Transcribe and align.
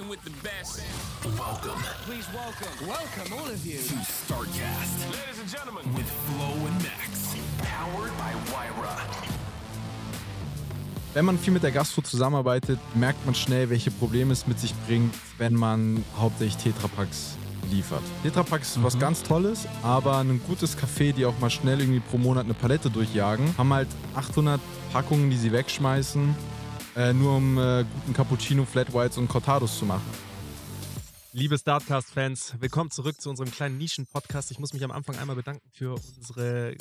Rocking 0.00 0.08
with 0.08 0.22
the 0.24 0.30
best. 0.42 0.82
Welcome 1.38 1.82
Please 2.06 2.26
welcome. 2.34 2.86
Welcome, 2.86 3.32
all 3.32 3.46
of 3.46 3.66
you. 3.66 3.78
to 3.78 3.94
StarCast 3.94 5.10
Ladies 5.10 5.40
and 5.40 5.48
gentlemen. 5.48 5.82
with 5.94 6.08
Flo 6.10 6.66
and 6.66 6.82
Max. 6.82 7.34
Powered 7.58 8.12
by 8.18 8.32
Wyra. 8.52 8.96
Wenn 11.12 11.24
man 11.24 11.38
viel 11.38 11.52
mit 11.52 11.62
der 11.64 11.72
Gastro 11.72 12.02
zusammenarbeitet, 12.02 12.78
merkt 12.94 13.24
man 13.26 13.34
schnell, 13.34 13.68
welche 13.68 13.90
Probleme 13.90 14.32
es 14.32 14.46
mit 14.46 14.60
sich 14.60 14.72
bringt, 14.86 15.12
wenn 15.38 15.54
man 15.54 16.04
hauptsächlich 16.16 16.56
Tetrapacks 16.62 17.36
liefert. 17.70 18.02
Tetrapacks 18.22 18.76
ist 18.76 18.82
was 18.82 18.98
ganz 18.98 19.22
Tolles, 19.24 19.66
aber 19.82 20.18
ein 20.18 20.40
gutes 20.46 20.78
Café, 20.78 21.12
die 21.12 21.26
auch 21.26 21.38
mal 21.40 21.50
schnell 21.50 21.80
irgendwie 21.80 22.00
pro 22.00 22.16
Monat 22.16 22.44
eine 22.44 22.54
Palette 22.54 22.90
durchjagen, 22.90 23.54
haben 23.58 23.72
halt 23.72 23.88
800 24.14 24.60
Packungen, 24.92 25.30
die 25.30 25.36
sie 25.36 25.50
wegschmeißen, 25.50 26.34
äh, 26.96 27.12
nur 27.12 27.36
um 27.36 27.58
äh, 27.58 27.84
guten 27.84 28.14
Cappuccino, 28.14 28.64
Flat 28.64 28.92
Whites 28.92 29.18
und 29.18 29.28
Cortados 29.28 29.78
zu 29.78 29.84
machen. 29.84 30.02
Liebe 31.32 31.56
Startcast-Fans, 31.56 32.56
willkommen 32.58 32.90
zurück 32.90 33.20
zu 33.20 33.30
unserem 33.30 33.52
kleinen 33.52 33.78
Nischen-Podcast. 33.78 34.50
Ich 34.50 34.58
muss 34.58 34.72
mich 34.72 34.82
am 34.82 34.90
Anfang 34.90 35.16
einmal 35.16 35.36
bedanken 35.36 35.68
für 35.72 35.94
unsere 36.16 36.74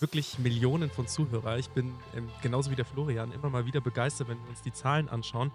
wirklich 0.00 0.38
Millionen 0.38 0.90
von 0.90 1.06
Zuhörer. 1.06 1.58
Ich 1.58 1.68
bin 1.68 1.92
ähm, 2.16 2.30
genauso 2.40 2.70
wie 2.70 2.76
der 2.76 2.86
Florian 2.86 3.30
immer 3.32 3.50
mal 3.50 3.66
wieder 3.66 3.82
begeistert, 3.82 4.28
wenn 4.28 4.38
wir 4.38 4.48
uns 4.48 4.62
die 4.62 4.72
Zahlen 4.72 5.08
anschauen. 5.10 5.52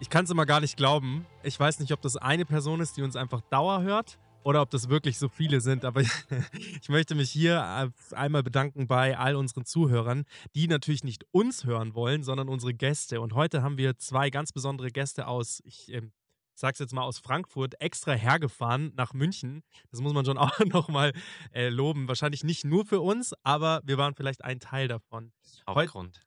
Ich 0.00 0.10
kann 0.10 0.24
es 0.24 0.30
immer 0.30 0.44
gar 0.44 0.60
nicht 0.60 0.76
glauben. 0.76 1.24
Ich 1.44 1.58
weiß 1.58 1.78
nicht, 1.78 1.92
ob 1.92 2.02
das 2.02 2.16
eine 2.16 2.44
Person 2.44 2.80
ist, 2.80 2.96
die 2.96 3.02
uns 3.02 3.14
einfach 3.14 3.42
Dauer 3.42 3.82
hört 3.82 4.18
oder 4.48 4.62
ob 4.62 4.70
das 4.70 4.88
wirklich 4.88 5.18
so 5.18 5.28
viele 5.28 5.60
sind. 5.60 5.84
Aber 5.84 6.00
ich 6.80 6.88
möchte 6.88 7.14
mich 7.14 7.30
hier 7.30 7.92
einmal 8.12 8.42
bedanken 8.42 8.88
bei 8.88 9.18
all 9.18 9.36
unseren 9.36 9.66
Zuhörern, 9.66 10.24
die 10.54 10.68
natürlich 10.68 11.04
nicht 11.04 11.26
uns 11.32 11.66
hören 11.66 11.94
wollen, 11.94 12.22
sondern 12.22 12.48
unsere 12.48 12.72
Gäste. 12.72 13.20
Und 13.20 13.34
heute 13.34 13.62
haben 13.62 13.76
wir 13.76 13.98
zwei 13.98 14.30
ganz 14.30 14.52
besondere 14.52 14.90
Gäste 14.90 15.26
aus, 15.26 15.60
ich 15.66 15.92
ähm, 15.92 16.12
sag's 16.54 16.78
jetzt 16.78 16.94
mal 16.94 17.02
aus 17.02 17.18
Frankfurt, 17.18 17.78
extra 17.78 18.12
hergefahren 18.12 18.94
nach 18.96 19.12
München. 19.12 19.64
Das 19.90 20.00
muss 20.00 20.14
man 20.14 20.24
schon 20.24 20.38
auch 20.38 20.58
nochmal 20.60 21.12
äh, 21.52 21.68
loben. 21.68 22.08
Wahrscheinlich 22.08 22.42
nicht 22.42 22.64
nur 22.64 22.86
für 22.86 23.00
uns, 23.00 23.34
aber 23.42 23.82
wir 23.84 23.98
waren 23.98 24.14
vielleicht 24.14 24.42
ein 24.44 24.60
Teil 24.60 24.88
davon. 24.88 25.30
Hauptgrund. 25.68 26.22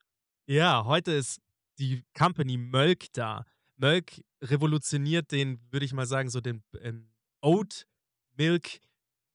Ja, 0.45 0.85
heute 0.85 1.11
ist 1.11 1.41
die 1.79 2.03
Company 2.15 2.57
Mölk 2.57 3.11
da. 3.13 3.45
Mölk 3.77 4.23
revolutioniert 4.43 5.31
den, 5.31 5.59
würde 5.71 5.87
ich 5.87 5.93
mal 5.93 6.05
sagen, 6.05 6.29
so 6.29 6.39
den 6.39 6.61
ähm, 6.83 7.09
Oat 7.41 7.87
Milk. 8.41 8.79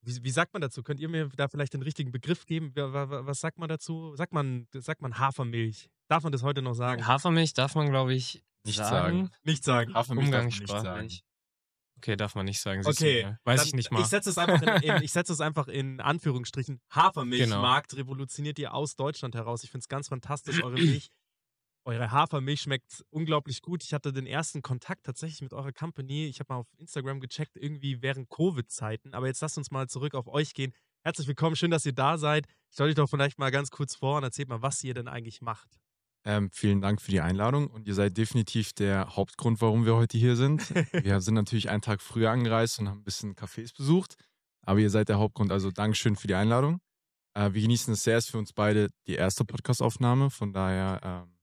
Wie, 0.03 0.23
wie 0.25 0.31
sagt 0.31 0.53
man 0.53 0.61
dazu? 0.63 0.83
Könnt 0.83 1.01
ihr 1.01 1.09
mir 1.09 1.29
da 1.37 1.49
vielleicht 1.49 1.73
den 1.75 1.83
richtigen 1.83 2.13
Begriff 2.13 2.47
geben? 2.47 2.73
Wa- 2.75 2.93
wa- 2.93 3.11
wa- 3.11 3.27
Was 3.27 3.41
sagt 3.41 3.59
man 3.59 3.69
dazu? 3.69 4.15
Sagt 4.17 4.33
man, 4.33 4.67
sagt 4.75 5.01
man 5.03 5.19
Hafermilch? 5.19 5.89
Darf 6.09 6.23
man 6.23 6.33
das 6.33 6.43
heute 6.43 6.63
noch 6.63 6.75
sagen? 6.75 7.07
Hafermilch 7.07 7.53
darf 7.55 7.75
man, 7.75 7.91
glaube 7.91 8.15
ich, 8.15 8.43
Nicht 8.65 8.77
sagen. 8.77 8.91
sagen. 9.27 9.31
Nicht 9.45 9.65
sagen. 9.65 9.95
Hafermilch 9.95 10.31
darf 10.31 10.49
man 10.49 10.49
nicht 10.51 10.67
Umgangssprachlich. 10.69 11.23
Okay, 11.99 12.15
darf 12.17 12.35
man 12.35 12.45
nicht 12.45 12.61
sagen. 12.61 12.83
siehst 12.83 13.01
Okay, 13.01 13.23
mal. 13.25 13.39
Weiß 13.45 13.61
dann- 13.61 13.69
ich 13.69 13.75
nicht 13.75 13.91
mal. 13.91 14.01
Ich 14.03 14.07
setze 14.09 14.31
es 14.31 14.39
einfach 14.39 14.61
in, 14.63 14.83
in, 14.91 15.03
ich 15.03 15.13
setze 15.19 15.33
es 15.33 15.41
einfach 15.41 15.67
in 15.69 16.01
Anführungsstrichen. 16.01 16.79
Hafermilchmarkt 16.91 17.97
revolutioniert 17.97 18.59
ihr 18.59 18.75
aus 18.75 18.97
Deutschland 18.97 19.35
heraus. 19.35 19.65
Ich 19.65 19.71
finde 19.71 19.83
es 19.83 19.89
ganz 19.89 20.09
fantastisch. 20.09 20.63
Eure 20.63 20.75
Milch, 20.95 21.09
eure 21.87 22.11
Hafermilch 22.11 22.63
schmeckt 22.63 23.05
unglaublich 23.11 23.63
gut. 23.63 23.85
Ich 23.85 23.95
hatte 23.95 24.13
den 24.13 24.27
ersten 24.27 24.61
Kontakt 24.61 25.07
tatsächlich 25.07 25.41
mit 25.41 25.53
eurer 25.53 25.73
Company. 25.73 26.27
Ich 26.27 26.41
habe 26.41 26.53
mal 26.53 26.61
auf 26.61 26.67
Instagram 26.79 27.21
gecheckt, 27.21 27.57
irgendwie 27.57 28.03
während 28.03 28.29
Covid-Zeiten. 28.29 29.15
Aber 29.15 29.29
jetzt 29.29 29.41
lasst 29.41 29.57
uns 29.57 29.71
mal 29.71 29.89
zurück 29.89 30.15
auf 30.15 30.27
euch 30.27 30.53
gehen. 30.53 30.73
Herzlich 31.03 31.29
willkommen, 31.29 31.55
schön, 31.55 31.71
dass 31.71 31.87
ihr 31.87 31.93
da 31.93 32.19
seid. 32.19 32.47
Stellt 32.73 32.91
euch 32.91 32.95
doch 32.97 33.09
vielleicht 33.09 33.39
mal 33.39 33.51
ganz 33.51 33.71
kurz 33.71 33.95
vor 33.95 34.17
und 34.17 34.25
erzählt 34.25 34.49
mal, 34.49 34.63
was 34.63 34.83
ihr 34.83 34.95
denn 34.95 35.07
eigentlich 35.07 35.41
macht. 35.41 35.79
Ähm, 36.25 36.51
vielen 36.53 36.81
Dank 36.81 37.01
für 37.01 37.13
die 37.13 37.21
Einladung 37.21 37.69
und 37.69 37.87
ihr 37.87 37.95
seid 37.95 38.17
definitiv 38.17 38.73
der 38.73 39.15
Hauptgrund, 39.15 39.61
warum 39.61 39.87
wir 39.87 39.95
heute 39.95 40.19
hier 40.19 40.35
sind. 40.35 40.69
wir 40.93 41.21
sind 41.21 41.35
natürlich 41.35 41.71
einen 41.71 41.83
Tag 41.83 42.03
früher 42.03 42.33
angereist 42.33 42.81
und 42.81 42.89
haben 42.89 42.99
ein 42.99 43.05
bisschen 43.05 43.37
Cafés 43.37 43.77
besucht, 43.77 44.17
aber 44.63 44.81
ihr 44.81 44.91
seid 44.91 45.09
der 45.09 45.19
Hauptgrund, 45.19 45.53
also 45.53 45.71
Dankeschön 45.71 46.17
für 46.17 46.27
die 46.27 46.35
Einladung. 46.35 46.81
Äh, 47.35 47.53
wir 47.53 47.63
genießen 47.63 47.93
es 47.93 48.03
sehr, 48.03 48.17
es 48.17 48.25
ist 48.25 48.31
für 48.33 48.39
uns 48.39 48.53
beide 48.53 48.91
die 49.07 49.15
erste 49.15 49.45
Podcastaufnahme, 49.45 50.31
von 50.31 50.53
daher 50.53 51.01
ähm, 51.05 51.36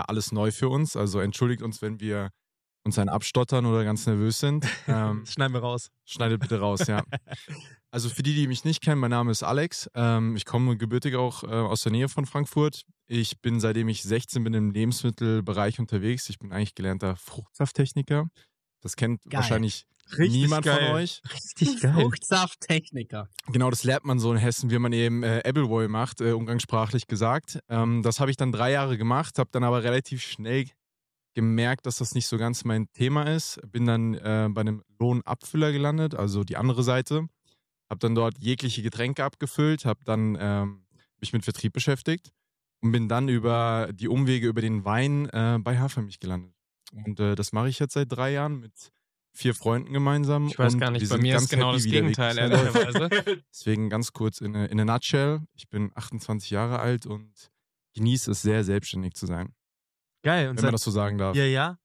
ja, 0.00 0.04
alles 0.06 0.32
neu 0.32 0.50
für 0.50 0.68
uns. 0.68 0.96
Also 0.96 1.20
entschuldigt 1.20 1.62
uns, 1.62 1.82
wenn 1.82 2.00
wir 2.00 2.30
uns 2.84 2.98
ein 2.98 3.08
abstottern 3.08 3.66
oder 3.66 3.84
ganz 3.84 4.06
nervös 4.06 4.38
sind. 4.38 4.66
Ähm, 4.88 5.24
schneiden 5.24 5.52
wir 5.54 5.60
raus. 5.60 5.90
Schneidet 6.04 6.40
bitte 6.40 6.58
raus, 6.58 6.86
ja. 6.86 7.02
Also 7.92 8.08
für 8.08 8.22
die, 8.22 8.34
die 8.34 8.46
mich 8.46 8.64
nicht 8.64 8.82
kennen, 8.82 9.00
mein 9.00 9.10
Name 9.10 9.32
ist 9.32 9.42
Alex. 9.42 9.90
Ähm, 9.94 10.36
ich 10.36 10.44
komme 10.44 10.76
gebürtig 10.76 11.16
auch 11.16 11.42
äh, 11.42 11.48
aus 11.48 11.82
der 11.82 11.90
Nähe 11.90 12.08
von 12.08 12.24
Frankfurt. 12.24 12.82
Ich 13.08 13.40
bin, 13.40 13.58
seitdem 13.58 13.88
ich 13.88 14.04
16 14.04 14.44
bin, 14.44 14.54
im 14.54 14.70
Lebensmittelbereich 14.70 15.80
unterwegs. 15.80 16.28
Ich 16.28 16.38
bin 16.38 16.52
eigentlich 16.52 16.76
gelernter 16.76 17.16
Fruchtsafttechniker. 17.16 18.28
Das 18.80 18.96
kennt 18.96 19.22
Geil. 19.24 19.40
wahrscheinlich 19.40 19.86
Richtig 20.18 20.42
niemand 20.42 20.64
geil. 20.64 20.86
von 20.86 20.96
euch. 20.96 21.22
Richtig 21.32 21.80
geil. 21.80 21.92
Fruchtsafttechniker. 21.94 23.28
Genau, 23.48 23.70
das 23.70 23.84
lernt 23.84 24.04
man 24.04 24.18
so 24.18 24.32
in 24.32 24.38
Hessen, 24.38 24.70
wie 24.70 24.78
man 24.78 24.92
eben 24.92 25.22
äh, 25.22 25.42
Appleboy 25.44 25.88
macht, 25.88 26.20
äh, 26.20 26.32
umgangssprachlich 26.32 27.06
gesagt. 27.06 27.60
Ähm, 27.68 28.02
das 28.02 28.20
habe 28.20 28.30
ich 28.30 28.36
dann 28.36 28.52
drei 28.52 28.72
Jahre 28.72 28.98
gemacht, 28.98 29.38
habe 29.38 29.50
dann 29.52 29.64
aber 29.64 29.84
relativ 29.84 30.22
schnell 30.22 30.66
gemerkt, 31.34 31.86
dass 31.86 31.98
das 31.98 32.14
nicht 32.14 32.26
so 32.26 32.38
ganz 32.38 32.64
mein 32.64 32.90
Thema 32.92 33.24
ist. 33.24 33.60
Bin 33.70 33.86
dann 33.86 34.14
äh, 34.14 34.48
bei 34.50 34.62
einem 34.62 34.82
Lohnabfüller 34.98 35.72
gelandet, 35.72 36.14
also 36.14 36.42
die 36.44 36.56
andere 36.56 36.82
Seite. 36.82 37.26
Habe 37.88 38.00
dann 38.00 38.14
dort 38.14 38.38
jegliche 38.38 38.82
Getränke 38.82 39.24
abgefüllt, 39.24 39.84
habe 39.84 40.00
dann 40.04 40.36
ähm, 40.40 40.86
mich 41.20 41.32
mit 41.32 41.44
Vertrieb 41.44 41.72
beschäftigt 41.72 42.30
und 42.80 42.92
bin 42.92 43.08
dann 43.08 43.28
über 43.28 43.90
die 43.92 44.08
Umwege 44.08 44.48
über 44.48 44.60
den 44.60 44.84
Wein 44.84 45.28
äh, 45.30 45.58
bei 45.60 45.78
Hafermilch 45.78 46.18
gelandet. 46.18 46.54
Und 46.92 47.20
äh, 47.20 47.34
das 47.34 47.52
mache 47.52 47.68
ich 47.68 47.78
jetzt 47.78 47.94
seit 47.94 48.10
drei 48.10 48.32
Jahren 48.32 48.60
mit 48.60 48.92
vier 49.32 49.54
Freunden 49.54 49.92
gemeinsam. 49.92 50.48
Ich 50.48 50.58
weiß 50.58 50.74
und 50.74 50.80
gar 50.80 50.90
nicht, 50.90 51.08
bei 51.08 51.18
mir 51.18 51.36
ist 51.36 51.48
genau 51.48 51.72
das 51.72 51.84
Gegenteil, 51.84 52.36
läuft. 52.36 52.74
ehrlicherweise. 52.74 53.42
Deswegen 53.52 53.88
ganz 53.88 54.12
kurz 54.12 54.40
in 54.40 54.56
a, 54.56 54.64
in 54.66 54.80
a 54.80 54.84
nutshell. 54.84 55.40
Ich 55.54 55.68
bin 55.68 55.92
28 55.94 56.50
Jahre 56.50 56.80
alt 56.80 57.06
und 57.06 57.50
genieße 57.94 58.32
es 58.32 58.42
sehr, 58.42 58.64
selbstständig 58.64 59.14
zu 59.14 59.26
sein. 59.26 59.54
Geil. 60.22 60.48
Und 60.48 60.56
Wenn 60.56 60.64
man 60.64 60.72
das 60.72 60.82
so 60.82 60.90
sagen 60.90 61.18
darf. 61.18 61.36
ja, 61.36 61.44
ja. 61.44 61.78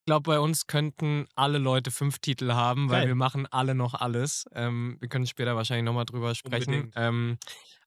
Ich 0.00 0.06
glaube, 0.06 0.30
bei 0.30 0.38
uns 0.38 0.66
könnten 0.66 1.26
alle 1.34 1.56
Leute 1.56 1.90
fünf 1.90 2.18
Titel 2.18 2.52
haben, 2.52 2.90
weil 2.90 3.00
Geil. 3.00 3.08
wir 3.08 3.14
machen 3.14 3.46
alle 3.46 3.74
noch 3.74 3.94
alles. 3.94 4.44
Ähm, 4.52 4.98
wir 5.00 5.08
können 5.08 5.26
später 5.26 5.56
wahrscheinlich 5.56 5.86
nochmal 5.86 6.04
drüber 6.04 6.34
sprechen. 6.34 6.92
Ähm, 6.94 7.38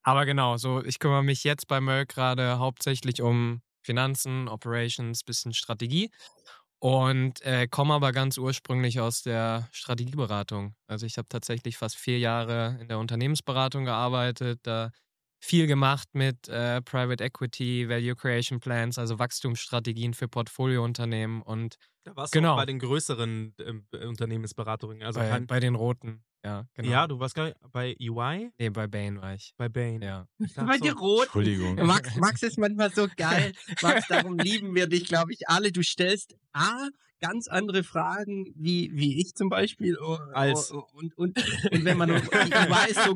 aber 0.02 0.26
genau, 0.26 0.58
so 0.58 0.84
ich 0.84 0.98
kümmere 0.98 1.24
mich 1.24 1.44
jetzt 1.44 1.68
bei 1.68 1.80
Merck 1.80 2.10
gerade 2.10 2.58
hauptsächlich 2.58 3.22
um 3.22 3.62
Finanzen, 3.88 4.50
Operations, 4.50 5.24
bisschen 5.24 5.54
Strategie 5.54 6.12
und 6.80 7.42
äh, 7.42 7.68
komme 7.68 7.96
aber 7.96 8.12
ganz 8.12 8.38
ursprünglich 8.38 9.00
aus 9.00 9.24
der 9.24 9.68
Strategieberatung. 9.72 10.76
Also 10.88 11.06
ich 11.08 11.18
habe 11.18 11.28
tatsächlich 11.30 11.78
fast 11.78 11.98
vier 11.98 12.20
Jahre 12.20 12.78
in 12.82 12.88
der 12.88 13.00
Unternehmensberatung 13.00 13.86
gearbeitet, 13.86 14.60
da 14.64 14.92
viel 15.44 15.68
gemacht 15.68 16.10
mit 16.14 16.48
äh, 16.50 16.82
Private 16.82 17.24
Equity, 17.24 17.90
Value 17.90 18.16
Creation 18.16 18.60
Plans, 18.60 18.98
also 19.00 19.20
Wachstumsstrategien 19.20 20.14
für 20.14 20.28
Portfoliounternehmen 20.28 21.42
und 21.42 21.78
Da 22.06 22.16
warst 22.16 22.34
Genau. 22.34 22.54
du 22.54 22.62
bei 22.62 22.66
den 22.66 22.80
größeren 22.80 23.54
ähm, 23.60 23.88
Unternehmensberatungen. 23.92 25.04
Also 25.04 25.20
bei, 25.20 25.30
kein, 25.30 25.48
bei 25.48 25.60
den 25.60 25.76
Roten. 25.76 26.24
Ja, 26.48 26.66
genau. 26.76 26.90
Ja, 26.90 27.08
du 27.08 27.20
warst 27.20 27.36
gar 27.36 27.46
nicht 27.46 27.58
bei 27.74 27.94
EY? 28.00 28.52
Nee, 28.58 28.70
bei 28.70 28.88
Bain 28.88 29.22
war 29.22 29.34
ich. 29.34 29.54
Bei 29.58 29.68
Bain. 29.68 30.02
Ja. 30.02 30.28
Bei 30.56 30.78
so, 30.78 30.84
dir 30.86 30.94
rot. 30.94 31.24
Entschuldigung. 31.24 31.76
Max, 31.86 32.16
Max 32.16 32.42
ist 32.42 32.58
manchmal 32.58 32.90
so 32.94 33.08
geil. 33.18 33.52
Max, 33.82 34.08
darum 34.08 34.38
lieben 34.38 34.74
wir 34.74 34.88
dich, 34.88 35.06
glaube 35.06 35.34
ich, 35.34 35.50
alle. 35.50 35.74
Du 35.74 35.84
stellst 35.84 36.38
A, 36.54 36.88
ganz 37.20 37.48
andere 37.48 37.84
Fragen, 37.84 38.54
wie, 38.56 38.92
wie 38.94 39.20
ich 39.20 39.36
zum 39.36 39.50
Beispiel. 39.50 39.98
Oh, 40.00 40.18
Als- 40.34 40.72
oh, 40.72 40.86
und, 40.94 41.18
und, 41.18 41.38
und 41.72 41.86
wenn 41.86 41.98
man, 41.98 42.10
EY 42.32 42.92
ist 42.92 43.04
so, 43.04 43.16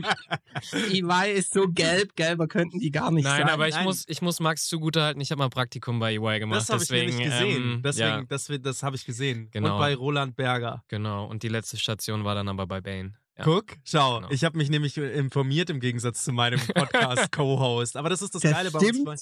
EY 0.92 1.34
ist 1.34 1.54
so 1.54 1.68
gelb, 1.68 2.16
gelber 2.16 2.48
könnten 2.48 2.80
die 2.80 2.92
gar 2.92 3.12
nicht 3.12 3.24
Nein, 3.24 3.42
sein. 3.42 3.50
aber 3.50 3.68
ich 3.68 3.76
nein. 3.76 3.86
muss, 3.86 4.06
ich 4.08 4.22
muss 4.22 4.40
Max 4.40 4.68
zugutehalten, 4.68 5.22
ich 5.22 5.32
habe 5.32 5.40
mal 5.40 5.50
Praktikum 5.50 6.00
bei 6.00 6.14
EY 6.16 6.40
gemacht. 6.40 6.62
Das 6.62 6.70
habe 6.70 6.82
ich 6.84 6.90
deswegen, 6.90 7.18
nämlich 7.18 7.30
gesehen. 7.30 7.64
Ähm, 7.64 7.82
deswegen, 7.84 8.08
ja, 8.08 8.24
das, 8.28 8.52
das 8.62 8.84
habe 8.84 8.96
ich 8.96 9.06
gesehen. 9.06 9.50
Genau. 9.52 9.74
Und 9.76 9.80
bei 9.80 9.96
Roland 9.96 10.36
Berger. 10.36 10.84
genau. 10.88 11.26
Und 11.26 11.44
die 11.44 11.50
letzte 11.50 11.78
Station 11.78 12.24
war 12.24 12.36
dann 12.36 12.50
aber 12.50 12.68
bei 12.68 12.82
Bain. 12.82 13.18
Ja. 13.38 13.44
Guck, 13.46 13.78
schau, 13.84 14.18
Genau. 14.18 14.30
ich 14.32 14.44
habe 14.44 14.58
mich 14.58 14.70
nämlich 14.70 14.98
informiert 14.98 15.70
im 15.70 15.80
Gegensatz 15.80 16.24
zu 16.24 16.32
meinem 16.34 16.60
Podcast-Co-Host. 16.60 17.96
Aber 17.98 18.10
das 18.10 18.22
ist 18.22 18.36
das, 18.36 18.42
Das 18.42 18.52
Geile 18.52 18.72
bei 18.72 18.80
uns. 18.80 18.88
stimmt. 18.90 19.06
bei- 19.06 19.16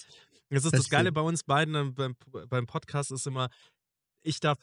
Das 0.52 0.66
ist 0.66 0.74
Das 0.74 0.82
das, 0.82 0.90
Geile 0.90 1.12
bei 1.12 1.22
uns 1.22 1.44
beiden 1.44 1.94
beim, 1.94 2.16
beim 2.48 2.66
Podcast 2.68 3.12
ist 3.12 3.28
immer, 3.28 3.50
ich 4.24 4.40
darf 4.40 4.58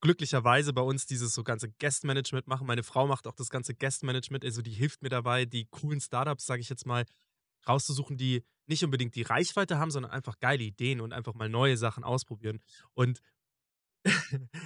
glücklicherweise 0.00 0.72
bei 0.72 0.82
uns 0.82 1.06
dieses 1.06 1.34
so 1.34 1.42
ganze 1.42 1.68
Guest-Management 1.80 2.46
machen. 2.46 2.66
Meine 2.66 2.82
Frau 2.82 3.06
macht 3.06 3.26
auch 3.26 3.34
das 3.34 3.50
ganze 3.50 3.74
Guest-Management, 3.74 4.44
also 4.44 4.62
die 4.62 4.70
hilft 4.70 5.02
mir 5.02 5.08
dabei, 5.08 5.46
die 5.46 5.66
coolen 5.70 6.00
Startups, 6.00 6.46
sage 6.46 6.60
ich 6.60 6.68
jetzt 6.68 6.86
mal, 6.86 7.04
rauszusuchen, 7.66 8.16
die 8.16 8.44
nicht 8.66 8.84
unbedingt 8.84 9.14
die 9.14 9.22
Reichweite 9.22 9.78
haben, 9.78 9.90
sondern 9.90 10.12
einfach 10.12 10.38
geile 10.38 10.62
Ideen 10.62 11.00
und 11.00 11.12
einfach 11.12 11.34
mal 11.34 11.48
neue 11.48 11.76
Sachen 11.76 12.04
ausprobieren. 12.04 12.60
Und 12.92 13.20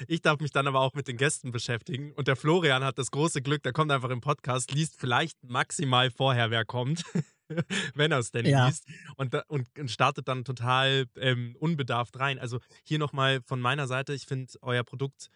ich 0.09 0.21
darf 0.23 0.41
mich 0.41 0.51
dann 0.51 0.67
aber 0.67 0.81
auch 0.81 0.95
mit 0.95 1.09
den 1.09 1.17
Gästen 1.17 1.51
beschäftigen. 1.53 2.13
Und 2.15 2.29
der 2.29 2.37
Florian 2.37 2.83
hat 2.85 2.99
das 2.99 3.11
große 3.11 3.43
Glück, 3.43 3.63
der 3.63 3.73
kommt 3.73 3.93
einfach 3.93 4.11
im 4.11 4.21
Podcast, 4.21 4.73
liest 4.73 4.97
vielleicht 4.99 5.43
maximal 5.45 6.11
vorher, 6.11 6.51
wer 6.51 6.65
kommt, 6.65 7.05
wenn 7.95 8.13
er 8.13 8.19
es 8.19 8.31
denn 8.31 8.47
Ja. 8.47 8.67
liest. 8.67 8.87
Und, 9.17 9.35
und, 9.49 9.69
und 9.79 9.91
startet 9.91 10.29
dann 10.29 10.45
total 10.45 11.07
ähm, 11.17 11.57
unbedarft 11.59 12.19
rein. 12.19 12.39
Also 12.39 12.59
hier 12.85 12.99
nochmal 12.99 13.41
von 13.43 13.61
meiner 13.61 13.87
Seite, 13.87 14.13
ich 14.15 14.27
finde 14.27 14.53
euer 14.63 14.85
Produkt 14.85 15.29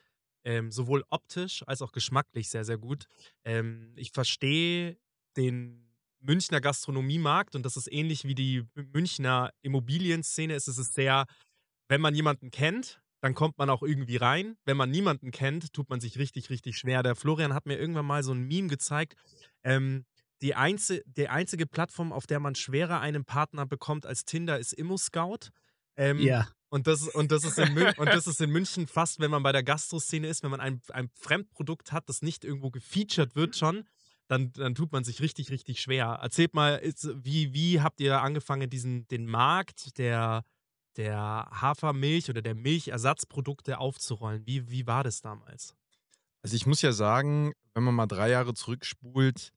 ähm, 0.45 0.73
sowohl 0.73 1.05
optisch 1.11 1.63
als 1.67 1.83
auch 1.83 1.93
geschmacklich 1.93 2.49
sehr, 2.49 2.65
sehr 2.65 2.79
gut. 2.79 3.07
Ähm, 3.45 3.93
ich 3.97 4.11
verstehe 4.11 4.99
den 5.37 5.89
Münchner 6.21 6.61
Gastronomiemarkt 6.61 7.55
und 7.57 7.65
das 7.65 7.77
ist 7.77 7.91
ähnlich 7.93 8.25
wie 8.25 8.35
die 8.35 8.65
Münchner 8.75 9.51
Immobilienszene. 9.63 10.55
Es 10.55 10.69
ist 10.69 10.79
es 10.79 10.95
sehr, 10.95 11.27
wenn 11.89 12.01
man 12.01 12.15
jemanden 12.15 12.51
kennt, 12.51 13.02
dann 13.23 13.35
kommt 13.35 13.57
man 13.57 13.71
auch 13.71 13.83
irgendwie 13.83 14.17
rein. 14.17 14.57
Wenn 14.65 14.77
man 14.77 14.91
niemanden 14.91 15.31
kennt, 15.31 15.73
tut 15.73 15.89
man 15.89 16.01
sich 16.01 16.19
richtig, 16.19 16.51
richtig 16.51 16.77
schwer. 16.77 17.05
Der 17.05 17.15
Florian 17.15 17.55
hat 17.55 17.67
mir 17.67 17.79
irgendwann 17.79 18.05
mal 18.05 18.25
so 18.25 18.33
ein 18.33 18.43
Meme 18.49 18.67
gezeigt. 18.69 19.15
Ähm, 19.63 20.05
die, 20.43 20.57
einzi 20.57 21.03
die 21.07 21.29
einzige 21.29 21.67
Plattform, 21.67 22.13
auf 22.13 22.27
der 22.27 22.41
man 22.41 22.57
schwerer 22.57 23.01
einen 23.01 23.25
Partner 23.25 23.65
bekommt 23.65 24.07
als 24.07 24.25
Tinder, 24.25 24.59
ist 24.59 24.73
ImmoScout. 24.73 25.51
Ähm, 25.97 26.19
Ja. 26.19 26.49
und 26.69 26.89
das, 26.89 27.07
und, 27.07 27.31
das 27.31 27.45
ist 27.45 27.59
in 27.61 27.73
Mün 27.75 27.93
und 27.97 28.07
das 28.07 28.27
ist 28.27 28.41
in 28.41 28.51
München 28.51 28.89
fast, 28.89 29.21
wenn 29.21 29.31
man 29.31 29.45
bei 29.45 29.53
der 29.53 29.63
Gastroszene 29.63 30.27
ist, 30.27 30.43
wenn 30.43 30.51
man 30.51 30.61
ein, 30.61 30.83
ein 30.93 31.09
Fremdprodukt 31.15 31.93
hat, 31.93 32.09
das 32.09 32.23
nicht 32.23 32.45
irgendwo 32.45 32.73
gefeatured 32.73 33.37
wird 33.37 33.55
schon, 33.55 33.85
dann, 34.27 34.53
dann 34.55 34.75
tut 34.75 34.91
man 34.91 35.05
sich 35.05 35.21
richtig, 35.21 35.51
richtig 35.51 35.81
schwer. 35.81 36.19
Erzählt 36.21 36.55
mal, 36.55 36.77
ist, 36.77 37.09
wie, 37.23 37.53
wie 37.53 37.81
habt 37.81 38.01
ihr 38.01 38.21
angefangen, 38.21 38.69
diesen, 38.69 39.07
den 39.09 39.27
Markt 39.27 39.97
der, 39.99 40.45
der 40.97 41.49
Hafermilch 41.53 42.31
oder 42.31 42.43
der 42.43 42.55
Milchersatzprodukte 42.55 43.79
aufzurollen? 43.79 44.47
Wie, 44.47 44.71
wie 44.71 44.87
war 44.87 45.05
das 45.05 45.21
damals? 45.21 45.75
Also 46.43 46.57
ich 46.57 46.67
muss 46.67 46.83
ja 46.83 46.93
sagen, 46.93 47.53
wenn 47.75 47.85
man 47.85 47.95
mal 47.95 48.07
drei 48.07 48.31
Jahre 48.31 48.55
zurückspult, 48.55 49.53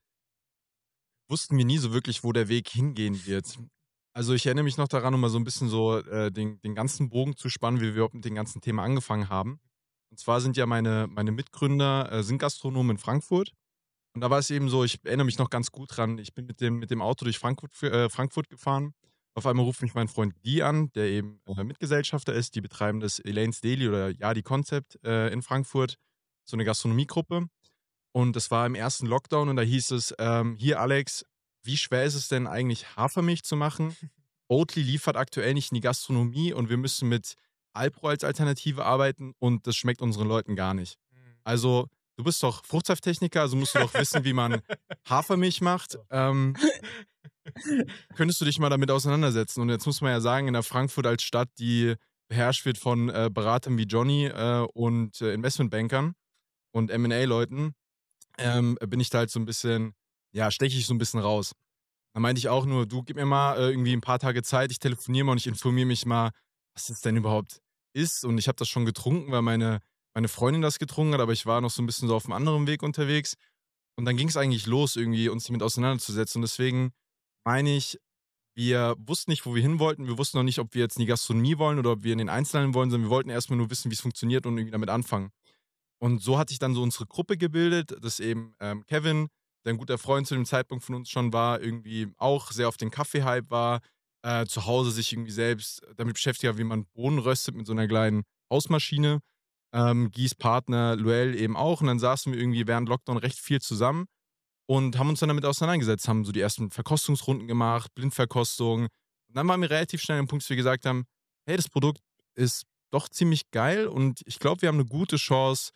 wussten 1.27 1.57
wir 1.57 1.65
nie 1.65 1.77
so 1.77 1.93
wirklich, 1.93 2.23
wo 2.23 2.31
der 2.31 2.47
Weg 2.47 2.69
hingehen 2.69 3.25
wird. 3.25 3.57
Also 4.13 4.33
ich 4.33 4.45
erinnere 4.45 4.63
mich 4.63 4.77
noch 4.77 4.87
daran, 4.87 5.13
um 5.13 5.19
mal 5.19 5.29
so 5.29 5.37
ein 5.37 5.43
bisschen 5.43 5.67
so 5.67 5.97
äh, 5.97 6.31
den, 6.31 6.61
den 6.61 6.75
ganzen 6.75 7.09
Bogen 7.09 7.35
zu 7.35 7.49
spannen, 7.49 7.81
wie 7.81 7.85
wir 7.85 7.93
überhaupt 7.93 8.13
mit 8.13 8.25
dem 8.25 8.35
ganzen 8.35 8.61
Thema 8.61 8.83
angefangen 8.83 9.29
haben. 9.29 9.59
Und 10.11 10.19
zwar 10.19 10.39
sind 10.39 10.55
ja 10.55 10.65
meine, 10.65 11.07
meine 11.09 11.31
Mitgründer 11.31 12.11
äh, 12.11 12.23
sind 12.23 12.37
Gastronomen 12.37 12.91
in 12.91 12.97
Frankfurt. 12.97 13.51
Und 14.13 14.21
da 14.21 14.29
war 14.29 14.39
es 14.39 14.49
eben 14.49 14.69
so, 14.69 14.85
ich 14.85 15.03
erinnere 15.03 15.25
mich 15.25 15.37
noch 15.37 15.49
ganz 15.49 15.71
gut 15.71 15.97
dran, 15.97 16.17
ich 16.19 16.33
bin 16.33 16.45
mit 16.45 16.61
dem, 16.61 16.77
mit 16.77 16.91
dem 16.91 17.01
Auto 17.01 17.25
durch 17.25 17.37
Frankfurt, 17.37 17.83
äh, 17.83 18.09
Frankfurt 18.09 18.49
gefahren. 18.49 18.93
Auf 19.35 19.45
einmal 19.45 19.65
ruft 19.65 19.81
mich 19.81 19.93
mein 19.93 20.07
Freund 20.07 20.33
Guy 20.43 20.61
an, 20.61 20.91
der 20.93 21.07
eben 21.07 21.41
äh, 21.45 21.63
Mitgesellschafter 21.63 22.33
ist. 22.33 22.55
Die 22.55 22.61
betreiben 22.61 23.01
das 23.01 23.19
Elaine's 23.19 23.59
Daily 23.59 23.89
oder 23.89 24.09
Ja, 24.09 24.33
die 24.33 24.43
Concept 24.43 24.97
äh, 25.03 25.27
in 25.31 25.41
Frankfurt. 25.41 25.97
So 26.45 26.55
eine 26.55 26.63
Gastronomiegruppe. 26.63 27.47
Und 28.13 28.35
das 28.37 28.49
war 28.49 28.65
im 28.65 28.75
ersten 28.75 29.07
Lockdown 29.07 29.49
und 29.49 29.57
da 29.57 29.61
hieß 29.61 29.91
es, 29.91 30.15
ähm, 30.19 30.55
hier 30.55 30.79
Alex, 30.79 31.25
wie 31.63 31.75
schwer 31.75 32.05
ist 32.05 32.15
es 32.15 32.29
denn 32.29 32.47
eigentlich 32.47 32.95
Hafermilch 32.95 33.43
zu 33.43 33.57
machen? 33.57 33.97
Oatly 34.47 34.83
liefert 34.83 35.17
aktuell 35.17 35.53
nicht 35.53 35.71
in 35.71 35.75
die 35.75 35.81
Gastronomie 35.81 36.53
und 36.53 36.69
wir 36.69 36.77
müssen 36.77 37.09
mit 37.09 37.35
Alpro 37.73 38.07
als 38.07 38.23
Alternative 38.23 38.85
arbeiten 38.85 39.33
und 39.39 39.67
das 39.67 39.75
schmeckt 39.75 40.01
unseren 40.01 40.29
Leuten 40.29 40.55
gar 40.55 40.73
nicht. 40.73 40.97
Also, 41.43 41.89
du 42.17 42.23
bist 42.23 42.41
doch 42.43 42.65
Fruchtsafttechniker, 42.65 43.41
also 43.41 43.55
musst 43.55 43.75
du 43.75 43.79
doch 43.79 43.93
wissen, 43.93 44.23
wie 44.23 44.33
man 44.33 44.61
Hafermilch 45.07 45.61
macht. 45.61 45.97
Ähm, 46.09 46.55
könntest 48.15 48.41
du 48.41 48.45
dich 48.45 48.59
mal 48.59 48.69
damit 48.69 48.91
auseinandersetzen? 48.91 49.61
Und 49.61 49.69
jetzt 49.69 49.85
muss 49.85 50.01
man 50.01 50.11
ja 50.11 50.21
sagen, 50.21 50.47
in 50.47 50.53
der 50.53 50.63
Frankfurt 50.63 51.07
als 51.07 51.23
Stadt, 51.23 51.49
die 51.59 51.95
beherrscht 52.27 52.65
wird 52.65 52.77
von 52.77 53.09
äh, 53.09 53.29
Beratern 53.31 53.77
wie 53.77 53.83
Johnny 53.83 54.25
äh, 54.25 54.65
und 54.73 55.21
äh, 55.21 55.33
Investmentbankern 55.33 56.13
und 56.71 56.89
M&A-Leuten, 56.89 57.75
ähm, 58.37 58.77
bin 58.87 58.99
ich 58.99 59.09
da 59.09 59.19
halt 59.19 59.29
so 59.29 59.39
ein 59.39 59.45
bisschen, 59.45 59.93
ja, 60.33 60.51
steche 60.51 60.77
ich 60.77 60.87
so 60.87 60.93
ein 60.93 60.97
bisschen 60.97 61.19
raus. 61.19 61.53
Da 62.13 62.19
meinte 62.19 62.39
ich 62.39 62.49
auch 62.49 62.65
nur, 62.65 62.85
du 62.85 63.03
gib 63.03 63.17
mir 63.17 63.25
mal 63.25 63.57
äh, 63.57 63.69
irgendwie 63.69 63.93
ein 63.93 64.01
paar 64.01 64.19
Tage 64.19 64.41
Zeit, 64.41 64.71
ich 64.71 64.79
telefoniere 64.79 65.25
mal 65.25 65.33
und 65.33 65.37
ich 65.37 65.47
informiere 65.47 65.87
mich 65.87 66.05
mal, 66.05 66.31
was 66.73 66.87
das 66.87 67.01
denn 67.01 67.17
überhaupt 67.17 67.59
ist. 67.93 68.25
Und 68.25 68.37
ich 68.37 68.47
habe 68.47 68.55
das 68.55 68.69
schon 68.69 68.85
getrunken, 68.85 69.31
weil 69.31 69.41
meine, 69.41 69.81
meine 70.15 70.27
Freundin 70.29 70.61
das 70.61 70.79
getrunken 70.79 71.13
hat, 71.13 71.21
aber 71.21 71.33
ich 71.33 71.45
war 71.45 71.61
noch 71.61 71.69
so 71.69 71.83
ein 71.83 71.85
bisschen 71.85 72.07
so 72.07 72.15
auf 72.15 72.25
einem 72.25 72.33
anderen 72.33 72.67
Weg 72.67 72.81
unterwegs. 72.81 73.35
Und 73.97 74.05
dann 74.05 74.17
ging 74.17 74.29
es 74.29 74.37
eigentlich 74.37 74.65
los, 74.65 74.95
irgendwie 74.95 75.29
uns 75.29 75.45
damit 75.45 75.61
auseinanderzusetzen. 75.61 76.39
Und 76.39 76.43
deswegen 76.43 76.91
meine 77.45 77.75
ich, 77.75 77.99
wir 78.55 78.95
wussten 78.97 79.31
nicht, 79.31 79.45
wo 79.45 79.53
wir 79.53 79.61
hin 79.61 79.79
wollten. 79.79 80.07
Wir 80.07 80.17
wussten 80.17 80.37
noch 80.37 80.43
nicht, 80.43 80.59
ob 80.59 80.73
wir 80.73 80.81
jetzt 80.81 80.95
in 80.95 81.01
die 81.01 81.05
Gastronomie 81.05 81.57
wollen 81.57 81.77
oder 81.77 81.91
ob 81.91 82.03
wir 82.03 82.13
in 82.13 82.17
den 82.17 82.29
Einzelnen 82.29 82.73
wollen, 82.73 82.89
sondern 82.89 83.09
wir 83.09 83.13
wollten 83.13 83.29
erstmal 83.29 83.57
nur 83.57 83.69
wissen, 83.69 83.91
wie 83.91 83.95
es 83.95 84.01
funktioniert 84.01 84.45
und 84.45 84.57
irgendwie 84.57 84.71
damit 84.71 84.89
anfangen. 84.89 85.31
Und 85.99 86.21
so 86.21 86.37
hatte 86.37 86.53
ich 86.53 86.59
dann 86.59 86.73
so 86.73 86.81
unsere 86.81 87.05
Gruppe 87.05 87.37
gebildet, 87.37 87.95
dass 88.01 88.19
eben 88.21 88.55
ähm, 88.61 88.85
Kevin, 88.85 89.27
der 89.65 89.73
ein 89.73 89.77
guter 89.77 89.97
Freund 89.97 90.27
zu 90.27 90.35
dem 90.35 90.45
Zeitpunkt 90.45 90.85
von 90.85 90.95
uns 90.95 91.09
schon 91.09 91.33
war, 91.33 91.61
irgendwie 91.61 92.07
auch 92.17 92.51
sehr 92.51 92.69
auf 92.69 92.77
den 92.77 92.91
Kaffee-Hype 92.91 93.49
war, 93.49 93.81
äh, 94.23 94.45
zu 94.45 94.65
Hause 94.65 94.91
sich 94.91 95.11
irgendwie 95.11 95.31
selbst 95.31 95.81
damit 95.97 96.15
beschäftigt 96.15 96.51
hat, 96.51 96.57
wie 96.57 96.63
man 96.63 96.85
Bohnen 96.93 97.19
röstet 97.19 97.55
mit 97.55 97.65
so 97.67 97.73
einer 97.73 97.87
kleinen 97.87 98.23
Hausmaschine. 98.51 99.19
Ähm, 99.75 100.09
Gies 100.09 100.33
Partner 100.33 100.95
Luel 100.95 101.35
eben 101.35 101.57
auch. 101.57 101.81
Und 101.81 101.87
dann 101.87 101.99
saßen 101.99 102.31
wir 102.31 102.39
irgendwie 102.39 102.65
während 102.65 102.87
Lockdown 102.87 103.17
recht 103.17 103.37
viel 103.37 103.59
zusammen 103.59 104.05
und 104.67 104.97
haben 104.97 105.09
uns 105.09 105.19
dann 105.19 105.29
damit 105.29 105.45
auseinandergesetzt, 105.45 106.07
haben 106.07 106.23
so 106.23 106.31
die 106.31 106.39
ersten 106.39 106.71
Verkostungsrunden 106.71 107.47
gemacht, 107.47 107.93
Blindverkostung. 107.93 108.83
Und 108.83 109.35
dann 109.35 109.47
waren 109.47 109.61
wir 109.61 109.69
relativ 109.69 110.01
schnell 110.01 110.19
am 110.19 110.27
Punkt, 110.27 110.43
dass 110.43 110.49
wir 110.49 110.55
gesagt 110.55 110.85
haben, 110.85 111.05
hey, 111.45 111.57
das 111.57 111.69
Produkt 111.69 112.01
ist 112.35 112.63
doch 112.91 113.09
ziemlich 113.09 113.51
geil 113.51 113.87
und 113.87 114.21
ich 114.25 114.39
glaube, 114.39 114.61
wir 114.61 114.69
haben 114.69 114.79
eine 114.79 114.85
gute 114.87 115.17
Chance, 115.17 115.71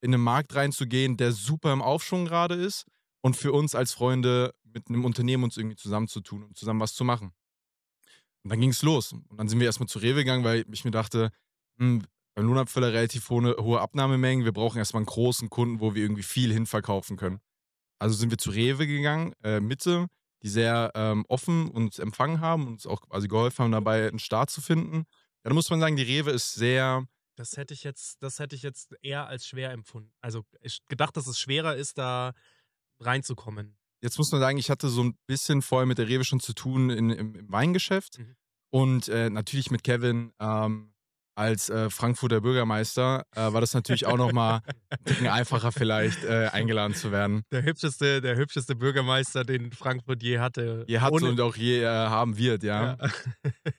in 0.00 0.14
einen 0.14 0.22
Markt 0.22 0.54
reinzugehen, 0.54 1.16
der 1.16 1.32
super 1.32 1.72
im 1.72 1.82
Aufschwung 1.82 2.26
gerade 2.26 2.54
ist 2.54 2.84
und 3.20 3.36
für 3.36 3.52
uns 3.52 3.74
als 3.74 3.92
Freunde 3.92 4.54
mit 4.62 4.88
einem 4.88 5.04
Unternehmen 5.04 5.44
uns 5.44 5.56
irgendwie 5.56 5.76
zusammenzutun 5.76 6.44
und 6.44 6.56
zusammen 6.56 6.80
was 6.80 6.94
zu 6.94 7.04
machen. 7.04 7.32
Und 8.44 8.50
dann 8.50 8.60
ging 8.60 8.70
es 8.70 8.82
los. 8.82 9.12
Und 9.12 9.36
dann 9.36 9.48
sind 9.48 9.58
wir 9.58 9.66
erstmal 9.66 9.88
zu 9.88 9.98
Rewe 9.98 10.20
gegangen, 10.20 10.44
weil 10.44 10.64
ich 10.70 10.84
mir 10.84 10.90
dachte, 10.90 11.32
hm, 11.78 12.04
beim 12.38 12.46
Lohnabfüller 12.46 12.92
relativ 12.92 13.28
hohe, 13.30 13.56
hohe 13.58 13.80
Abnahmemengen. 13.80 14.44
Wir 14.44 14.52
brauchen 14.52 14.78
erstmal 14.78 15.00
einen 15.00 15.06
großen 15.06 15.50
Kunden, 15.50 15.80
wo 15.80 15.96
wir 15.96 16.02
irgendwie 16.04 16.22
viel 16.22 16.52
hinverkaufen 16.52 17.16
können. 17.16 17.40
Also 17.98 18.14
sind 18.14 18.30
wir 18.30 18.38
zu 18.38 18.50
Rewe 18.50 18.86
gegangen, 18.86 19.32
äh, 19.42 19.58
Mitte, 19.58 20.06
die 20.44 20.48
sehr 20.48 20.92
ähm, 20.94 21.24
offen 21.28 21.68
uns 21.68 21.98
empfangen 21.98 22.40
haben 22.40 22.62
und 22.68 22.72
uns 22.74 22.86
auch 22.86 23.00
quasi 23.00 23.26
geholfen 23.26 23.64
haben, 23.64 23.72
dabei 23.72 24.06
einen 24.06 24.20
Start 24.20 24.50
zu 24.50 24.60
finden. 24.60 24.98
Ja, 25.42 25.48
da 25.50 25.54
muss 25.54 25.68
man 25.68 25.80
sagen, 25.80 25.96
die 25.96 26.04
Rewe 26.04 26.30
ist 26.30 26.54
sehr, 26.54 27.04
Das 27.34 27.56
hätte 27.56 27.74
ich 27.74 27.82
jetzt, 27.82 28.22
das 28.22 28.38
hätte 28.38 28.54
ich 28.54 28.62
jetzt 28.62 28.94
eher 29.02 29.26
als 29.26 29.44
schwer 29.44 29.72
empfunden. 29.72 30.12
Also 30.20 30.44
ich 30.60 30.78
gedacht, 30.86 31.16
dass 31.16 31.26
es 31.26 31.40
schwerer 31.40 31.74
ist, 31.74 31.98
da 31.98 32.34
reinzukommen. 33.00 33.76
jetzt 34.00 34.16
muss 34.16 34.30
man 34.30 34.40
sagen, 34.40 34.58
ich 34.58 34.70
hatte 34.70 34.88
so 34.90 35.02
ein 35.02 35.18
bisschen 35.26 35.60
vorher 35.60 35.86
mit 35.86 35.98
der 35.98 36.06
Rewe 36.06 36.24
schon 36.24 36.38
zu 36.38 36.52
tun 36.52 36.90
in, 36.90 37.10
im, 37.10 37.34
im 37.34 37.50
Weingeschäft 37.50 38.18
Mhm. 38.20 38.36
und 38.70 39.08
äh, 39.08 39.28
natürlich 39.28 39.72
mit 39.72 39.82
Kevin 39.82 40.32
ähm, 40.38 40.94
als 41.38 41.70
äh, 41.70 41.88
Frankfurter 41.88 42.40
Bürgermeister 42.40 43.24
äh, 43.34 43.52
war 43.52 43.60
das 43.60 43.72
natürlich 43.72 44.06
auch 44.06 44.16
nochmal 44.16 44.60
ein 44.90 44.98
Ticken 45.04 45.28
einfacher 45.28 45.70
vielleicht 45.72 46.24
äh, 46.24 46.48
eingeladen 46.52 46.94
zu 46.94 47.12
werden. 47.12 47.42
Der 47.52 47.62
hübscheste, 47.62 48.20
der 48.20 48.36
hübscheste 48.36 48.74
Bürgermeister, 48.74 49.44
den 49.44 49.70
Frankfurt 49.72 50.22
je 50.22 50.40
hatte. 50.40 50.84
Habt 50.98 51.12
Ohne- 51.12 51.28
und 51.28 51.40
auch 51.40 51.56
je 51.56 51.82
äh, 51.82 51.86
haben 51.86 52.36
wird, 52.36 52.62
ja. 52.64 52.96
ja. 53.00 53.08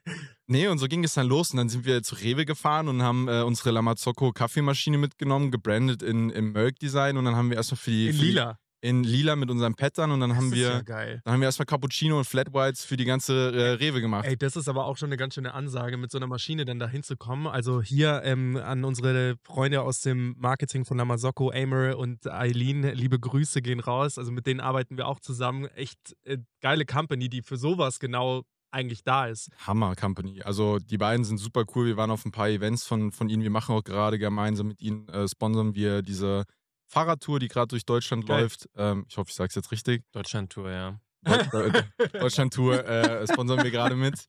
Nee, 0.51 0.67
und 0.67 0.79
so 0.79 0.87
ging 0.87 1.03
es 1.03 1.13
dann 1.13 1.27
los 1.27 1.51
und 1.51 1.57
dann 1.57 1.69
sind 1.69 1.85
wir 1.85 2.01
zu 2.01 2.15
Rewe 2.15 2.43
gefahren 2.43 2.87
und 2.87 3.03
haben 3.03 3.27
äh, 3.27 3.41
unsere 3.41 3.69
Lamazocco 3.69 4.31
Kaffeemaschine 4.31 4.97
mitgenommen, 4.97 5.51
gebrandet 5.51 6.01
in, 6.01 6.31
im 6.31 6.53
Merck-Design 6.53 7.17
und 7.17 7.25
dann 7.25 7.35
haben 7.35 7.51
wir 7.51 7.57
erstmal 7.57 7.77
für 7.77 7.91
die... 7.91 8.07
In 8.07 8.13
für 8.13 8.19
die- 8.19 8.27
lila. 8.29 8.57
In 8.81 9.03
lila 9.03 9.35
mit 9.35 9.49
unseren 9.51 9.75
Pattern 9.75 10.11
und 10.11 10.21
dann 10.21 10.37
haben 10.37 10.51
das 10.51 10.59
ist 10.59 10.65
wir... 10.65 10.69
ja 10.69 10.81
geil. 10.81 11.21
Dann 11.25 11.33
haben 11.33 11.41
wir 11.41 11.47
erstmal 11.47 11.65
Cappuccino 11.65 12.17
und 12.17 12.23
Flat 12.23 12.53
Whites 12.53 12.85
für 12.85 12.95
die 12.95 13.05
ganze 13.05 13.51
äh, 13.51 13.71
Rewe 13.71 13.99
gemacht. 13.99 14.25
Ey, 14.25 14.37
das 14.37 14.55
ist 14.55 14.69
aber 14.69 14.85
auch 14.85 14.95
schon 14.95 15.09
eine 15.09 15.17
ganz 15.17 15.33
schöne 15.33 15.53
Ansage, 15.53 15.97
mit 15.97 16.11
so 16.11 16.17
einer 16.17 16.27
Maschine 16.27 16.63
dann 16.63 16.79
da 16.79 16.87
hinzukommen. 16.87 17.47
Also 17.47 17.81
hier 17.81 18.21
ähm, 18.23 18.55
an 18.55 18.85
unsere 18.85 19.35
Freunde 19.43 19.81
aus 19.81 20.01
dem 20.01 20.35
Marketing 20.37 20.85
von 20.85 20.97
Lamazocco, 20.97 21.51
Amer 21.51 21.97
und 21.97 22.25
Eileen, 22.27 22.83
liebe 22.83 23.19
Grüße 23.19 23.61
gehen 23.61 23.81
raus. 23.81 24.17
Also 24.17 24.31
mit 24.31 24.47
denen 24.47 24.61
arbeiten 24.61 24.95
wir 24.95 25.07
auch 25.07 25.19
zusammen. 25.19 25.65
Echt 25.75 26.15
äh, 26.23 26.37
geile 26.61 26.85
Company, 26.85 27.27
die 27.27 27.41
für 27.41 27.57
sowas 27.57 27.99
genau 27.99 28.43
eigentlich 28.71 29.03
da 29.03 29.25
ist. 29.25 29.49
Hammer 29.65 29.95
Company. 29.95 30.41
Also 30.43 30.77
die 30.79 30.97
beiden 30.97 31.25
sind 31.25 31.37
super 31.37 31.65
cool. 31.75 31.87
Wir 31.87 31.97
waren 31.97 32.11
auf 32.11 32.25
ein 32.25 32.31
paar 32.31 32.49
Events 32.49 32.85
von, 32.85 33.11
von 33.11 33.29
ihnen. 33.29 33.43
Wir 33.43 33.49
machen 33.49 33.75
auch 33.75 33.83
gerade 33.83 34.19
gemeinsam 34.19 34.67
mit 34.67 34.81
ihnen, 34.81 35.07
äh, 35.09 35.27
sponsern 35.27 35.75
wir 35.75 36.01
diese 36.01 36.45
Fahrradtour, 36.89 37.39
die 37.39 37.47
gerade 37.47 37.67
durch 37.67 37.85
Deutschland 37.85 38.25
Geil. 38.25 38.41
läuft. 38.41 38.67
Ähm, 38.75 39.05
ich 39.07 39.17
hoffe, 39.17 39.29
ich 39.29 39.35
sage 39.35 39.49
es 39.49 39.55
jetzt 39.55 39.71
richtig. 39.71 40.03
Deutschland-Tour, 40.11 40.69
ja. 40.69 40.99
Deut- 41.25 41.85
Deutschland-Tour 42.13 42.85
äh, 42.85 43.27
sponsern 43.27 43.63
wir 43.63 43.71
gerade 43.71 43.95
mit. 43.95 44.25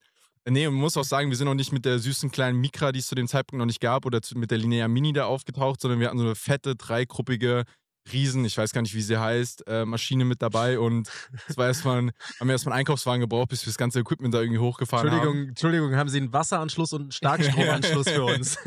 Nee, 0.48 0.66
und 0.66 0.74
man 0.74 0.80
muss 0.82 0.96
auch 0.96 1.04
sagen, 1.04 1.30
wir 1.30 1.36
sind 1.36 1.46
noch 1.46 1.54
nicht 1.54 1.72
mit 1.72 1.84
der 1.84 1.98
süßen 1.98 2.30
kleinen 2.30 2.58
Mikra, 2.60 2.92
die 2.92 2.98
es 3.00 3.06
zu 3.06 3.14
dem 3.14 3.28
Zeitpunkt 3.28 3.58
noch 3.58 3.66
nicht 3.66 3.80
gab, 3.80 4.06
oder 4.06 4.22
zu, 4.22 4.38
mit 4.38 4.50
der 4.50 4.58
Linear 4.58 4.88
Mini 4.88 5.12
da 5.12 5.26
aufgetaucht, 5.26 5.80
sondern 5.80 6.00
wir 6.00 6.08
hatten 6.08 6.18
so 6.18 6.24
eine 6.24 6.34
fette, 6.34 6.76
dreigruppige 6.76 7.64
Riesen, 8.12 8.44
ich 8.44 8.56
weiß 8.56 8.72
gar 8.72 8.82
nicht, 8.82 8.94
wie 8.94 9.02
sie 9.02 9.18
heißt, 9.18 9.66
äh, 9.66 9.84
Maschine 9.84 10.24
mit 10.24 10.40
dabei 10.42 10.78
und 10.78 11.08
es 11.48 11.56
war 11.56 11.66
erstmal, 11.66 11.98
ein- 12.02 12.10
haben 12.40 12.48
wir 12.48 12.52
erstmal 12.52 12.72
einen 12.72 12.80
Einkaufswagen 12.80 13.20
gebraucht, 13.20 13.48
bis 13.50 13.62
wir 13.64 13.70
das 13.70 13.76
ganze 13.78 14.00
Equipment 14.00 14.32
da 14.34 14.40
irgendwie 14.40 14.58
hochgefahren 14.58 15.06
Entschuldigung, 15.08 15.38
haben. 15.42 15.48
Entschuldigung, 15.48 15.96
haben 15.96 16.08
Sie 16.08 16.18
einen 16.18 16.32
Wasseranschluss 16.32 16.92
und 16.92 17.02
einen 17.02 17.12
Starkstromanschluss 17.12 18.08
für 18.08 18.24
uns? 18.34 18.58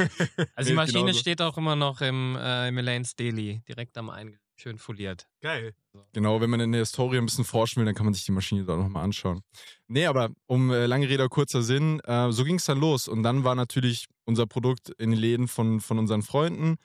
Also 0.56 0.70
die 0.70 0.75
Maschine 0.75 1.00
genauso. 1.02 1.20
steht 1.20 1.42
auch 1.42 1.58
immer 1.58 1.75
noch 1.75 2.02
im, 2.02 2.36
äh, 2.36 2.68
im 2.70 2.78
Elaine's 2.78 3.16
Daily, 3.16 3.62
direkt 3.68 3.98
am 3.98 4.10
Eingang. 4.10 4.40
Schön 4.56 4.78
foliert. 4.78 5.28
Geil. 5.42 5.74
Genau, 6.13 6.40
wenn 6.40 6.50
man 6.50 6.60
in 6.60 6.72
der 6.72 6.80
Historie 6.82 7.18
ein 7.18 7.25
bisschen 7.25 7.44
forschen 7.44 7.80
will, 7.80 7.86
dann 7.86 7.96
kann 7.96 8.06
man 8.06 8.13
sich 8.13 8.24
die 8.24 8.32
Maschine 8.32 8.63
da 8.63 8.78
nochmal 8.78 9.04
anschauen. 9.04 9.42
Nee, 9.88 10.06
aber 10.06 10.30
um 10.46 10.70
äh, 10.72 10.86
lange 10.86 11.10
Rede, 11.10 11.28
kurzer 11.28 11.63
Sinn, 11.63 12.00
äh, 12.02 12.32
so 12.32 12.44
ging 12.44 12.58
es 12.58 12.66
dann 12.66 12.80
los. 12.80 13.08
Und 13.08 13.24
dann 13.24 13.44
war 13.44 13.56
natürlich 13.56 14.06
unser 14.25 14.46
Produkt 14.46 14.90
in 15.00 15.10
den 15.10 15.20
Läden 15.20 15.48
von, 15.48 15.82
von 15.82 15.98
unseren 15.98 16.22
Freunden 16.22 16.75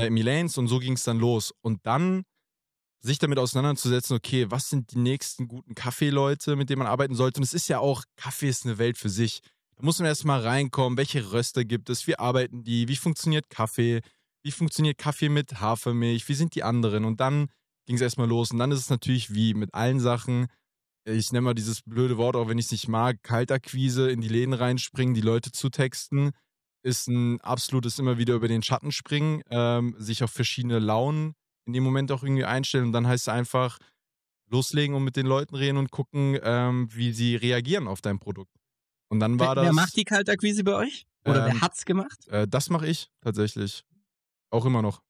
äh, 0.00 0.06
im 0.06 0.16
Elaines 0.16 0.58
und 0.58 0.68
so 0.68 0.78
ging 0.78 0.94
es 0.94 1.04
dann 1.04 1.18
los. 1.18 1.52
Und 1.62 1.86
dann 1.86 2.24
sich 3.00 3.18
damit 3.18 3.38
auseinanderzusetzen, 3.38 4.16
okay, 4.16 4.50
was 4.50 4.70
sind 4.70 4.92
die 4.92 4.98
nächsten 4.98 5.46
guten 5.46 5.74
Kaffeeleute, 5.74 6.56
mit 6.56 6.70
denen 6.70 6.78
man 6.78 6.88
arbeiten 6.88 7.14
sollte. 7.14 7.38
Und 7.38 7.44
es 7.44 7.52
ist 7.52 7.68
ja 7.68 7.78
auch, 7.78 8.02
Kaffee 8.16 8.48
ist 8.48 8.64
eine 8.64 8.78
Welt 8.78 8.96
für 8.96 9.10
sich. 9.10 9.40
Da 9.76 9.84
muss 9.84 9.98
man 9.98 10.06
erstmal 10.06 10.40
reinkommen, 10.40 10.96
welche 10.96 11.32
Röster 11.32 11.64
gibt 11.64 11.90
es, 11.90 12.06
wie 12.06 12.18
arbeiten 12.18 12.64
die, 12.64 12.88
wie 12.88 12.96
funktioniert 12.96 13.50
Kaffee, 13.50 14.00
wie 14.42 14.52
funktioniert 14.52 14.96
Kaffee 14.96 15.28
mit 15.28 15.60
Hafermilch, 15.60 16.28
wie 16.28 16.34
sind 16.34 16.54
die 16.54 16.62
anderen. 16.62 17.04
Und 17.04 17.20
dann 17.20 17.48
ging 17.86 17.96
es 17.96 18.02
erstmal 18.02 18.28
los. 18.28 18.52
Und 18.52 18.58
dann 18.58 18.72
ist 18.72 18.80
es 18.80 18.90
natürlich 18.90 19.34
wie 19.34 19.52
mit 19.52 19.74
allen 19.74 20.00
Sachen, 20.00 20.46
ich 21.06 21.32
nenne 21.32 21.42
mal 21.42 21.54
dieses 21.54 21.82
blöde 21.82 22.16
Wort, 22.16 22.36
auch 22.36 22.48
wenn 22.48 22.56
ich 22.56 22.66
es 22.66 22.72
nicht 22.72 22.88
mag, 22.88 23.22
Kaltakquise, 23.22 24.10
in 24.10 24.22
die 24.22 24.28
Läden 24.28 24.54
reinspringen, 24.54 25.14
die 25.14 25.20
Leute 25.20 25.52
zu 25.52 25.68
texten, 25.68 26.30
ist 26.84 27.08
ein 27.08 27.40
absolutes 27.40 27.98
immer 27.98 28.18
wieder 28.18 28.34
über 28.34 28.46
den 28.46 28.62
Schatten 28.62 28.92
springen, 28.92 29.42
ähm, 29.50 29.96
sich 29.98 30.22
auf 30.22 30.30
verschiedene 30.30 30.78
Launen 30.78 31.34
in 31.66 31.72
dem 31.72 31.82
Moment 31.82 32.12
auch 32.12 32.22
irgendwie 32.22 32.44
einstellen. 32.44 32.86
Und 32.86 32.92
dann 32.92 33.06
heißt 33.06 33.24
es 33.24 33.28
einfach 33.28 33.78
loslegen 34.50 34.94
und 34.94 35.02
mit 35.02 35.16
den 35.16 35.26
Leuten 35.26 35.54
reden 35.56 35.78
und 35.78 35.90
gucken, 35.90 36.38
ähm, 36.42 36.88
wie 36.92 37.12
sie 37.12 37.36
reagieren 37.36 37.88
auf 37.88 38.02
dein 38.02 38.18
Produkt. 38.18 38.54
Und 39.08 39.20
dann 39.20 39.38
war 39.38 39.48
wer, 39.48 39.54
das. 39.56 39.64
wer 39.64 39.72
macht 39.72 39.96
die 39.96 40.04
Kaltakquise 40.04 40.62
bei 40.62 40.74
euch? 40.74 41.06
Oder 41.24 41.46
Ähm, 41.46 41.54
wer 41.54 41.60
hat's 41.62 41.84
gemacht? 41.86 42.28
Äh, 42.28 42.46
das 42.46 42.68
mache 42.68 42.86
ich 42.86 43.08
tatsächlich. 43.22 43.82
Auch 44.50 44.66
immer 44.66 44.82
noch. 44.82 45.02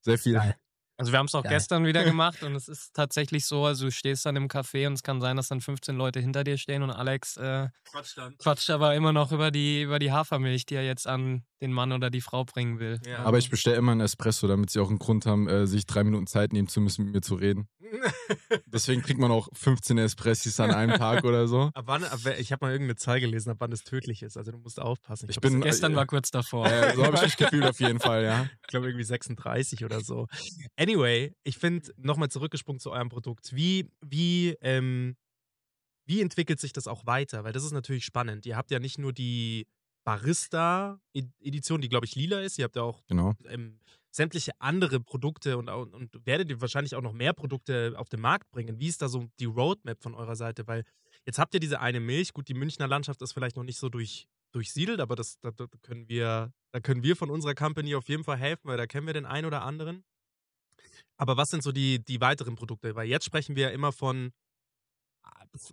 Sehr 0.00 0.18
viel. 0.18 0.34
Geil. 0.34 0.56
Also 0.96 1.12
wir 1.12 1.18
haben 1.18 1.26
es 1.26 1.34
auch 1.34 1.42
Geil. 1.42 1.52
gestern 1.52 1.84
wieder 1.84 2.04
gemacht 2.04 2.42
und 2.42 2.54
es 2.54 2.68
ist 2.68 2.94
tatsächlich 2.94 3.46
so, 3.46 3.64
also 3.64 3.86
du 3.86 3.90
stehst 3.90 4.26
dann 4.26 4.36
im 4.36 4.48
Café 4.48 4.86
und 4.86 4.94
es 4.94 5.02
kann 5.02 5.20
sein, 5.20 5.36
dass 5.36 5.48
dann 5.48 5.60
15 5.60 5.96
Leute 5.96 6.20
hinter 6.20 6.44
dir 6.44 6.56
stehen 6.56 6.82
und 6.82 6.90
Alex 6.90 7.36
äh, 7.36 7.68
Quatsch 7.90 8.16
dann. 8.16 8.36
quatscht 8.38 8.70
aber 8.70 8.94
immer 8.94 9.12
noch 9.12 9.32
über 9.32 9.50
die, 9.50 9.82
über 9.82 9.98
die 9.98 10.12
Hafermilch, 10.12 10.66
die 10.66 10.76
er 10.76 10.84
jetzt 10.84 11.06
an 11.06 11.44
den 11.64 11.72
Mann 11.72 11.92
oder 11.92 12.10
die 12.10 12.20
Frau 12.20 12.44
bringen 12.44 12.78
will. 12.78 13.00
Ja. 13.06 13.18
Aber 13.24 13.38
ich 13.38 13.50
bestelle 13.50 13.76
immer 13.76 13.92
einen 13.92 14.00
Espresso, 14.02 14.46
damit 14.46 14.70
sie 14.70 14.80
auch 14.80 14.88
einen 14.90 14.98
Grund 14.98 15.26
haben, 15.26 15.48
äh, 15.48 15.66
sich 15.66 15.86
drei 15.86 16.04
Minuten 16.04 16.26
Zeit 16.26 16.52
nehmen 16.52 16.68
zu 16.68 16.80
müssen, 16.80 17.04
mit 17.06 17.14
mir 17.14 17.20
zu 17.22 17.34
reden. 17.34 17.68
Deswegen 18.66 19.02
kriegt 19.02 19.18
man 19.20 19.30
auch 19.30 19.48
15 19.52 19.98
Espressis 19.98 20.58
an 20.60 20.70
einem 20.72 20.96
Tag 20.98 21.24
oder 21.24 21.46
so. 21.48 21.70
Ab 21.74 21.84
wann, 21.86 22.04
ab, 22.04 22.18
ich 22.38 22.52
habe 22.52 22.64
mal 22.66 22.72
irgendeine 22.72 22.96
Zahl 22.96 23.20
gelesen, 23.20 23.50
ab 23.50 23.56
wann 23.60 23.72
es 23.72 23.82
tödlich 23.84 24.22
ist. 24.22 24.36
Also 24.36 24.52
du 24.52 24.58
musst 24.58 24.80
aufpassen. 24.80 25.26
Ich 25.30 25.40
glaub, 25.40 25.50
bin- 25.52 25.60
es- 25.62 25.64
Gestern 25.74 25.92
äh, 25.92 25.96
war 25.96 26.06
kurz 26.06 26.30
davor. 26.30 26.66
Äh, 26.66 26.94
so 26.94 27.04
habe 27.04 27.16
ich 27.16 27.22
mich 27.22 27.36
gefühlt 27.36 27.64
auf 27.64 27.80
jeden 27.80 28.00
Fall, 28.00 28.24
ja. 28.24 28.48
ich 28.62 28.68
glaube 28.68 28.86
irgendwie 28.86 29.04
36 29.04 29.84
oder 29.84 30.00
so. 30.00 30.26
Anyway, 30.76 31.32
ich 31.44 31.58
finde, 31.58 31.92
nochmal 31.96 32.28
zurückgesprungen 32.28 32.80
zu 32.80 32.90
eurem 32.90 33.08
Produkt. 33.08 33.54
Wie, 33.54 33.90
wie, 34.04 34.56
ähm, 34.60 35.16
wie 36.06 36.20
entwickelt 36.20 36.60
sich 36.60 36.72
das 36.72 36.86
auch 36.86 37.06
weiter? 37.06 37.44
Weil 37.44 37.52
das 37.52 37.64
ist 37.64 37.72
natürlich 37.72 38.04
spannend. 38.04 38.44
Ihr 38.46 38.56
habt 38.56 38.70
ja 38.70 38.78
nicht 38.78 38.98
nur 38.98 39.12
die 39.12 39.66
Barista-Edition, 40.04 41.80
die, 41.80 41.88
glaube 41.88 42.06
ich, 42.06 42.14
lila 42.14 42.40
ist. 42.40 42.58
Ihr 42.58 42.64
habt 42.64 42.76
ja 42.76 42.82
auch 42.82 43.02
Genau. 43.06 43.34
ähm, 43.46 43.80
sämtliche 44.10 44.52
andere 44.60 45.00
Produkte 45.00 45.58
und, 45.58 45.68
und 45.68 46.26
werdet 46.26 46.48
ihr 46.50 46.60
wahrscheinlich 46.60 46.94
auch 46.94 47.02
noch 47.02 47.12
mehr 47.12 47.32
Produkte 47.32 47.94
auf 47.96 48.08
den 48.08 48.20
Markt 48.20 48.50
bringen. 48.52 48.78
Wie 48.78 48.86
ist 48.86 49.02
da 49.02 49.08
so 49.08 49.26
die 49.40 49.46
Roadmap 49.46 50.02
von 50.02 50.14
eurer 50.14 50.36
Seite? 50.36 50.66
Weil 50.68 50.84
jetzt 51.26 51.38
habt 51.38 51.52
ihr 51.54 51.60
diese 51.60 51.80
eine 51.80 52.00
Milch. 52.00 52.32
Gut, 52.32 52.48
die 52.48 52.54
Münchner 52.54 52.86
Landschaft 52.86 53.20
ist 53.22 53.32
vielleicht 53.32 53.56
noch 53.56 53.64
nicht 53.64 53.78
so 53.78 53.88
durch, 53.88 54.28
durchsiedelt, 54.52 55.00
aber 55.00 55.16
das, 55.16 55.40
da, 55.40 55.50
da 55.50 55.66
können 55.82 56.08
wir, 56.08 56.52
da 56.72 56.80
können 56.80 57.02
wir 57.02 57.16
von 57.16 57.30
unserer 57.30 57.54
Company 57.54 57.94
auf 57.96 58.08
jeden 58.08 58.22
Fall 58.22 58.36
helfen, 58.36 58.68
weil 58.68 58.76
da 58.76 58.86
kennen 58.86 59.06
wir 59.06 59.14
den 59.14 59.26
einen 59.26 59.46
oder 59.46 59.62
anderen. 59.62 60.04
Aber 61.16 61.36
was 61.36 61.50
sind 61.50 61.62
so 61.62 61.72
die, 61.72 62.04
die 62.04 62.20
weiteren 62.20 62.54
Produkte? 62.54 62.94
Weil 62.94 63.08
jetzt 63.08 63.24
sprechen 63.24 63.56
wir 63.56 63.64
ja 63.64 63.70
immer 63.70 63.90
von 63.92 64.32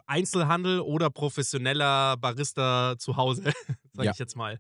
Einzelhandel 0.06 0.80
oder 0.80 1.10
professioneller 1.10 2.18
Barista 2.18 2.96
zu 2.98 3.16
Hause, 3.18 3.44
sage 3.94 4.06
Ja. 4.08 4.12
ich 4.12 4.20
jetzt 4.20 4.36
mal. 4.36 4.60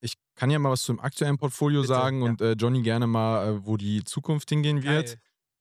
Ich 0.00 0.14
kann 0.34 0.50
ja 0.50 0.58
mal 0.58 0.70
was 0.70 0.82
zum 0.82 0.98
aktuellen 1.00 1.38
Portfolio 1.38 1.82
Bitte, 1.82 1.94
sagen 1.94 2.22
ja. 2.22 2.28
und 2.30 2.40
äh, 2.40 2.52
Johnny 2.52 2.82
gerne 2.82 3.06
mal, 3.06 3.46
äh, 3.48 3.66
wo 3.66 3.76
die 3.76 4.02
Zukunft 4.04 4.48
hingehen 4.48 4.82
wird. 4.82 5.18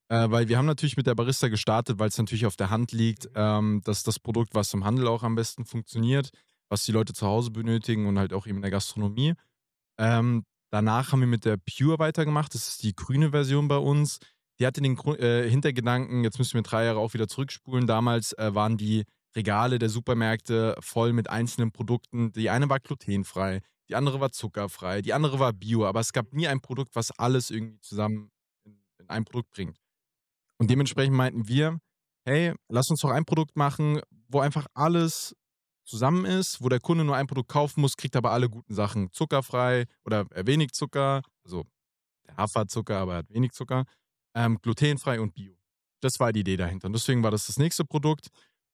Äh, 0.10 0.30
weil 0.30 0.50
wir 0.50 0.58
haben 0.58 0.66
natürlich 0.66 0.98
mit 0.98 1.08
der 1.08 1.16
Barista 1.16 1.48
gestartet, 1.48 2.00
weil 2.00 2.10
es 2.10 2.18
natürlich 2.18 2.46
auf 2.46 2.58
der 2.58 2.70
Hand 2.70 2.92
liegt, 2.92 3.26
Mhm. 3.26 3.32
ähm, 3.36 3.82
dass 3.86 4.04
das 4.04 4.20
Produkt, 4.20 4.54
was 4.56 4.74
im 4.74 4.84
Handel 4.84 5.08
auch 5.08 5.24
am 5.24 5.36
besten 5.36 5.64
funktioniert, 5.64 6.32
was 6.70 6.84
die 6.86 6.92
Leute 6.92 7.14
zu 7.14 7.26
Hause 7.28 7.52
benötigen 7.52 8.08
und 8.08 8.18
halt 8.20 8.34
auch 8.34 8.46
eben 8.48 8.58
in 8.58 8.62
der 8.62 8.72
Gastronomie. 8.72 9.36
Ähm, 9.98 10.44
danach 10.72 11.12
haben 11.12 11.20
wir 11.22 11.28
mit 11.28 11.46
der 11.46 11.58
Pure 11.58 12.00
weitergemacht. 12.00 12.54
Das 12.56 12.68
ist 12.68 12.84
die 12.84 12.96
grüne 12.96 13.30
Version 13.32 13.68
bei 13.68 13.78
uns. 13.78 14.20
Die 14.62 14.68
hatte 14.68 14.80
den 14.80 14.96
Gru- 14.96 15.16
äh, 15.16 15.50
Hintergedanken, 15.50 16.24
jetzt 16.24 16.38
müssen 16.38 16.54
wir 16.54 16.62
drei 16.62 16.86
Jahre 16.86 17.00
auch 17.00 17.16
wieder 17.16 17.28
zurückspulen. 17.28 17.88
Damals 17.88 18.34
äh, 18.34 18.54
waren 18.54 18.78
die 18.78 19.06
Regale 19.36 19.80
der 19.80 19.90
Supermärkte 19.90 20.76
voll 20.82 21.14
mit 21.14 21.32
einzelnen 21.32 21.72
Produkten. 21.72 22.32
Die 22.34 22.52
eine 22.52 22.70
war 22.70 22.80
glutenfrei, 22.80 23.62
die 23.90 23.96
andere 23.96 24.20
war 24.20 24.32
zuckerfrei, 24.32 25.02
die 25.02 25.14
andere 25.14 25.40
war 25.40 25.52
bio, 25.52 25.88
aber 25.88 26.00
es 26.00 26.14
gab 26.14 26.32
nie 26.34 26.48
ein 26.48 26.62
Produkt, 26.62 26.96
was 26.96 27.10
alles 27.10 27.50
irgendwie 27.50 27.80
zusammen 27.80 28.30
in, 28.64 28.80
in 29.00 29.10
ein 29.10 29.26
Produkt 29.26 29.50
bringt. 29.50 29.80
Und 30.60 30.70
dementsprechend 30.70 31.16
meinten 31.16 31.48
wir, 31.48 31.80
hey, 32.24 32.54
lass 32.70 32.92
uns 32.92 33.02
doch 33.02 33.10
ein 33.10 33.26
Produkt 33.26 33.58
machen, 33.58 34.00
wo 34.28 34.42
einfach 34.42 34.68
alles 34.76 35.36
zusammen 35.86 36.26
ist, 36.26 36.62
wo 36.62 36.70
der 36.70 36.80
Kunde 36.80 37.04
nur 37.04 37.16
ein 37.16 37.26
Produkt 37.26 37.50
kaufen 37.50 37.82
muss, 37.82 37.98
kriegt 37.98 38.16
aber 38.16 38.30
alle 38.30 38.48
guten 38.48 38.76
Sachen. 38.76 39.12
Zuckerfrei 39.12 39.86
oder 40.06 40.28
äh, 40.36 40.46
wenig 40.46 40.74
Zucker, 40.74 41.24
also 41.44 41.66
der 42.28 42.38
Hafer 42.38 42.68
Zucker, 42.68 43.00
aber 43.00 43.14
er 43.14 43.18
hat 43.20 43.30
wenig 43.34 43.54
Zucker, 43.54 43.86
ähm, 44.36 44.60
glutenfrei 44.62 45.20
und 45.20 45.34
bio. 45.34 45.58
Das 46.02 46.20
war 46.20 46.34
die 46.34 46.42
Idee 46.42 46.58
dahinter. 46.58 46.88
Und 46.88 46.94
deswegen 46.94 47.24
war 47.24 47.32
das 47.32 47.48
das 47.48 47.58
nächste 47.58 47.86
Produkt. 47.86 48.28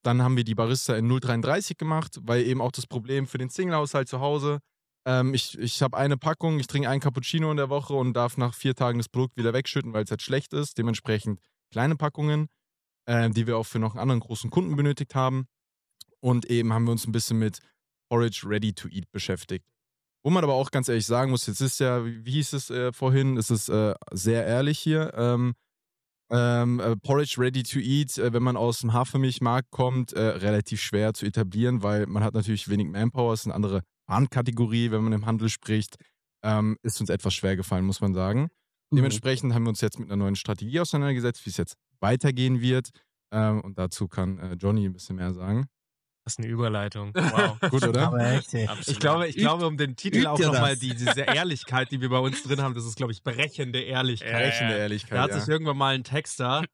Dann 0.04 0.22
haben 0.22 0.38
wir 0.38 0.44
die 0.44 0.56
Barista 0.56 0.96
in 0.96 1.10
033 1.10 1.78
gemacht, 1.78 2.20
weil 2.22 2.46
eben 2.46 2.62
auch 2.62 2.72
das 2.72 2.88
Problem 2.88 3.28
für 3.28 3.38
den 3.38 3.50
Single-Haushalt 3.50 4.08
zu 4.08 4.20
Hause, 4.20 4.60
ähm, 5.08 5.34
ich, 5.34 5.58
ich 5.58 5.82
habe 5.82 5.98
eine 5.98 6.18
Packung, 6.18 6.60
ich 6.60 6.68
trinke 6.68 6.90
einen 6.90 7.00
Cappuccino 7.00 7.50
in 7.50 7.56
der 7.58 7.70
Woche 7.70 7.94
und 7.94 8.14
darf 8.14 8.36
nach 8.36 8.54
vier 8.54 8.76
Tagen 8.76 9.00
das 9.00 9.08
Produkt 9.08 9.38
wieder 9.38 9.54
wegschütten, 9.54 9.94
weil 9.94 10.04
es 10.04 10.12
halt 10.12 10.22
schlecht 10.22 10.52
ist. 10.52 10.78
Dementsprechend 10.78 11.40
kleine 11.72 11.96
Packungen, 11.96 12.50
äh, 13.06 13.30
die 13.30 13.48
wir 13.48 13.58
auch 13.58 13.66
für 13.66 13.80
noch 13.80 13.92
einen 13.92 14.02
anderen 14.02 14.20
großen 14.20 14.50
Kunden 14.50 14.76
benötigt 14.76 15.16
haben. 15.16 15.48
Und 16.20 16.46
eben 16.46 16.74
haben 16.74 16.84
wir 16.84 16.92
uns 16.92 17.08
ein 17.08 17.14
bisschen 17.14 17.40
mit 17.40 17.60
Porridge 18.10 18.42
Ready 18.46 18.74
to 18.74 18.90
Eat 18.90 19.10
beschäftigt. 19.12 19.66
Wo 20.24 20.30
man 20.30 20.44
aber 20.44 20.54
auch 20.54 20.72
ganz 20.72 20.90
ehrlich 20.90 21.06
sagen 21.06 21.32
muss, 21.32 21.48
jetzt 21.48 21.62
ist 21.62 21.80
ja, 21.80 22.06
wie 22.06 22.32
hieß 22.32 22.54
es 22.54 22.70
äh, 22.70 22.92
vorhin, 22.92 23.38
es 23.38 23.50
ist 23.50 23.70
äh, 23.70 23.94
sehr 24.12 24.46
ehrlich 24.46 24.80
hier. 24.80 25.14
Ähm, 25.16 25.54
ähm, 26.30 26.80
äh, 26.82 26.96
Porridge 26.98 27.36
Ready 27.38 27.64
to 27.64 27.80
Eat, 27.80 28.18
äh, 28.18 28.34
wenn 28.34 28.44
man 28.44 28.58
aus 28.58 28.80
dem 28.80 28.92
Hafermilchmarkt 28.92 29.72
kommt, 29.72 30.12
äh, 30.14 30.20
relativ 30.20 30.82
schwer 30.82 31.14
zu 31.14 31.26
etablieren, 31.26 31.84
weil 31.84 32.06
man 32.06 32.24
hat 32.24 32.34
natürlich 32.34 32.68
wenig 32.68 32.88
Manpower, 32.88 33.34
ist 33.34 33.46
eine 33.46 33.56
andere 33.56 33.84
Warenkategorie, 34.08 34.92
wenn 34.92 35.04
man 35.04 35.14
im 35.14 35.26
Handel 35.26 35.50
spricht. 35.50 35.96
Ähm, 36.44 36.78
ist 36.84 37.00
uns 37.00 37.10
etwas 37.10 37.34
schwer 37.34 37.56
gefallen, 37.56 37.86
muss 37.86 38.02
man 38.02 38.14
sagen. 38.14 38.50
Mhm. 38.92 38.98
Dementsprechend 38.98 39.54
haben 39.54 39.64
wir 39.64 39.70
uns 39.70 39.82
jetzt 39.82 40.00
mit 40.00 40.10
einer 40.10 40.18
neuen 40.18 40.36
Strategie 40.36 40.80
auseinandergesetzt, 40.80 41.46
wie 41.46 41.50
es 41.50 41.58
jetzt 41.58 41.76
weitergehen 42.00 42.62
wird. 42.62 42.90
Ähm, 43.32 43.62
und 43.62 43.78
dazu 43.78 44.08
kann 44.08 44.38
äh, 44.40 44.54
Johnny 44.54 44.86
ein 44.86 44.94
bisschen 44.94 45.16
mehr 45.16 45.34
sagen. 45.34 45.68
Das 46.28 46.34
ist 46.34 46.40
eine 46.40 46.48
Überleitung. 46.50 47.14
Wow. 47.16 47.58
Gut, 47.72 47.88
oder? 47.88 48.08
Aber 48.08 48.20
echt, 48.20 48.54
ey. 48.54 48.68
Ich 48.86 49.00
glaube, 49.00 49.30
ich 49.30 49.38
Übt- 49.38 49.40
glaube, 49.44 49.66
um 49.66 49.78
den 49.78 49.96
Titel 49.96 50.18
übt 50.18 50.28
auch 50.28 50.38
nochmal, 50.40 50.76
die, 50.76 50.94
diese 50.94 51.22
Ehrlichkeit, 51.22 51.90
die 51.90 52.02
wir 52.02 52.10
bei 52.10 52.20
uns 52.20 52.44
drin 52.44 52.62
haben, 52.62 52.74
das 52.74 52.84
ist, 52.84 52.98
glaube 52.98 53.14
ich, 53.14 53.24
brechende 53.24 53.80
Ehrlichkeit. 53.80 54.34
Brechende 54.34 54.74
Da 54.74 54.78
Ehrlichkeit. 54.78 55.20
hat 55.20 55.30
ja. 55.30 55.40
sich 55.40 55.48
irgendwann 55.48 55.78
mal 55.78 55.96
ein 55.96 56.04
Texter, 56.04 56.66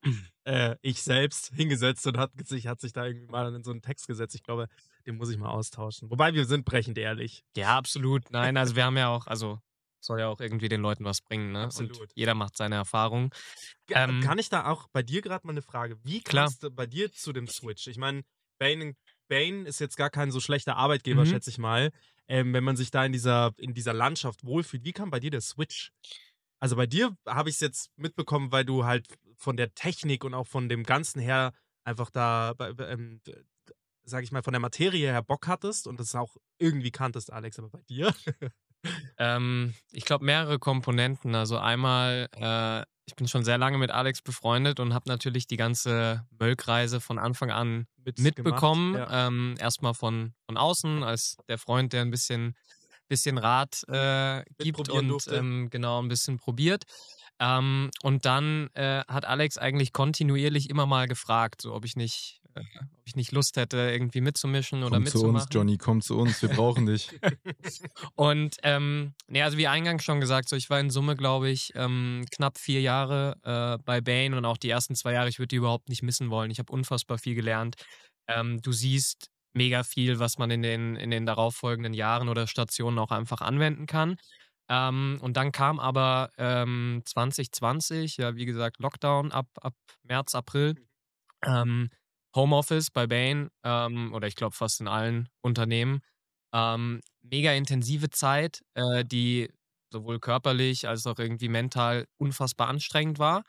äh, 0.42 0.74
ich 0.82 1.04
selbst, 1.04 1.52
hingesetzt 1.54 2.04
und 2.08 2.18
hat 2.18 2.32
sich, 2.44 2.66
hat 2.66 2.80
sich 2.80 2.92
da 2.92 3.06
irgendwie 3.06 3.28
mal 3.28 3.54
in 3.54 3.62
so 3.62 3.70
einen 3.70 3.80
Text 3.80 4.08
gesetzt. 4.08 4.34
Ich 4.34 4.42
glaube, 4.42 4.66
den 5.06 5.18
muss 5.18 5.30
ich 5.30 5.38
mal 5.38 5.50
austauschen. 5.50 6.10
Wobei 6.10 6.34
wir 6.34 6.46
sind 6.46 6.64
brechend 6.64 6.98
ehrlich. 6.98 7.44
Ja, 7.56 7.78
absolut. 7.78 8.32
Nein, 8.32 8.56
also 8.56 8.74
wir 8.74 8.84
haben 8.84 8.96
ja 8.96 9.06
auch, 9.10 9.28
also 9.28 9.60
soll 10.00 10.18
ja 10.18 10.26
auch 10.26 10.40
irgendwie 10.40 10.68
den 10.68 10.80
Leuten 10.80 11.04
was 11.04 11.20
bringen, 11.20 11.52
ne? 11.52 11.62
Absolut. 11.62 12.00
Und 12.00 12.10
jeder 12.16 12.34
macht 12.34 12.56
seine 12.56 12.74
Erfahrung. 12.74 13.32
Ähm, 13.88 14.20
Kann 14.20 14.40
ich 14.40 14.48
da 14.48 14.66
auch 14.66 14.88
bei 14.92 15.04
dir 15.04 15.22
gerade 15.22 15.46
mal 15.46 15.52
eine 15.52 15.62
Frage? 15.62 15.96
Wie 16.02 16.22
Klar. 16.22 16.46
kamst 16.46 16.64
du 16.64 16.72
bei 16.72 16.86
dir 16.86 17.12
zu 17.12 17.32
dem 17.32 17.46
Switch? 17.46 17.86
Ich 17.86 17.98
meine, 17.98 18.22
Bain, 18.58 18.96
Bain 19.34 19.66
ist 19.66 19.80
jetzt 19.80 19.96
gar 19.96 20.10
kein 20.10 20.30
so 20.30 20.40
schlechter 20.40 20.76
Arbeitgeber, 20.76 21.22
Mhm. 21.22 21.26
schätze 21.26 21.50
ich 21.50 21.58
mal. 21.58 21.90
Ähm, 22.28 22.52
wenn 22.52 22.64
man 22.64 22.76
sich 22.76 22.90
da 22.90 23.04
in 23.04 23.12
dieser, 23.12 23.52
in 23.58 23.74
dieser 23.74 23.92
Landschaft 23.92 24.44
wohlfühlt, 24.44 24.84
wie 24.84 24.92
kam 24.92 25.10
bei 25.10 25.20
dir 25.20 25.30
der 25.30 25.40
Switch? 25.40 25.92
Also 26.60 26.76
bei 26.76 26.86
dir 26.86 27.16
habe 27.26 27.48
ich 27.50 27.56
es 27.56 27.60
jetzt 27.60 27.90
mitbekommen, 27.98 28.52
weil 28.52 28.64
du 28.64 28.84
halt 28.84 29.06
von 29.36 29.56
der 29.56 29.74
Technik 29.74 30.24
und 30.24 30.34
auch 30.34 30.46
von 30.46 30.68
dem 30.68 30.84
Ganzen 30.84 31.20
her 31.20 31.52
einfach 31.82 32.10
da, 32.10 32.54
ähm, 32.78 33.20
sag 34.04 34.22
ich 34.22 34.32
mal, 34.32 34.42
von 34.42 34.52
der 34.52 34.60
Materie 34.60 35.10
her 35.10 35.22
Bock 35.22 35.46
hattest 35.48 35.86
und 35.86 35.98
das 36.00 36.14
auch 36.14 36.36
irgendwie 36.58 36.90
kanntest, 36.92 37.32
Alex, 37.32 37.58
aber 37.58 37.70
bei 37.70 37.82
dir? 37.82 38.14
Ähm, 39.18 39.74
ich 39.92 40.04
glaube, 40.04 40.24
mehrere 40.24 40.58
Komponenten. 40.58 41.34
Also 41.34 41.58
einmal, 41.58 42.28
äh, 42.32 42.84
ich 43.06 43.16
bin 43.16 43.28
schon 43.28 43.44
sehr 43.44 43.58
lange 43.58 43.78
mit 43.78 43.90
Alex 43.90 44.22
befreundet 44.22 44.80
und 44.80 44.94
habe 44.94 45.08
natürlich 45.08 45.46
die 45.46 45.56
ganze 45.56 46.26
Mölkreise 46.38 47.00
von 47.00 47.18
Anfang 47.18 47.50
an 47.50 47.86
Mitgemacht, 48.04 48.36
mitbekommen. 48.36 48.94
ja. 48.94 49.26
Ähm, 49.26 49.54
Erstmal 49.58 49.94
von, 49.94 50.32
von 50.46 50.56
außen, 50.56 51.02
als 51.02 51.36
der 51.48 51.58
Freund, 51.58 51.92
der 51.92 52.02
ein 52.02 52.10
bisschen, 52.10 52.56
bisschen 53.08 53.38
Rat 53.38 53.84
äh, 53.88 54.42
gibt 54.58 54.88
und 54.88 55.28
ähm, 55.30 55.68
genau 55.70 56.02
ein 56.02 56.08
bisschen 56.08 56.38
probiert. 56.38 56.84
Ähm, 57.38 57.90
und 58.02 58.24
dann 58.24 58.70
äh, 58.74 59.02
hat 59.08 59.24
Alex 59.24 59.58
eigentlich 59.58 59.92
kontinuierlich 59.92 60.70
immer 60.70 60.86
mal 60.86 61.08
gefragt, 61.08 61.62
so 61.62 61.74
ob 61.74 61.84
ich 61.84 61.96
nicht, 61.96 62.40
äh, 62.54 62.60
ob 62.60 63.02
ich 63.04 63.16
nicht 63.16 63.32
Lust 63.32 63.56
hätte, 63.56 63.76
irgendwie 63.76 64.20
mitzumischen 64.20 64.82
oder 64.82 64.96
Komm 64.96 65.06
zu 65.06 65.18
mitzumachen. 65.18 65.46
uns, 65.46 65.48
Johnny, 65.50 65.78
komm 65.78 66.00
zu 66.00 66.16
uns, 66.16 66.40
wir 66.42 66.48
brauchen 66.48 66.86
dich. 66.86 67.10
Und 68.14 68.56
ähm, 68.62 69.14
nee, 69.26 69.42
also 69.42 69.56
wie 69.58 69.66
eingangs 69.66 70.04
schon 70.04 70.20
gesagt, 70.20 70.48
so 70.48 70.56
ich 70.56 70.70
war 70.70 70.80
in 70.80 70.90
Summe, 70.90 71.16
glaube 71.16 71.50
ich, 71.50 71.72
ähm, 71.74 72.24
knapp 72.30 72.58
vier 72.58 72.80
Jahre 72.80 73.36
äh, 73.42 73.82
bei 73.84 74.00
Bane 74.00 74.36
und 74.36 74.44
auch 74.44 74.56
die 74.56 74.70
ersten 74.70 74.94
zwei 74.94 75.12
Jahre, 75.12 75.28
ich 75.28 75.38
würde 75.38 75.48
die 75.48 75.56
überhaupt 75.56 75.88
nicht 75.88 76.02
missen 76.02 76.30
wollen. 76.30 76.50
Ich 76.50 76.58
habe 76.58 76.72
unfassbar 76.72 77.18
viel 77.18 77.34
gelernt. 77.34 77.76
Ähm, 78.28 78.60
du 78.62 78.72
siehst 78.72 79.30
mega 79.52 79.84
viel, 79.84 80.18
was 80.18 80.38
man 80.38 80.50
in 80.50 80.62
den, 80.62 80.96
in 80.96 81.10
den 81.10 81.26
darauffolgenden 81.26 81.94
Jahren 81.94 82.28
oder 82.28 82.46
Stationen 82.46 82.98
auch 82.98 83.10
einfach 83.10 83.40
anwenden 83.40 83.86
kann. 83.86 84.16
Ähm, 84.68 85.18
und 85.20 85.36
dann 85.36 85.52
kam 85.52 85.78
aber 85.78 86.30
ähm, 86.38 87.02
2020, 87.04 88.16
ja, 88.16 88.34
wie 88.34 88.46
gesagt, 88.46 88.78
Lockdown 88.80 89.30
ab, 89.32 89.46
ab 89.60 89.74
März, 90.02 90.34
April. 90.34 90.74
Ähm, 91.44 91.90
Homeoffice 92.34 92.90
bei 92.90 93.06
Bain 93.06 93.50
ähm, 93.64 94.12
oder 94.14 94.26
ich 94.28 94.36
glaube 94.36 94.54
fast 94.54 94.80
in 94.80 94.88
allen 94.88 95.28
Unternehmen. 95.42 96.00
Ähm, 96.52 97.00
mega 97.22 97.52
intensive 97.52 98.10
Zeit, 98.10 98.62
äh, 98.74 99.04
die 99.04 99.48
sowohl 99.92 100.18
körperlich 100.20 100.88
als 100.88 101.06
auch 101.06 101.18
irgendwie 101.18 101.48
mental 101.48 102.06
unfassbar 102.18 102.68
anstrengend 102.68 103.18
war. 103.18 103.44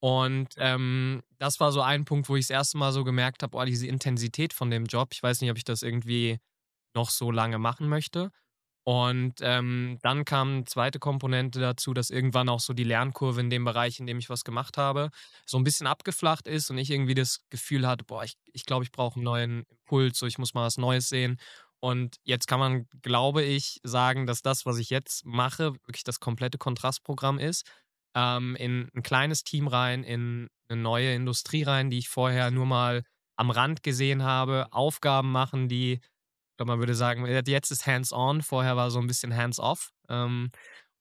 Und 0.00 0.48
ähm, 0.58 1.22
das 1.38 1.58
war 1.60 1.72
so 1.72 1.80
ein 1.80 2.04
Punkt, 2.04 2.28
wo 2.28 2.36
ich 2.36 2.44
das 2.46 2.50
erste 2.50 2.78
Mal 2.78 2.92
so 2.92 3.04
gemerkt 3.04 3.42
habe, 3.42 3.56
oh, 3.56 3.64
diese 3.64 3.86
Intensität 3.86 4.52
von 4.52 4.70
dem 4.70 4.84
Job. 4.86 5.10
Ich 5.12 5.22
weiß 5.22 5.40
nicht, 5.40 5.50
ob 5.50 5.56
ich 5.56 5.64
das 5.64 5.82
irgendwie 5.82 6.38
noch 6.94 7.10
so 7.10 7.30
lange 7.30 7.58
machen 7.58 7.88
möchte. 7.88 8.30
Und 8.88 9.40
ähm, 9.40 9.98
dann 10.02 10.24
kam 10.24 10.48
eine 10.48 10.64
zweite 10.64 11.00
Komponente 11.00 11.58
dazu, 11.58 11.92
dass 11.92 12.10
irgendwann 12.10 12.48
auch 12.48 12.60
so 12.60 12.72
die 12.72 12.84
Lernkurve 12.84 13.40
in 13.40 13.50
dem 13.50 13.64
Bereich, 13.64 13.98
in 13.98 14.06
dem 14.06 14.18
ich 14.18 14.30
was 14.30 14.44
gemacht 14.44 14.78
habe, 14.78 15.10
so 15.44 15.58
ein 15.58 15.64
bisschen 15.64 15.88
abgeflacht 15.88 16.46
ist 16.46 16.70
und 16.70 16.78
ich 16.78 16.92
irgendwie 16.92 17.14
das 17.14 17.40
Gefühl 17.50 17.84
hatte, 17.84 18.04
boah, 18.04 18.22
ich 18.22 18.34
glaube, 18.36 18.52
ich, 18.52 18.64
glaub, 18.64 18.82
ich 18.84 18.92
brauche 18.92 19.16
einen 19.16 19.24
neuen 19.24 19.64
Impuls, 19.70 20.18
so 20.18 20.26
ich 20.26 20.38
muss 20.38 20.54
mal 20.54 20.64
was 20.64 20.78
Neues 20.78 21.08
sehen. 21.08 21.40
Und 21.80 22.14
jetzt 22.22 22.46
kann 22.46 22.60
man, 22.60 22.86
glaube 23.02 23.42
ich, 23.42 23.80
sagen, 23.82 24.24
dass 24.24 24.42
das, 24.42 24.66
was 24.66 24.78
ich 24.78 24.88
jetzt 24.88 25.26
mache, 25.26 25.74
wirklich 25.86 26.04
das 26.04 26.20
komplette 26.20 26.56
Kontrastprogramm 26.56 27.40
ist. 27.40 27.68
Ähm, 28.14 28.54
in 28.54 28.88
ein 28.94 29.02
kleines 29.02 29.42
Team 29.42 29.66
rein, 29.66 30.04
in 30.04 30.48
eine 30.68 30.80
neue 30.80 31.12
Industrie 31.12 31.64
rein, 31.64 31.90
die 31.90 31.98
ich 31.98 32.08
vorher 32.08 32.52
nur 32.52 32.66
mal 32.66 33.02
am 33.36 33.50
Rand 33.50 33.82
gesehen 33.82 34.22
habe, 34.22 34.68
Aufgaben 34.70 35.32
machen, 35.32 35.68
die, 35.68 36.00
ich 36.56 36.58
glaube, 36.58 36.72
man 36.72 36.78
würde 36.78 36.94
sagen, 36.94 37.26
jetzt 37.26 37.70
ist 37.70 37.86
hands-on, 37.86 38.40
vorher 38.40 38.78
war 38.78 38.90
so 38.90 38.98
ein 38.98 39.06
bisschen 39.06 39.36
hands-off. 39.36 39.90
Ähm, 40.08 40.50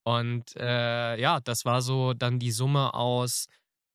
und 0.03 0.53
äh, 0.57 1.17
ja, 1.17 1.39
das 1.39 1.63
war 1.63 1.81
so 1.81 2.13
dann 2.13 2.39
die 2.39 2.51
Summe 2.51 2.93
aus 2.93 3.45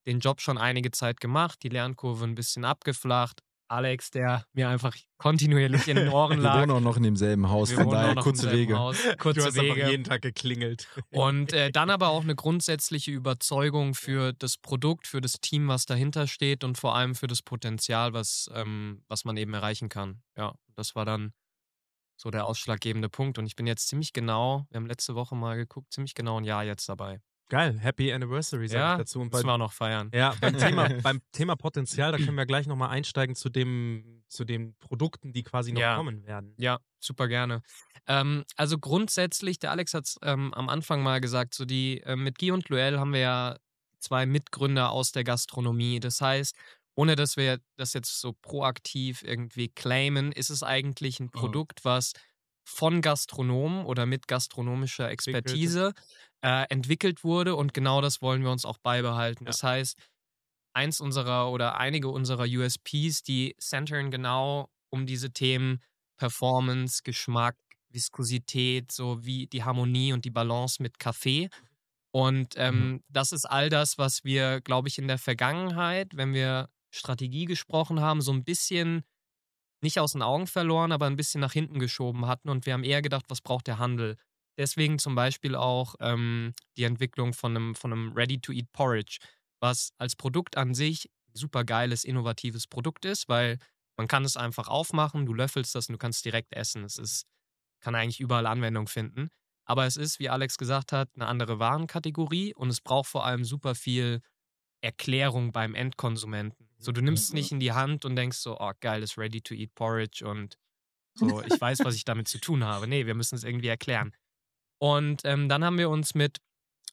den 0.06 0.20
Job 0.20 0.40
schon 0.40 0.56
einige 0.56 0.90
Zeit 0.90 1.20
gemacht, 1.20 1.58
die 1.62 1.68
Lernkurve 1.68 2.24
ein 2.24 2.34
bisschen 2.34 2.64
abgeflacht. 2.64 3.42
Alex, 3.68 4.10
der 4.10 4.46
mir 4.54 4.70
einfach 4.70 4.96
kontinuierlich 5.18 5.86
in 5.86 5.96
den 5.96 6.08
Ohren 6.12 6.38
Wir 6.38 6.44
lag. 6.44 6.62
wohnen 6.62 6.70
auch 6.70 6.80
noch 6.80 6.96
in 6.96 7.02
demselben 7.02 7.50
Haus, 7.50 7.68
Wir 7.70 7.76
von 7.76 7.90
daher 7.90 8.14
kurze 8.14 8.50
Wege. 8.50 8.78
Haus, 8.78 8.96
du 9.02 9.16
kurze 9.16 9.44
hast 9.44 9.58
einfach 9.58 9.76
Wege. 9.76 9.90
jeden 9.90 10.04
Tag 10.04 10.22
geklingelt. 10.22 10.88
Und 11.10 11.52
äh, 11.52 11.70
dann 11.70 11.90
aber 11.90 12.08
auch 12.08 12.22
eine 12.22 12.34
grundsätzliche 12.34 13.10
Überzeugung 13.10 13.92
für 13.94 14.32
das 14.32 14.56
Produkt, 14.56 15.06
für 15.06 15.20
das 15.20 15.34
Team, 15.42 15.68
was 15.68 15.84
dahinter 15.84 16.26
steht 16.26 16.64
und 16.64 16.78
vor 16.78 16.96
allem 16.96 17.14
für 17.14 17.26
das 17.26 17.42
Potenzial, 17.42 18.14
was, 18.14 18.50
ähm, 18.54 19.04
was 19.08 19.26
man 19.26 19.36
eben 19.36 19.52
erreichen 19.52 19.90
kann. 19.90 20.22
Ja, 20.38 20.54
das 20.74 20.96
war 20.96 21.04
dann 21.04 21.32
so 22.20 22.30
der 22.30 22.46
ausschlaggebende 22.46 23.08
Punkt. 23.08 23.38
Und 23.38 23.46
ich 23.46 23.56
bin 23.56 23.66
jetzt 23.66 23.88
ziemlich 23.88 24.12
genau, 24.12 24.66
wir 24.70 24.76
haben 24.76 24.86
letzte 24.86 25.14
Woche 25.14 25.34
mal 25.34 25.56
geguckt, 25.56 25.92
ziemlich 25.92 26.14
genau 26.14 26.38
ein 26.38 26.44
Jahr 26.44 26.64
jetzt 26.64 26.88
dabei. 26.88 27.20
Geil, 27.48 27.78
Happy 27.80 28.12
Anniversary 28.12 28.68
sag 28.68 28.78
ja, 28.78 28.92
ich 28.92 28.98
dazu. 28.98 29.20
Und 29.20 29.30
bei, 29.30 29.38
müssen 29.38 29.48
wir 29.48 29.54
auch 29.54 29.58
noch 29.58 29.72
feiern. 29.72 30.10
ja, 30.14 30.34
beim 30.40 30.56
Thema, 30.56 30.88
beim 31.02 31.20
Thema 31.32 31.56
Potenzial, 31.56 32.12
da 32.12 32.18
können 32.18 32.36
wir 32.36 32.46
gleich 32.46 32.66
nochmal 32.66 32.90
einsteigen 32.90 33.34
zu 33.34 33.48
dem, 33.48 34.22
zu 34.28 34.44
den 34.44 34.76
Produkten, 34.76 35.32
die 35.32 35.42
quasi 35.42 35.72
noch 35.72 35.80
Ja. 35.80 35.96
kommen 35.96 36.24
werden. 36.26 36.54
Ja, 36.58 36.78
super 37.00 37.26
gerne. 37.26 37.62
Ähm, 38.06 38.44
also 38.56 38.78
grundsätzlich, 38.78 39.58
der 39.58 39.72
Alex 39.72 39.94
hat 39.94 40.04
es 40.06 40.18
ähm, 40.22 40.54
am 40.54 40.68
Anfang 40.68 41.02
mal 41.02 41.20
gesagt, 41.20 41.54
so 41.54 41.64
die 41.64 42.02
äh, 42.02 42.14
mit 42.14 42.38
Guy 42.38 42.52
und 42.52 42.68
Luel 42.68 43.00
haben 43.00 43.12
wir 43.12 43.20
ja 43.20 43.56
zwei 43.98 44.26
Mitgründer 44.26 44.90
aus 44.90 45.10
der 45.10 45.24
Gastronomie. 45.24 45.98
Das 46.00 46.20
heißt, 46.20 46.54
ohne 47.00 47.16
dass 47.16 47.38
wir 47.38 47.60
das 47.76 47.94
jetzt 47.94 48.20
so 48.20 48.34
proaktiv 48.34 49.22
irgendwie 49.22 49.68
claimen, 49.68 50.32
ist 50.32 50.50
es 50.50 50.62
eigentlich 50.62 51.18
ein 51.18 51.30
Produkt, 51.30 51.82
was 51.82 52.12
von 52.62 53.00
Gastronomen 53.00 53.86
oder 53.86 54.04
mit 54.04 54.28
gastronomischer 54.28 55.10
Expertise 55.10 55.94
äh, 56.42 56.66
entwickelt 56.68 57.24
wurde 57.24 57.56
und 57.56 57.72
genau 57.72 58.02
das 58.02 58.20
wollen 58.20 58.42
wir 58.42 58.50
uns 58.50 58.66
auch 58.66 58.76
beibehalten. 58.76 59.46
Das 59.46 59.62
heißt, 59.62 59.98
eins 60.74 61.00
unserer 61.00 61.50
oder 61.50 61.78
einige 61.78 62.10
unserer 62.10 62.44
USPs, 62.44 63.22
die 63.22 63.56
centern 63.58 64.10
genau 64.10 64.68
um 64.90 65.06
diese 65.06 65.30
Themen 65.30 65.82
Performance, 66.18 67.00
Geschmack, 67.02 67.56
Viskosität, 67.88 68.92
so 68.92 69.24
wie 69.24 69.46
die 69.46 69.64
Harmonie 69.64 70.12
und 70.12 70.26
die 70.26 70.30
Balance 70.30 70.82
mit 70.82 70.98
Kaffee. 70.98 71.48
Und 72.12 72.56
ähm, 72.56 73.02
das 73.08 73.32
ist 73.32 73.46
all 73.46 73.70
das, 73.70 73.96
was 73.96 74.22
wir, 74.22 74.60
glaube 74.60 74.88
ich, 74.88 74.98
in 74.98 75.08
der 75.08 75.16
Vergangenheit, 75.16 76.14
wenn 76.14 76.34
wir 76.34 76.68
Strategie 76.90 77.44
gesprochen 77.44 78.00
haben, 78.00 78.20
so 78.20 78.32
ein 78.32 78.44
bisschen 78.44 79.04
nicht 79.82 79.98
aus 79.98 80.12
den 80.12 80.22
Augen 80.22 80.46
verloren, 80.46 80.92
aber 80.92 81.06
ein 81.06 81.16
bisschen 81.16 81.40
nach 81.40 81.52
hinten 81.52 81.78
geschoben 81.78 82.26
hatten. 82.26 82.48
Und 82.48 82.66
wir 82.66 82.74
haben 82.74 82.84
eher 82.84 83.02
gedacht, 83.02 83.24
was 83.28 83.40
braucht 83.40 83.66
der 83.66 83.78
Handel? 83.78 84.16
Deswegen 84.58 84.98
zum 84.98 85.14
Beispiel 85.14 85.54
auch 85.54 85.94
ähm, 86.00 86.52
die 86.76 86.84
Entwicklung 86.84 87.32
von 87.32 87.56
einem, 87.56 87.74
von 87.74 87.92
einem 87.92 88.12
Ready-to-Eat 88.12 88.72
Porridge, 88.72 89.18
was 89.60 89.92
als 89.98 90.16
Produkt 90.16 90.56
an 90.56 90.74
sich 90.74 91.08
super 91.32 91.64
geiles, 91.64 92.04
innovatives 92.04 92.66
Produkt 92.66 93.04
ist, 93.04 93.28
weil 93.28 93.58
man 93.96 94.08
kann 94.08 94.24
es 94.24 94.36
einfach 94.36 94.68
aufmachen, 94.68 95.26
du 95.26 95.34
löffelst 95.34 95.74
das 95.74 95.88
und 95.88 95.94
du 95.94 95.98
kannst 95.98 96.24
direkt 96.24 96.54
essen. 96.54 96.84
Es 96.84 96.98
ist, 96.98 97.26
kann 97.80 97.94
eigentlich 97.94 98.20
überall 98.20 98.46
Anwendung 98.46 98.88
finden. 98.88 99.28
Aber 99.64 99.86
es 99.86 99.96
ist, 99.96 100.18
wie 100.18 100.28
Alex 100.28 100.58
gesagt 100.58 100.92
hat, 100.92 101.10
eine 101.14 101.26
andere 101.26 101.58
Warenkategorie 101.58 102.54
und 102.54 102.70
es 102.70 102.80
braucht 102.80 103.08
vor 103.08 103.24
allem 103.24 103.44
super 103.44 103.74
viel 103.74 104.20
Erklärung 104.80 105.52
beim 105.52 105.74
Endkonsumenten. 105.74 106.69
So, 106.80 106.92
du 106.92 107.02
nimmst 107.02 107.24
es 107.24 107.32
nicht 107.32 107.52
in 107.52 107.60
die 107.60 107.72
Hand 107.72 108.04
und 108.04 108.16
denkst 108.16 108.38
so, 108.38 108.58
oh, 108.58 108.72
geiles 108.80 109.18
Ready-to-Eat 109.18 109.74
Porridge 109.74 110.26
und 110.26 110.56
so, 111.14 111.42
ich 111.42 111.60
weiß, 111.60 111.80
was 111.84 111.94
ich 111.94 112.04
damit 112.04 112.28
zu 112.28 112.38
tun 112.38 112.64
habe. 112.64 112.86
Nee, 112.88 113.06
wir 113.06 113.14
müssen 113.14 113.34
es 113.34 113.44
irgendwie 113.44 113.68
erklären. 113.68 114.12
Und 114.78 115.22
ähm, 115.24 115.48
dann 115.48 115.64
haben 115.64 115.78
wir 115.78 115.90
uns 115.90 116.14
mit 116.14 116.38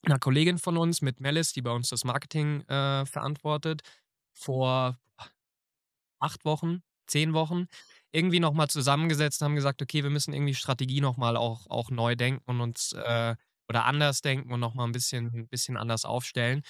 einer 0.04 0.20
Kollegin 0.20 0.58
von 0.58 0.78
uns, 0.78 1.02
mit 1.02 1.20
Melis, 1.20 1.54
die 1.54 1.62
bei 1.62 1.72
uns 1.72 1.90
das 1.90 2.04
Marketing 2.04 2.62
äh, 2.68 3.06
verantwortet, 3.06 3.82
vor 4.34 5.00
acht 6.20 6.46
Wochen, 6.46 6.82
zehn 7.08 7.34
Wochen, 7.34 7.66
irgendwie 8.12 8.40
nochmal 8.40 8.70
zusammengesetzt 8.70 9.42
und 9.42 9.46
haben 9.46 9.56
gesagt, 9.56 9.82
okay, 9.82 10.04
wir 10.04 10.10
müssen 10.10 10.34
irgendwie 10.34 10.56
Strategie 10.56 11.02
nochmal 11.02 11.38
auch, 11.38 11.68
auch 11.70 11.90
neu 11.92 12.16
denken 12.16 12.44
und 12.46 12.62
uns 12.62 12.94
äh, 12.94 13.36
oder 13.70 13.86
anders 13.86 14.22
denken 14.22 14.52
und 14.54 14.60
nochmal 14.60 14.88
ein 14.88 14.94
bisschen, 14.94 15.28
ein 15.34 15.48
bisschen 15.48 15.78
anders 15.78 16.06
aufstellen. 16.06 16.62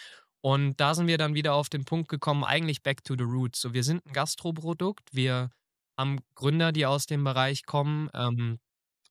Und 0.47 0.79
da 0.79 0.95
sind 0.95 1.07
wir 1.07 1.17
dann 1.17 1.33
wieder 1.33 1.55
auf 1.55 1.67
den 1.67 1.83
Punkt 1.83 2.07
gekommen, 2.07 2.45
eigentlich 2.45 2.81
back 2.81 3.03
to 3.03 3.15
the 3.17 3.25
roots. 3.25 3.59
So, 3.59 3.73
wir 3.73 3.83
sind 3.83 4.05
ein 4.05 4.13
Gastroprodukt, 4.13 5.09
wir 5.11 5.51
haben 5.99 6.19
Gründer, 6.35 6.71
die 6.71 6.85
aus 6.85 7.05
dem 7.05 7.25
Bereich 7.25 7.65
kommen. 7.65 8.09
Ähm, 8.13 8.57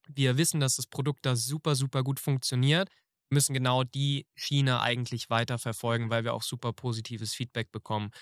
wir 0.09 0.39
wissen, 0.39 0.61
dass 0.61 0.77
das 0.77 0.87
Produkt 0.87 1.27
da 1.27 1.37
super, 1.37 1.75
super 1.75 2.03
gut 2.03 2.21
funktioniert. 2.21 2.89
Wir 3.29 3.35
müssen 3.35 3.53
genau 3.53 3.85
die 3.85 4.27
Schiene 4.35 4.81
eigentlich 4.81 5.29
weiter 5.29 5.59
verfolgen, 5.59 6.09
weil 6.09 6.25
wir 6.25 6.33
auch 6.33 6.43
super 6.43 6.73
positives 6.73 7.35
Feedback 7.35 7.71
bekommen. 7.71 8.13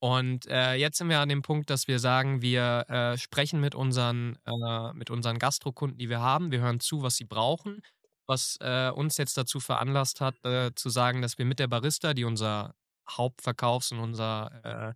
Und 0.00 0.46
äh, 0.48 0.74
jetzt 0.74 0.98
sind 0.98 1.08
wir 1.08 1.20
an 1.20 1.28
dem 1.28 1.42
Punkt, 1.42 1.70
dass 1.70 1.86
wir 1.86 2.00
sagen, 2.00 2.42
wir 2.42 2.84
äh, 2.88 3.16
sprechen 3.16 3.60
mit 3.60 3.76
unseren, 3.76 4.38
äh, 4.44 4.92
mit 4.92 5.10
unseren 5.10 5.38
Gastrokunden, 5.38 5.98
die 5.98 6.08
wir 6.08 6.18
haben. 6.18 6.50
Wir 6.50 6.62
hören 6.62 6.80
zu, 6.80 7.02
was 7.02 7.14
sie 7.14 7.26
brauchen, 7.26 7.80
was 8.26 8.56
äh, 8.60 8.90
uns 8.90 9.16
jetzt 9.16 9.36
dazu 9.36 9.60
veranlasst 9.60 10.20
hat, 10.20 10.34
äh, 10.44 10.74
zu 10.74 10.90
sagen, 10.90 11.22
dass 11.22 11.38
wir 11.38 11.44
mit 11.44 11.58
der 11.58 11.68
Barista, 11.68 12.14
die 12.14 12.24
unser 12.24 12.74
Hauptverkaufs- 13.08 13.92
und 13.92 14.00
unser 14.00 14.50
äh, 14.64 14.94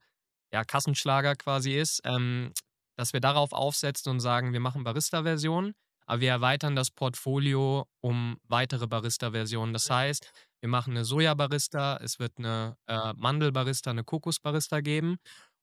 ja, 0.53 0.65
Kassenschlager 0.65 1.37
quasi 1.37 1.77
ist, 1.77 2.01
ähm, 2.05 2.53
dass 2.97 3.13
wir 3.13 3.21
darauf 3.21 3.53
aufsetzen 3.53 4.11
und 4.11 4.21
sagen, 4.21 4.53
wir 4.53 4.61
machen 4.61 4.85
Barista-Versionen, 4.85 5.75
aber 6.07 6.21
wir 6.21 6.31
erweitern 6.31 6.77
das 6.77 6.91
Portfolio 6.91 7.87
um 8.01 8.39
weitere 8.49 8.87
Barista-Versionen. 8.87 9.73
Das 9.73 9.89
heißt, 9.89 10.31
wir 10.61 10.69
machen 10.69 10.93
eine 10.93 11.05
Soja-Barista, 11.05 11.97
es 11.99 12.19
wird 12.19 12.33
eine 12.39 12.77
äh, 12.87 13.13
Mandel-Barista, 13.15 13.91
eine 13.91 14.05
Kokos-Barista 14.05 14.81
geben, 14.81 15.17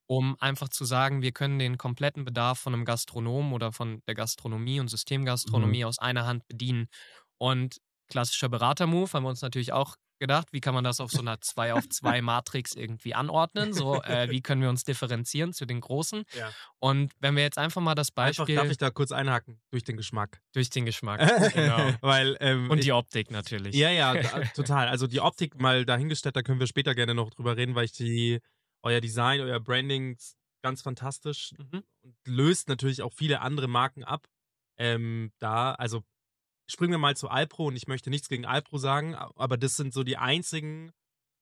um 0.08 0.36
einfach 0.40 0.68
zu 0.70 0.84
sagen, 0.84 1.22
wir 1.22 1.32
können 1.32 1.58
den 1.58 1.76
kompletten 1.76 2.24
Bedarf 2.24 2.58
von 2.58 2.74
einem 2.74 2.86
Gastronomen 2.86 3.52
oder 3.52 3.72
von 3.72 4.02
der 4.06 4.14
Gastronomie 4.14 4.80
und 4.80 4.88
Systemgastronomie 4.88 5.84
aus 5.84 5.98
einer 5.98 6.26
Hand 6.26 6.48
bedienen. 6.48 6.88
Und 7.38 7.78
klassischer 8.10 8.48
Berater-Move 8.48 9.12
haben 9.12 9.22
wir 9.24 9.28
uns 9.30 9.42
natürlich 9.42 9.72
auch 9.72 9.96
gedacht, 10.20 10.48
wie 10.50 10.60
kann 10.60 10.74
man 10.74 10.82
das 10.82 10.98
auf 10.98 11.12
so 11.12 11.20
einer 11.20 11.40
2 11.40 11.74
auf 11.74 11.88
2 11.88 12.22
Matrix 12.22 12.74
irgendwie 12.74 13.14
anordnen? 13.14 13.72
So, 13.72 14.02
äh, 14.02 14.28
wie 14.30 14.40
können 14.40 14.60
wir 14.62 14.68
uns 14.68 14.82
differenzieren 14.82 15.52
zu 15.52 15.64
den 15.64 15.80
Großen? 15.80 16.24
Ja. 16.34 16.50
Und 16.80 17.12
wenn 17.20 17.36
wir 17.36 17.44
jetzt 17.44 17.56
einfach 17.58 17.80
mal 17.80 17.94
das 17.94 18.08
Einfach, 18.16 18.38
Beispiel 18.44 18.56
darf 18.56 18.70
ich 18.70 18.78
da 18.78 18.90
kurz 18.90 19.12
einhaken? 19.12 19.60
Durch 19.70 19.84
den 19.84 19.96
Geschmack. 19.96 20.40
durch 20.54 20.70
den 20.70 20.86
Geschmack, 20.86 21.20
genau. 21.54 21.94
Weil, 22.00 22.36
ähm, 22.40 22.68
Und 22.68 22.82
die 22.82 22.90
Optik 22.92 23.30
natürlich. 23.30 23.76
Ja, 23.76 23.90
ja, 23.90 24.14
da, 24.14 24.40
total. 24.56 24.88
Also 24.88 25.06
die 25.06 25.20
Optik 25.20 25.60
mal 25.60 25.84
dahingestellt, 25.84 26.34
da 26.34 26.42
können 26.42 26.58
wir 26.58 26.66
später 26.66 26.96
gerne 26.96 27.14
noch 27.14 27.30
drüber 27.30 27.56
reden, 27.56 27.76
weil 27.76 27.84
ich 27.84 27.92
die, 27.92 28.40
euer 28.82 29.00
Design, 29.00 29.40
euer 29.40 29.60
Branding 29.60 30.16
ist 30.16 30.36
ganz 30.64 30.82
fantastisch 30.82 31.52
Mhm. 31.58 31.84
und 32.02 32.16
löst 32.26 32.68
natürlich 32.68 33.02
auch 33.02 33.12
viele 33.12 33.40
andere 33.42 33.68
Marken 33.68 34.02
ab. 34.02 34.26
Ähm, 34.78 35.30
da, 35.38 35.74
also 35.74 36.02
springen 36.68 36.92
wir 36.92 36.98
mal 36.98 37.16
zu 37.16 37.28
Alpro 37.28 37.66
und 37.66 37.76
ich 37.76 37.88
möchte 37.88 38.10
nichts 38.10 38.28
gegen 38.28 38.46
Alpro 38.46 38.78
sagen, 38.78 39.14
aber 39.14 39.56
das 39.56 39.76
sind 39.76 39.92
so 39.92 40.04
die 40.04 40.16
einzigen, 40.16 40.92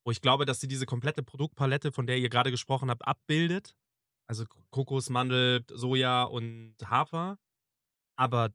wo 0.05 0.11
ich 0.11 0.21
glaube, 0.21 0.45
dass 0.45 0.59
sie 0.59 0.67
diese 0.67 0.85
komplette 0.85 1.21
Produktpalette, 1.21 1.91
von 1.91 2.07
der 2.07 2.17
ihr 2.17 2.29
gerade 2.29 2.51
gesprochen 2.51 2.89
habt, 2.89 3.05
abbildet. 3.05 3.75
Also 4.27 4.45
Kokos, 4.71 5.09
Mandel, 5.09 5.65
Soja 5.69 6.23
und 6.23 6.75
Hafer. 6.85 7.37
Aber 8.17 8.53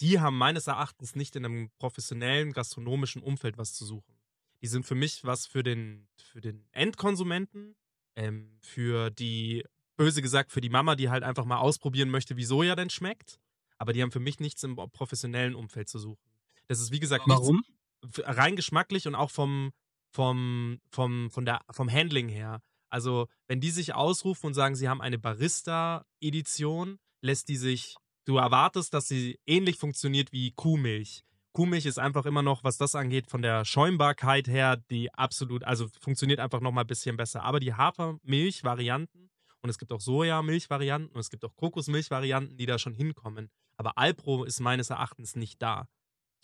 die 0.00 0.18
haben 0.18 0.36
meines 0.36 0.66
Erachtens 0.66 1.14
nicht 1.14 1.36
in 1.36 1.44
einem 1.44 1.70
professionellen 1.78 2.52
gastronomischen 2.52 3.22
Umfeld 3.22 3.58
was 3.58 3.74
zu 3.74 3.84
suchen. 3.84 4.18
Die 4.62 4.66
sind 4.66 4.84
für 4.84 4.94
mich 4.94 5.24
was 5.24 5.46
für 5.46 5.62
den, 5.62 6.08
für 6.18 6.40
den 6.40 6.66
Endkonsumenten, 6.72 7.76
ähm, 8.16 8.58
für 8.62 9.10
die, 9.10 9.64
böse 10.00 10.22
gesagt, 10.22 10.50
für 10.50 10.62
die 10.62 10.70
Mama, 10.70 10.96
die 10.96 11.10
halt 11.10 11.22
einfach 11.22 11.44
mal 11.44 11.58
ausprobieren 11.58 12.08
möchte, 12.08 12.38
wie 12.38 12.44
Soja 12.44 12.74
denn 12.74 12.88
schmeckt. 12.88 13.38
Aber 13.80 13.92
die 13.92 14.02
haben 14.02 14.12
für 14.12 14.20
mich 14.20 14.38
nichts 14.40 14.62
im 14.62 14.76
professionellen 14.76 15.54
Umfeld 15.54 15.88
zu 15.88 15.98
suchen. 15.98 16.20
Das 16.68 16.80
ist, 16.80 16.92
wie 16.92 17.00
gesagt, 17.00 17.26
nichts- 17.26 17.40
Warum? 17.42 17.64
f- 18.04 18.22
rein 18.24 18.54
geschmacklich 18.56 19.06
und 19.08 19.14
auch 19.14 19.30
vom, 19.30 19.72
vom, 20.14 20.78
vom, 20.90 21.30
von 21.30 21.44
der, 21.44 21.60
vom 21.70 21.90
Handling 21.90 22.28
her. 22.28 22.60
Also, 22.90 23.28
wenn 23.48 23.60
die 23.60 23.70
sich 23.70 23.94
ausrufen 23.94 24.46
und 24.48 24.54
sagen, 24.54 24.74
sie 24.74 24.88
haben 24.88 25.00
eine 25.00 25.18
Barista-Edition, 25.18 26.98
lässt 27.22 27.48
die 27.48 27.56
sich, 27.56 27.94
du 28.26 28.36
erwartest, 28.36 28.92
dass 28.94 29.08
sie 29.08 29.38
ähnlich 29.46 29.76
funktioniert 29.78 30.32
wie 30.32 30.52
Kuhmilch. 30.52 31.22
Kuhmilch 31.52 31.86
ist 31.86 31.98
einfach 31.98 32.26
immer 32.26 32.42
noch, 32.42 32.62
was 32.64 32.76
das 32.78 32.94
angeht, 32.94 33.28
von 33.28 33.42
der 33.42 33.64
Schäumbarkeit 33.64 34.46
her, 34.46 34.76
die 34.90 35.12
absolut, 35.14 35.64
also 35.64 35.88
funktioniert 36.00 36.38
einfach 36.38 36.60
noch 36.60 36.70
mal 36.72 36.82
ein 36.82 36.86
bisschen 36.86 37.16
besser. 37.16 37.42
Aber 37.42 37.58
die 37.60 37.74
Hafermilch-Varianten 37.74 39.30
und 39.62 39.68
es 39.68 39.78
gibt 39.78 39.92
auch 39.92 40.00
Sojamilch-Varianten 40.00 41.12
und 41.14 41.20
es 41.20 41.28
gibt 41.30 41.44
auch 41.44 41.54
Kokosmilch-Varianten, 41.56 42.56
die 42.56 42.66
da 42.66 42.78
schon 42.78 42.94
hinkommen. 42.94 43.50
Aber 43.80 43.96
Alpro 43.96 44.44
ist 44.44 44.60
meines 44.60 44.90
Erachtens 44.90 45.36
nicht 45.36 45.62
da. 45.62 45.86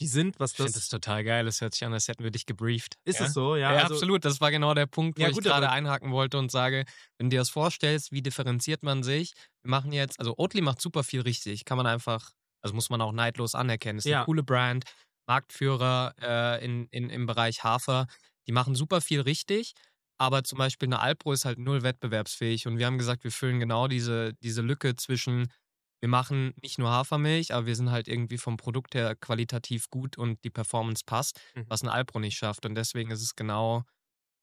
Die 0.01 0.07
sind, 0.07 0.40
was 0.40 0.53
Ich 0.53 0.57
finde 0.57 0.72
das. 0.72 0.81
das 0.83 0.88
total 0.88 1.22
geil. 1.22 1.46
Es 1.46 1.61
hört 1.61 1.75
sich 1.75 1.85
an, 1.85 1.92
als 1.92 2.09
hätten 2.09 2.25
wir 2.25 2.31
dich 2.31 2.46
gebrieft. 2.46 2.94
Ist 3.05 3.20
ja? 3.20 3.27
es 3.27 3.35
so? 3.35 3.57
Ja, 3.57 3.72
Ja, 3.75 3.83
also, 3.83 3.94
absolut. 3.94 4.25
Das 4.25 4.40
war 4.40 4.51
genau 4.51 4.72
der 4.72 4.87
Punkt, 4.87 5.18
wo 5.18 5.22
Ja, 5.22 5.29
ich 5.29 5.35
gut, 5.35 5.44
gerade 5.44 5.66
aber- 5.66 5.75
einhaken 5.75 6.12
wollte 6.12 6.38
und 6.38 6.51
sage, 6.51 6.87
wenn 7.18 7.29
du 7.29 7.35
dir 7.35 7.40
das 7.40 7.51
vorstellst, 7.51 8.11
wie 8.12 8.22
differenziert 8.22 8.83
man 8.83 9.03
sich? 9.03 9.35
Wir 9.62 9.70
machen 9.70 9.92
jetzt, 9.92 10.18
also 10.18 10.35
Oatly 10.38 10.62
macht 10.62 10.81
super 10.81 11.05
viel 11.05 11.20
richtig. 11.20 11.66
Kann 11.66 11.77
man 11.77 11.87
einfach, 11.87 12.31
also 12.62 12.75
muss 12.75 12.88
man 12.88 13.03
auch 13.03 13.12
neidlos 13.12 13.55
anerkennen. 13.55 13.99
Ist 13.99 14.07
Ja. 14.07 14.18
eine 14.18 14.25
coole 14.25 14.42
Brand, 14.42 14.85
Marktführer 15.29 16.14
äh, 16.20 16.64
in, 16.64 16.87
in, 16.90 17.11
im 17.11 17.27
Bereich 17.27 17.64
Hafer. 17.64 18.07
Die 18.46 18.53
machen 18.53 18.75
super 18.75 19.01
viel 19.03 19.20
richtig. 19.20 19.72
Aber 20.18 20.44
zum 20.44 20.57
Beispiel 20.59 20.88
eine 20.88 21.01
Alpro 21.01 21.33
ist 21.33 21.44
halt 21.44 21.59
null 21.59 21.83
wettbewerbsfähig. 21.83 22.66
Und 22.66 22.79
wir 22.79 22.87
haben 22.87 22.96
gesagt, 22.96 23.25
wir 23.25 23.33
füllen 23.33 23.61
genau 23.61 23.87
diese, 23.88 24.33
diese 24.42 24.62
Lücke 24.62 24.96
zwischen, 24.96 25.53
wir 26.07 26.11
machen 26.11 26.55
nicht 26.62 26.79
nur 26.79 26.88
Hafermilch, 26.88 27.53
aber 27.53 27.66
wir 27.66 27.75
sind 27.75 27.90
halt 27.90 28.07
irgendwie 28.07 28.38
vom 28.38 28.57
Produkt 28.57 28.95
her 28.95 29.16
qualitativ 29.16 29.90
gut 29.90 30.16
und 30.16 30.38
die 30.45 30.51
Performance 30.51 31.03
passt, 31.05 31.40
Mhm. 31.57 31.64
was 31.66 31.83
eine 31.83 31.90
Alpro 31.90 32.21
nicht 32.21 32.37
schafft. 32.38 32.64
Und 32.64 32.77
deswegen 32.77 33.11
ist 33.11 33.23
es 33.23 33.35
genau 33.35 33.83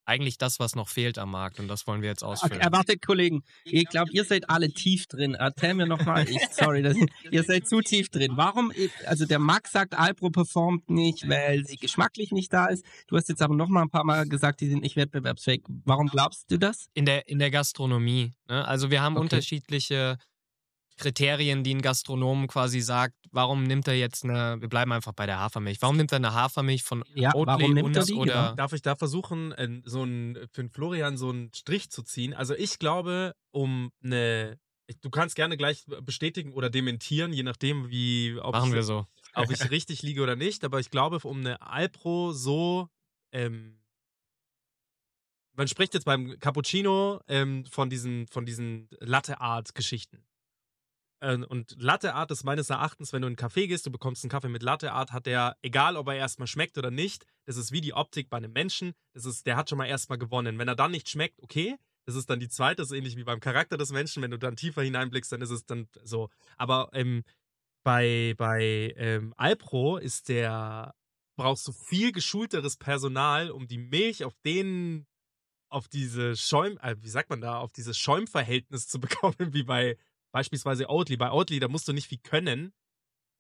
eigentlich 0.06 0.38
das, 0.38 0.60
was 0.60 0.76
noch 0.76 0.90
fehlt 0.90 1.18
am 1.18 1.32
Markt. 1.32 1.62
Und 1.62 1.70
das 1.70 1.88
wollen 1.88 2.02
wir 2.02 2.10
jetzt 2.10 2.22
Okay, 2.24 2.34
ausfüllen. 2.34 2.60
äh, 2.62 2.70
wartet, 2.74 3.02
Kollegen. 3.06 3.44
Ich 3.64 3.86
glaube, 3.86 4.12
ihr 4.12 4.26
seid 4.26 4.50
alle 4.50 4.70
tief 4.74 5.08
drin. 5.08 5.36
Erzähl 5.36 5.74
mir 5.74 5.86
nochmal. 5.86 6.28
Sorry, 6.52 6.82
das, 6.82 6.98
ihr 7.32 7.44
seid 7.46 7.66
zu 7.70 7.80
tief 7.80 8.10
drin. 8.10 8.34
Warum, 8.36 8.74
also 9.06 9.26
der 9.26 9.40
Max 9.40 9.72
sagt, 9.72 9.98
Alpro 9.98 10.30
performt 10.32 10.90
nicht, 10.90 11.30
weil 11.30 11.64
sie 11.66 11.78
geschmacklich 11.78 12.34
nicht 12.34 12.52
da 12.52 12.66
ist. 12.66 12.84
Du 13.08 13.16
hast 13.16 13.30
jetzt 13.30 13.42
aber 13.42 13.56
nochmal 13.56 13.84
ein 13.84 13.90
paar 13.90 14.04
Mal 14.04 14.28
gesagt, 14.28 14.60
die 14.60 14.68
sind 14.68 14.82
nicht 14.82 14.98
wettbewerbsfähig. 14.98 15.62
Warum 15.86 16.08
glaubst 16.08 16.52
du 16.52 16.60
das? 16.60 16.90
in 16.94 17.06
der, 17.06 17.30
in 17.30 17.40
der 17.40 17.52
Gastronomie. 17.52 18.34
Ne? 18.50 18.68
Also 18.68 18.92
wir 18.92 19.02
haben 19.02 19.16
Okay. 19.16 19.24
unterschiedliche 19.24 20.18
Kriterien, 20.98 21.64
die 21.64 21.74
ein 21.74 21.82
Gastronom 21.82 22.48
quasi 22.48 22.80
sagt, 22.82 23.16
warum 23.32 23.64
nimmt 23.64 23.88
er 23.88 23.96
jetzt 23.96 24.24
eine, 24.24 24.62
wir 24.62 24.70
bleiben 24.70 24.92
einfach 24.92 25.14
bei 25.14 25.26
der 25.26 25.40
Hafermilch, 25.40 25.82
warum 25.82 25.98
nimmt 25.98 26.12
er 26.12 26.18
eine 26.18 26.34
Hafermilch 26.34 26.84
von 26.84 27.04
Ja, 27.16 27.34
Oatly 27.34 27.48
warum 27.48 27.74
nimmt 27.74 27.96
er 27.96 28.02
und 28.02 28.10
die? 28.10 28.14
oder 28.14 28.34
Genau. 28.34 28.56
Darf 28.56 28.74
ich 28.74 28.82
da 28.82 28.96
versuchen, 28.96 29.52
äh, 29.54 29.82
so 29.86 30.04
ein, 30.04 30.38
für 30.52 30.64
den 30.64 30.70
Florian 30.70 31.18
so 31.18 31.30
einen 31.30 31.54
Strich 31.54 31.90
zu 31.90 32.04
ziehen? 32.04 32.34
Also 32.34 32.54
ich 32.56 32.80
glaube, 32.80 33.34
um 33.52 33.92
eine, 34.04 34.60
du 35.02 35.10
kannst 35.10 35.36
gerne 35.36 35.58
gleich 35.58 35.84
bestätigen 36.02 36.54
oder 36.54 36.70
dementieren, 36.70 37.34
je 37.34 37.44
nachdem, 37.44 37.90
wie, 37.90 38.38
ob, 38.40 38.54
machen 38.54 38.70
ich, 38.70 38.76
wir 38.76 38.84
so. 38.84 39.08
ob 39.34 39.50
ich 39.52 39.60
richtig 39.72 40.02
liege 40.04 40.22
oder 40.22 40.36
nicht, 40.36 40.64
aber 40.64 40.80
ich 40.80 40.90
glaube, 40.90 41.18
um 41.24 41.40
eine 41.40 41.62
Alpro 41.62 42.34
so, 42.34 42.88
ähm, 43.32 43.80
man 45.56 45.68
spricht 45.68 45.94
jetzt 45.94 46.06
beim 46.06 46.40
Cappuccino 46.40 47.22
ähm, 47.28 47.66
von 47.66 47.90
diesen, 47.90 48.28
von 48.28 48.46
diesen 48.46 48.90
Latte-Art-Geschichten. 49.00 50.26
Ähm, 51.24 51.46
Und 51.48 51.76
Latte 51.80 52.14
Art 52.14 52.32
ist 52.32 52.44
meines 52.44 52.70
Erachtens, 52.70 53.14
wenn 53.14 53.22
du 53.22 53.28
in 53.28 53.38
einen 53.38 53.50
Café 53.50 53.68
gehst, 53.68 53.86
du 53.86 53.92
bekommst 53.92 54.24
einen 54.24 54.30
Kaffee 54.30 54.50
mit 54.50 54.62
Latte 54.62 54.92
Art, 54.92 55.14
hat 55.14 55.26
der, 55.26 55.58
egal 55.62 55.96
ob 55.96 56.10
er 56.10 56.16
erstmal 56.16 56.48
schmeckt 56.48 56.78
oder 56.78 56.92
nicht, 56.92 57.26
das 57.46 57.56
ist 57.56 57.72
wie 57.72 57.80
die 57.80 57.94
Optik 57.94 58.30
bei 58.30 58.38
einem 58.38 58.52
Menschen, 58.52 58.94
das 59.14 59.26
ist, 59.26 59.48
der 59.48 59.56
hat 59.56 59.70
schon 59.70 59.78
mal 59.78 59.86
erstmal 59.86 60.18
gewonnen. 60.18 60.60
Wenn 60.60 60.68
er 60.68 60.76
dann 60.76 60.92
nicht 60.92 61.10
schmeckt, 61.10 61.42
okay, 61.42 61.78
das 62.06 62.16
ist 62.16 62.30
dann 62.30 62.42
die 62.42 62.50
zweite, 62.50 62.82
das 62.82 62.92
ist 62.92 62.98
ähnlich 62.98 63.16
wie 63.16 63.24
beim 63.24 63.40
Charakter 63.40 63.78
des 63.78 63.92
Menschen, 63.94 64.22
wenn 64.22 64.32
du 64.32 64.38
dann 64.38 64.58
tiefer 64.58 64.82
hineinblickst, 64.82 65.32
dann 65.32 65.42
ist 65.42 65.52
es 65.52 65.66
dann 65.66 65.88
so. 66.04 66.30
Aber 66.58 66.90
ähm, 66.92 67.24
bei, 67.86 68.36
bei 68.38 68.94
ähm, 68.98 69.34
Alpro 69.38 69.98
ist 69.98 70.28
der, 70.28 70.94
brauchst 71.38 71.66
du 71.68 71.72
viel 71.72 72.12
geschulteres 72.12 72.76
Personal, 72.76 73.50
um 73.50 73.68
die 73.68 73.78
Milch 73.78 74.26
auf 74.26 74.36
den, 74.44 75.08
auf 75.70 75.88
diese 75.88 76.36
Schäum, 76.36 76.78
äh, 76.80 76.98
wie 77.00 77.10
sagt 77.10 77.30
man 77.30 77.40
da, 77.40 77.60
auf 77.60 77.72
dieses 77.72 77.98
Schäumverhältnis 77.98 78.90
zu 78.90 79.00
bekommen, 79.00 79.54
wie 79.54 79.64
bei 79.64 79.98
beispielsweise 80.34 80.90
Oatly. 80.90 81.16
Bei 81.16 81.32
Oatly, 81.32 81.60
da 81.60 81.70
musst 81.70 81.88
du 81.88 81.94
nicht 81.94 82.08
viel 82.08 82.18
können. 82.18 82.74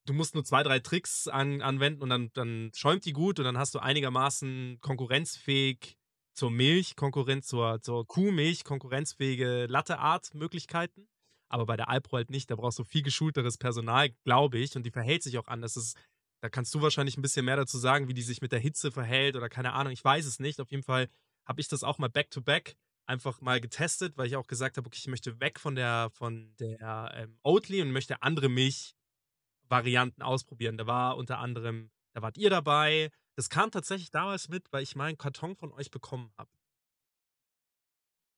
Du 0.05 0.13
musst 0.13 0.35
nur 0.35 0.45
zwei, 0.45 0.63
drei 0.63 0.79
Tricks 0.79 1.27
an, 1.27 1.61
anwenden 1.61 2.03
und 2.03 2.09
dann, 2.09 2.31
dann 2.33 2.71
schäumt 2.73 3.05
die 3.05 3.13
gut 3.13 3.39
und 3.39 3.45
dann 3.45 3.57
hast 3.57 3.73
du 3.73 3.79
einigermaßen 3.79 4.77
konkurrenzfähig 4.81 5.97
zur 6.33 6.51
Milch, 6.51 6.95
Konkurrenz, 6.95 7.47
zur, 7.47 7.81
zur 7.81 8.05
Kuhmilch, 8.07 8.63
konkurrenzfähige 8.63 9.65
Latte-Art-Möglichkeiten. 9.67 11.07
Aber 11.49 11.65
bei 11.65 11.77
der 11.77 11.89
Alpro 11.89 12.17
halt 12.17 12.29
nicht. 12.29 12.49
Da 12.49 12.55
brauchst 12.55 12.79
du 12.79 12.83
viel 12.83 13.03
geschulteres 13.03 13.57
Personal, 13.57 14.09
glaube 14.23 14.57
ich. 14.57 14.75
Und 14.75 14.83
die 14.83 14.91
verhält 14.91 15.23
sich 15.23 15.37
auch 15.37 15.47
anders. 15.47 15.75
Das 15.75 15.83
ist, 15.83 15.97
da 16.41 16.49
kannst 16.49 16.73
du 16.73 16.81
wahrscheinlich 16.81 17.17
ein 17.17 17.21
bisschen 17.21 17.45
mehr 17.45 17.55
dazu 17.55 17.77
sagen, 17.77 18.07
wie 18.07 18.13
die 18.13 18.23
sich 18.23 18.41
mit 18.41 18.51
der 18.51 18.59
Hitze 18.59 18.91
verhält 18.91 19.35
oder 19.35 19.49
keine 19.49 19.73
Ahnung. 19.73 19.93
Ich 19.93 20.03
weiß 20.03 20.25
es 20.25 20.39
nicht. 20.39 20.59
Auf 20.59 20.71
jeden 20.71 20.83
Fall 20.83 21.07
habe 21.45 21.61
ich 21.61 21.67
das 21.67 21.83
auch 21.83 21.99
mal 21.99 22.09
back-to-back 22.09 22.75
einfach 23.05 23.41
mal 23.41 23.59
getestet, 23.59 24.17
weil 24.17 24.27
ich 24.27 24.35
auch 24.35 24.47
gesagt 24.47 24.77
habe, 24.77 24.87
okay, 24.87 24.97
ich 24.99 25.07
möchte 25.07 25.39
weg 25.39 25.59
von 25.59 25.75
der, 25.75 26.09
von 26.13 26.53
der 26.59 27.13
ähm, 27.15 27.37
Oatly 27.43 27.81
und 27.81 27.91
möchte 27.91 28.21
andere 28.21 28.49
Milchvarianten 28.49 30.23
ausprobieren. 30.23 30.77
Da 30.77 30.87
war 30.87 31.17
unter 31.17 31.39
anderem, 31.39 31.91
da 32.13 32.21
wart 32.21 32.37
ihr 32.37 32.49
dabei. 32.49 33.09
Das 33.35 33.49
kam 33.49 33.71
tatsächlich 33.71 34.11
damals 34.11 34.49
mit, 34.49 34.71
weil 34.71 34.83
ich 34.83 34.95
mal 34.95 35.05
einen 35.05 35.17
Karton 35.17 35.55
von 35.55 35.71
euch 35.73 35.91
bekommen 35.91 36.31
habe. 36.37 36.49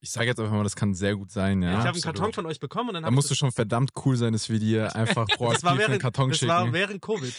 Ich 0.00 0.10
sage 0.10 0.26
jetzt 0.26 0.38
einfach 0.38 0.52
mal, 0.52 0.62
das 0.62 0.76
kann 0.76 0.94
sehr 0.94 1.16
gut 1.16 1.30
sein, 1.30 1.62
ja. 1.62 1.70
ich 1.70 1.78
habe 1.78 1.88
einen. 1.90 2.02
Karton 2.02 2.32
von 2.32 2.46
euch 2.46 2.60
bekommen 2.60 2.90
und 2.90 2.94
dann 2.94 3.04
Da 3.04 3.10
musst 3.10 3.30
du 3.30 3.34
schon 3.34 3.50
verdammt 3.50 3.90
cool 4.04 4.16
sein, 4.16 4.32
dass 4.32 4.48
wir 4.48 4.58
dir 4.58 4.94
einfach 4.96 5.26
das, 5.26 5.38
das 5.38 5.62
proaktiv 5.62 5.88
einen 5.88 5.98
Karton 5.98 6.28
das 6.28 6.38
schicken. 6.38 6.50
war 6.50 6.72
während 6.72 7.02
Covid. 7.02 7.34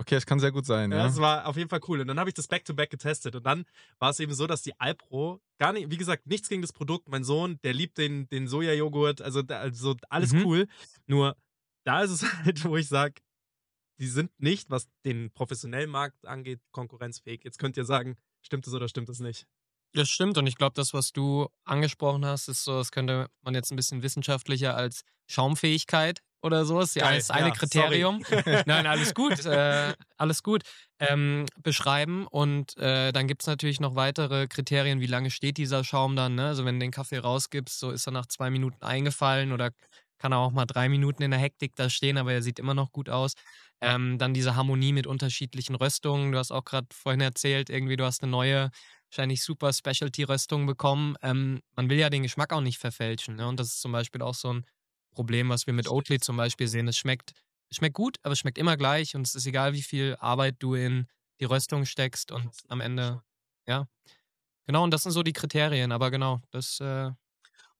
Okay, 0.00 0.16
das 0.16 0.26
kann 0.26 0.40
sehr 0.40 0.50
gut 0.50 0.66
sein, 0.66 0.90
Ja, 0.90 0.98
ja. 0.98 1.04
das 1.04 1.18
war 1.18 1.46
auf 1.46 1.56
jeden 1.56 1.68
Fall 1.70 1.80
cool. 1.88 2.00
Und 2.00 2.08
dann 2.08 2.18
habe 2.18 2.28
ich 2.30 2.34
das 2.34 2.48
Back-to-Back 2.48 2.90
getestet. 2.90 3.36
Und 3.36 3.44
dann 3.46 3.64
war 3.98 4.10
es 4.10 4.18
eben 4.18 4.34
so, 4.34 4.46
dass 4.46 4.62
die 4.62 4.78
Alpro 4.80 5.40
gar 5.58 5.72
nicht, 5.72 5.90
wie 5.90 5.96
gesagt, 5.96 6.26
nichts 6.26 6.48
gegen 6.48 6.62
das 6.62 6.72
Produkt. 6.72 7.08
Mein 7.08 7.22
Sohn, 7.24 7.58
der 7.62 7.74
liebt 7.74 7.98
den, 7.98 8.28
den 8.28 8.48
Sojajoghurt, 8.48 9.20
also, 9.22 9.42
also 9.46 9.94
alles 10.08 10.32
Mhm. 10.32 10.44
cool. 10.46 10.66
Nur 11.06 11.36
da 11.84 12.02
ist 12.02 12.10
es 12.10 12.22
halt, 12.44 12.64
wo 12.64 12.76
ich 12.76 12.88
sage, 12.88 13.20
die 14.00 14.06
sind 14.08 14.30
nicht, 14.38 14.70
was 14.70 14.88
den 15.04 15.30
professionellen 15.30 15.90
Markt 15.90 16.26
angeht, 16.26 16.60
konkurrenzfähig. 16.72 17.44
Jetzt 17.44 17.58
könnt 17.58 17.76
ihr 17.76 17.84
sagen, 17.84 18.16
stimmt 18.40 18.66
es 18.66 18.72
oder 18.72 18.88
stimmt 18.88 19.10
es 19.10 19.20
nicht? 19.20 19.46
Das 19.92 20.08
stimmt 20.08 20.38
und 20.38 20.46
ich 20.46 20.56
glaube, 20.56 20.74
das, 20.74 20.94
was 20.94 21.12
du 21.12 21.48
angesprochen 21.64 22.24
hast, 22.24 22.48
ist 22.48 22.64
so, 22.64 22.78
das 22.78 22.92
könnte 22.92 23.28
man 23.42 23.54
jetzt 23.54 23.72
ein 23.72 23.76
bisschen 23.76 24.02
wissenschaftlicher 24.02 24.74
als 24.76 25.02
Schaumfähigkeit 25.26 26.20
oder 26.42 26.64
so 26.64 26.80
ist 26.80 26.96
ja 26.96 27.04
Geil, 27.04 27.16
das 27.16 27.30
eine 27.30 27.48
ja, 27.48 27.54
Kriterium. 27.54 28.24
Nein, 28.66 28.86
alles 28.86 29.14
gut, 29.14 29.44
äh, 29.44 29.94
alles 30.16 30.42
gut. 30.42 30.62
Ähm, 30.98 31.46
beschreiben 31.62 32.26
und 32.26 32.76
äh, 32.76 33.12
dann 33.12 33.26
gibt 33.26 33.42
es 33.42 33.46
natürlich 33.46 33.80
noch 33.80 33.94
weitere 33.94 34.46
Kriterien, 34.48 35.00
wie 35.00 35.06
lange 35.06 35.30
steht 35.30 35.56
dieser 35.56 35.82
Schaum 35.82 36.14
dann. 36.14 36.34
Ne? 36.34 36.48
Also 36.48 36.66
wenn 36.66 36.74
du 36.74 36.84
den 36.84 36.90
Kaffee 36.90 37.18
rausgibst, 37.18 37.78
so 37.78 37.90
ist 37.90 38.06
er 38.06 38.12
nach 38.12 38.26
zwei 38.26 38.50
Minuten 38.50 38.82
eingefallen 38.82 39.52
oder 39.52 39.70
kann 40.20 40.32
er 40.32 40.38
auch 40.38 40.52
mal 40.52 40.66
drei 40.66 40.88
Minuten 40.88 41.22
in 41.22 41.30
der 41.30 41.40
Hektik 41.40 41.74
da 41.74 41.88
stehen, 41.88 42.18
aber 42.18 42.32
er 42.32 42.42
sieht 42.42 42.58
immer 42.58 42.74
noch 42.74 42.92
gut 42.92 43.08
aus. 43.08 43.32
Ähm, 43.80 44.18
dann 44.18 44.34
diese 44.34 44.54
Harmonie 44.54 44.92
mit 44.92 45.06
unterschiedlichen 45.06 45.74
Röstungen. 45.74 46.32
Du 46.32 46.38
hast 46.38 46.52
auch 46.52 46.64
gerade 46.64 46.86
vorhin 46.92 47.22
erzählt, 47.22 47.70
irgendwie 47.70 47.96
du 47.96 48.04
hast 48.04 48.22
eine 48.22 48.30
neue, 48.30 48.70
wahrscheinlich 49.10 49.42
super 49.42 49.72
Specialty-Röstung 49.72 50.66
bekommen. 50.66 51.16
Ähm, 51.22 51.60
man 51.74 51.88
will 51.88 51.98
ja 51.98 52.10
den 52.10 52.22
Geschmack 52.22 52.52
auch 52.52 52.60
nicht 52.60 52.78
verfälschen. 52.78 53.36
Ne? 53.36 53.48
Und 53.48 53.58
das 53.58 53.68
ist 53.68 53.80
zum 53.80 53.92
Beispiel 53.92 54.20
auch 54.20 54.34
so 54.34 54.52
ein 54.52 54.66
Problem, 55.10 55.48
was 55.48 55.66
wir 55.66 55.74
mit 55.74 55.88
Oatly 55.88 56.20
zum 56.20 56.36
Beispiel 56.36 56.68
sehen. 56.68 56.88
Es 56.88 56.96
schmeckt, 56.96 57.32
es 57.70 57.76
schmeckt 57.78 57.94
gut, 57.94 58.18
aber 58.22 58.32
es 58.32 58.38
schmeckt 58.38 58.58
immer 58.58 58.76
gleich 58.76 59.14
und 59.14 59.26
es 59.26 59.34
ist 59.34 59.46
egal, 59.46 59.72
wie 59.74 59.82
viel 59.82 60.16
Arbeit 60.20 60.56
du 60.60 60.74
in 60.74 61.06
die 61.40 61.44
Röstung 61.46 61.84
steckst 61.86 62.32
und 62.32 62.50
am 62.68 62.80
Ende, 62.80 63.22
ja. 63.66 63.86
Genau, 64.66 64.84
und 64.84 64.92
das 64.92 65.02
sind 65.02 65.12
so 65.12 65.22
die 65.22 65.32
Kriterien, 65.32 65.92
aber 65.92 66.10
genau, 66.10 66.40
das. 66.50 66.80
Äh, 66.80 67.10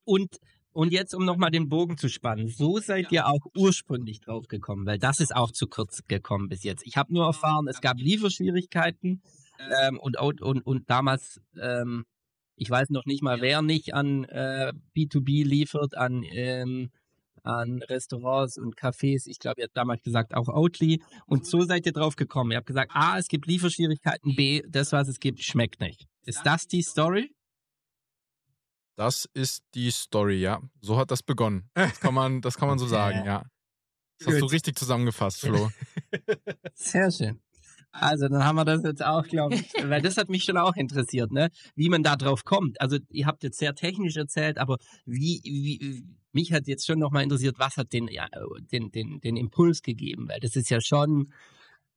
Und, 0.05 0.39
und 0.73 0.93
jetzt, 0.93 1.15
um 1.15 1.25
nochmal 1.25 1.51
den 1.51 1.69
Bogen 1.69 1.97
zu 1.99 2.09
spannen, 2.09 2.49
so 2.49 2.79
seid 2.79 3.13
ihr 3.13 3.27
auch 3.27 3.41
ursprünglich 3.57 4.21
drauf 4.21 4.49
gekommen, 4.49 4.87
weil 4.87 4.99
das 4.99 5.21
ist 5.21 5.35
auch 5.35 5.51
zu 5.53 5.67
kurz 5.67 6.03
gekommen 6.09 6.49
bis 6.49 6.63
jetzt. 6.65 6.87
Ich 6.87 6.97
habe 6.97 7.13
nur 7.13 7.27
erfahren, 7.27 7.69
es 7.69 7.81
gab 7.81 7.99
Lieferschwierigkeiten 7.99 9.23
ähm, 9.83 9.99
und, 9.99 10.19
und, 10.19 10.41
und, 10.43 10.63
und 10.67 10.91
damals, 10.91 11.41
ähm, 11.61 12.05
ich 12.57 12.71
weiß 12.71 12.91
noch 12.91 13.05
nicht 13.07 13.23
mal, 13.23 13.41
wer 13.41 13.63
nicht 13.63 13.95
an 13.95 14.25
äh, 14.25 14.73
B2B 14.97 15.45
liefert, 15.45 15.97
an, 15.97 16.25
ähm, 16.31 16.91
an 17.43 17.83
Restaurants 17.89 18.59
und 18.59 18.77
Cafés. 18.77 19.27
Ich 19.27 19.39
glaube, 19.39 19.61
ihr 19.61 19.65
habt 19.65 19.77
damals 19.77 20.03
gesagt, 20.03 20.35
auch 20.35 20.49
Oatly. 20.49 21.03
Und 21.27 21.47
so 21.47 21.63
seid 21.63 21.87
ihr 21.87 21.93
drauf 21.93 22.17
gekommen. 22.17 22.53
Ihr 22.53 22.59
habt 22.59 22.67
gesagt, 22.67 22.93
A, 22.95 23.19
es 23.19 23.29
gibt 23.29 23.47
Lieferschwierigkeiten, 23.47 24.35
B, 24.37 24.63
das, 24.69 24.93
was 24.93 25.09
es 25.09 25.19
gibt, 25.21 25.43
schmeckt 25.43 25.81
nicht. 25.81 26.07
Ist 26.25 26.43
das 26.45 26.67
die 26.67 26.83
Story? 26.83 27.31
Das 28.97 29.27
ist 29.33 29.63
die 29.75 29.91
Story, 29.91 30.41
ja. 30.41 30.61
So 30.83 30.99
hat 30.99 31.11
das 31.11 31.23
begonnen. 31.23 31.71
Das 31.75 32.01
kann 32.01 32.13
man, 32.13 32.41
das 32.43 32.57
kann 32.57 32.69
man 32.69 32.79
so 32.79 32.87
sagen, 32.87 33.25
ja. 33.25 33.45
Das 34.19 34.29
hast 34.29 34.37
du 34.37 34.41
Gut. 34.43 34.53
richtig 34.53 34.79
zusammengefasst, 34.79 35.41
Flo. 35.41 35.71
Sehr 36.75 37.11
schön. 37.11 37.41
Also, 37.93 38.29
dann 38.29 38.45
haben 38.45 38.57
wir 38.57 38.65
das 38.65 38.83
jetzt 38.85 39.05
auch, 39.05 39.25
glaube 39.25 39.55
ich, 39.57 39.73
weil 39.83 40.03
das 40.03 40.17
hat 40.17 40.29
mich 40.29 40.45
schon 40.45 40.57
auch 40.57 40.77
interessiert, 40.77 41.33
ne? 41.33 41.49
Wie 41.75 41.89
man 41.89 42.03
da 42.03 42.17
drauf 42.17 42.45
kommt. 42.45 42.81
Also, 42.81 42.99
ihr 43.09 43.27
habt 43.27 43.43
jetzt 43.43 43.59
sehr 43.59 43.75
technisch 43.75 44.17
erzählt, 44.17 44.59
aber 44.59 44.77
wie, 45.07 45.41
wie 45.45 46.05
mich 46.33 46.53
hat 46.53 46.67
jetzt 46.67 46.87
schon 46.87 46.99
nochmal 46.99 47.23
interessiert, 47.23 47.59
was 47.59 47.77
hat 47.77 47.93
den, 47.93 48.09
ja, 48.09 48.27
den, 48.73 48.91
den, 48.91 49.21
den 49.21 49.37
Impuls 49.37 49.83
gegeben? 49.83 50.29
Weil 50.29 50.41
das 50.41 50.57
ist 50.57 50.71
ja 50.71 50.81
schon, 50.81 51.33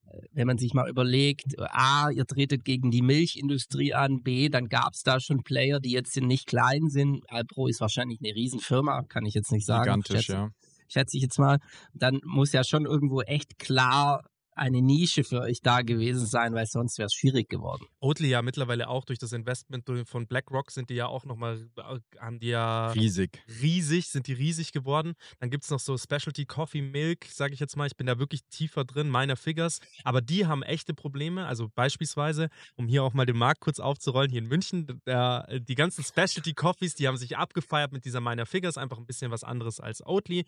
äh, 0.07 0.19
wenn 0.31 0.47
man 0.47 0.57
sich 0.57 0.73
mal 0.73 0.89
überlegt, 0.89 1.59
A, 1.59 2.09
ihr 2.09 2.25
tretet 2.25 2.65
gegen 2.65 2.91
die 2.91 3.01
Milchindustrie 3.01 3.93
an, 3.93 4.23
B, 4.23 4.49
dann 4.49 4.67
gab 4.67 4.93
es 4.93 5.03
da 5.03 5.19
schon 5.19 5.43
Player, 5.43 5.79
die 5.79 5.91
jetzt 5.91 6.15
nicht 6.19 6.47
klein 6.47 6.89
sind. 6.89 7.23
Alpro 7.29 7.67
ist 7.67 7.81
wahrscheinlich 7.81 8.19
eine 8.23 8.35
Riesenfirma, 8.35 9.03
kann 9.03 9.25
ich 9.25 9.33
jetzt 9.33 9.51
nicht 9.51 9.65
sagen. 9.65 9.83
Gigantisch, 9.83 10.25
schätze, 10.25 10.33
ja. 10.33 10.49
schätze 10.87 11.17
ich 11.17 11.23
jetzt 11.23 11.39
mal. 11.39 11.59
Dann 11.93 12.19
muss 12.23 12.51
ja 12.53 12.63
schon 12.63 12.85
irgendwo 12.85 13.21
echt 13.21 13.59
klar 13.59 14.23
eine 14.55 14.81
Nische 14.81 15.23
für 15.23 15.41
euch 15.41 15.61
da 15.61 15.81
gewesen 15.81 16.25
sein, 16.25 16.53
weil 16.53 16.65
sonst 16.65 16.97
wäre 16.97 17.07
es 17.07 17.13
schwierig 17.13 17.49
geworden. 17.49 17.85
Oatly 17.99 18.29
ja 18.29 18.41
mittlerweile 18.41 18.87
auch 18.87 19.05
durch 19.05 19.19
das 19.19 19.33
Investment 19.33 19.85
von 20.05 20.27
BlackRock 20.27 20.71
sind 20.71 20.89
die 20.89 20.95
ja 20.95 21.07
auch 21.07 21.25
nochmal, 21.25 21.69
haben 22.19 22.39
die 22.39 22.49
ja 22.49 22.91
Riesig. 22.91 23.41
riesig, 23.61 24.07
sind 24.07 24.27
die 24.27 24.33
riesig 24.33 24.71
geworden. 24.71 25.13
Dann 25.39 25.49
gibt 25.49 25.63
es 25.63 25.69
noch 25.69 25.79
so 25.79 25.97
Specialty 25.97 26.45
Coffee 26.45 26.81
Milk, 26.81 27.25
sage 27.25 27.53
ich 27.53 27.59
jetzt 27.59 27.75
mal. 27.75 27.87
Ich 27.87 27.95
bin 27.95 28.07
da 28.07 28.19
wirklich 28.19 28.41
tiefer 28.49 28.85
drin, 28.85 29.09
meiner 29.09 29.35
Figures. 29.35 29.79
Aber 30.03 30.21
die 30.21 30.45
haben 30.45 30.63
echte 30.63 30.93
Probleme. 30.93 31.45
Also 31.45 31.69
beispielsweise, 31.73 32.49
um 32.75 32.87
hier 32.87 33.03
auch 33.03 33.13
mal 33.13 33.25
den 33.25 33.37
Markt 33.37 33.61
kurz 33.61 33.79
aufzurollen, 33.79 34.31
hier 34.31 34.41
in 34.41 34.47
München, 34.47 35.01
der, 35.05 35.59
die 35.59 35.75
ganzen 35.75 36.03
Specialty 36.03 36.53
Coffees, 36.53 36.95
die 36.95 37.07
haben 37.07 37.17
sich 37.17 37.37
abgefeiert 37.37 37.91
mit 37.91 38.05
dieser 38.05 38.19
meiner 38.19 38.45
Figures. 38.45 38.77
Einfach 38.77 38.97
ein 38.97 39.05
bisschen 39.05 39.31
was 39.31 39.43
anderes 39.43 39.79
als 39.79 40.05
Oatly. 40.05 40.45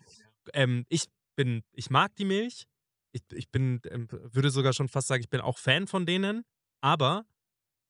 Ähm, 0.52 0.84
ich 0.88 1.06
bin, 1.36 1.62
ich 1.72 1.90
mag 1.90 2.14
die 2.16 2.24
Milch. 2.24 2.66
Ich, 3.12 3.22
ich 3.32 3.50
bin, 3.50 3.80
ähm, 3.90 4.08
würde 4.10 4.50
sogar 4.50 4.72
schon 4.72 4.88
fast 4.88 5.08
sagen, 5.08 5.22
ich 5.22 5.30
bin 5.30 5.40
auch 5.40 5.58
Fan 5.58 5.86
von 5.86 6.06
denen. 6.06 6.44
Aber 6.80 7.24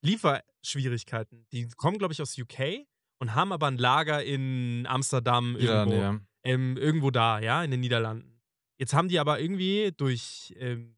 Lieferschwierigkeiten, 0.03 1.47
die 1.53 1.69
kommen, 1.77 1.99
glaube 1.99 2.13
ich, 2.13 2.23
aus 2.23 2.39
UK 2.39 2.87
und 3.19 3.35
haben 3.35 3.53
aber 3.53 3.67
ein 3.67 3.79
Lager 3.79 4.23
in 4.23 4.87
Amsterdam 4.87 5.57
Ja, 5.59 5.81
irgendwo, 5.81 6.01
ja. 6.01 6.21
ähm, 6.45 6.77
irgendwo 6.77 7.11
da, 7.11 7.41
ja, 7.41 7.63
in 7.65 7.71
den 7.71 7.81
Niederlanden. 7.81 8.41
Jetzt 8.79 8.95
haben 8.95 9.09
die 9.09 9.19
aber 9.19 9.41
irgendwie 9.41 9.93
durch 9.97 10.55
ähm, 10.59 10.95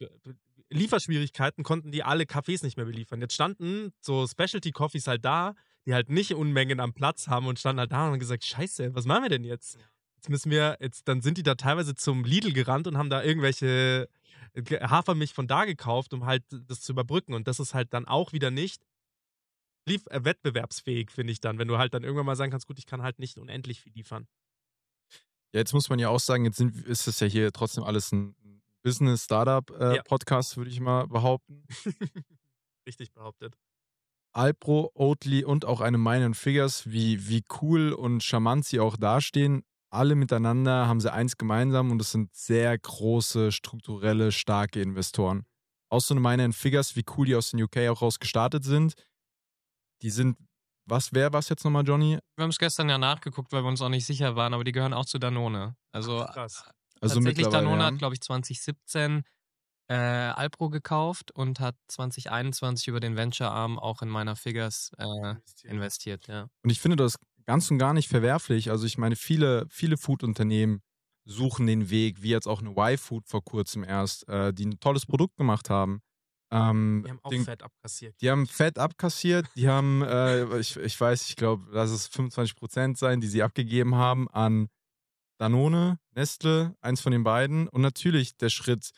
Lieferschwierigkeiten 0.70 1.64
konnten 1.64 1.92
die 1.92 2.02
alle 2.02 2.24
Cafés 2.24 2.62
nicht 2.64 2.76
mehr 2.76 2.86
beliefern. 2.86 3.20
Jetzt 3.20 3.34
standen 3.34 3.92
so 4.00 4.26
Specialty 4.26 4.72
Coffees 4.72 5.06
halt 5.06 5.24
da, 5.24 5.54
die 5.86 5.94
halt 5.94 6.10
nicht 6.10 6.34
Unmengen 6.34 6.80
am 6.80 6.92
Platz 6.92 7.28
haben 7.28 7.46
und 7.46 7.58
standen 7.58 7.80
halt 7.80 7.92
da 7.92 8.06
und 8.06 8.12
haben 8.12 8.18
gesagt, 8.18 8.44
scheiße, 8.44 8.94
was 8.94 9.06
machen 9.06 9.22
wir 9.22 9.30
denn 9.30 9.44
jetzt? 9.44 9.78
Jetzt 10.18 10.28
müssen 10.30 10.50
wir, 10.50 10.76
jetzt, 10.80 11.06
dann 11.06 11.22
sind 11.22 11.38
die 11.38 11.42
da 11.44 11.54
teilweise 11.54 11.94
zum 11.94 12.24
Lidl 12.24 12.52
gerannt 12.52 12.86
und 12.88 12.98
haben 12.98 13.08
da 13.08 13.22
irgendwelche 13.22 14.08
Ge- 14.54 14.80
Hafermilch 14.80 15.32
von 15.32 15.46
da 15.46 15.64
gekauft, 15.64 16.12
um 16.12 16.26
halt 16.26 16.42
das 16.50 16.80
zu 16.80 16.90
überbrücken. 16.92 17.34
Und 17.34 17.46
das 17.46 17.60
ist 17.60 17.72
halt 17.72 17.94
dann 17.94 18.04
auch 18.06 18.32
wieder 18.32 18.50
nicht 18.50 18.82
lief 19.88 20.06
äh, 20.08 20.24
wettbewerbsfähig, 20.24 21.10
finde 21.10 21.32
ich 21.32 21.40
dann, 21.40 21.58
wenn 21.58 21.68
du 21.68 21.78
halt 21.78 21.94
dann 21.94 22.02
irgendwann 22.04 22.26
mal 22.26 22.36
sagen 22.36 22.50
kannst, 22.50 22.66
gut, 22.66 22.78
ich 22.78 22.84
kann 22.86 23.02
halt 23.02 23.18
nicht 23.20 23.38
unendlich 23.38 23.80
viel 23.80 23.92
liefern. 23.94 24.26
Ja, 25.54 25.60
jetzt 25.60 25.72
muss 25.72 25.88
man 25.88 25.98
ja 25.98 26.08
auch 26.10 26.20
sagen, 26.20 26.44
jetzt 26.44 26.58
sind, 26.58 26.76
ist 26.84 27.06
es 27.06 27.20
ja 27.20 27.26
hier 27.26 27.52
trotzdem 27.52 27.84
alles 27.84 28.12
ein 28.12 28.34
Ja. 28.42 28.50
Business-Startup-Podcast, 28.82 30.56
würde 30.56 30.70
ich 30.70 30.80
mal 30.80 31.06
behaupten. 31.06 31.64
Richtig 32.86 33.12
behauptet. 33.12 33.56
Alpro, 34.32 34.90
Oatly 34.94 35.44
und 35.44 35.64
auch 35.64 35.80
eine 35.80 35.96
Mine 35.98 36.34
Figures, 36.34 36.90
wie, 36.90 37.28
wie 37.28 37.44
cool 37.62 37.92
und 37.92 38.22
charmant 38.22 38.66
sie 38.66 38.80
auch 38.80 38.96
dastehen, 38.96 39.64
alle 39.90 40.14
miteinander 40.14 40.86
haben 40.86 41.00
sie 41.00 41.12
eins 41.12 41.36
gemeinsam 41.36 41.90
und 41.90 42.00
es 42.00 42.12
sind 42.12 42.34
sehr 42.34 42.76
große, 42.76 43.52
strukturelle, 43.52 44.32
starke 44.32 44.80
Investoren. 44.80 45.44
Auch 45.90 46.00
so 46.00 46.14
eine 46.14 46.20
Mine 46.20 46.52
Figures, 46.52 46.96
wie 46.96 47.04
cool 47.16 47.26
die 47.26 47.34
aus 47.34 47.50
den 47.50 47.62
UK 47.62 47.88
auch 47.88 48.02
raus 48.02 48.18
gestartet 48.18 48.64
sind. 48.64 48.94
Die 50.02 50.10
sind, 50.10 50.36
was 50.84 51.12
wäre 51.12 51.32
was 51.32 51.48
jetzt 51.48 51.64
nochmal, 51.64 51.86
Johnny? 51.86 52.18
wir 52.36 52.42
haben 52.42 52.50
es 52.50 52.58
gestern 52.58 52.88
ja 52.88 52.98
nachgeguckt, 52.98 53.52
weil 53.52 53.62
wir 53.62 53.68
uns 53.68 53.80
auch 53.80 53.88
nicht 53.88 54.06
sicher 54.06 54.36
waren, 54.36 54.54
aber 54.54 54.64
die 54.64 54.72
gehören 54.72 54.92
auch 54.92 55.06
zu 55.06 55.18
Danone. 55.18 55.76
Also 55.92 56.24
Krass. 56.32 56.68
Also 57.00 57.16
tatsächlich, 57.16 57.46
Danone 57.48 57.82
ja. 57.82 57.86
hat, 57.86 57.98
glaube 57.98 58.14
ich, 58.14 58.20
2017 58.20 59.22
äh, 59.88 59.94
Alpro 59.94 60.68
gekauft 60.68 61.30
und 61.30 61.60
hat 61.60 61.76
2021 61.88 62.88
über 62.88 63.00
den 63.00 63.16
Venture-Arm 63.16 63.78
auch 63.78 64.02
in 64.02 64.08
meiner 64.08 64.36
Figures 64.36 64.92
äh, 64.98 65.34
investiert, 65.64 66.26
ja. 66.26 66.48
Und 66.62 66.70
ich 66.70 66.80
finde 66.80 66.96
das 66.96 67.18
ganz 67.48 67.70
und 67.70 67.78
gar 67.78 67.94
nicht 67.94 68.08
verwerflich. 68.08 68.70
Also 68.70 68.84
ich 68.84 68.98
meine, 68.98 69.16
viele, 69.16 69.66
viele 69.70 69.96
Food-Unternehmen 69.96 70.82
suchen 71.24 71.66
den 71.66 71.88
Weg, 71.88 72.22
wie 72.22 72.28
jetzt 72.28 72.46
auch 72.46 72.60
eine 72.60 72.72
Y-Food 72.72 73.26
vor 73.26 73.42
kurzem 73.42 73.84
erst, 73.84 74.28
äh, 74.28 74.52
die 74.52 74.66
ein 74.66 74.80
tolles 74.80 75.06
Produkt 75.06 75.38
gemacht 75.38 75.70
haben. 75.70 76.02
Ähm, 76.52 77.02
Die 77.04 77.10
haben 77.10 77.20
auch 77.22 77.30
den, 77.30 77.44
Fett 77.44 77.62
abkassiert. 77.62 78.14
die 78.20 78.30
haben 78.30 78.46
Fett 78.46 78.78
abkassiert, 78.78 79.46
die 79.56 79.66
haben, 79.66 80.02
äh, 80.02 80.58
ich, 80.58 80.76
ich 80.76 81.00
weiß, 81.00 81.28
ich 81.30 81.36
glaube, 81.36 81.66
lass 81.70 81.90
es 81.90 82.10
25% 82.10 82.98
sein, 82.98 83.22
die 83.22 83.26
sie 83.26 83.42
abgegeben 83.42 83.94
haben 83.94 84.28
an 84.28 84.68
Danone, 85.38 85.98
Nestle, 86.14 86.74
eins 86.82 87.00
von 87.00 87.12
den 87.12 87.24
beiden. 87.24 87.66
Und 87.68 87.80
natürlich 87.80 88.36
der 88.36 88.50
Schritt, 88.50 88.90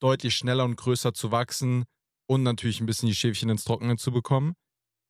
deutlich 0.00 0.34
schneller 0.34 0.64
und 0.64 0.76
größer 0.76 1.14
zu 1.14 1.30
wachsen 1.30 1.84
und 2.26 2.42
natürlich 2.42 2.80
ein 2.80 2.86
bisschen 2.86 3.08
die 3.08 3.14
Schäfchen 3.14 3.50
ins 3.50 3.62
Trockene 3.64 3.96
zu 3.96 4.10
bekommen. 4.10 4.54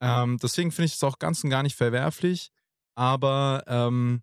Ähm, 0.00 0.38
deswegen 0.42 0.72
finde 0.72 0.87
ich 0.87 0.94
es 0.94 1.04
auch 1.04 1.18
ganz 1.18 1.44
und 1.44 1.50
gar 1.50 1.62
nicht 1.62 1.76
verwerflich. 1.76 2.50
Aber 2.96 3.64
ähm, 3.66 4.22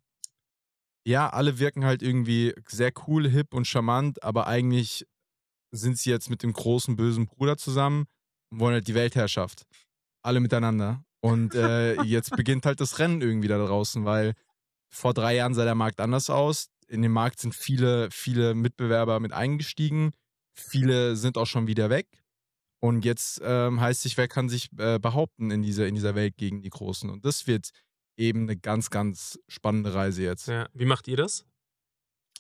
ja, 1.06 1.30
alle 1.30 1.60
wirken 1.60 1.84
halt 1.84 2.02
irgendwie 2.02 2.54
sehr 2.68 2.92
cool, 3.08 3.28
hip 3.28 3.54
und 3.54 3.66
charmant, 3.66 4.24
aber 4.24 4.48
eigentlich 4.48 5.06
sind 5.72 5.98
sie 5.98 6.10
jetzt 6.10 6.30
mit 6.30 6.44
dem 6.44 6.54
großen 6.54 6.96
bösen 6.96 7.26
Bruder 7.26 7.58
zusammen 7.58 8.06
und 8.52 8.60
wollen 8.60 8.74
halt 8.74 8.88
die 8.88 8.96
Weltherrschaft. 8.96 9.64
Alle 10.22 10.40
miteinander. 10.40 11.04
Und 11.22 11.56
äh, 11.56 12.02
jetzt 12.04 12.32
beginnt 12.36 12.66
halt 12.66 12.82
das 12.82 13.00
Rennen 13.00 13.22
irgendwie 13.22 13.48
da 13.48 13.58
draußen, 13.58 14.06
weil 14.06 14.34
vor 14.90 15.14
drei 15.14 15.36
Jahren 15.36 15.54
sah 15.54 15.64
der 15.64 15.76
Markt 15.76 16.00
anders 16.00 16.30
aus. 16.30 16.68
In 16.88 17.02
den 17.02 17.12
Markt 17.12 17.40
sind 17.40 17.56
viele, 17.56 18.10
viele 18.12 18.54
Mitbewerber 18.54 19.20
mit 19.20 19.32
eingestiegen. 19.32 20.12
Viele 20.54 21.16
sind 21.16 21.38
auch 21.38 21.46
schon 21.46 21.68
wieder 21.68 21.90
weg. 21.90 22.08
Und 22.84 23.06
jetzt 23.06 23.40
ähm, 23.44 23.80
heißt 23.80 24.02
sich, 24.02 24.18
wer 24.18 24.28
kann 24.28 24.50
sich 24.50 24.70
äh, 24.78 24.98
behaupten 25.00 25.52
in 25.52 25.62
dieser, 25.62 25.88
in 25.88 25.94
dieser 25.96 26.16
Welt 26.16 26.36
gegen 26.38 26.62
die 26.64 26.70
Großen. 26.72 27.10
Und 27.10 27.26
das 27.26 27.46
wird 27.46 27.70
eben 28.18 28.42
eine 28.44 28.58
ganz, 28.58 28.90
ganz 28.90 29.40
spannende 29.48 29.94
Reise 29.94 30.24
jetzt. 30.24 30.48
Ja. 30.48 30.68
Wie 30.74 30.86
macht 30.86 31.08
ihr 31.08 31.18
das? 31.18 31.46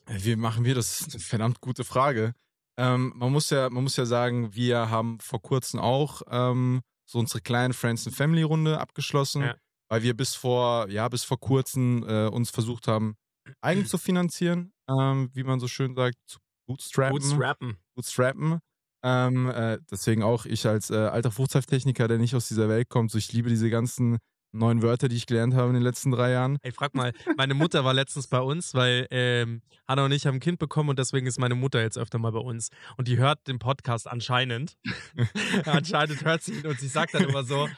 Wie 0.08 0.36
machen 0.36 0.66
wir 0.66 0.74
das? 0.76 0.98
Das 0.98 1.08
ist 1.08 1.14
eine 1.14 1.24
verdammt 1.24 1.62
gute 1.62 1.84
Frage. 1.84 2.34
Ähm, 2.78 3.14
man, 3.16 3.32
muss 3.32 3.52
ja, 3.52 3.70
man 3.70 3.84
muss 3.84 3.96
ja 3.98 4.06
sagen, 4.06 4.56
wir 4.56 4.90
haben 4.90 5.20
vor 5.20 5.42
kurzem 5.42 5.80
auch 5.80 6.24
ähm, 6.30 6.82
so 7.06 7.20
unsere 7.20 7.42
kleine 7.42 7.74
Friends 7.74 8.08
and 8.08 8.16
Family 8.16 8.42
Runde 8.42 8.80
abgeschlossen, 8.80 9.44
Ja. 9.44 9.56
weil 9.90 10.02
wir 10.02 10.16
bis 10.16 10.34
vor, 10.34 10.90
ja, 10.90 11.08
bis 11.08 11.24
vor 11.24 11.40
kurzem 11.40 12.04
äh, 12.08 12.28
uns 12.28 12.50
versucht 12.50 12.88
haben, 12.88 13.16
eigen 13.62 13.86
zu 13.86 14.00
finanzieren, 14.00 14.74
ähm, 14.90 15.30
wie 15.34 15.44
man 15.44 15.60
so 15.60 15.68
schön 15.68 15.94
sagt, 15.94 16.16
zu 16.26 16.40
bootstrappen. 16.68 17.20
Bootstrappen. 17.20 17.78
bootstrappen. 17.96 18.60
Ähm, 19.04 19.50
äh, 19.50 19.80
deswegen 19.90 20.24
auch 20.24 20.46
ich 20.46 20.68
als 20.68 20.90
äh, 20.90 20.96
alter 20.96 21.32
Fruchtzeittechniker, 21.32 22.08
der 22.08 22.18
nicht 22.18 22.36
aus 22.36 22.48
dieser 22.48 22.70
Welt 22.70 22.90
kommt, 22.90 23.12
so 23.12 23.18
ich 23.18 23.32
liebe 23.34 23.50
diese 23.50 23.70
ganzen 23.70 24.20
neuen 24.54 24.82
Wörter, 24.82 25.08
die 25.08 25.16
ich 25.16 25.26
gelernt 25.26 25.54
habe 25.54 25.70
in 25.70 25.76
den 25.76 25.84
letzten 25.84 26.12
drei 26.12 26.32
Jahren. 26.32 26.58
Ey, 26.62 26.72
frag 26.72 26.94
mal, 26.94 27.14
meine 27.38 27.54
Mutter 27.54 27.86
war 27.86 27.94
letztens 27.94 28.28
bei 28.28 28.40
uns, 28.40 28.74
weil 28.74 29.08
ähm, 29.10 29.62
Hanna 29.88 30.06
und 30.06 30.12
ich 30.12 30.28
haben 30.28 30.36
ein 30.36 30.42
Kind 30.42 30.60
bekommen 30.60 30.90
und 30.90 31.00
deswegen 31.00 31.26
ist 31.26 31.40
meine 31.40 31.56
Mutter 31.56 31.82
jetzt 31.82 31.98
öfter 31.98 32.20
mal 32.20 32.32
bei 32.32 32.40
uns. 32.40 32.70
Und 32.98 33.08
die 33.08 33.18
hört 33.18 33.48
den 33.48 33.60
Podcast 33.60 34.08
anscheinend. 34.08 34.78
anscheinend 35.66 36.24
hört 36.26 36.44
sie 36.44 36.56
ihn 36.60 36.68
und 36.68 36.80
sie 36.80 36.88
sagt 36.88 37.14
dann 37.14 37.24
immer 37.24 37.44
so, 37.44 37.70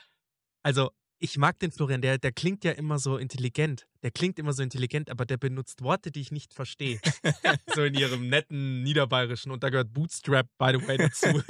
also 0.64 0.90
ich 1.24 1.38
mag 1.38 1.58
den 1.60 1.72
Florian, 1.72 2.02
der, 2.02 2.18
der 2.18 2.34
klingt 2.34 2.66
ja 2.66 2.74
immer 2.74 3.00
so 3.00 3.16
intelligent. 3.16 3.88
Der 4.04 4.12
klingt 4.12 4.38
immer 4.40 4.52
so 4.52 4.62
intelligent, 4.62 5.10
aber 5.10 5.26
der 5.26 5.38
benutzt 5.38 5.82
Worte, 5.82 6.12
die 6.12 6.20
ich 6.20 6.34
nicht 6.34 6.54
verstehe. 6.54 7.00
so 7.74 7.82
in 7.82 7.94
ihrem 7.94 8.28
netten 8.28 8.84
Niederbayerischen. 8.84 9.50
Und 9.50 9.64
da 9.64 9.70
gehört 9.70 9.94
Bootstrap, 9.94 10.48
by 10.58 10.74
the 10.78 10.86
way, 10.86 10.98
dazu. 10.98 11.42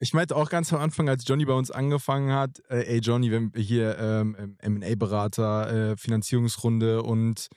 Ich 0.00 0.14
meinte 0.14 0.34
auch 0.34 0.48
ganz 0.48 0.72
am 0.72 0.80
Anfang, 0.80 1.10
als 1.10 1.28
Johnny 1.28 1.44
bei 1.44 1.52
uns 1.52 1.70
angefangen 1.70 2.32
hat, 2.32 2.60
äh, 2.70 2.84
ey 2.84 3.00
Johnny, 3.00 3.30
wenn 3.30 3.54
wir 3.54 3.62
hier 3.62 3.98
ähm, 3.98 4.56
M&A-Berater, 4.58 5.92
äh, 5.92 5.96
Finanzierungsrunde 5.96 7.02
und 7.02 7.48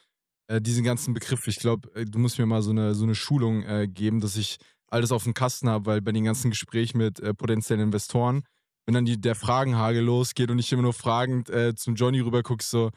äh, 0.47 0.61
diesen 0.61 0.83
ganzen 0.83 1.13
Begriff, 1.13 1.47
ich 1.47 1.57
glaube, 1.57 1.89
äh, 1.95 2.05
du 2.05 2.19
musst 2.19 2.37
mir 2.37 2.45
mal 2.45 2.61
so 2.61 2.71
eine, 2.71 2.95
so 2.95 3.05
eine 3.05 3.15
Schulung 3.15 3.63
äh, 3.63 3.87
geben, 3.87 4.19
dass 4.19 4.35
ich 4.35 4.57
alles 4.87 5.11
auf 5.11 5.23
dem 5.23 5.33
Kasten 5.33 5.69
habe, 5.69 5.85
weil 5.85 6.01
bei 6.01 6.11
den 6.11 6.25
ganzen 6.25 6.51
Gesprächen 6.51 6.97
mit 6.97 7.19
äh, 7.19 7.33
potenziellen 7.33 7.83
Investoren, 7.83 8.43
wenn 8.87 8.93
dann 8.93 9.05
die, 9.05 9.19
der 9.19 9.35
Fragenhagel 9.35 10.01
losgeht 10.01 10.49
und 10.49 10.59
ich 10.59 10.71
immer 10.71 10.81
nur 10.81 10.93
fragend 10.93 11.49
äh, 11.49 11.75
zum 11.75 11.95
Johnny 11.95 12.21
rüber 12.21 12.41
gucke, 12.41 12.63
so, 12.63 12.91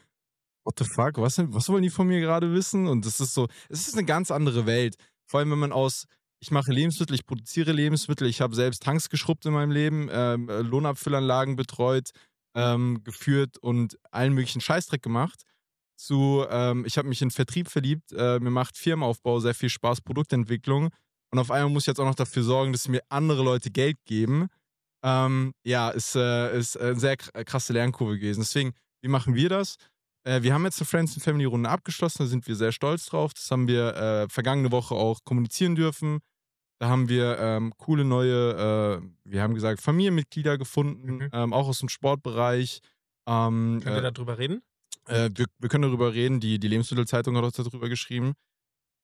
what 0.63 0.79
the 0.79 0.85
fuck, 0.85 1.17
was, 1.17 1.37
was 1.37 1.67
wollen 1.67 1.83
die 1.83 1.89
von 1.89 2.07
mir 2.07 2.21
gerade 2.21 2.53
wissen? 2.53 2.87
Und 2.87 3.05
das 3.05 3.19
ist 3.19 3.33
so, 3.33 3.47
es 3.67 3.87
ist 3.87 3.97
eine 3.97 4.05
ganz 4.05 4.31
andere 4.31 4.65
Welt. 4.65 4.95
Vor 5.25 5.41
allem, 5.41 5.51
wenn 5.51 5.59
man 5.59 5.73
aus, 5.73 6.05
ich 6.39 6.49
mache 6.49 6.71
Lebensmittel, 6.71 7.13
ich 7.13 7.25
produziere 7.25 7.73
Lebensmittel, 7.73 8.25
ich 8.27 8.39
habe 8.39 8.55
selbst 8.55 8.83
Tanks 8.83 9.09
geschrubbt 9.09 9.45
in 9.45 9.51
meinem 9.51 9.71
Leben, 9.71 10.07
ähm, 10.11 10.47
äh, 10.47 10.61
Lohnabfüllanlagen 10.61 11.57
betreut, 11.57 12.11
ähm, 12.55 13.03
geführt 13.03 13.57
und 13.57 13.97
allen 14.11 14.33
möglichen 14.33 14.61
Scheißdreck 14.61 15.01
gemacht. 15.01 15.43
Zu, 15.97 16.45
ähm, 16.49 16.85
ich 16.85 16.97
habe 16.97 17.09
mich 17.09 17.21
in 17.21 17.31
Vertrieb 17.31 17.69
verliebt, 17.69 18.13
äh, 18.13 18.39
mir 18.39 18.49
macht 18.49 18.77
Firmenaufbau 18.77 19.39
sehr 19.39 19.53
viel 19.53 19.69
Spaß, 19.69 20.01
Produktentwicklung. 20.01 20.89
Und 21.31 21.39
auf 21.39 21.51
einmal 21.51 21.69
muss 21.69 21.83
ich 21.83 21.87
jetzt 21.87 21.99
auch 21.99 22.05
noch 22.05 22.15
dafür 22.15 22.43
sorgen, 22.43 22.71
dass 22.71 22.87
mir 22.87 23.01
andere 23.09 23.43
Leute 23.43 23.71
Geld 23.71 23.97
geben. 24.05 24.47
Ähm, 25.03 25.53
ja, 25.65 25.89
ist, 25.89 26.15
äh, 26.15 26.57
ist 26.57 26.77
eine 26.79 26.99
sehr 26.99 27.15
kr- 27.15 27.43
krasse 27.43 27.73
Lernkurve 27.73 28.17
gewesen. 28.19 28.41
Deswegen, 28.41 28.73
wie 29.01 29.09
machen 29.09 29.33
wir 29.35 29.49
das? 29.49 29.75
Äh, 30.23 30.43
wir 30.43 30.53
haben 30.53 30.63
jetzt 30.65 30.79
eine 30.79 30.85
Friends 30.85 31.13
and 31.13 31.23
Family 31.23 31.45
Runde 31.45 31.69
abgeschlossen, 31.69 32.19
da 32.23 32.25
sind 32.27 32.47
wir 32.47 32.55
sehr 32.55 32.71
stolz 32.71 33.07
drauf. 33.07 33.33
Das 33.33 33.49
haben 33.49 33.67
wir 33.67 33.95
äh, 33.95 34.29
vergangene 34.29 34.71
Woche 34.71 34.93
auch 34.95 35.23
kommunizieren 35.23 35.75
dürfen. 35.75 36.19
Da 36.79 36.87
haben 36.89 37.09
wir 37.09 37.37
ähm, 37.39 37.73
coole 37.77 38.03
neue, 38.05 39.01
äh, 39.03 39.07
wir 39.23 39.41
haben 39.43 39.53
gesagt, 39.55 39.81
Familienmitglieder 39.81 40.57
gefunden, 40.57 41.15
Mhm. 41.17 41.29
ähm, 41.31 41.53
auch 41.53 41.67
aus 41.67 41.79
dem 41.79 41.89
Sportbereich. 41.89 42.79
Ähm, 43.27 43.79
Können 43.83 43.95
wir 43.95 44.03
äh, 44.03 44.11
darüber 44.11 44.37
reden? 44.37 44.61
äh, 45.07 45.29
wir, 45.33 45.45
wir 45.59 45.69
können 45.69 45.83
darüber 45.83 46.13
reden, 46.13 46.39
die, 46.39 46.59
die 46.59 46.67
Lebensmittelzeitung 46.67 47.35
hat 47.37 47.43
auch 47.43 47.51
darüber 47.51 47.89
geschrieben. 47.89 48.33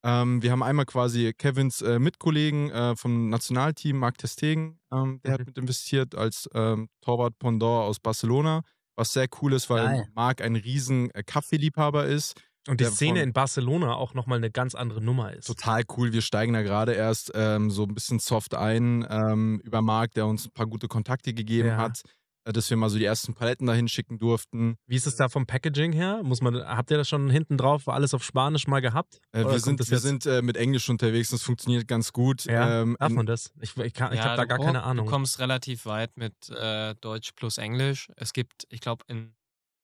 Ähm, 0.08 0.42
wir 0.42 0.52
haben 0.52 0.64
einmal 0.64 0.86
quasi 0.86 1.34
Kevins 1.38 1.82
äh, 1.82 2.00
Mitkollegen 2.00 2.70
äh, 2.72 2.96
vom 2.96 3.30
Nationalteam, 3.30 3.98
Marc 3.98 4.18
Testegen, 4.18 4.80
ähm, 4.92 5.20
der 5.26 5.32
Mhm. 5.34 5.40
hat 5.42 5.48
mit 5.48 5.58
investiert 5.58 6.16
als 6.16 6.50
ähm, 6.54 6.88
Torwart 7.02 7.38
Pendant 7.40 7.84
aus 7.90 8.00
Barcelona, 8.00 8.62
was 8.96 9.12
sehr 9.12 9.28
cool 9.42 9.52
ist, 9.52 9.70
weil 9.70 9.86
Geil. 9.86 10.08
Marc 10.16 10.42
ein 10.42 10.56
riesen 10.56 11.12
äh, 11.12 11.24
Kaffeeliebhaber 11.24 12.06
ist. 12.06 12.40
Und 12.70 12.80
die 12.80 12.86
Szene 12.86 13.20
von- 13.20 13.28
in 13.30 13.34
Barcelona 13.34 13.96
auch 13.96 14.14
nochmal 14.14 14.38
eine 14.38 14.50
ganz 14.52 14.76
andere 14.76 15.02
Nummer 15.02 15.34
ist. 15.34 15.48
Total 15.48 15.84
cool. 15.98 16.14
Wir 16.14 16.22
steigen 16.22 16.54
da 16.54 16.62
gerade 16.62 16.94
erst 16.94 17.32
ähm, 17.36 17.70
so 17.70 17.84
ein 17.84 17.94
bisschen 17.94 18.20
soft 18.20 18.56
ein 18.56 19.06
ähm, 19.10 19.60
über 19.64 19.82
Marc, 19.82 20.14
der 20.14 20.26
uns 20.28 20.46
ein 20.48 20.52
paar 20.54 20.68
gute 20.68 20.88
Kontakte 20.88 21.34
gegeben 21.34 21.68
Ja. 21.70 21.78
hat, 21.78 22.02
dass 22.52 22.70
wir 22.70 22.78
mal 22.78 22.90
so 22.90 22.98
die 22.98 23.06
ersten 23.06 23.34
Paletten 23.34 23.68
dahin 23.68 23.88
schicken 23.88 24.18
durften. 24.20 24.76
Wie 24.88 24.96
ist 24.96 25.08
es 25.08 25.16
da 25.16 25.30
vom 25.30 25.46
Packaging 25.46 25.92
her? 25.94 26.22
Muss 26.24 26.42
man, 26.42 26.56
habt 26.66 26.92
ihr 26.92 26.98
das 26.98 27.08
schon 27.10 27.30
hinten 27.30 27.58
drauf 27.58 27.88
alles 27.88 28.14
auf 28.14 28.24
Spanisch 28.24 28.68
mal 28.68 28.80
gehabt? 28.82 29.20
Äh, 29.32 29.46
wir 29.46 29.60
sind, 29.60 29.80
wir 29.80 29.86
jetzt- 29.86 30.02
sind 30.02 30.26
äh, 30.26 30.42
mit 30.42 30.58
Englisch 30.58 30.90
unterwegs, 30.90 31.30
das 31.30 31.44
funktioniert 31.44 31.88
ganz 31.88 32.14
gut. 32.14 32.46
Ja, 32.46 32.82
ähm, 32.82 32.98
darf 33.00 33.12
man 33.12 33.26
das? 33.26 33.52
Ich, 33.60 33.76
ich, 33.78 33.94
kann- 33.94 34.12
ich 34.14 34.20
Ja, 34.20 34.26
habe 34.26 34.38
da 34.38 34.46
gar 34.46 34.60
keine 34.60 34.84
Ahnung. 34.84 35.06
Du 35.06 35.12
kommst 35.12 35.40
relativ 35.40 35.86
weit 35.86 36.16
mit 36.18 36.34
äh, 36.50 36.96
Deutsch 37.02 37.32
plus 37.34 37.58
Englisch. 37.58 38.10
Es 38.16 38.34
gibt, 38.34 38.66
ich 38.70 38.82
glaube, 38.82 39.04
in, 39.08 39.34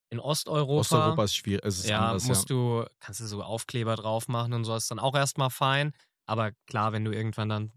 in 0.10 0.20
Osteuropa, 0.20 0.80
Osteuropa 0.82 1.24
ist 1.24 1.36
schwierig. 1.36 1.66
Es 1.66 1.80
ist 1.80 1.90
ja, 1.90 2.08
anders, 2.08 2.26
musst 2.26 2.50
du, 2.50 2.86
kannst 3.00 3.20
du 3.20 3.26
so 3.28 3.42
Aufkleber 3.44 3.96
drauf 3.96 4.28
machen 4.28 4.54
und 4.54 4.64
so, 4.64 4.76
ist 4.76 4.90
dann 4.92 5.00
auch 5.00 5.16
erstmal 5.16 5.50
fein. 5.50 5.92
Aber 6.26 6.52
klar, 6.68 6.94
wenn 6.94 7.04
du 7.04 7.12
irgendwann 7.12 7.50
dann 7.50 7.72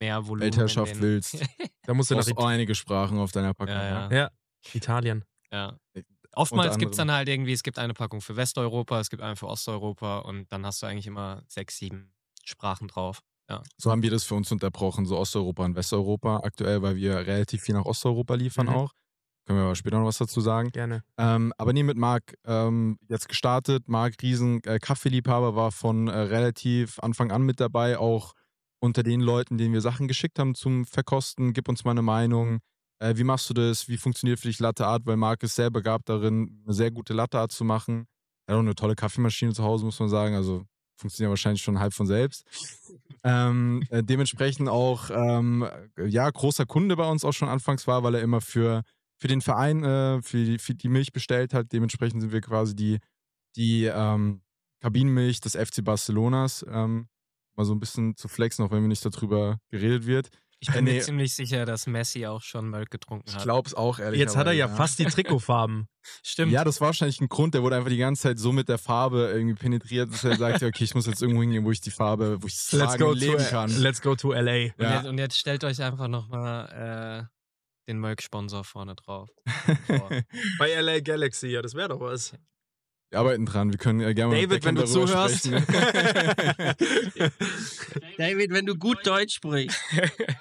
mehr 0.00 0.26
Volumen 0.26 0.42
Weltherrschaft 0.42 1.00
willst. 1.00 1.38
da 1.84 1.94
musst 1.94 2.10
Du 2.10 2.16
auch 2.16 2.46
einige 2.46 2.74
Sprachen 2.74 3.18
auf 3.18 3.32
deiner 3.32 3.54
Packung. 3.54 3.74
Ja, 3.74 4.10
ja. 4.10 4.16
Ja, 4.16 4.30
Italien. 4.72 5.24
Ja. 5.50 5.78
Unter 5.94 6.06
Oftmals 6.32 6.78
gibt 6.78 6.92
es 6.92 6.96
dann 6.96 7.12
halt 7.12 7.28
irgendwie, 7.28 7.52
es 7.52 7.62
gibt 7.62 7.78
eine 7.78 7.94
Packung 7.94 8.20
für 8.20 8.36
Westeuropa, 8.36 8.98
es 9.00 9.08
gibt 9.08 9.22
eine 9.22 9.36
für 9.36 9.46
Osteuropa 9.46 10.18
und 10.18 10.50
dann 10.50 10.66
hast 10.66 10.82
du 10.82 10.86
eigentlich 10.86 11.06
immer 11.06 11.44
sechs, 11.46 11.78
sieben 11.78 12.12
Sprachen 12.44 12.88
drauf. 12.88 13.20
So 13.76 13.90
haben 13.90 14.02
wir 14.02 14.10
das 14.10 14.24
für 14.24 14.34
uns 14.34 14.50
unterbrochen, 14.50 15.06
so 15.06 15.18
Osteuropa 15.18 15.64
und 15.64 15.76
Westeuropa 15.76 16.38
aktuell, 16.38 16.82
weil 16.82 16.96
wir 16.96 17.18
relativ 17.18 17.62
viel 17.62 17.74
nach 17.74 17.84
Osteuropa 17.84 18.34
liefern 18.34 18.66
Mhm. 18.66 18.72
auch. 18.72 18.92
Können 19.46 19.58
wir 19.58 19.64
aber 19.66 19.74
später 19.74 19.98
noch 19.98 20.06
was 20.06 20.16
dazu 20.16 20.40
sagen. 20.40 20.70
Gerne. 20.70 21.04
Ähm, 21.18 21.52
aber 21.58 21.74
nee, 21.74 21.82
mit 21.82 21.98
Marc 21.98 22.34
ähm, 22.46 22.98
jetzt 23.08 23.28
gestartet. 23.28 23.88
Marc 23.88 24.14
Riesen, 24.22 24.64
äh, 24.64 24.78
Kaffeeliebhaber, 24.78 25.54
war 25.54 25.70
von 25.70 26.08
äh, 26.08 26.16
relativ 26.16 26.98
Anfang 27.00 27.30
an 27.30 27.42
mit 27.42 27.60
dabei, 27.60 27.98
auch 27.98 28.32
unter 28.80 29.02
den 29.02 29.20
Leuten, 29.20 29.58
denen 29.58 29.74
wir 29.74 29.80
Sachen 29.80 30.08
geschickt 30.08 30.38
haben 30.38 30.54
zum 30.54 30.84
Verkosten. 30.84 31.52
Gib 31.52 31.68
uns 31.68 31.84
mal 31.84 31.92
eine 31.92 32.02
Meinung. 32.02 32.60
Äh, 32.98 33.16
wie 33.16 33.24
machst 33.24 33.48
du 33.50 33.54
das? 33.54 33.88
Wie 33.88 33.96
funktioniert 33.96 34.40
für 34.40 34.48
dich 34.48 34.60
Latte 34.60 34.86
Art? 34.86 35.06
Weil 35.06 35.16
Marc 35.16 35.42
ist 35.42 35.56
sehr 35.56 35.70
begabt 35.70 36.08
darin, 36.08 36.62
eine 36.64 36.74
sehr 36.74 36.90
gute 36.90 37.12
Latte 37.12 37.38
Art 37.38 37.52
zu 37.52 37.64
machen. 37.64 38.06
Er 38.46 38.54
hat 38.54 38.58
auch 38.58 38.64
eine 38.64 38.74
tolle 38.74 38.94
Kaffeemaschine 38.94 39.52
zu 39.52 39.64
Hause, 39.64 39.84
muss 39.84 40.00
man 40.00 40.08
sagen. 40.08 40.34
Also 40.34 40.66
funktioniert 40.96 41.30
wahrscheinlich 41.30 41.62
schon 41.62 41.78
halb 41.78 41.92
von 41.92 42.06
selbst. 42.06 42.44
ähm, 43.24 43.82
äh, 43.90 44.02
dementsprechend 44.02 44.68
auch, 44.68 45.10
ähm, 45.10 45.66
ja, 45.98 46.30
großer 46.30 46.66
Kunde 46.66 46.96
bei 46.96 47.08
uns 47.08 47.24
auch 47.24 47.32
schon 47.32 47.48
anfangs 47.48 47.86
war, 47.86 48.02
weil 48.02 48.14
er 48.14 48.22
immer 48.22 48.40
für, 48.40 48.82
für 49.18 49.28
den 49.28 49.40
Verein, 49.40 49.82
äh, 49.84 50.22
für, 50.22 50.44
die, 50.44 50.58
für 50.58 50.74
die 50.74 50.88
Milch 50.88 51.12
bestellt 51.12 51.54
hat. 51.54 51.72
Dementsprechend 51.72 52.20
sind 52.20 52.32
wir 52.32 52.40
quasi 52.40 52.76
die, 52.76 52.98
die 53.56 53.84
ähm, 53.84 54.42
Kabinenmilch 54.80 55.40
des 55.40 55.56
FC 55.56 55.82
Barcelonas. 55.82 56.64
Ähm, 56.68 57.08
mal 57.56 57.64
so 57.64 57.74
ein 57.74 57.80
bisschen 57.80 58.16
zu 58.16 58.28
flexen, 58.28 58.64
auch 58.64 58.70
wenn 58.70 58.82
mir 58.82 58.88
nicht 58.88 59.04
darüber 59.04 59.58
geredet 59.70 60.06
wird. 60.06 60.28
Ich 60.60 60.68
bin 60.68 60.78
Äh, 60.78 60.82
nee. 60.82 60.92
mir 60.94 61.02
ziemlich 61.02 61.34
sicher, 61.34 61.66
dass 61.66 61.86
Messi 61.86 62.26
auch 62.26 62.40
schon 62.40 62.70
Milk 62.70 62.90
getrunken 62.90 63.24
Ich 63.28 63.34
hat. 63.34 63.42
glaube 63.42 63.68
es 63.68 63.74
auch, 63.74 63.98
ehrlich 63.98 64.18
Jetzt 64.18 64.34
hat 64.36 64.46
er 64.46 64.52
ja 64.54 64.66
fast 64.68 64.98
die 64.98 65.04
Trikotfarben. 65.04 65.88
Stimmt. 66.24 66.52
Ja, 66.52 66.64
das 66.64 66.80
war 66.80 66.86
wahrscheinlich 66.88 67.20
ein 67.20 67.28
Grund, 67.28 67.52
der 67.54 67.62
wurde 67.62 67.76
einfach 67.76 67.90
die 67.90 67.98
ganze 67.98 68.22
Zeit 68.22 68.38
so 68.38 68.50
mit 68.52 68.68
der 68.70 68.78
Farbe 68.78 69.30
irgendwie 69.34 69.54
penetriert, 69.56 70.10
dass 70.12 70.24
er 70.24 70.36
sagte, 70.36 70.66
okay, 70.66 70.84
ich 70.84 70.94
muss 70.94 71.06
jetzt 71.06 71.20
irgendwo 71.20 71.42
hingehen, 71.42 71.64
wo 71.64 71.70
ich 71.70 71.80
die 71.82 71.90
Farbe, 71.90 72.42
wo 72.42 72.46
ich 72.46 72.54
es 72.54 72.72
Let's 72.72 72.96
go, 72.96 73.12
leben 73.12 73.36
to, 73.38 73.44
kann. 73.50 73.70
let's 73.78 74.00
go 74.00 74.14
to 74.14 74.32
LA. 74.32 74.40
Und, 74.40 74.72
Ja. 74.78 74.96
jetzt, 74.96 75.06
und 75.06 75.18
jetzt 75.18 75.38
stellt 75.38 75.64
euch 75.64 75.82
einfach 75.82 76.08
nochmal 76.08 77.28
äh, 77.28 77.90
den 77.90 77.98
Milk-Sponsor 78.00 78.64
vorne 78.64 78.94
drauf. 78.94 79.28
Bei 80.58 80.72
LA 80.80 81.00
Galaxy, 81.00 81.48
ja, 81.48 81.60
das 81.60 81.74
wäre 81.74 81.88
doch 81.90 82.00
was. 82.00 82.32
Wir 83.10 83.20
arbeiten 83.20 83.46
dran, 83.46 83.70
wir 83.70 83.78
können 83.78 84.00
äh, 84.00 84.12
gerne 84.14 84.34
mal 84.34 84.40
mit 84.40 84.50
David, 84.50 84.64
wenn 84.64 84.74
du 84.74 84.86
zuhörst. 84.86 85.46
David, 88.18 88.50
wenn 88.50 88.66
du 88.66 88.74
gut 88.74 89.06
Deutsch 89.06 89.36
sprichst, 89.36 89.78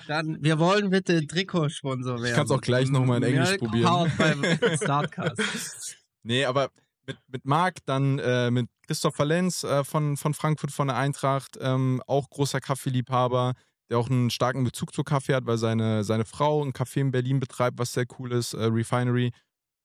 dann 0.08 0.38
wir 0.41 0.58
wollen 0.58 0.89
bitte 0.89 1.28
Trikotsponsor 1.28 2.21
werden. 2.21 2.36
kann's 2.36 2.52
auch 2.52 2.62
gleich 2.62 2.89
noch 2.89 3.06
mal 3.06 3.17
in 3.17 3.23
Englisch 3.23 3.49
Milk 3.49 3.60
probieren. 3.60 4.12
beim 4.17 4.43
Startcast. 4.78 5.97
Nee, 6.23 6.45
aber 6.45 6.69
mit, 7.06 7.17
mit 7.28 7.45
Marc, 7.45 7.78
dann 7.86 8.19
äh, 8.19 8.49
mit 8.49 8.67
Christopher 8.88 9.26
Lenz 9.26 9.63
äh, 9.63 9.84
von, 9.84 10.17
von 10.17 10.34
Frankfurt 10.34 10.71
von 10.71 10.88
der 10.88 10.97
Eintracht, 10.97 11.58
ähm, 11.62 12.02
auch 12.08 12.30
großer 12.30 12.60
Kaffeeliebhaber, 12.60 13.54
der 13.89 13.97
auch 13.97 14.10
einen 14.10 14.30
starken 14.30 14.63
Bezug 14.63 14.93
zu 14.93 15.04
Kaffee 15.04 15.36
hat, 15.36 15.45
weil 15.45 15.58
seine, 15.58 16.04
seine 16.04 16.26
Frau 16.26 16.63
ein 16.63 16.71
Café 16.71 17.02
in 17.02 17.12
Berlin 17.12 17.39
betreibt, 17.39 17.78
was 17.78 17.93
sehr 17.93 18.06
cool 18.17 18.32
ist, 18.32 18.54
äh, 18.54 18.65
Refinery. 18.65 19.32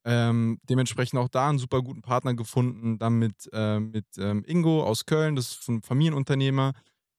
Ähm, 0.05 0.59
dementsprechend 0.69 1.19
auch 1.19 1.29
da 1.29 1.49
einen 1.51 1.59
super 1.59 1.83
guten 1.83 2.03
Partner 2.03 2.35
gefunden. 2.35 2.99
Dann 2.99 3.18
mit, 3.18 3.49
äh, 3.53 3.81
mit 3.81 4.07
ähm, 4.18 4.45
Ingo 4.47 4.83
aus 4.85 5.05
Köln, 5.07 5.37
das 5.37 5.53
ist 5.59 5.68
ein 5.68 5.83
Familienunternehmer, 5.83 6.72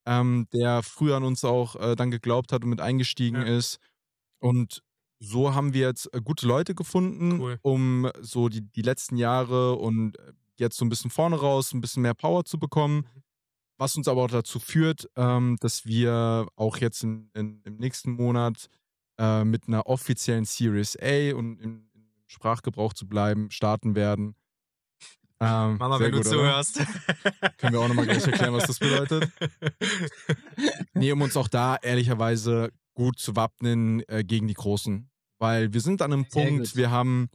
ähm, 0.07 0.47
der 0.53 0.81
früher 0.83 1.17
an 1.17 1.23
uns 1.23 1.43
auch 1.43 1.75
äh, 1.75 1.95
dann 1.95 2.11
geglaubt 2.11 2.51
hat 2.51 2.63
und 2.63 2.69
mit 2.69 2.81
eingestiegen 2.81 3.41
Ja. 3.41 3.57
ist. 3.57 3.77
Und 4.39 4.81
so 5.19 5.53
haben 5.53 5.73
wir 5.73 5.87
jetzt 5.87 6.13
äh, 6.13 6.21
gute 6.23 6.47
Leute 6.47 6.75
gefunden, 6.75 7.39
Cool. 7.41 7.59
um 7.61 8.09
so 8.21 8.49
die, 8.49 8.61
die 8.61 8.81
letzten 8.81 9.17
Jahre 9.17 9.75
und 9.75 10.17
äh, 10.19 10.33
jetzt 10.57 10.77
so 10.77 10.85
ein 10.85 10.89
bisschen 10.89 11.11
vorne 11.11 11.37
raus, 11.37 11.73
ein 11.73 11.81
bisschen 11.81 12.03
mehr 12.03 12.13
Power 12.15 12.45
zu 12.45 12.57
bekommen. 12.59 13.05
Was 13.77 13.95
uns 13.95 14.07
aber 14.09 14.23
auch 14.23 14.29
dazu 14.29 14.59
führt, 14.59 15.09
ähm, 15.15 15.57
dass 15.61 15.85
wir 15.85 16.47
auch 16.55 16.77
jetzt 16.77 17.03
in, 17.03 17.29
in, 17.33 17.61
im 17.63 17.77
nächsten 17.77 18.11
Monat 18.11 18.67
äh, 19.17 19.45
mit 19.45 19.67
einer 19.67 19.87
offiziellen 19.87 20.45
Series 20.45 20.97
A 21.01 21.33
und 21.35 21.59
im 21.61 21.88
Sprachgebrauch 22.29 22.93
zu 22.93 23.07
bleiben, 23.07 23.49
starten 23.49 23.95
werden. 23.95 24.35
Ähm, 25.41 25.77
Mama, 25.77 25.99
wenn 25.99 26.11
du 26.11 26.17
gut, 26.17 26.27
oder? 26.27 26.35
zuhörst. 26.35 26.81
Können 27.57 27.73
wir 27.73 27.79
auch 27.79 27.87
nochmal 27.87 28.05
gleich 28.05 28.25
erklären, 28.25 28.53
was 28.53 28.67
das 28.67 28.79
bedeutet. 28.79 29.31
Nee, 30.93 31.13
um 31.13 31.21
uns 31.21 31.37
auch 31.37 31.47
da 31.47 31.77
ehrlicherweise 31.77 32.71
gut 32.93 33.19
zu 33.19 33.37
wappnen 33.37 34.03
äh, 34.09 34.23
gegen 34.25 34.47
die 34.49 34.53
Großen. 34.53 35.09
Weil 35.37 35.71
wir 35.71 35.79
sind 35.79 36.01
an 36.01 36.11
einem 36.11 36.25
Sehr 36.27 36.43
Punkt, 36.43 36.65
gut. 36.65 36.75
wir 36.75 36.91
haben, 36.91 37.29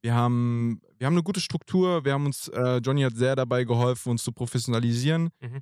wir 0.00 0.14
haben, 0.14 0.80
wir 0.96 1.06
haben 1.06 1.14
eine 1.14 1.22
gute 1.22 1.40
Struktur, 1.40 2.04
wir 2.06 2.14
haben 2.14 2.24
uns, 2.24 2.48
äh, 2.48 2.78
Johnny 2.78 3.02
hat 3.02 3.14
sehr 3.14 3.36
dabei 3.36 3.64
geholfen, 3.64 4.10
uns 4.10 4.22
zu 4.22 4.32
professionalisieren. 4.32 5.28
Mhm. 5.40 5.60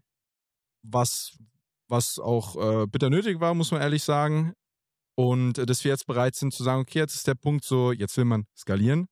Was, 0.83 1.37
was 1.89 2.21
auch 2.21 2.83
äh, 2.83 2.87
bitter 2.87 3.11
nötig 3.11 3.41
war, 3.41 3.55
muss 3.55 3.73
man 3.73 3.81
ehrlich 3.81 4.05
sagen. 4.05 4.55
Und 5.19 5.59
äh, 5.59 5.67
dass 5.67 5.83
wir 5.83 5.91
jetzt 5.91 6.07
bereit 6.07 6.37
sind 6.37 6.55
zu 6.55 6.63
sagen, 6.63 6.83
okay, 6.83 7.01
jetzt 7.01 7.17
ist 7.17 7.27
der 7.27 7.35
Punkt 7.35 7.65
so, 7.65 7.91
jetzt 7.91 8.17
will 8.17 8.25
man 8.25 8.47
skalieren. 8.57 9.09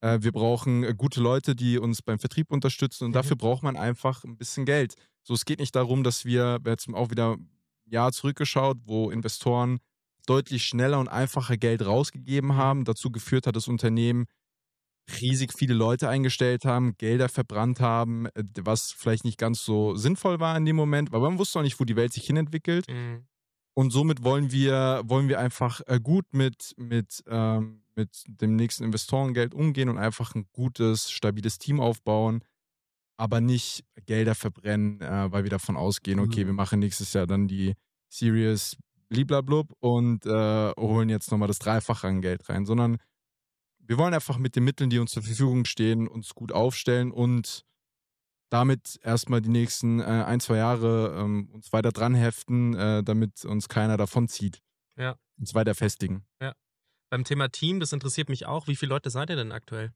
Äh, 0.00 0.20
wir 0.22 0.32
brauchen 0.32 0.84
äh, 0.84 0.94
gute 0.96 1.20
Leute, 1.20 1.54
die 1.54 1.78
uns 1.78 2.00
beim 2.00 2.18
Vertrieb 2.18 2.50
unterstützen 2.50 3.04
und 3.04 3.10
Mhm. 3.10 3.14
dafür 3.14 3.36
braucht 3.36 3.62
man 3.62 3.76
einfach 3.76 4.24
ein 4.24 4.38
bisschen 4.38 4.64
Geld. 4.64 4.94
So, 5.22 5.34
es 5.34 5.44
geht 5.44 5.58
nicht 5.58 5.76
darum, 5.76 6.02
dass 6.02 6.24
wir, 6.24 6.60
jetzt 6.64 6.88
auch 6.94 7.10
wieder 7.10 7.34
ein 7.34 7.50
Jahr 7.84 8.10
zurückgeschaut, 8.12 8.78
wo 8.86 9.10
Investoren 9.10 9.80
deutlich 10.26 10.64
schneller 10.64 10.98
und 10.98 11.08
einfacher 11.08 11.58
Geld 11.58 11.84
rausgegeben 11.84 12.56
haben, 12.56 12.86
dazu 12.86 13.10
geführt 13.10 13.46
hat, 13.46 13.54
dass 13.54 13.68
Unternehmen 13.68 14.24
riesig 15.20 15.52
viele 15.52 15.74
Leute 15.74 16.08
eingestellt 16.08 16.64
haben, 16.64 16.96
Gelder 16.96 17.28
verbrannt 17.28 17.80
haben, 17.80 18.28
was 18.62 18.92
vielleicht 18.92 19.24
nicht 19.26 19.36
ganz 19.36 19.62
so 19.62 19.94
sinnvoll 19.94 20.40
war 20.40 20.56
in 20.56 20.64
dem 20.64 20.76
Moment, 20.76 21.12
weil 21.12 21.20
man 21.20 21.38
wusste 21.38 21.58
auch 21.58 21.62
nicht, 21.62 21.78
wo 21.78 21.84
die 21.84 21.96
Welt 21.96 22.14
sich 22.14 22.24
hinentwickelt. 22.24 22.88
Mhm. 22.88 23.26
Und 23.76 23.90
somit 23.90 24.22
wollen 24.22 24.52
wir, 24.52 25.02
wollen 25.04 25.28
wir 25.28 25.40
einfach 25.40 25.80
äh, 25.86 25.98
gut 26.00 26.26
mit, 26.32 26.74
mit, 26.76 27.24
ähm, 27.26 27.82
mit 27.96 28.24
dem 28.28 28.54
nächsten 28.56 28.84
Investorengeld 28.84 29.54
umgehen 29.54 29.88
und 29.88 29.98
einfach 29.98 30.34
ein 30.34 30.46
gutes, 30.52 31.10
stabiles 31.10 31.58
Team 31.58 31.80
aufbauen, 31.80 32.44
aber 33.16 33.40
nicht 33.40 33.84
Gelder 34.06 34.34
verbrennen, 34.34 35.00
äh, 35.00 35.32
weil 35.32 35.42
wir 35.44 35.50
davon 35.50 35.76
ausgehen, 35.76 36.20
okay, 36.20 36.44
Mhm. 36.44 36.48
wir 36.48 36.54
machen 36.54 36.80
nächstes 36.80 37.12
Jahr 37.12 37.26
dann 37.26 37.48
die 37.48 37.74
Series 38.08 38.76
bliblablub 39.08 39.72
und 39.80 40.24
äh, 40.26 40.72
holen 40.78 41.08
jetzt 41.08 41.30
nochmal 41.30 41.48
das 41.48 41.58
Dreifache 41.58 42.06
an 42.08 42.22
Geld 42.22 42.48
rein, 42.48 42.66
sondern 42.66 42.98
wir 43.78 43.98
wollen 43.98 44.14
einfach 44.14 44.38
mit 44.38 44.56
den 44.56 44.64
Mitteln, 44.64 44.88
die 44.90 44.98
uns 44.98 45.12
zur 45.12 45.22
Verfügung 45.22 45.64
stehen, 45.66 46.08
uns 46.08 46.34
gut 46.34 46.52
aufstellen 46.52 47.10
und 47.12 47.64
damit 48.54 49.00
erstmal 49.02 49.40
die 49.40 49.48
nächsten 49.48 49.98
äh, 49.98 50.04
ein, 50.04 50.38
zwei 50.38 50.58
Jahre 50.58 51.16
ähm, 51.18 51.50
uns 51.52 51.72
weiter 51.72 51.90
dran 51.90 52.14
heften, 52.14 52.74
äh, 52.76 53.02
damit 53.02 53.44
uns 53.44 53.68
keiner 53.68 53.96
davon 53.96 54.28
zieht. 54.28 54.62
Ja. 54.96 55.16
Uns 55.40 55.54
weiter 55.54 55.74
festigen. 55.74 56.24
Beim 57.10 57.24
Thema 57.24 57.48
Team, 57.48 57.80
das 57.80 57.92
interessiert 57.92 58.28
mich 58.28 58.46
auch. 58.46 58.68
Wie 58.68 58.76
viele 58.76 58.90
Leute 58.90 59.10
seid 59.10 59.30
ihr 59.30 59.36
denn 59.36 59.50
aktuell? 59.50 59.92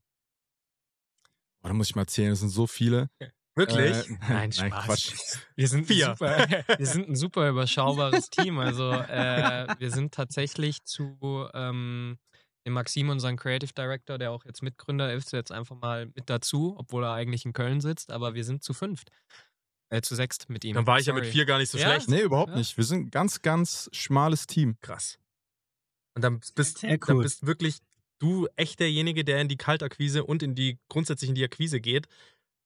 Oh, 1.63 1.69
da 1.69 1.73
muss 1.73 1.89
ich 1.89 1.95
mal 1.95 2.03
erzählen, 2.03 2.33
es 2.33 2.41
sind 2.41 2.49
so 2.49 2.67
viele. 2.67 3.11
Wirklich? 3.55 3.97
Äh, 3.97 4.17
Nein, 4.29 4.29
nein, 4.29 4.53
Spaß. 4.53 4.85
Quatsch. 4.85 5.39
Wir 5.55 5.69
sind, 5.69 5.87
Vier. 5.87 6.11
Ein 6.11 6.17
super, 6.17 6.65
wir 6.79 6.87
sind 6.87 7.09
ein 7.09 7.17
super 7.17 7.49
überschaubares 7.49 8.29
Team. 8.31 8.59
Also 8.59 8.91
äh, 8.91 9.69
wir 9.79 9.91
sind 9.93 10.15
tatsächlich 10.15 10.83
zu 10.85 11.49
ähm, 11.55 12.19
dem 12.69 12.75
Maxim, 12.75 13.09
unseren 13.09 13.37
Creative 13.37 13.73
Director, 13.73 14.19
der 14.19 14.31
auch 14.31 14.45
jetzt 14.45 14.63
Mitgründer 14.63 15.13
ist, 15.13 15.33
jetzt 15.33 15.53
einfach 15.53 15.77
mal 15.77 16.07
mit 16.07 16.31
dazu, 16.31 16.75
obwohl 16.79 17.05
er 17.05 17.13
eigentlich 17.13 17.45
in 17.45 17.53
Köln 17.53 17.81
sitzt, 17.81 18.11
aber 18.13 18.35
wir 18.35 18.45
sind 18.45 18.63
zu 18.63 18.73
fünft. 18.75 19.11
Äh, 19.91 20.03
zu 20.03 20.15
sechst 20.15 20.51
mit 20.51 20.65
ihm. 20.67 20.75
Dann 20.75 20.87
war 20.87 20.99
ich 20.99 21.07
ja 21.07 21.15
mit 21.15 21.25
Sorry. 21.25 21.33
vier 21.33 21.47
gar 21.47 21.57
nicht 21.59 21.71
so 21.71 21.79
Ja? 21.79 21.87
schlecht. 21.89 22.09
Nee, 22.11 22.21
überhaupt 22.21 22.51
Ja. 22.51 22.59
nicht. 22.59 22.77
Wir 22.77 22.85
sind 22.85 23.07
ein 23.07 23.11
ganz, 23.11 23.41
ganz 23.41 23.89
schmales 23.93 24.47
Team. 24.47 24.77
Krass. 24.83 25.19
Und 26.15 26.23
dann 26.23 26.41
bist, 26.55 26.79
Sehr 26.79 26.99
dann 26.99 27.17
cool. 27.17 27.23
bist 27.23 27.47
wirklich 27.47 27.79
du 28.21 28.49
echt 28.57 28.81
derjenige, 28.81 29.25
der 29.25 29.41
in 29.41 29.49
die 29.49 29.57
Kaltakquise 29.57 30.25
und 30.25 30.43
in 30.43 30.55
die 30.55 30.79
grundsätzlich 30.91 31.31
in 31.31 31.35
die 31.37 31.45
Akquise 31.45 31.81
geht. 31.81 32.07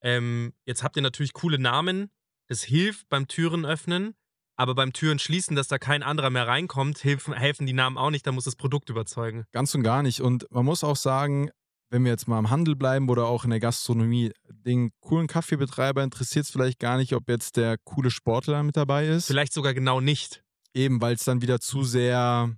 Ähm, 0.03 0.53
jetzt 0.67 0.83
habt 0.83 0.97
ihr 0.97 1.03
natürlich 1.03 1.33
coole 1.33 1.61
Namen. 1.61 2.11
Das 2.49 2.65
hilft 2.65 3.09
beim 3.09 3.29
Türen 3.29 3.65
öffnen, 3.65 4.17
aber 4.63 4.77
beim 4.77 4.93
Türen 4.93 5.19
schließen, 5.19 5.57
dass 5.57 5.67
da 5.67 5.79
kein 5.79 6.05
anderer 6.05 6.31
mehr 6.31 6.47
reinkommt, 6.47 7.03
helfen, 7.03 7.35
helfen 7.35 7.67
die 7.67 7.73
Namen 7.73 7.99
auch 7.99 8.11
nicht. 8.11 8.25
Da 8.27 8.31
muss 8.31 8.45
das 8.45 8.55
Produkt 8.55 8.91
überzeugen. 8.91 9.45
Ganz 9.51 9.75
und 9.75 9.83
gar 9.83 10.03
nicht. 10.03 10.21
Und 10.21 10.47
man 10.53 10.65
muss 10.65 10.85
auch 10.85 10.95
sagen, 10.95 11.51
wenn 11.91 12.05
wir 12.05 12.13
jetzt 12.13 12.29
mal 12.29 12.39
im 12.39 12.49
Handel 12.49 12.77
bleiben 12.77 13.09
oder 13.11 13.27
auch 13.27 13.43
in 13.43 13.51
der 13.51 13.59
Gastronomie, 13.59 14.33
den 14.49 14.93
coolen 15.01 15.27
Kaffeebetreiber 15.27 16.03
interessiert 16.05 16.45
es 16.45 16.51
vielleicht 16.53 16.79
gar 16.79 16.97
nicht, 16.97 17.13
ob 17.13 17.29
jetzt 17.29 17.57
der 17.57 17.77
coole 17.85 18.11
Sportler 18.11 18.63
mit 18.63 18.77
dabei 18.77 19.09
ist. 19.09 19.27
Vielleicht 19.27 19.53
sogar 19.53 19.75
genau 19.75 20.01
nicht. 20.01 20.45
Eben, 20.75 21.01
weil 21.01 21.17
es 21.17 21.25
dann 21.25 21.43
wieder 21.43 21.59
zu 21.61 21.83
sehr 21.83 22.57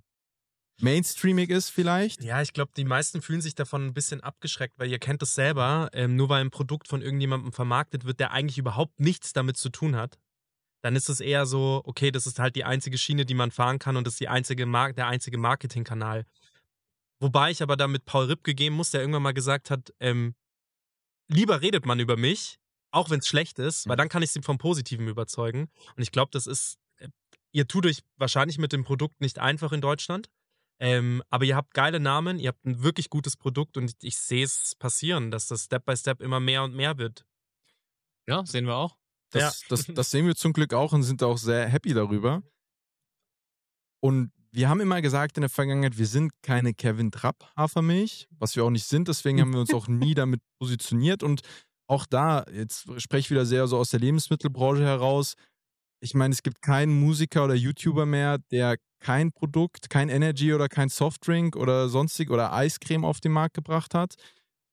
mainstreamig 0.79 1.49
ist, 1.49 1.69
vielleicht. 1.69 2.23
Ja, 2.23 2.41
ich 2.41 2.53
glaube, 2.53 2.71
die 2.77 2.85
meisten 2.85 3.21
fühlen 3.21 3.41
sich 3.41 3.55
davon 3.55 3.87
ein 3.87 3.93
bisschen 3.93 4.21
abgeschreckt, 4.21 4.77
weil 4.77 4.89
ihr 4.89 4.99
kennt 4.99 5.21
das 5.21 5.33
selber. 5.33 5.89
Ähm, 5.93 6.15
nur 6.15 6.29
weil 6.29 6.41
ein 6.41 6.51
Produkt 6.51 6.87
von 6.87 7.01
irgendjemandem 7.01 7.51
vermarktet 7.51 8.05
wird, 8.05 8.19
der 8.19 8.31
eigentlich 8.31 8.57
überhaupt 8.57 8.99
nichts 8.99 9.33
damit 9.33 9.57
zu 9.57 9.69
tun 9.69 9.95
hat, 9.95 10.19
dann 10.85 10.95
ist 10.95 11.09
es 11.09 11.19
eher 11.19 11.47
so, 11.47 11.81
okay, 11.85 12.11
das 12.11 12.27
ist 12.27 12.37
halt 12.37 12.55
die 12.55 12.63
einzige 12.63 12.99
Schiene, 12.99 13.25
die 13.25 13.33
man 13.33 13.49
fahren 13.49 13.79
kann 13.79 13.97
und 13.97 14.05
das 14.05 14.13
ist 14.13 14.19
die 14.19 14.27
einzige 14.27 14.67
Mar 14.67 14.93
der 14.93 15.07
einzige 15.07 15.39
Marketingkanal. 15.39 16.27
Wobei 17.19 17.49
ich 17.49 17.63
aber 17.63 17.75
da 17.75 17.87
mit 17.87 18.05
Paul 18.05 18.25
Ripke 18.25 18.53
gehen 18.53 18.71
muss, 18.71 18.91
der 18.91 19.01
irgendwann 19.01 19.23
mal 19.23 19.33
gesagt 19.33 19.71
hat, 19.71 19.91
ähm, 19.99 20.35
lieber 21.27 21.63
redet 21.63 21.87
man 21.87 21.99
über 21.99 22.17
mich, 22.17 22.59
auch 22.91 23.09
wenn 23.09 23.17
es 23.17 23.27
schlecht 23.27 23.57
ist, 23.57 23.89
weil 23.89 23.97
dann 23.97 24.09
kann 24.09 24.21
ich 24.21 24.29
sie 24.29 24.43
vom 24.43 24.59
Positiven 24.59 25.07
überzeugen. 25.07 25.71
Und 25.95 26.03
ich 26.03 26.11
glaube, 26.11 26.29
das 26.31 26.45
ist, 26.45 26.77
äh, 26.97 27.07
ihr 27.51 27.67
tut 27.67 27.87
euch 27.87 28.03
wahrscheinlich 28.17 28.59
mit 28.59 28.71
dem 28.71 28.83
Produkt 28.83 29.21
nicht 29.21 29.39
einfach 29.39 29.71
in 29.71 29.81
Deutschland. 29.81 30.29
Ähm, 30.77 31.23
aber 31.31 31.45
ihr 31.45 31.55
habt 31.55 31.73
geile 31.73 31.99
Namen, 31.99 32.37
ihr 32.37 32.49
habt 32.49 32.63
ein 32.63 32.83
wirklich 32.83 33.09
gutes 33.09 33.37
Produkt 33.37 33.75
und 33.75 33.95
ich 34.03 34.17
sehe 34.17 34.45
es 34.45 34.75
passieren, 34.75 35.31
dass 35.31 35.47
das 35.47 35.63
Step 35.63 35.83
by 35.83 35.97
Step 35.97 36.21
immer 36.21 36.39
mehr 36.39 36.61
und 36.61 36.75
mehr 36.75 36.99
wird. 36.99 37.25
Ja, 38.27 38.45
sehen 38.45 38.67
wir 38.67 38.75
auch. 38.75 38.95
Das, 39.39 39.63
das, 39.69 39.85
das 39.93 40.11
sehen 40.11 40.25
wir 40.25 40.35
zum 40.35 40.53
Glück 40.53 40.73
auch 40.73 40.93
und 40.93 41.03
sind 41.03 41.21
auch 41.23 41.37
sehr 41.37 41.67
happy 41.67 41.93
darüber. 41.93 42.43
Und 44.01 44.31
wir 44.51 44.69
haben 44.69 44.79
immer 44.79 45.01
gesagt 45.01 45.37
in 45.37 45.41
der 45.41 45.49
Vergangenheit, 45.49 45.97
wir 45.97 46.07
sind 46.07 46.31
keine 46.41 46.73
Kevin 46.73 47.11
Trapp 47.11 47.51
Hafermilch, 47.57 48.27
was 48.39 48.55
wir 48.55 48.63
auch 48.63 48.69
nicht 48.69 48.85
sind. 48.85 49.07
Deswegen 49.07 49.41
haben 49.41 49.51
wir 49.51 49.59
uns 49.59 49.73
auch 49.73 49.87
nie 49.87 50.13
damit 50.15 50.41
positioniert. 50.59 51.23
Und 51.23 51.41
auch 51.87 52.05
da, 52.05 52.45
jetzt 52.51 52.87
spreche 53.01 53.19
ich 53.19 53.31
wieder 53.31 53.45
sehr 53.45 53.67
so 53.67 53.77
aus 53.77 53.89
der 53.89 53.99
Lebensmittelbranche 53.99 54.83
heraus. 54.83 55.33
Ich 55.99 56.13
meine, 56.13 56.33
es 56.33 56.43
gibt 56.43 56.61
keinen 56.61 56.97
Musiker 56.99 57.45
oder 57.45 57.55
YouTuber 57.55 58.05
mehr, 58.05 58.37
der 58.51 58.77
kein 58.99 59.31
Produkt, 59.31 59.89
kein 59.89 60.09
Energy 60.09 60.53
oder 60.53 60.67
kein 60.67 60.89
Softdrink 60.89 61.55
oder 61.55 61.89
sonstig 61.89 62.29
oder 62.29 62.53
Eiscreme 62.53 63.05
auf 63.05 63.19
den 63.19 63.31
Markt 63.31 63.55
gebracht 63.55 63.93
hat, 63.93 64.15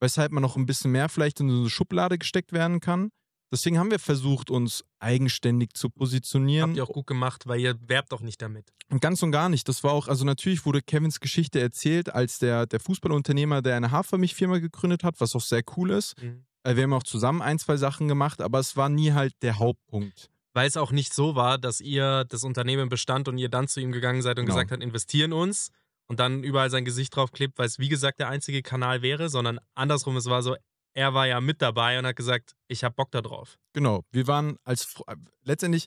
weshalb 0.01 0.33
man 0.33 0.43
noch 0.43 0.57
ein 0.57 0.67
bisschen 0.67 0.93
mehr 0.93 1.09
vielleicht 1.09 1.41
in 1.41 1.51
so 1.51 1.61
eine 1.61 1.71
Schublade 1.71 2.19
gesteckt 2.19 2.53
werden 2.53 2.81
kann. 2.81 3.11
Deswegen 3.53 3.79
haben 3.79 3.91
wir 3.91 3.99
versucht, 3.99 4.51
uns 4.51 4.83
eigenständig 4.99 5.75
zu 5.75 5.91
positionieren. 5.91 6.71
Habt 6.71 6.77
ihr 6.79 6.85
auch 6.85 6.89
gut 6.93 7.07
gemacht, 7.07 7.47
weil 7.47 7.61
ihr 7.61 7.77
werbt 7.87 8.13
auch 8.15 8.23
nicht 8.23 8.41
damit. 8.41 8.73
Und 8.89 9.01
ganz 9.01 9.23
und 9.23 9.31
gar 9.31 9.49
nicht. 9.51 9.69
Das 9.69 9.85
war 9.85 9.93
auch, 9.93 10.09
also 10.09 10.25
natürlich 10.25 10.65
wurde 10.65 10.81
Kevins 10.81 11.21
Geschichte 11.21 11.61
erzählt 11.61 12.13
als 12.15 12.39
der, 12.39 12.67
der 12.67 12.81
Fußballunternehmer, 12.81 13.61
der 13.63 13.77
eine 13.77 13.91
Hafermilchfirma 13.91 14.59
gegründet 14.59 15.05
hat, 15.05 15.21
was 15.21 15.35
auch 15.37 15.43
sehr 15.43 15.63
cool 15.77 15.91
ist. 15.91 16.21
Mhm. 16.23 16.45
Äh, 16.65 16.77
Wir 16.77 16.85
haben 16.85 16.95
auch 16.95 17.03
zusammen 17.03 17.43
ein, 17.43 17.59
zwei 17.59 17.77
Sachen 17.77 18.09
gemacht, 18.09 18.41
aber 18.41 18.59
es 18.59 18.77
war 18.77 18.89
nie 18.89 19.13
halt 19.13 19.35
der 19.43 19.59
Hauptpunkt. 19.59 20.31
Weil 20.55 20.67
es 20.69 20.77
auch 20.77 20.91
nicht 20.93 21.13
so 21.15 21.35
war, 21.35 21.59
dass 21.59 21.81
ihr 21.81 22.25
das 22.25 22.45
Unternehmen 22.45 22.89
bestand 22.89 23.29
und 23.29 23.37
ihr 23.39 23.49
dann 23.49 23.69
zu 23.69 23.81
ihm 23.81 23.93
gegangen 23.93 24.23
seid 24.23 24.39
und 24.39 24.47
Genau. 24.47 24.55
gesagt 24.57 24.73
habt, 24.73 24.83
investieren 24.83 25.33
uns 25.33 25.71
und 26.09 26.21
dann 26.21 26.43
überall 26.43 26.71
sein 26.71 26.85
Gesicht 26.85 27.15
draufklebt, 27.17 27.59
weil 27.59 27.67
es 27.67 27.79
wie 27.79 27.89
gesagt 27.89 28.19
der 28.21 28.29
einzige 28.29 28.63
Kanal 28.63 29.03
wäre, 29.03 29.29
sondern 29.29 29.59
andersrum, 29.75 30.17
es 30.17 30.27
war 30.27 30.43
so, 30.43 30.57
er 30.95 31.15
war 31.15 31.27
ja 31.27 31.41
mit 31.41 31.63
dabei 31.63 31.99
und 31.99 32.07
hat 32.07 32.17
gesagt, 32.17 32.55
ich 32.69 32.85
hab 32.85 32.97
Bock 32.97 33.11
da 33.11 33.21
drauf. 33.23 33.59
Genau. 33.73 34.05
Wir 34.11 34.27
waren 34.27 34.57
als, 34.65 35.01
äh, 35.07 35.17
letztendlich, 35.45 35.87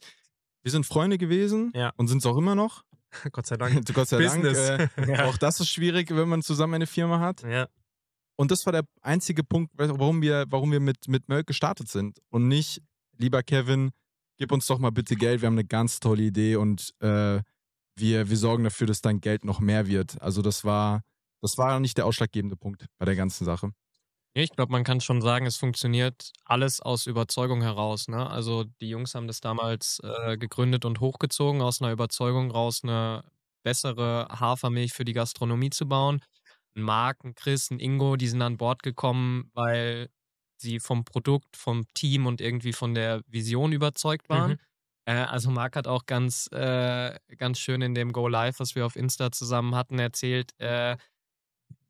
wir 0.64 0.72
sind 0.72 0.86
Freunde 0.86 1.18
gewesen 1.18 1.72
Ja. 1.76 1.92
und 1.98 2.08
sind 2.08 2.20
es 2.20 2.26
auch 2.26 2.38
immer 2.38 2.56
noch. 2.56 2.84
Gott 3.32 3.46
sei 3.46 3.58
Dank. 3.58 3.74
Gott 3.94 4.08
sei 4.08 4.18
Business. 4.18 4.68
Dank. 4.68 4.98
Äh, 4.98 5.12
Ja. 5.14 5.26
Auch 5.26 5.38
das 5.38 5.60
ist 5.60 5.70
schwierig, 5.70 6.10
wenn 6.16 6.28
man 6.30 6.42
zusammen 6.42 6.76
eine 6.76 6.88
Firma 6.88 7.20
hat. 7.20 7.44
Ja. 7.44 7.68
Und 8.38 8.52
das 8.52 8.66
war 8.66 8.74
der 8.74 8.84
einzige 9.02 9.44
Punkt, 9.44 9.72
warum 9.78 10.22
wir, 10.22 10.46
warum 10.50 10.72
wir 10.72 10.82
mit, 10.82 11.08
mit 11.08 11.30
Mölk 11.30 11.48
gestartet 11.48 11.88
sind. 11.88 12.20
Und 12.30 12.48
nicht, 12.50 12.82
lieber 13.18 13.44
Kevin, 13.44 13.92
gib 14.38 14.52
uns 14.52 14.68
doch 14.68 14.78
mal 14.80 14.90
bitte 14.90 15.16
Geld, 15.16 15.42
wir 15.42 15.48
haben 15.48 15.54
eine 15.54 15.64
ganz 15.66 16.02
tolle 16.02 16.24
Idee 16.24 16.58
und 16.58 16.94
äh, 17.00 17.40
wir, 17.98 18.30
wir 18.30 18.38
sorgen 18.38 18.66
dafür, 18.66 18.88
dass 18.88 19.00
dein 19.00 19.22
Geld 19.22 19.46
noch 19.46 19.62
mehr 19.62 19.88
wird. 19.88 20.22
Also 20.22 20.42
das 20.42 20.66
war, 20.66 21.02
das 21.42 21.58
war 21.58 21.80
nicht 21.80 21.98
der 21.98 22.06
ausschlaggebende 22.06 22.58
Punkt 22.58 22.88
bei 22.98 23.06
der 23.06 23.16
ganzen 23.16 23.46
Sache. 23.46 23.72
Ich 24.38 24.52
glaube, 24.52 24.74
man 24.74 24.84
kann 24.84 25.00
schon 25.00 25.22
sagen, 25.22 25.46
es 25.46 25.56
funktioniert 25.56 26.34
alles 26.44 26.82
aus 26.82 27.08
Überzeugung 27.08 27.62
heraus. 27.62 28.10
Ne? 28.10 28.30
Also 28.30 28.66
die 28.82 28.90
Jungs 28.90 29.16
haben 29.16 29.28
das 29.28 29.40
damals 29.40 30.02
äh, 30.04 30.38
gegründet 30.38 30.84
und 30.84 31.00
hochgezogen, 31.00 31.62
aus 31.62 31.82
einer 31.82 31.94
Überzeugung 31.94 32.52
raus 32.52 32.82
eine 32.84 33.24
bessere 33.64 34.28
Hafermilch 34.30 34.92
für 34.92 35.06
die 35.06 35.14
Gastronomie 35.14 35.70
zu 35.70 35.88
bauen. 35.88 36.22
Ein 36.76 36.82
Marc, 36.82 37.24
ein 37.24 37.34
Chris, 37.36 37.72
ein 37.72 37.80
Ingo, 37.80 38.18
die 38.18 38.28
sind 38.28 38.42
an 38.42 38.58
Bord 38.58 38.84
gekommen, 38.84 39.52
weil 39.54 40.10
sie 40.58 40.82
vom 40.82 41.06
Produkt, 41.06 41.56
vom 41.56 41.86
Team 41.94 42.26
und 42.26 42.42
irgendwie 42.42 42.74
von 42.74 42.94
der 42.94 43.22
Vision 43.28 43.72
überzeugt 43.72 44.28
waren. 44.28 44.52
Mhm. 44.52 44.60
Äh, 45.06 45.14
also 45.14 45.50
Marc 45.50 45.78
hat 45.78 45.88
auch 45.88 46.06
ganz, 46.08 46.50
äh, 46.52 47.18
ganz 47.38 47.58
schön 47.60 47.82
in 47.82 47.96
dem 47.96 48.12
Go 48.12 48.28
Live, 48.28 48.60
was 48.60 48.76
wir 48.76 48.86
auf 48.86 48.98
Insta 48.98 49.32
zusammen 49.32 49.76
hatten, 49.76 49.98
erzählt, 49.98 50.52
äh, 50.60 50.98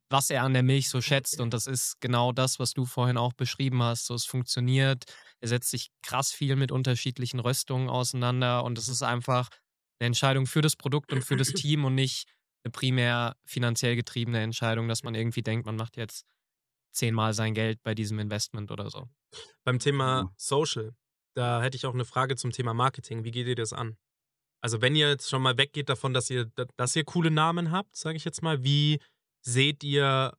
was 0.10 0.30
er 0.30 0.44
an 0.44 0.54
der 0.54 0.64
Milch 0.64 0.90
so 0.90 1.02
schätzt. 1.02 1.40
Und 1.40 1.54
das 1.54 1.68
ist 1.68 2.00
genau 2.00 2.32
das, 2.32 2.60
was 2.60 2.74
du 2.74 2.86
vorhin 2.86 3.18
auch 3.18 3.34
beschrieben 3.34 3.82
hast. 3.82 4.06
So, 4.06 4.14
es 4.14 4.26
funktioniert. 4.26 5.06
Er 5.40 5.48
setzt 5.48 5.70
sich 5.70 5.90
krass 6.04 6.32
viel 6.32 6.56
mit 6.56 6.72
unterschiedlichen 6.72 7.40
Röstungen 7.40 7.90
auseinander 7.90 8.64
und 8.64 8.78
es 8.78 8.88
ist 8.88 9.02
einfach 9.02 9.50
eine 10.00 10.08
Entscheidung 10.08 10.46
für 10.46 10.62
das 10.62 10.76
Produkt 10.76 11.12
und 11.12 11.24
für 11.24 11.36
das 11.36 11.48
Team 11.54 11.86
und 11.86 11.96
nicht 11.96 12.28
eine 12.64 12.72
primär 12.72 13.36
finanziell 13.46 13.96
getriebene 13.96 14.42
Entscheidung, 14.42 14.88
dass 14.88 15.04
man 15.04 15.16
irgendwie 15.16 15.44
denkt, 15.44 15.66
man 15.66 15.76
macht 15.76 15.98
jetzt 15.98 16.26
zehnmal 16.92 17.34
sein 17.34 17.54
Geld 17.54 17.84
bei 17.84 17.94
diesem 17.94 18.20
Investment 18.20 18.72
oder 18.72 18.90
so. 18.90 19.08
Beim 19.64 19.80
Thema 19.80 20.34
Social, 20.38 20.96
da 21.36 21.62
hätte 21.62 21.78
ich 21.78 21.86
auch 21.86 21.94
eine 21.94 22.06
Frage 22.06 22.36
zum 22.36 22.52
Thema 22.52 22.74
Marketing. 22.74 23.24
Wie 23.24 23.32
geht 23.32 23.48
ihr 23.48 23.56
das 23.56 23.74
an? 23.74 23.98
Also 24.62 24.82
wenn 24.82 24.96
ihr 24.96 25.10
jetzt 25.10 25.30
schon 25.30 25.42
mal 25.42 25.58
weggeht 25.58 25.90
davon, 25.90 26.14
dass 26.14 26.30
ihr, 26.30 26.50
dass 26.78 26.96
ihr 26.96 27.04
coole 27.04 27.30
Namen 27.30 27.72
habt, 27.72 27.96
sage 27.96 28.18
ich 28.18 28.26
jetzt 28.26 28.42
mal, 28.42 28.64
wie 28.64 29.00
seht 29.46 29.84
ihr, 29.84 30.34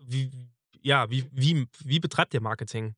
wie, 0.00 0.30
ja, 0.82 1.10
wie, 1.10 1.26
wie, 1.32 1.66
wie 1.84 2.00
betreibt 2.00 2.34
ihr 2.34 2.40
Marketing? 2.40 2.94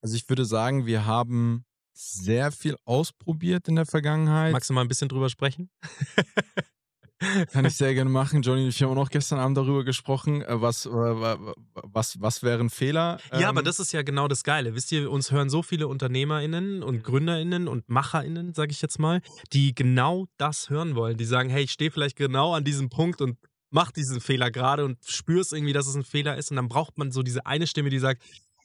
Also 0.00 0.16
ich 0.16 0.28
würde 0.28 0.44
sagen, 0.44 0.86
wir 0.86 1.06
haben 1.06 1.64
sehr 1.92 2.52
viel 2.52 2.76
ausprobiert 2.84 3.66
in 3.68 3.76
der 3.76 3.86
Vergangenheit. 3.86 4.52
Magst 4.52 4.70
du 4.70 4.74
mal 4.74 4.82
ein 4.82 4.88
bisschen 4.88 5.08
drüber 5.08 5.28
sprechen? 5.28 5.70
Kann 7.52 7.64
ich 7.64 7.74
sehr 7.74 7.94
gerne 7.94 8.10
machen. 8.10 8.42
Johnny 8.42 8.62
und 8.62 8.68
ich 8.68 8.80
haben 8.80 8.90
auch 8.92 8.94
noch 8.94 9.10
gestern 9.10 9.40
Abend 9.40 9.56
darüber 9.56 9.82
gesprochen, 9.82 10.42
äh, 10.42 10.60
was, 10.60 10.86
äh, 10.86 10.90
was, 10.90 12.20
was 12.20 12.44
wäre 12.44 12.60
ein 12.60 12.70
Fehler. 12.70 13.18
Ja, 13.36 13.48
aber 13.48 13.60
ähm, 13.60 13.64
das 13.64 13.80
ist 13.80 13.92
ja 13.92 14.02
genau 14.02 14.28
das 14.28 14.44
Geile. 14.44 14.76
Wisst 14.76 14.92
ihr, 14.92 15.10
uns 15.10 15.32
hören 15.32 15.50
so 15.50 15.64
viele 15.64 15.88
UnternehmerInnen 15.88 16.84
und 16.84 17.02
GründerInnen 17.02 17.66
und 17.66 17.88
MacherInnen, 17.88 18.54
sage 18.54 18.70
ich 18.70 18.80
jetzt 18.80 19.00
mal, 19.00 19.20
die 19.52 19.74
genau 19.74 20.26
das 20.36 20.70
hören 20.70 20.94
wollen. 20.94 21.16
Die 21.16 21.24
sagen, 21.24 21.50
hey, 21.50 21.64
ich 21.64 21.72
stehe 21.72 21.90
vielleicht 21.90 22.16
genau 22.16 22.54
an 22.54 22.62
diesem 22.62 22.88
Punkt 22.88 23.20
und 23.20 23.36
mach 23.70 23.92
diesen 23.92 24.20
Fehler 24.20 24.50
gerade 24.50 24.84
und 24.84 24.98
spürst 25.04 25.52
irgendwie, 25.52 25.72
dass 25.72 25.86
es 25.86 25.94
ein 25.94 26.04
Fehler 26.04 26.36
ist. 26.36 26.50
Und 26.50 26.56
dann 26.56 26.68
braucht 26.68 26.98
man 26.98 27.12
so 27.12 27.22
diese 27.22 27.46
eine 27.46 27.66
Stimme, 27.66 27.90
die 27.90 27.98
sagt, 27.98 28.22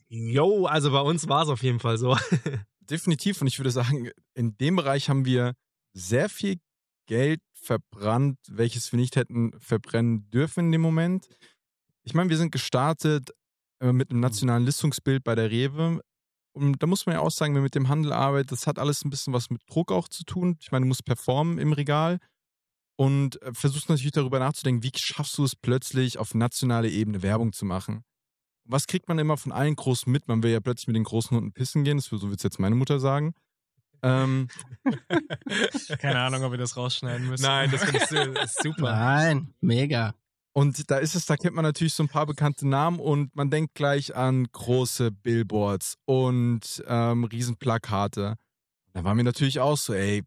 yo, 0.07 0.65
also 0.65 0.91
bei 0.91 1.01
uns 1.01 1.27
war 1.27 1.43
es 1.43 1.49
auf 1.49 1.63
jeden 1.63 1.79
Fall 1.79 1.97
so. 1.97 2.17
Definitiv. 2.81 3.41
Und 3.41 3.47
ich 3.47 3.59
würde 3.59 3.71
sagen, 3.71 4.09
in 4.33 4.57
dem 4.57 4.75
Bereich 4.75 5.09
haben 5.09 5.25
wir 5.25 5.53
sehr 5.93 6.29
viel 6.29 6.57
Geld 7.07 7.41
verbrannt, 7.53 8.37
welches 8.49 8.91
wir 8.91 8.99
nicht 8.99 9.15
hätten 9.15 9.51
verbrennen 9.59 10.29
dürfen 10.29 10.65
in 10.65 10.71
dem 10.73 10.81
Moment. 10.81 11.27
Ich 12.03 12.13
meine, 12.13 12.29
wir 12.29 12.37
sind 12.37 12.51
gestartet 12.51 13.31
äh, 13.81 13.93
mit 13.93 14.11
einem 14.11 14.19
nationalen 14.19 14.65
Listungsbild 14.65 15.23
bei 15.23 15.35
der 15.35 15.49
Rewe. 15.49 16.01
Und 16.55 16.83
da 16.83 16.87
muss 16.87 17.05
man 17.05 17.15
ja 17.15 17.21
auch 17.21 17.31
sagen, 17.31 17.53
wenn 17.53 17.61
man 17.61 17.65
mit 17.65 17.75
dem 17.75 17.89
Handel 17.89 18.13
arbeitet, 18.13 18.51
das 18.51 18.67
hat 18.67 18.79
alles 18.79 19.03
ein 19.03 19.09
bisschen 19.09 19.33
was 19.33 19.49
mit 19.49 19.61
Druck 19.67 19.91
auch 19.91 20.07
zu 20.07 20.23
tun. 20.23 20.57
Ich 20.61 20.71
meine, 20.71 20.83
du 20.83 20.87
musst 20.87 21.05
performen 21.05 21.57
im 21.57 21.73
Regal 21.73 22.19
und 22.95 23.41
äh, 23.41 23.53
versuchst 23.53 23.89
natürlich 23.89 24.11
darüber 24.11 24.39
nachzudenken, 24.39 24.83
wie 24.83 24.91
schaffst 24.95 25.37
du 25.37 25.43
es 25.43 25.55
plötzlich 25.55 26.17
auf 26.17 26.33
nationaler 26.33 26.89
Ebene 26.89 27.21
Werbung 27.21 27.53
zu 27.53 27.65
machen. 27.65 28.03
Was 28.65 28.87
kriegt 28.87 29.07
man 29.09 29.19
immer 29.19 29.37
von 29.37 29.51
allen 29.51 29.75
Großen 29.75 30.11
mit? 30.11 30.27
Man 30.27 30.41
will 30.41 30.51
ja 30.51 30.59
plötzlich 30.59 30.87
mit 30.87 30.95
den 30.95 31.03
großen 31.03 31.35
Hunden 31.35 31.51
pissen 31.51 31.83
gehen, 31.83 31.97
das, 31.97 32.05
so 32.05 32.21
wird 32.21 32.39
es 32.39 32.43
jetzt 32.43 32.59
meine 32.59 32.75
Mutter 32.75 32.99
sagen. 32.99 33.33
Ähm, 34.01 34.49
Keine 35.99 36.19
Ahnung, 36.19 36.43
ob 36.43 36.51
wir 36.51 36.57
das 36.57 36.75
rausschneiden 36.75 37.27
müssen. 37.27 37.43
Nein, 37.43 37.71
das 37.71 37.83
finde 37.83 38.33
ich 38.43 38.51
super. 38.51 38.91
Nein, 38.91 39.53
mega. 39.61 40.13
Und 40.53 40.91
da 40.91 40.97
ist 40.97 41.15
es, 41.15 41.25
da 41.25 41.35
kennt 41.35 41.55
man 41.55 41.63
natürlich 41.63 41.93
so 41.93 42.03
ein 42.03 42.09
paar 42.09 42.27
bekannte 42.27 42.67
Namen 42.67 42.99
und 42.99 43.35
man 43.35 43.49
denkt 43.49 43.73
gleich 43.73 44.15
an 44.15 44.47
große 44.51 45.11
Billboards 45.11 45.97
und 46.05 46.83
ähm, 46.85 47.23
Riesenplakate. 47.23 48.35
Da 48.93 49.03
war 49.03 49.15
mir 49.15 49.23
natürlich 49.23 49.59
auch 49.59 49.77
so, 49.77 49.93
ey, 49.93 50.23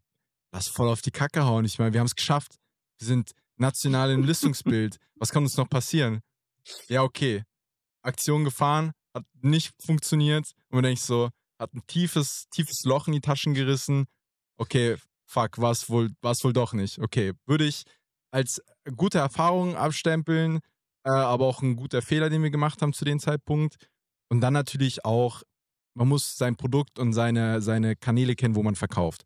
lass 0.51 0.67
voll 0.67 0.89
auf 0.89 1.01
die 1.01 1.11
Kacke 1.11 1.45
hauen. 1.45 1.65
Ich 1.65 1.79
meine, 1.79 1.93
wir 1.93 1.99
haben 1.99 2.07
es 2.07 2.15
geschafft. 2.15 2.55
Wir 2.99 3.07
sind 3.07 3.31
national 3.57 4.11
im 4.11 4.23
Listungsbild. 4.23 4.97
Was 5.15 5.31
kann 5.31 5.43
uns 5.43 5.57
noch 5.57 5.69
passieren? 5.69 6.21
Ja, 6.87 7.03
okay. 7.03 7.43
Aktion 8.01 8.43
gefahren, 8.43 8.91
hat 9.13 9.25
nicht 9.41 9.73
funktioniert. 9.83 10.51
Und 10.69 10.77
man 10.77 10.83
denkt 10.83 11.01
so, 11.01 11.29
hat 11.59 11.73
ein 11.73 11.81
tiefes, 11.87 12.47
tiefes 12.49 12.83
Loch 12.83 13.07
in 13.07 13.13
die 13.13 13.21
Taschen 13.21 13.53
gerissen. 13.53 14.05
Okay, 14.57 14.97
fuck, 15.25 15.57
war 15.57 15.71
es 15.71 15.89
wohl, 15.89 16.11
wohl 16.21 16.53
doch 16.53 16.73
nicht. 16.73 16.99
Okay, 16.99 17.33
würde 17.45 17.65
ich 17.65 17.83
als 18.31 18.61
gute 18.95 19.19
Erfahrung 19.19 19.75
abstempeln, 19.75 20.59
äh, 21.03 21.09
aber 21.09 21.45
auch 21.45 21.61
ein 21.61 21.75
guter 21.75 22.01
Fehler, 22.01 22.29
den 22.29 22.43
wir 22.43 22.49
gemacht 22.49 22.81
haben 22.81 22.93
zu 22.93 23.05
dem 23.05 23.19
Zeitpunkt. 23.19 23.77
Und 24.29 24.41
dann 24.41 24.53
natürlich 24.53 25.05
auch, 25.05 25.43
man 25.93 26.07
muss 26.07 26.37
sein 26.37 26.55
Produkt 26.55 26.99
und 26.99 27.13
seine, 27.13 27.61
seine 27.61 27.95
Kanäle 27.95 28.35
kennen, 28.35 28.55
wo 28.55 28.63
man 28.63 28.75
verkauft. 28.75 29.25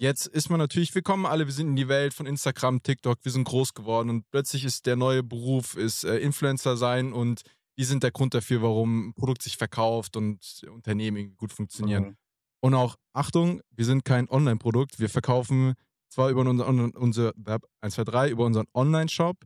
Jetzt 0.00 0.26
ist 0.28 0.48
man 0.48 0.58
natürlich, 0.58 0.94
wir 0.94 1.02
kommen 1.02 1.26
alle, 1.26 1.44
wir 1.44 1.52
sind 1.52 1.68
in 1.68 1.76
die 1.76 1.88
Welt 1.88 2.14
von 2.14 2.24
Instagram, 2.24 2.82
TikTok, 2.82 3.18
wir 3.22 3.32
sind 3.32 3.44
groß 3.44 3.74
geworden 3.74 4.08
und 4.08 4.30
plötzlich 4.30 4.64
ist 4.64 4.86
der 4.86 4.96
neue 4.96 5.22
Beruf, 5.22 5.76
ist 5.76 6.04
äh, 6.04 6.16
Influencer 6.20 6.78
sein 6.78 7.12
und 7.12 7.42
die 7.76 7.84
sind 7.84 8.02
der 8.02 8.10
Grund 8.10 8.32
dafür, 8.32 8.62
warum 8.62 9.08
ein 9.08 9.14
Produkt 9.14 9.42
sich 9.42 9.58
verkauft 9.58 10.16
und 10.16 10.66
Unternehmen 10.72 11.36
gut 11.36 11.52
funktionieren. 11.52 12.04
Mhm. 12.04 12.16
Und 12.60 12.74
auch, 12.74 12.96
Achtung, 13.12 13.60
wir 13.76 13.84
sind 13.84 14.06
kein 14.06 14.26
Online-Produkt. 14.30 15.00
Wir 15.00 15.10
verkaufen 15.10 15.74
zwar 16.08 16.30
über 16.30 16.40
unser, 16.40 16.66
unser 16.96 17.34
1, 17.82 17.94
2, 17.94 18.04
3, 18.04 18.30
über 18.30 18.46
unseren 18.46 18.68
Online-Shop, 18.72 19.36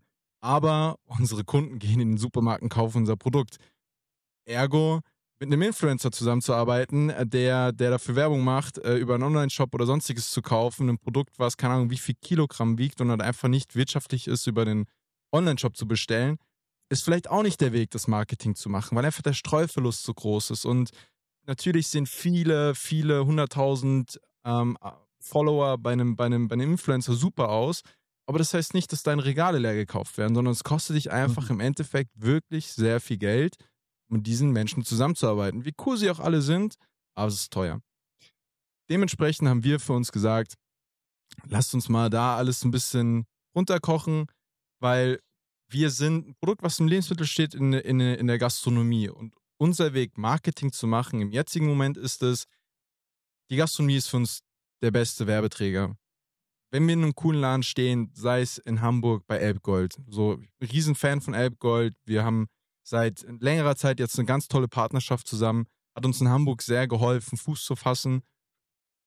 aber 0.40 1.00
unsere 1.06 1.42
Kunden 1.42 1.80
gehen 1.80 1.98
in 1.98 2.12
den 2.12 2.18
Supermarkt 2.18 2.62
und 2.62 2.68
kaufen 2.68 2.98
unser 2.98 3.16
Produkt. 3.16 3.56
Ergo, 4.44 5.00
mit 5.44 5.52
einem 5.52 5.62
Influencer 5.62 6.10
zusammenzuarbeiten, 6.10 7.12
der, 7.24 7.72
der 7.72 7.90
dafür 7.90 8.16
Werbung 8.16 8.42
macht, 8.42 8.78
äh, 8.78 8.96
über 8.96 9.14
einen 9.14 9.24
Online-Shop 9.24 9.74
oder 9.74 9.84
sonstiges 9.84 10.30
zu 10.30 10.40
kaufen, 10.40 10.88
ein 10.88 10.98
Produkt, 10.98 11.38
was 11.38 11.56
keine 11.56 11.74
Ahnung, 11.74 11.90
wie 11.90 11.98
viel 11.98 12.14
Kilogramm 12.14 12.78
wiegt 12.78 13.00
und 13.00 13.10
halt 13.10 13.20
einfach 13.20 13.48
nicht 13.48 13.74
wirtschaftlich 13.74 14.26
ist, 14.26 14.46
über 14.46 14.64
den 14.64 14.86
Online-Shop 15.32 15.76
zu 15.76 15.86
bestellen, 15.86 16.38
ist 16.88 17.04
vielleicht 17.04 17.28
auch 17.28 17.42
nicht 17.42 17.60
der 17.60 17.72
Weg, 17.72 17.90
das 17.90 18.08
Marketing 18.08 18.54
zu 18.54 18.68
machen, 18.70 18.96
weil 18.96 19.04
einfach 19.04 19.22
der 19.22 19.34
Streuverlust 19.34 20.04
so 20.04 20.14
groß 20.14 20.50
ist. 20.50 20.64
Und 20.64 20.90
natürlich 21.46 21.88
sehen 21.88 22.06
viele, 22.06 22.74
viele 22.74 23.26
hunderttausend 23.26 24.18
ähm, 24.46 24.78
Follower 25.20 25.76
bei 25.76 25.92
einem, 25.92 26.16
bei, 26.16 26.26
einem, 26.26 26.48
bei 26.48 26.54
einem 26.54 26.72
Influencer 26.72 27.14
super 27.14 27.50
aus. 27.50 27.82
Aber 28.26 28.38
das 28.38 28.54
heißt 28.54 28.72
nicht, 28.72 28.92
dass 28.92 29.02
deine 29.02 29.24
Regale 29.24 29.58
leer 29.58 29.74
gekauft 29.74 30.16
werden, 30.16 30.34
sondern 30.34 30.52
es 30.52 30.64
kostet 30.64 30.96
dich 30.96 31.10
einfach 31.10 31.44
mhm. 31.44 31.56
im 31.56 31.60
Endeffekt 31.60 32.10
wirklich 32.14 32.72
sehr 32.72 33.00
viel 33.00 33.18
Geld, 33.18 33.56
mit 34.14 34.26
diesen 34.26 34.50
Menschen 34.50 34.84
zusammenzuarbeiten. 34.84 35.64
Wie 35.64 35.74
cool 35.84 35.96
sie 35.96 36.10
auch 36.10 36.20
alle 36.20 36.40
sind, 36.40 36.76
aber 37.14 37.28
es 37.28 37.34
ist 37.34 37.52
teuer. 37.52 37.80
Dementsprechend 38.88 39.48
haben 39.48 39.64
wir 39.64 39.80
für 39.80 39.92
uns 39.92 40.12
gesagt, 40.12 40.54
lasst 41.46 41.74
uns 41.74 41.88
mal 41.88 42.10
da 42.10 42.36
alles 42.36 42.64
ein 42.64 42.70
bisschen 42.70 43.26
runterkochen, 43.54 44.26
weil 44.80 45.20
wir 45.70 45.90
sind 45.90 46.28
ein 46.28 46.34
Produkt, 46.40 46.62
was 46.62 46.78
im 46.78 46.88
Lebensmittel 46.88 47.26
steht, 47.26 47.54
in, 47.54 47.72
in, 47.72 48.00
in 48.00 48.26
der 48.26 48.38
Gastronomie. 48.38 49.08
Und 49.08 49.34
unser 49.58 49.94
Weg, 49.94 50.18
Marketing 50.18 50.72
zu 50.72 50.86
machen 50.86 51.20
im 51.20 51.30
jetzigen 51.30 51.66
Moment 51.66 51.96
ist 51.96 52.22
es, 52.22 52.44
die 53.50 53.56
Gastronomie 53.56 53.96
ist 53.96 54.08
für 54.08 54.18
uns 54.18 54.40
der 54.82 54.90
beste 54.90 55.26
Werbeträger. 55.26 55.96
Wenn 56.70 56.86
wir 56.86 56.94
in 56.94 57.02
einem 57.02 57.14
coolen 57.14 57.40
Laden 57.40 57.62
stehen, 57.62 58.10
sei 58.14 58.40
es 58.40 58.58
in 58.58 58.80
Hamburg 58.80 59.26
bei 59.26 59.38
Elbgold, 59.38 59.96
so 60.08 60.40
Riesenfan 60.60 61.20
von 61.20 61.32
Elbgold, 61.32 61.94
wir 62.04 62.24
haben 62.24 62.48
seit 62.84 63.26
längerer 63.40 63.74
Zeit 63.74 63.98
jetzt 63.98 64.18
eine 64.18 64.26
ganz 64.26 64.46
tolle 64.46 64.68
Partnerschaft 64.68 65.26
zusammen, 65.26 65.66
hat 65.96 66.06
uns 66.06 66.20
in 66.20 66.28
Hamburg 66.28 66.62
sehr 66.62 66.86
geholfen, 66.86 67.36
Fuß 67.36 67.64
zu 67.64 67.74
fassen. 67.74 68.22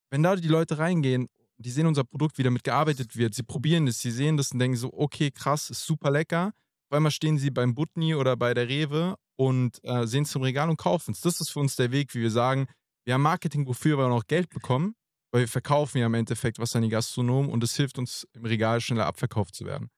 Wenn 0.09 0.23
da 0.23 0.35
die 0.35 0.47
Leute 0.47 0.77
reingehen 0.77 1.29
die 1.57 1.71
sehen 1.71 1.87
unser 1.87 2.03
Produkt, 2.03 2.37
wie 2.37 2.43
damit 2.43 2.63
gearbeitet 2.63 3.15
wird. 3.15 3.33
Sie 3.33 3.43
probieren 3.43 3.87
es, 3.87 3.99
sie 3.99 4.11
sehen 4.11 4.37
das 4.37 4.51
und 4.51 4.59
denken 4.59 4.77
so, 4.77 4.93
okay, 4.93 5.31
krass, 5.31 5.69
ist 5.69 5.85
super 5.85 6.11
lecker. 6.11 6.53
Auf 6.89 6.97
einmal 6.97 7.11
stehen 7.11 7.37
sie 7.37 7.49
beim 7.49 7.75
Butni 7.75 8.15
oder 8.15 8.37
bei 8.37 8.53
der 8.53 8.69
Rewe 8.69 9.15
und 9.35 9.83
äh, 9.83 10.05
sehen 10.05 10.23
es 10.23 10.35
im 10.35 10.43
Regal 10.43 10.69
und 10.69 10.77
kaufen 10.77 11.11
es. 11.11 11.21
Das 11.21 11.41
ist 11.41 11.49
für 11.49 11.59
uns 11.59 11.75
der 11.75 11.91
Weg, 11.91 12.13
wie 12.13 12.21
wir 12.21 12.31
sagen, 12.31 12.67
wir 13.05 13.15
haben 13.15 13.21
Marketing, 13.21 13.67
wofür 13.67 13.97
wir 13.97 14.07
noch 14.07 14.27
Geld 14.27 14.49
bekommen, 14.49 14.95
weil 15.31 15.41
wir 15.41 15.47
verkaufen 15.47 15.97
ja 15.97 16.05
im 16.05 16.13
Endeffekt 16.13 16.59
was 16.59 16.75
an 16.75 16.83
die 16.83 16.89
Gastronomen 16.89 17.49
und 17.49 17.63
es 17.63 17.75
hilft 17.75 17.97
uns 17.97 18.27
im 18.33 18.45
Regal 18.45 18.79
schneller 18.79 19.05
abverkauft 19.05 19.55
zu 19.55 19.65
werden. 19.65 19.89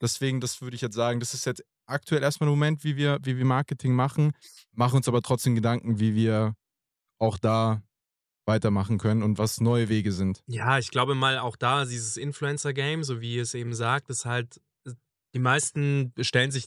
Deswegen, 0.00 0.40
das 0.40 0.60
würde 0.60 0.74
ich 0.74 0.82
jetzt 0.82 0.96
sagen, 0.96 1.20
das 1.20 1.34
ist 1.34 1.46
jetzt 1.46 1.62
aktuell 1.86 2.22
erstmal 2.22 2.48
der 2.48 2.56
Moment, 2.56 2.84
wie 2.84 2.96
wir, 2.96 3.18
wie 3.22 3.36
wir 3.36 3.44
Marketing 3.44 3.94
machen, 3.94 4.32
machen 4.72 4.96
uns 4.96 5.08
aber 5.08 5.22
trotzdem 5.22 5.54
Gedanken, 5.54 6.00
wie 6.00 6.14
wir 6.14 6.54
auch 7.18 7.38
da 7.38 7.82
weitermachen 8.46 8.98
können 8.98 9.22
und 9.22 9.38
was 9.38 9.60
neue 9.60 9.88
Wege 9.88 10.12
sind. 10.12 10.42
Ja, 10.46 10.78
ich 10.78 10.90
glaube 10.90 11.14
mal 11.14 11.38
auch 11.38 11.56
da, 11.56 11.84
dieses 11.84 12.16
Influencer-Game, 12.16 13.02
so 13.02 13.20
wie 13.20 13.38
es 13.38 13.54
eben 13.54 13.74
sagt, 13.74 14.10
ist 14.10 14.26
halt, 14.26 14.60
die 15.34 15.38
meisten 15.38 16.12
stellen 16.20 16.50
sich, 16.50 16.66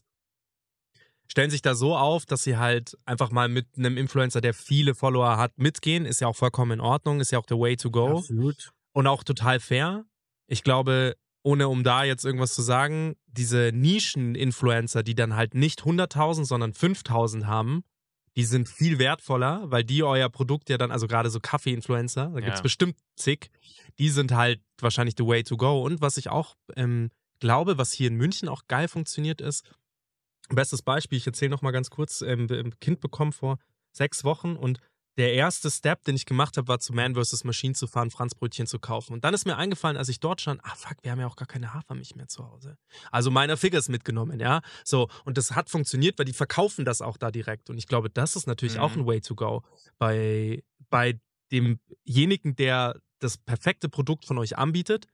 stellen 1.27 1.51
sich 1.51 1.61
da 1.61 1.75
so 1.75 1.95
auf, 1.95 2.25
dass 2.25 2.43
sie 2.43 2.57
halt 2.57 2.97
einfach 3.05 3.31
mal 3.31 3.47
mit 3.47 3.67
einem 3.77 3.97
Influencer, 3.97 4.41
der 4.41 4.53
viele 4.53 4.95
Follower 4.95 5.37
hat, 5.37 5.57
mitgehen. 5.57 6.05
Ist 6.05 6.21
ja 6.21 6.27
auch 6.27 6.35
vollkommen 6.35 6.73
in 6.73 6.81
Ordnung, 6.81 7.19
ist 7.19 7.31
ja 7.31 7.39
auch 7.39 7.45
the 7.47 7.55
way 7.55 7.75
to 7.77 7.91
go. 7.91 8.17
Absolut. 8.17 8.71
Und 8.93 9.07
auch 9.07 9.23
total 9.23 9.59
fair. 9.59 10.05
Ich 10.47 10.63
glaube, 10.63 11.15
ohne 11.43 11.67
um 11.67 11.83
da 11.83 12.03
jetzt 12.03 12.25
irgendwas 12.25 12.53
zu 12.53 12.61
sagen, 12.61 13.15
diese 13.27 13.71
Nischen-Influencer, 13.73 15.03
die 15.03 15.15
dann 15.15 15.35
halt 15.35 15.53
nicht 15.53 15.81
100.000, 15.81 16.45
sondern 16.45 16.73
5.000 16.73 17.45
haben, 17.45 17.83
die 18.35 18.43
sind 18.43 18.69
viel 18.69 18.99
wertvoller, 18.99 19.63
weil 19.71 19.83
die 19.83 20.03
euer 20.03 20.29
Produkt 20.29 20.69
ja 20.69 20.77
dann, 20.77 20.91
also 20.91 21.07
gerade 21.07 21.29
so 21.29 21.39
Kaffee-Influencer, 21.39 22.31
da 22.33 22.39
gibt 22.39 22.53
es 22.53 22.59
ja. 22.59 22.63
bestimmt 22.63 22.97
zig, 23.15 23.49
die 23.97 24.09
sind 24.09 24.31
halt 24.31 24.61
wahrscheinlich 24.79 25.15
the 25.17 25.25
way 25.25 25.43
to 25.43 25.57
go. 25.57 25.81
Und 25.81 26.01
was 26.01 26.17
ich 26.17 26.29
auch 26.29 26.55
ähm, 26.75 27.09
glaube, 27.39 27.77
was 27.77 27.91
hier 27.91 28.09
in 28.09 28.15
München 28.15 28.47
auch 28.49 28.63
geil 28.67 28.87
funktioniert 28.87 29.41
ist, 29.41 29.63
Bestes 30.49 30.81
Beispiel, 30.81 31.17
ich 31.17 31.27
erzähle 31.27 31.51
noch 31.51 31.61
mal 31.61 31.71
ganz 31.71 31.89
kurz, 31.89 32.21
ähm, 32.21 32.47
ein 32.49 32.79
Kind 32.79 33.01
bekommen 33.01 33.33
vor 33.33 33.59
sechs 33.91 34.23
Wochen 34.23 34.55
und 34.55 34.79
der 35.17 35.33
erste 35.33 35.71
Step, 35.71 36.03
den 36.03 36.15
ich 36.15 36.25
gemacht 36.25 36.57
habe, 36.57 36.67
war 36.67 36.79
zu 36.79 36.93
Man 36.93 37.15
vs. 37.15 37.43
Machine 37.43 37.73
zu 37.73 37.87
fahren, 37.87 38.11
Franzbrötchen 38.11 38.67
zu 38.67 38.79
kaufen. 38.79 39.13
Und 39.13 39.23
dann 39.23 39.33
ist 39.33 39.45
mir 39.45 39.57
eingefallen, 39.57 39.97
als 39.97 40.09
ich 40.09 40.19
dort 40.19 40.41
stand, 40.41 40.61
ah 40.63 40.75
fuck, 40.75 40.97
wir 41.01 41.11
haben 41.11 41.19
ja 41.19 41.27
auch 41.27 41.35
gar 41.35 41.47
keine 41.47 41.73
Hafermilch 41.73 42.15
mehr 42.15 42.27
zu 42.27 42.47
Hause. 42.47 42.77
Also 43.11 43.31
meiner 43.31 43.57
Figures 43.57 43.89
mitgenommen, 43.89 44.39
ja. 44.39 44.61
So, 44.85 45.09
und 45.25 45.37
das 45.37 45.51
hat 45.55 45.69
funktioniert, 45.69 46.19
weil 46.19 46.25
die 46.25 46.33
verkaufen 46.33 46.85
das 46.85 47.01
auch 47.01 47.17
da 47.17 47.31
direkt. 47.31 47.69
Und 47.69 47.77
ich 47.77 47.87
glaube, 47.87 48.09
das 48.09 48.35
ist 48.35 48.45
natürlich 48.47 48.75
Mhm. 48.75 48.81
auch 48.81 48.95
ein 48.95 49.05
Way 49.07 49.21
to 49.21 49.35
go. 49.35 49.63
Bei, 49.97 50.63
bei 50.89 51.19
demjenigen, 51.51 52.55
der 52.55 52.99
das 53.19 53.37
perfekte 53.37 53.89
Produkt 53.89 54.25
von 54.25 54.37
euch 54.37 54.57
anbietet, 54.57 55.07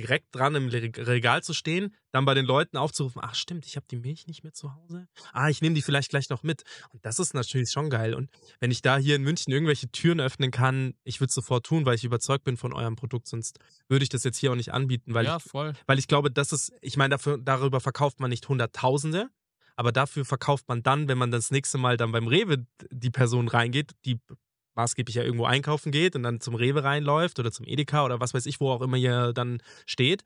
direkt 0.00 0.34
dran 0.34 0.54
im 0.54 0.68
Regal 0.68 1.42
zu 1.42 1.52
stehen, 1.52 1.94
dann 2.10 2.24
bei 2.24 2.34
den 2.34 2.46
Leuten 2.46 2.76
aufzurufen, 2.76 3.20
ach 3.22 3.34
stimmt, 3.34 3.66
ich 3.66 3.76
habe 3.76 3.86
die 3.90 3.96
Milch 3.96 4.26
nicht 4.26 4.42
mehr 4.42 4.52
zu 4.52 4.74
Hause. 4.74 5.06
Ah, 5.32 5.48
ich 5.48 5.60
nehme 5.60 5.74
die 5.74 5.82
vielleicht 5.82 6.10
gleich 6.10 6.30
noch 6.30 6.42
mit. 6.42 6.62
Und 6.90 7.04
das 7.04 7.18
ist 7.18 7.34
natürlich 7.34 7.70
schon 7.70 7.90
geil. 7.90 8.14
Und 8.14 8.30
wenn 8.58 8.70
ich 8.70 8.82
da 8.82 8.96
hier 8.96 9.16
in 9.16 9.22
München 9.22 9.52
irgendwelche 9.52 9.90
Türen 9.90 10.20
öffnen 10.20 10.50
kann, 10.50 10.94
ich 11.04 11.20
würde 11.20 11.28
es 11.28 11.34
sofort 11.34 11.66
tun, 11.66 11.84
weil 11.84 11.94
ich 11.94 12.04
überzeugt 12.04 12.44
bin 12.44 12.56
von 12.56 12.72
eurem 12.72 12.96
Produkt, 12.96 13.28
sonst 13.28 13.58
würde 13.88 14.02
ich 14.02 14.08
das 14.08 14.24
jetzt 14.24 14.38
hier 14.38 14.52
auch 14.52 14.56
nicht 14.56 14.72
anbieten, 14.72 15.14
weil 15.14 15.26
ja, 15.26 15.36
ich 15.36 15.42
voll. 15.42 15.74
weil 15.86 15.98
ich 15.98 16.08
glaube, 16.08 16.30
das 16.30 16.52
ist, 16.52 16.72
ich 16.80 16.96
meine, 16.96 17.10
dafür, 17.10 17.38
darüber 17.38 17.80
verkauft 17.80 18.20
man 18.20 18.30
nicht 18.30 18.48
Hunderttausende, 18.48 19.28
aber 19.76 19.92
dafür 19.92 20.24
verkauft 20.24 20.68
man 20.68 20.82
dann, 20.82 21.08
wenn 21.08 21.18
man 21.18 21.30
das 21.30 21.50
nächste 21.50 21.78
Mal 21.78 21.96
dann 21.96 22.12
beim 22.12 22.26
Rewe 22.26 22.66
die 22.90 23.10
Person 23.10 23.48
reingeht, 23.48 23.92
die 24.04 24.18
maßgeblich 24.74 25.16
ja 25.16 25.22
irgendwo 25.22 25.44
einkaufen 25.44 25.92
geht 25.92 26.16
und 26.16 26.22
dann 26.22 26.40
zum 26.40 26.54
Rewe 26.54 26.84
reinläuft 26.84 27.38
oder 27.38 27.50
zum 27.52 27.66
Edeka 27.66 28.04
oder 28.04 28.20
was 28.20 28.34
weiß 28.34 28.46
ich, 28.46 28.60
wo 28.60 28.70
auch 28.70 28.82
immer 28.82 28.96
ihr 28.96 29.32
dann 29.32 29.62
steht, 29.86 30.24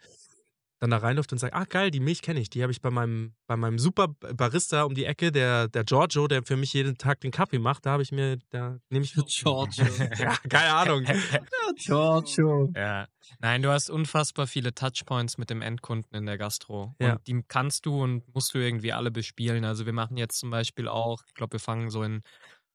dann 0.84 0.90
da 0.90 0.98
reinläuft 0.98 1.32
und 1.32 1.38
sagt, 1.38 1.54
ah 1.54 1.64
geil, 1.64 1.90
die 1.90 2.00
Milch 2.00 2.20
kenne 2.20 2.40
ich, 2.40 2.50
die 2.50 2.62
habe 2.62 2.72
ich 2.72 2.82
bei 2.82 2.90
meinem, 2.90 3.34
bei 3.46 3.56
meinem 3.56 3.78
super 3.78 4.08
Barista 4.08 4.82
um 4.82 4.94
die 4.94 5.06
Ecke, 5.06 5.32
der, 5.32 5.68
der 5.68 5.84
Giorgio, 5.84 6.28
der 6.28 6.42
für 6.42 6.56
mich 6.56 6.72
jeden 6.74 6.98
Tag 6.98 7.20
den 7.20 7.30
Kaffee 7.30 7.58
macht, 7.58 7.86
da 7.86 7.92
habe 7.92 8.02
ich 8.02 8.12
mir, 8.12 8.38
da 8.50 8.78
nehme 8.90 9.04
ich... 9.04 9.14
Giorgio. 9.26 9.84
ja, 10.18 10.36
keine 10.48 10.74
Ahnung. 10.74 11.04
Giorgio. 11.76 12.70
Ja. 12.76 13.06
Nein, 13.38 13.62
du 13.62 13.70
hast 13.70 13.88
unfassbar 13.88 14.46
viele 14.46 14.74
Touchpoints 14.74 15.38
mit 15.38 15.48
dem 15.48 15.62
Endkunden 15.62 16.14
in 16.14 16.26
der 16.26 16.36
Gastro. 16.36 16.94
Ja. 17.00 17.14
Und 17.14 17.26
die 17.26 17.42
kannst 17.48 17.86
du 17.86 18.02
und 18.02 18.34
musst 18.34 18.52
du 18.52 18.58
irgendwie 18.58 18.92
alle 18.92 19.10
bespielen. 19.10 19.64
Also 19.64 19.86
wir 19.86 19.94
machen 19.94 20.16
jetzt 20.18 20.38
zum 20.38 20.50
Beispiel 20.50 20.88
auch, 20.88 21.22
ich 21.26 21.34
glaube, 21.34 21.52
wir 21.54 21.60
fangen 21.60 21.88
so 21.88 22.02
in 22.02 22.16
ein 22.16 22.22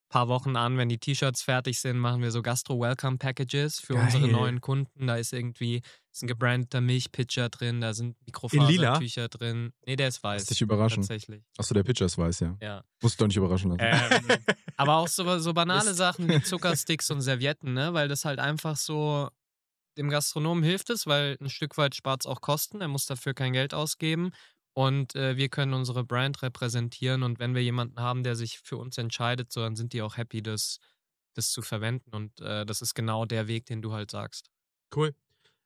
paar 0.09 0.27
Wochen 0.27 0.55
an, 0.55 0.77
wenn 0.77 0.89
die 0.89 0.97
T-Shirts 0.97 1.43
fertig 1.43 1.79
sind, 1.79 1.97
machen 1.97 2.21
wir 2.21 2.31
so 2.31 2.41
Gastro-Welcome-Packages 2.41 3.79
für 3.79 3.93
Geil. 3.93 4.05
unsere 4.05 4.27
neuen 4.27 4.59
Kunden. 4.59 5.07
Da 5.07 5.15
ist 5.15 5.33
irgendwie 5.33 5.81
ist 6.11 6.23
ein 6.23 6.27
gebrandeter 6.27 6.81
Milchpitcher 6.81 7.49
drin, 7.49 7.79
da 7.79 7.93
sind? 7.93 8.17
Mikrofasertücher 8.25 9.29
drin. 9.29 9.71
Nee, 9.85 9.95
der 9.95 10.09
ist 10.09 10.23
weiß. 10.23 10.41
Lass 10.41 10.47
dich 10.49 10.61
überraschen. 10.61 11.03
Tatsächlich. 11.03 11.43
Achso, 11.57 11.73
der 11.73 11.83
Pitcher 11.83 12.05
ist 12.05 12.17
weiß, 12.17 12.41
ja. 12.41 12.57
Ja. 12.61 12.83
Muss 13.01 13.13
ich 13.13 13.17
doch 13.17 13.27
nicht 13.27 13.37
überraschen 13.37 13.71
lassen. 13.77 14.25
Ähm, 14.29 14.37
aber 14.77 14.97
auch 14.97 15.07
so, 15.07 15.39
so 15.39 15.53
banale 15.53 15.93
Sachen 15.93 16.27
wie 16.27 16.41
Zuckersticks 16.41 17.09
und 17.11 17.21
Servietten, 17.21 17.73
ne? 17.73 17.93
Weil 17.93 18.07
das 18.07 18.25
halt 18.25 18.39
einfach 18.39 18.75
so 18.75 19.29
dem 19.97 20.09
Gastronomen 20.09 20.63
hilft 20.63 20.89
es, 20.89 21.07
weil 21.07 21.37
ein 21.39 21.49
Stück 21.49 21.77
weit 21.77 21.95
spart 21.95 22.21
es 22.21 22.25
auch 22.25 22.41
Kosten. 22.41 22.81
Er 22.81 22.87
muss 22.87 23.05
dafür 23.05 23.33
kein 23.33 23.53
Geld 23.53 23.73
ausgeben. 23.73 24.31
Und 24.79 25.13
äh, 25.13 25.35
wir 25.35 25.49
können 25.49 25.73
unsere 25.73 26.05
Brand 26.05 26.41
repräsentieren. 26.41 27.23
Und 27.23 27.37
wenn 27.37 27.53
wir 27.53 27.61
jemanden 27.61 27.99
haben, 27.99 28.23
der 28.23 28.37
sich 28.37 28.59
für 28.63 28.77
uns 28.77 28.97
entscheidet, 28.97 29.51
so, 29.51 29.59
dann 29.59 29.75
sind 29.75 29.91
die 29.91 30.01
auch 30.01 30.15
happy, 30.15 30.41
das, 30.41 30.79
das 31.33 31.51
zu 31.51 31.61
verwenden. 31.61 32.15
Und 32.15 32.39
äh, 32.39 32.65
das 32.65 32.81
ist 32.81 32.93
genau 32.95 33.25
der 33.25 33.49
Weg, 33.49 33.65
den 33.65 33.81
du 33.81 33.91
halt 33.91 34.09
sagst. 34.09 34.49
Cool. 34.95 35.13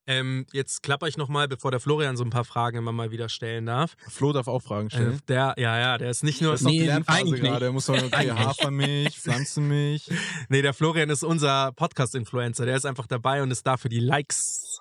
Ähm, 0.08 0.48
jetzt 0.52 0.82
klapper 0.82 1.08
ich 1.08 1.16
nochmal, 1.16 1.48
bevor 1.48 1.70
der 1.70 1.80
Florian 1.80 2.18
so 2.18 2.24
ein 2.24 2.32
paar 2.32 2.44
Fragen 2.44 2.80
immer 2.80 2.92
mal 2.92 3.12
wieder 3.12 3.30
stellen 3.30 3.68
darf. 3.68 3.96
Flo 4.10 4.34
darf 4.34 4.48
auch 4.48 4.64
Fragen 4.64 4.88
Äh, 4.88 4.96
stellen. 4.96 5.22
der, 5.28 5.54
ja, 5.60 5.78
ja, 5.80 5.98
der 6.00 6.10
ist 6.10 6.24
nicht 6.24 6.42
nur. 6.42 6.54
das 6.54 6.62
ist 6.62 6.66
noch 6.66 6.72
nee, 6.72 6.84
Lernphase 6.88 7.20
eigentlich 7.20 7.42
gerade. 7.42 7.66
Er 7.68 7.72
muss 7.72 7.86
sagen, 7.92 8.06
okay. 8.06 8.32
Hafermilch, 8.32 9.20
Pflanzenmilch. 9.20 10.10
Nee, 10.50 10.64
der 10.64 10.74
Florian 10.74 11.12
ist 11.12 11.22
unser 11.22 11.72
Podcast-Influencer. 11.74 12.66
Der 12.66 12.78
ist 12.78 12.86
einfach 12.88 13.06
dabei 13.06 13.44
und 13.44 13.52
ist 13.52 13.68
da 13.68 13.78
für 13.78 13.90
die 13.90 14.00
Likes. 14.00 14.80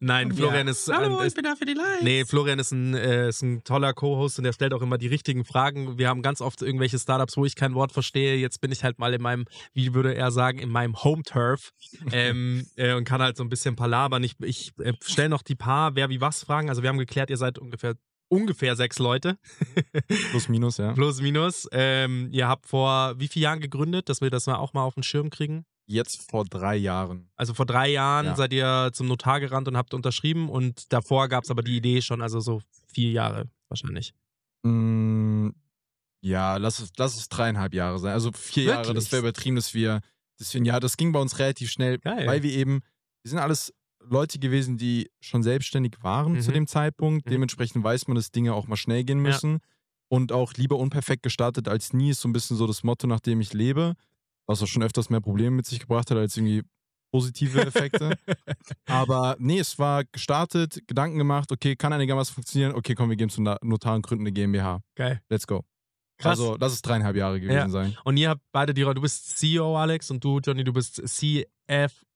Nein, 0.00 0.32
Florian 0.32 0.66
ist, 0.66 0.90
Hallo, 0.92 1.18
ein, 1.18 1.20
ich 1.20 1.26
ist 1.28 1.34
bin 1.34 1.44
da 1.44 1.54
für 1.54 1.64
die 1.64 1.74
Likes. 1.74 2.02
Nee, 2.02 2.24
Florian 2.24 2.58
ist 2.58 2.72
ein, 2.72 2.94
äh, 2.94 3.28
ist 3.28 3.42
ein 3.42 3.62
toller 3.64 3.92
Co-Host 3.92 4.38
und 4.38 4.44
der 4.44 4.52
stellt 4.52 4.74
auch 4.74 4.82
immer 4.82 4.98
die 4.98 5.06
richtigen 5.06 5.44
Fragen. 5.44 5.98
Wir 5.98 6.08
haben 6.08 6.22
ganz 6.22 6.40
oft 6.40 6.62
irgendwelche 6.62 6.98
Startups, 6.98 7.36
wo 7.36 7.44
ich 7.44 7.54
kein 7.54 7.74
Wort 7.74 7.92
verstehe. 7.92 8.36
Jetzt 8.36 8.60
bin 8.60 8.72
ich 8.72 8.82
halt 8.82 8.98
mal 8.98 9.12
in 9.14 9.22
meinem, 9.22 9.44
wie 9.74 9.94
würde 9.94 10.14
er 10.14 10.30
sagen, 10.30 10.58
in 10.58 10.70
meinem 10.70 11.02
Home-Turf 11.02 11.72
ähm, 12.10 12.66
äh, 12.76 12.94
und 12.94 13.04
kann 13.04 13.22
halt 13.22 13.36
so 13.36 13.44
ein 13.44 13.48
bisschen 13.48 13.76
palabern. 13.76 14.24
Ich, 14.24 14.34
ich 14.40 14.72
äh, 14.78 14.94
stelle 15.02 15.28
noch 15.28 15.42
die 15.42 15.54
paar 15.54 15.94
Wer 15.94 16.08
wie 16.08 16.20
was 16.20 16.42
Fragen. 16.42 16.68
Also 16.68 16.82
wir 16.82 16.88
haben 16.88 16.98
geklärt, 16.98 17.30
ihr 17.30 17.36
seid 17.36 17.58
ungefähr 17.58 17.94
ungefähr 18.28 18.76
sechs 18.76 18.98
Leute. 18.98 19.36
Plus, 20.30 20.48
minus, 20.48 20.78
ja. 20.78 20.92
Plus, 20.94 21.20
minus. 21.20 21.68
Ähm, 21.70 22.28
ihr 22.32 22.48
habt 22.48 22.66
vor 22.66 23.14
wie 23.18 23.28
vielen 23.28 23.42
Jahren 23.42 23.60
gegründet, 23.60 24.08
dass 24.08 24.22
wir 24.22 24.30
das 24.30 24.46
mal 24.46 24.56
auch 24.56 24.72
mal 24.72 24.82
auf 24.82 24.94
den 24.94 25.02
Schirm 25.02 25.28
kriegen? 25.28 25.66
Jetzt 25.92 26.30
vor 26.30 26.44
drei 26.44 26.76
Jahren. 26.76 27.28
Also 27.36 27.54
vor 27.54 27.66
drei 27.66 27.88
Jahren 27.90 28.26
Ja. 28.26 28.36
seid 28.36 28.52
ihr 28.52 28.90
zum 28.92 29.06
Notar 29.08 29.40
gerannt 29.40 29.68
und 29.68 29.76
habt 29.76 29.92
unterschrieben 29.94 30.48
und 30.48 30.92
davor 30.92 31.28
gab 31.28 31.44
es 31.44 31.50
aber 31.50 31.62
die 31.62 31.76
Idee 31.76 32.00
schon, 32.02 32.22
also 32.22 32.40
so 32.40 32.62
vier 32.94 33.10
Jahre 33.10 33.48
wahrscheinlich. 33.68 34.14
Mm, 34.62 35.48
ja, 36.22 36.56
lass 36.56 36.78
es, 36.78 36.92
lass 36.96 37.16
es 37.16 37.28
dreieinhalb 37.28 37.74
Jahre 37.74 37.98
sein. 37.98 38.12
Also 38.12 38.30
vier 38.32 38.64
Jahre, 38.64 38.86
Wirklich? 38.88 39.04
das 39.04 39.12
wäre 39.12 39.20
übertrieben, 39.20 39.56
dass 39.56 39.74
wir, 39.74 40.00
deswegen, 40.38 40.64
ja, 40.64 40.78
das 40.80 40.96
ging 40.96 41.12
bei 41.12 41.20
uns 41.20 41.38
relativ 41.38 41.70
schnell, 41.70 41.98
Geil. 41.98 42.26
weil 42.26 42.42
wir 42.42 42.52
eben, 42.52 42.80
wir 43.22 43.30
sind 43.30 43.38
alles 43.38 43.72
Leute 44.04 44.38
gewesen, 44.38 44.78
die 44.78 45.10
schon 45.20 45.42
selbstständig 45.42 45.96
waren 46.02 46.40
zu 46.40 46.50
Mhm. 46.50 46.54
dem 46.54 46.66
Zeitpunkt. 46.66 47.26
Mhm. 47.26 47.30
Dementsprechend 47.30 47.84
weiß 47.84 48.08
man, 48.08 48.14
dass 48.16 48.30
Dinge 48.32 48.54
auch 48.54 48.66
mal 48.66 48.76
schnell 48.76 49.04
gehen 49.04 49.18
Ja. 49.18 49.30
müssen. 49.30 49.58
Und 50.08 50.30
auch 50.32 50.52
lieber 50.54 50.76
unperfekt 50.78 51.22
gestartet 51.22 51.68
als 51.68 51.92
nie 51.92 52.10
ist 52.10 52.20
so 52.20 52.28
ein 52.28 52.32
bisschen 52.34 52.56
so 52.56 52.66
das 52.66 52.82
Motto, 52.82 53.06
nach 53.06 53.20
dem 53.20 53.40
ich 53.40 53.52
lebe. 53.54 53.94
Was 54.46 54.62
auch 54.62 54.66
schon 54.66 54.82
öfters 54.82 55.10
mehr 55.10 55.20
Probleme 55.20 55.56
mit 55.56 55.66
sich 55.66 55.80
gebracht 55.80 56.10
hat 56.10 56.18
als 56.18 56.36
irgendwie 56.36 56.62
positive 57.12 57.60
Effekte. 57.66 58.16
Aber 58.86 59.36
nee, 59.38 59.58
es 59.58 59.78
war 59.78 60.04
gestartet, 60.04 60.80
Gedanken 60.86 61.18
gemacht, 61.18 61.52
okay, 61.52 61.76
kann 61.76 61.92
einigermaßen 61.92 62.34
funktionieren. 62.34 62.74
Okay, 62.74 62.94
komm, 62.94 63.10
wir 63.10 63.16
gehen 63.16 63.28
zum 63.28 63.44
Notar 63.62 63.94
und 63.94 64.02
gründen 64.06 64.24
eine 64.24 64.32
GmbH. 64.32 64.80
Geil. 64.96 65.20
Let's 65.28 65.46
go. 65.46 65.62
Krass. 66.18 66.38
Also, 66.38 66.56
lass 66.58 66.72
es 66.72 66.82
dreieinhalb 66.82 67.16
Jahre 67.16 67.40
gewesen 67.40 67.56
Ja. 67.56 67.68
sein. 67.68 67.96
Und 68.04 68.16
ihr 68.16 68.30
habt 68.30 68.42
beide 68.52 68.72
die 68.74 68.82
Rolle, 68.82 68.94
du 68.94 69.00
bist 69.02 69.38
CEO, 69.38 69.76
Alex, 69.76 70.10
und 70.10 70.22
du, 70.24 70.38
Johnny, 70.40 70.64
du 70.64 70.72
bist 70.72 71.02
CFO, 71.06 71.46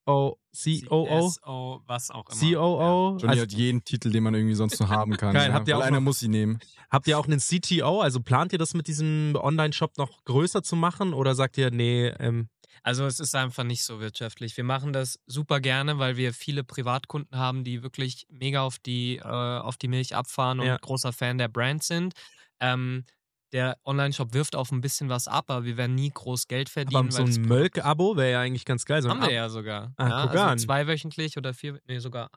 COO, 0.06 0.38
CSO, 0.54 1.82
was 1.86 2.10
auch 2.10 2.28
immer. 2.30 2.38
COO. 2.40 3.16
Johnny 3.18 3.28
Also, 3.30 3.42
hat 3.42 3.52
jeden 3.52 3.84
Titel, 3.84 4.10
den 4.10 4.22
man 4.22 4.34
irgendwie 4.34 4.54
sonst 4.54 4.78
noch 4.80 4.88
haben 4.88 5.16
kann. 5.16 5.32
Geil, 5.34 5.48
ja. 5.48 5.54
habt 5.54 5.68
ihr 5.68 5.74
Weil 5.74 5.82
auch 5.82 5.86
einer 5.86 5.96
noch- 5.96 6.04
muss 6.04 6.20
sie 6.20 6.28
nehmen. 6.28 6.58
habt 6.90 7.06
ihr 7.08 7.18
auch 7.18 7.26
einen 7.26 7.40
CTO? 7.40 8.00
Also 8.00 8.20
plant 8.20 8.52
ihr 8.52 8.58
das 8.58 8.74
mit 8.74 8.86
diesem 8.88 9.34
Online-Shop 9.36 9.98
noch 9.98 10.24
größer 10.24 10.62
zu 10.62 10.76
machen 10.76 11.12
oder 11.12 11.34
sagt 11.34 11.58
ihr, 11.58 11.70
nee, 11.70 12.06
ähm, 12.20 12.48
Also 12.82 13.04
es 13.06 13.18
ist 13.20 13.34
einfach 13.34 13.64
nicht 13.64 13.82
so 13.82 14.00
wirtschaftlich. 14.00 14.56
Wir 14.56 14.64
machen 14.64 14.92
das 14.92 15.18
super 15.26 15.60
gerne, 15.60 15.98
weil 15.98 16.16
wir 16.16 16.32
viele 16.32 16.62
Privatkunden 16.62 17.36
haben, 17.38 17.64
die 17.64 17.82
wirklich 17.82 18.26
mega 18.30 18.60
auf 18.62 18.78
die, 18.78 19.16
äh, 19.16 19.22
auf 19.22 19.76
die 19.76 19.88
Milch 19.88 20.14
abfahren 20.14 20.60
und 20.60 20.66
Ja. 20.66 20.76
großer 20.76 21.12
Fan 21.12 21.38
der 21.38 21.48
Brand 21.48 21.82
sind. 21.82 22.14
Ähm, 22.60 23.04
der 23.52 23.76
Online-Shop 23.84 24.34
wirft 24.34 24.56
auf 24.56 24.72
ein 24.72 24.80
bisschen 24.80 25.08
was 25.08 25.28
ab, 25.28 25.44
aber 25.48 25.64
wir 25.64 25.76
werden 25.76 25.94
nie 25.94 26.10
groß 26.10 26.48
Geld 26.48 26.68
verdienen. 26.68 26.96
aber 27.08 27.12
so 27.12 27.22
ein 27.22 27.42
Mölk-Abo 27.42 28.16
wäre 28.16 28.32
ja 28.32 28.40
eigentlich 28.40 28.64
ganz 28.64 28.84
geil. 28.84 29.02
So 29.02 29.08
ein 29.08 29.20
Haben 29.20 29.28
wir 29.28 29.34
ja 29.34 29.48
sogar. 29.48 29.92
Ah, 29.96 30.08
ja, 30.08 30.26
guck 30.26 30.36
an. 30.36 30.48
also 30.50 30.66
zweiwöchentlich 30.66 31.36
oder 31.36 31.54
vier, 31.54 31.80
nee, 31.86 31.98
sogar. 31.98 32.30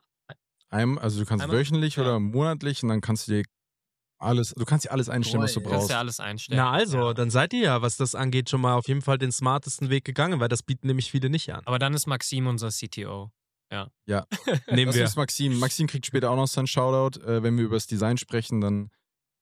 Einem, 0.68 0.98
also 0.98 1.18
du 1.20 1.26
kannst 1.26 1.42
Einmal? 1.42 1.58
wöchentlich 1.58 1.96
Ja. 1.96 2.02
oder 2.02 2.20
monatlich 2.20 2.82
und 2.84 2.90
dann 2.90 3.00
kannst 3.00 3.26
du 3.26 3.32
dir 3.32 3.42
alles, 4.18 4.50
du 4.56 4.64
kannst 4.64 4.84
dir 4.84 4.92
alles 4.92 5.08
einstellen, 5.08 5.42
was 5.42 5.54
du 5.54 5.60
Boah, 5.60 5.64
Du 5.64 5.70
kannst 5.70 5.82
brauchst. 5.84 5.90
ja 5.92 5.98
alles 5.98 6.20
einstellen. 6.20 6.58
Na 6.58 6.70
also, 6.70 6.98
Ja. 7.08 7.14
dann 7.14 7.30
seid 7.30 7.52
ihr 7.54 7.62
ja, 7.62 7.82
was 7.82 7.96
das 7.96 8.14
angeht, 8.14 8.50
schon 8.50 8.60
mal 8.60 8.74
auf 8.74 8.86
jeden 8.86 9.02
Fall 9.02 9.18
den 9.18 9.32
smartesten 9.32 9.88
Weg 9.90 10.04
gegangen, 10.04 10.38
weil 10.40 10.48
das 10.48 10.62
bieten 10.62 10.86
nämlich 10.86 11.10
viele 11.10 11.28
nicht 11.30 11.52
an. 11.52 11.62
Aber 11.64 11.78
dann 11.78 11.92
ist 11.94 12.06
Maxim 12.06 12.46
unser 12.46 12.68
CTO. 12.68 13.30
Nehmen 13.72 14.86
Das 14.86 14.96
wir. 14.96 15.04
ist 15.04 15.16
Maxim. 15.16 15.58
Maxim 15.58 15.86
kriegt 15.86 16.04
später 16.06 16.30
auch 16.30 16.36
noch 16.36 16.48
seinen 16.48 16.66
Shoutout. 16.66 17.20
Äh, 17.20 17.42
wenn 17.42 17.56
wir 17.56 17.64
über 17.64 17.76
das 17.76 17.86
Design 17.86 18.16
sprechen, 18.18 18.60
dann 18.60 18.90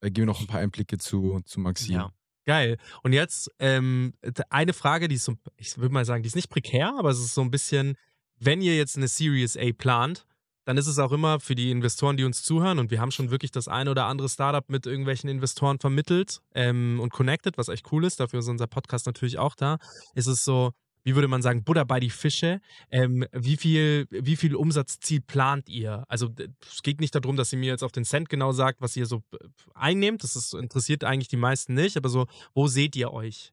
äh, 0.00 0.10
geben 0.10 0.26
wir 0.26 0.26
noch 0.26 0.40
ein 0.40 0.46
paar 0.46 0.60
Einblicke 0.60 0.98
zu, 0.98 1.40
zu 1.44 1.60
Maxim. 1.60 1.94
Ja. 1.94 2.12
Geil. 2.44 2.78
Und 3.02 3.12
jetzt 3.12 3.50
ähm, 3.58 4.14
eine 4.48 4.72
Frage, 4.72 5.08
die 5.08 5.16
ist 5.16 5.24
so, 5.24 5.34
ich 5.56 5.76
würde 5.76 5.92
mal 5.92 6.06
sagen, 6.06 6.22
die 6.22 6.28
ist 6.28 6.36
nicht 6.36 6.48
prekär, 6.48 6.94
aber 6.98 7.10
es 7.10 7.18
ist 7.18 7.34
so 7.34 7.42
ein 7.42 7.50
bisschen, 7.50 7.96
wenn 8.38 8.62
ihr 8.62 8.76
jetzt 8.76 8.96
eine 8.96 9.08
Series 9.08 9.56
A 9.56 9.70
plant, 9.76 10.24
dann 10.64 10.76
ist 10.76 10.86
es 10.86 10.98
auch 10.98 11.12
immer 11.12 11.40
für 11.40 11.54
die 11.54 11.70
Investoren, 11.70 12.16
die 12.16 12.24
uns 12.24 12.42
zuhören, 12.42 12.78
und 12.78 12.90
wir 12.90 13.00
haben 13.00 13.10
schon 13.10 13.30
wirklich 13.30 13.50
das 13.50 13.68
eine 13.68 13.90
oder 13.90 14.06
andere 14.06 14.28
Startup 14.28 14.68
mit 14.68 14.86
irgendwelchen 14.86 15.30
Investoren 15.30 15.78
vermittelt 15.78 16.40
ähm, 16.54 17.00
und 17.00 17.10
connected, 17.10 17.56
was 17.56 17.68
echt 17.68 17.90
cool 17.92 18.04
ist, 18.04 18.20
dafür 18.20 18.40
ist 18.40 18.48
unser 18.48 18.66
Podcast 18.66 19.06
natürlich 19.06 19.38
auch 19.38 19.54
da, 19.54 19.78
ist 20.14 20.26
es 20.26 20.44
so, 20.44 20.72
wie 21.08 21.14
würde 21.14 21.26
man 21.26 21.40
sagen, 21.42 21.64
Butter 21.64 21.84
bei 21.86 22.00
die 22.00 22.10
Fische. 22.10 22.60
Ähm, 22.90 23.26
wie, 23.32 23.56
viel, 23.56 24.06
wie 24.10 24.36
viel 24.36 24.54
Umsatzziel 24.54 25.22
plant 25.22 25.68
ihr? 25.70 26.04
Also 26.06 26.28
es 26.70 26.82
geht 26.82 27.00
nicht 27.00 27.14
darum, 27.14 27.36
dass 27.36 27.50
ihr 27.52 27.58
mir 27.58 27.70
jetzt 27.70 27.82
auf 27.82 27.92
den 27.92 28.04
Cent 28.04 28.28
genau 28.28 28.52
sagt, 28.52 28.80
was 28.82 28.94
ihr 28.94 29.06
so 29.06 29.22
äh, 29.32 29.38
einnehmt. 29.74 30.22
Das 30.22 30.36
ist, 30.36 30.52
interessiert 30.52 31.02
eigentlich 31.02 31.28
die 31.28 31.36
meisten 31.38 31.72
nicht. 31.74 31.96
Aber 31.96 32.10
so, 32.10 32.26
wo 32.54 32.68
seht 32.68 32.94
ihr 32.94 33.10
euch? 33.12 33.52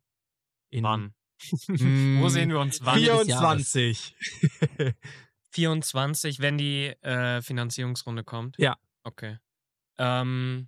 In 0.70 0.84
Wann? 0.84 1.14
Wo 2.20 2.30
sehen 2.30 2.49
wir 2.49 2.60
uns 2.60 2.84
wann? 2.84 2.99
Vier- 2.99 3.16
24. 3.26 4.16
24, 5.51 6.39
wenn 6.39 6.58
die 6.58 6.88
äh, 7.01 7.41
Finanzierungsrunde 7.41 8.24
kommt? 8.24 8.58
Ja. 8.58 8.78
Okay. 9.03 9.38
Ähm, 9.97 10.68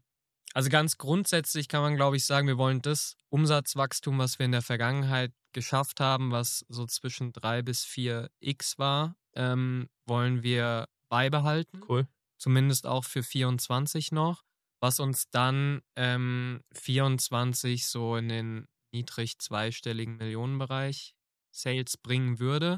Also 0.53 0.69
ganz 0.69 0.97
grundsätzlich 0.97 1.67
kann 1.67 1.81
man, 1.81 1.95
glaube 1.97 2.17
ich, 2.17 2.25
sagen, 2.25 2.47
wir 2.47 2.57
wollen 2.57 2.81
das 2.81 3.15
Umsatzwachstum, 3.29 4.17
was 4.17 4.39
wir 4.39 4.45
in 4.45 4.51
der 4.53 4.61
Vergangenheit 4.61 5.31
geschafft 5.57 5.99
haben, 5.99 6.31
was 6.31 6.63
so 6.69 6.85
zwischen 6.85 7.33
3 7.33 7.63
bis 7.63 7.83
4 7.83 8.29
x 8.39 8.77
war, 8.77 9.15
ähm, 9.33 9.89
wollen 10.05 10.43
wir 10.43 10.87
beibehalten. 11.09 11.81
Cool. 11.89 12.07
Zumindest 12.37 12.85
auch 12.85 13.03
für 13.03 13.23
24 13.23 14.11
noch. 14.11 14.43
Was 14.79 14.99
uns 14.99 15.31
dann 15.31 15.81
ähm, 15.95 16.61
24 16.73 17.87
so 17.87 18.15
in 18.17 18.29
den 18.29 18.67
niedrig 18.93 19.39
zweistelligen 19.39 20.17
Millionenbereich 20.17 21.15
Sales 21.49 21.97
bringen 21.97 22.37
würde. 22.37 22.77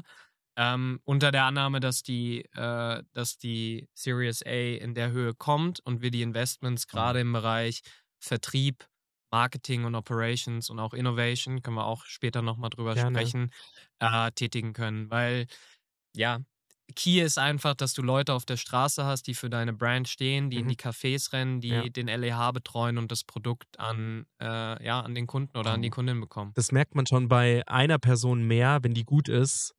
Ähm, 0.56 1.00
unter 1.04 1.32
der 1.32 1.44
Annahme, 1.44 1.80
dass 1.80 2.02
die, 2.02 2.46
äh, 2.54 3.02
dass 3.12 3.36
die 3.36 3.90
Series 3.92 4.42
A 4.46 4.76
in 4.78 4.94
der 4.94 5.10
Höhe 5.10 5.34
kommt 5.34 5.80
und 5.80 6.00
wir 6.00 6.10
die 6.10 6.22
Investments 6.22 6.86
gerade 6.86 7.20
im 7.20 7.34
Bereich 7.34 7.82
Vertrieb, 8.22 8.88
Marketing 9.30 9.84
und 9.84 9.94
Operations 9.94 10.70
und 10.70 10.78
auch 10.80 10.94
Innovation, 10.94 11.62
können 11.62 11.76
wir 11.76 11.86
auch 11.86 12.04
später 12.06 12.42
nochmal 12.42 12.70
drüber 12.70 12.96
Gerne. 12.96 13.32
sprechen, 13.32 13.50
äh, 14.00 14.30
tätigen 14.32 14.72
können. 14.74 15.10
Weil, 15.10 15.46
ja, 16.16 16.40
Key 16.96 17.20
ist 17.20 17.38
einfach, 17.38 17.74
dass 17.74 17.94
du 17.94 18.02
Leute 18.02 18.34
auf 18.34 18.44
der 18.46 18.56
Straße 18.58 19.04
hast, 19.04 19.26
die 19.28 19.34
für 19.34 19.50
deine 19.50 19.72
Brand 19.74 20.08
stehen, 20.08 20.50
die 20.50 20.60
in 20.60 20.66
Mhm. 20.66 20.70
die 20.70 20.76
Cafés 20.76 21.32
rennen, 21.32 21.60
die 21.60 21.72
Ja. 21.74 21.90
den 21.92 22.08
LEH 22.08 22.52
betreuen 22.52 22.98
und 22.98 23.12
das 23.12 23.24
Produkt 23.24 23.78
an, 23.80 24.26
äh, 24.42 24.84
ja, 24.84 25.00
an 25.00 25.14
den 25.14 25.26
Kunden 25.28 25.56
oder 25.58 25.72
an 25.72 25.82
die 25.82 25.90
Kundin 25.90 26.20
bekommen. 26.20 26.56
Das 26.56 26.72
merkt 26.72 26.94
man 26.94 27.06
schon 27.06 27.28
bei 27.28 27.66
einer 27.66 27.98
Person 27.98 28.42
mehr, 28.46 28.78
wenn 28.82 28.94
die 28.94 29.04
gut 29.04 29.28
ist, 29.28 29.74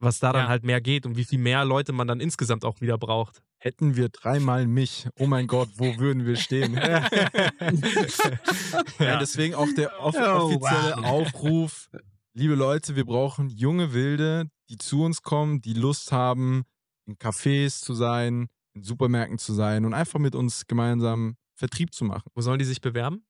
was 0.00 0.20
da 0.20 0.32
dann 0.32 0.48
Ja. 0.48 0.48
halt 0.48 0.64
mehr 0.64 0.80
geht 0.80 1.06
und 1.06 1.16
wie 1.16 1.24
viel 1.24 1.38
mehr 1.38 1.64
Leute 1.64 1.92
man 1.92 2.08
dann 2.08 2.20
insgesamt 2.20 2.64
auch 2.64 2.80
wieder 2.80 2.98
braucht. 2.98 3.42
Hätten 3.64 3.96
wir 3.96 4.10
dreimal 4.10 4.66
mich, 4.66 5.08
oh 5.18 5.26
mein 5.26 5.46
Gott, 5.46 5.70
wo 5.76 5.96
würden 5.96 6.26
wir 6.26 6.36
stehen? 6.36 6.74
ja. 8.98 9.18
deswegen 9.18 9.54
auch 9.54 9.72
der 9.74 9.98
off 10.02 10.14
Oh, 10.14 10.20
offizielle 10.20 10.96
wow. 10.98 11.06
Aufruf. 11.06 11.88
Liebe 12.34 12.56
Leute, 12.56 12.94
wir 12.94 13.06
brauchen 13.06 13.48
junge 13.48 13.94
Wilde, 13.94 14.50
die 14.68 14.76
zu 14.76 15.02
uns 15.02 15.22
kommen, 15.22 15.62
die 15.62 15.72
Lust 15.72 16.12
haben, 16.12 16.64
in 17.06 17.16
Cafés 17.16 17.82
zu 17.82 17.94
sein, 17.94 18.48
in 18.74 18.82
Supermärkten 18.82 19.38
zu 19.38 19.54
sein 19.54 19.86
und 19.86 19.94
einfach 19.94 20.20
mit 20.20 20.34
uns 20.34 20.66
gemeinsam 20.66 21.38
Vertrieb 21.54 21.94
zu 21.94 22.04
machen. 22.04 22.28
Wo 22.34 22.42
sollen 22.42 22.58
die 22.58 22.66
sich 22.66 22.82
bewerben? 22.82 23.24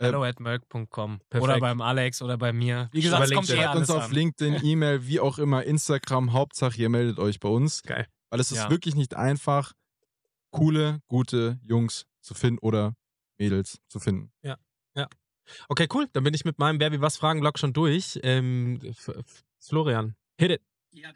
Hello 0.00 0.24
at 0.24 0.40
Merck.com. 0.40 1.20
Perfekt. 1.30 1.40
Oder 1.40 1.60
beim 1.60 1.80
Alex 1.82 2.20
oder 2.20 2.36
bei 2.36 2.52
mir. 2.52 2.88
Wie 2.90 3.00
gesagt, 3.00 3.26
es 3.26 3.32
kommt 3.32 3.48
eh 3.48 3.54
Schreibt 3.54 3.76
uns 3.76 3.90
alles 3.90 4.00
auf 4.02 4.08
an. 4.08 4.10
LinkedIn, 4.10 4.58
E-Mail, 4.64 5.06
wie 5.06 5.20
auch 5.20 5.38
immer, 5.38 5.62
Instagram, 5.62 6.32
Hauptsache 6.32 6.76
ihr 6.80 6.88
meldet 6.88 7.20
euch 7.20 7.38
bei 7.38 7.48
uns. 7.48 7.84
Geil. 7.84 8.08
Weil 8.30 8.40
es 8.40 8.50
ist 8.50 8.58
Ja. 8.58 8.70
wirklich 8.70 8.94
nicht 8.94 9.14
einfach, 9.14 9.72
coole, 10.50 11.00
gute 11.08 11.58
Jungs 11.62 12.06
zu 12.20 12.34
finden 12.34 12.58
oder 12.60 12.94
Mädels 13.38 13.80
zu 13.88 14.00
finden. 14.00 14.32
Okay, 15.68 15.88
cool. 15.94 16.06
Dann 16.12 16.24
bin 16.24 16.34
ich 16.34 16.44
mit 16.44 16.58
meinem 16.58 16.78
Wer 16.78 16.92
wie 16.92 17.00
was 17.00 17.16
Fragen-Blog 17.16 17.58
schon 17.58 17.72
durch. 17.72 18.20
Ähm, 18.22 18.78
Florian, 19.58 20.14
hit 20.36 20.50
it. 20.50 20.62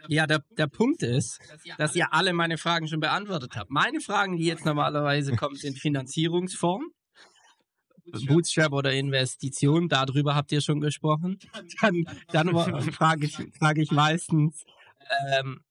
Ja, 0.09 0.27
der, 0.27 0.43
der 0.57 0.69
Punkt 0.69 1.03
ist, 1.03 1.39
dass 1.77 1.95
ihr 1.97 2.13
alle 2.15 2.33
meine 2.33 2.57
Fragen 2.57 2.89
schon 2.89 3.01
beantwortet 3.01 3.57
habt. 3.57 3.71
Meine 3.71 4.01
Fragen, 4.01 4.37
die 4.37 4.45
jetzt 4.47 4.65
normalerweise 4.65 5.33
kommen, 5.37 5.57
sind 5.57 5.79
Finanzierungsform, 5.79 6.93
Bootstrap 8.27 8.73
oder 8.73 8.93
Investition. 8.93 9.89
Darüber 9.89 10.35
habt 10.35 10.51
ihr 10.53 10.61
schon 10.61 10.81
gesprochen. 10.81 11.39
Dann, 11.81 12.05
dann 12.29 12.93
frage 12.93 13.27
ich, 13.27 13.37
frage 13.59 13.83
ich 13.83 13.91
meistens, 13.91 14.65
ähm, 15.29 15.63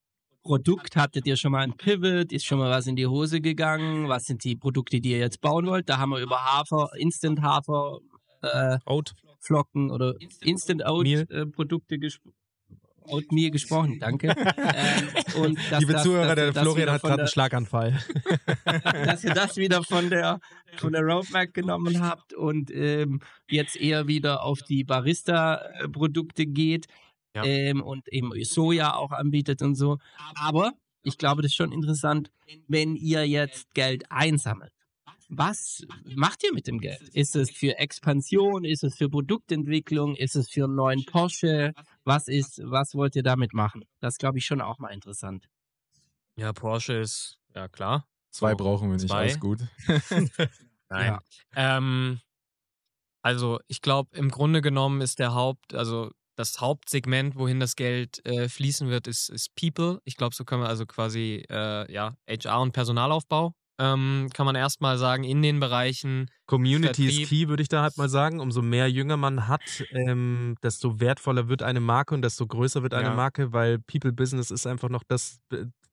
Produkt, 0.44 0.96
hattet 0.96 1.28
ihr 1.28 1.38
schon 1.38 1.52
mal 1.52 1.60
ein 1.64 1.74
Pivot? 1.74 2.32
Ist 2.32 2.46
schon 2.46 2.60
mal 2.60 2.70
was 2.72 2.88
in 2.88 2.96
die 2.96 3.08
Hose 3.08 3.42
gegangen? 3.42 4.10
Was 4.10 4.26
sind 4.26 4.44
die 4.44 4.56
Produkte, 4.56 5.00
die 5.00 5.12
ihr 5.12 5.20
jetzt 5.20 5.42
bauen 5.42 5.68
wollt? 5.68 5.88
Da 5.90 5.98
haben 5.98 6.10
wir 6.12 6.20
über 6.20 6.38
Hafer, 6.44 6.90
Instant 6.98 7.42
Hafer, 7.42 8.00
äh, 8.42 8.78
Oat. 8.86 9.14
Flocken 9.40 9.92
oder 9.92 10.16
Instant 10.42 10.84
Oat 10.86 11.04
Meal. 11.04 11.28
äh, 11.30 11.46
Produkte 11.46 11.98
gesprochen. 11.98 12.36
Oatmeal 13.04 13.50
gesprochen, 13.50 13.98
danke. 14.00 14.28
ähm, 14.38 15.42
und 15.42 15.60
dass 15.72 15.80
Liebe 15.80 15.94
das- 15.94 16.04
Zuhörer, 16.04 16.36
dass 16.36 16.54
der 16.54 16.62
Florian 16.64 16.92
hat 16.92 17.02
gerade 17.02 17.22
einen 17.24 17.28
Schlaganfall. 17.28 18.00
dass 19.06 19.24
ihr 19.24 19.34
das 19.34 19.58
wieder 19.58 19.84
von 19.84 20.10
der 20.10 20.40
von 20.78 20.94
der 20.94 21.02
Roadmap 21.02 21.52
genommen 21.54 22.00
habt 22.02 22.34
und 22.34 22.70
ähm, 22.72 23.20
jetzt 23.50 23.76
eher 23.76 24.08
wieder 24.08 24.44
auf 24.44 24.62
die 24.62 24.84
Barista-Produkte 24.84 26.46
geht 26.46 26.86
Ja. 27.36 27.44
ähm, 27.46 27.82
und 27.82 28.08
eben 28.10 28.32
Soja 28.44 28.96
auch 28.96 29.12
anbietet 29.12 29.62
und 29.62 29.76
so. 29.76 29.98
Aber 30.36 30.74
ich 31.04 31.18
glaube, 31.18 31.42
das 31.42 31.52
ist 31.52 31.56
schon 31.56 31.72
interessant, 31.72 32.32
wenn 32.68 32.96
ihr 32.96 33.28
jetzt 33.28 33.74
Geld 33.74 34.04
einsammelt. 34.12 34.72
Was 35.34 35.86
macht 36.04 36.44
ihr 36.44 36.54
mit 36.54 36.68
dem 36.68 36.80
Geld? 36.80 37.02
Ist 37.14 37.38
es 37.38 37.50
für 37.52 37.78
Expansion? 37.78 38.66
Ist 38.66 38.84
es 38.84 38.98
für 38.98 39.10
Produktentwicklung? 39.10 40.16
Ist 40.16 40.36
es 40.36 40.50
für 40.50 40.66
einen 40.66 40.76
neuen 40.76 41.06
Porsche? 41.06 41.74
Was 42.04 42.28
ist, 42.28 42.62
was 42.66 42.96
wollt 42.96 43.16
ihr 43.16 43.24
damit 43.24 43.54
machen? 43.54 43.86
Das 44.02 44.18
glaube 44.18 44.40
ich 44.40 44.46
schon 44.46 44.60
auch 44.60 44.78
mal 44.80 44.90
interessant. 44.90 45.48
Ja, 46.36 46.52
Porsche 46.52 46.94
ist, 46.96 47.38
ja 47.56 47.70
klar. 47.70 48.08
Zwei 48.30 48.52
So, 48.52 48.58
brauchen 48.58 48.90
wir 48.90 48.98
nicht, 48.98 49.08
zwei. 49.08 49.22
alles 49.22 49.40
gut. 49.40 49.60
Nein. 50.90 51.18
Ähm, 51.56 52.20
also 53.22 53.60
ich 53.68 53.82
glaube, 53.82 54.16
im 54.18 54.30
Grunde 54.30 54.62
genommen 54.62 55.00
ist 55.00 55.20
der 55.20 55.34
Haupt, 55.34 55.74
also 55.74 56.12
das 56.42 56.60
Hauptsegment, 56.60 57.36
wohin 57.36 57.60
das 57.60 57.76
Geld 57.76 58.26
äh, 58.26 58.50
fließen 58.50 58.90
wird, 58.90 59.08
ist, 59.08 59.30
ist 59.30 59.56
People. 59.56 60.00
Ich 60.04 60.18
glaube, 60.18 60.36
so 60.36 60.44
können 60.44 60.64
wir 60.64 60.70
also 60.70 60.86
quasi 60.86 61.44
äh, 61.50 61.92
ja, 61.92 62.16
HR 62.28 62.62
und 62.62 62.72
Personalaufbau, 62.72 63.54
ähm, 63.80 64.28
kann 64.34 64.46
man 64.46 64.56
erstmal 64.56 64.98
sagen, 64.98 65.24
in 65.24 65.42
den 65.42 65.60
Bereichen. 65.60 66.30
Community 66.46 67.08
ist 67.08 67.16
Vertrieb. 67.18 67.30
key, 67.30 67.48
würde 67.48 67.64
ich 67.64 67.70
da 67.70 67.82
halt 67.82 67.98
mal 67.98 68.10
sagen. 68.10 68.40
Umso 68.40 68.62
mehr 68.62 68.90
Jünger 68.90 69.18
man 69.18 69.48
hat, 69.48 69.62
ähm, 69.92 70.56
desto 70.62 71.00
wertvoller 71.00 71.48
wird 71.48 71.64
eine 71.64 71.80
Marke 71.80 72.14
und 72.14 72.22
desto 72.22 72.46
größer 72.46 72.84
wird 72.84 72.94
eine 72.94 73.10
Ja. 73.10 73.16
Marke, 73.16 73.54
weil 73.54 73.80
People 73.80 74.12
Business 74.12 74.52
ist 74.52 74.68
einfach 74.68 74.90
noch 74.90 75.04
das, 75.08 75.40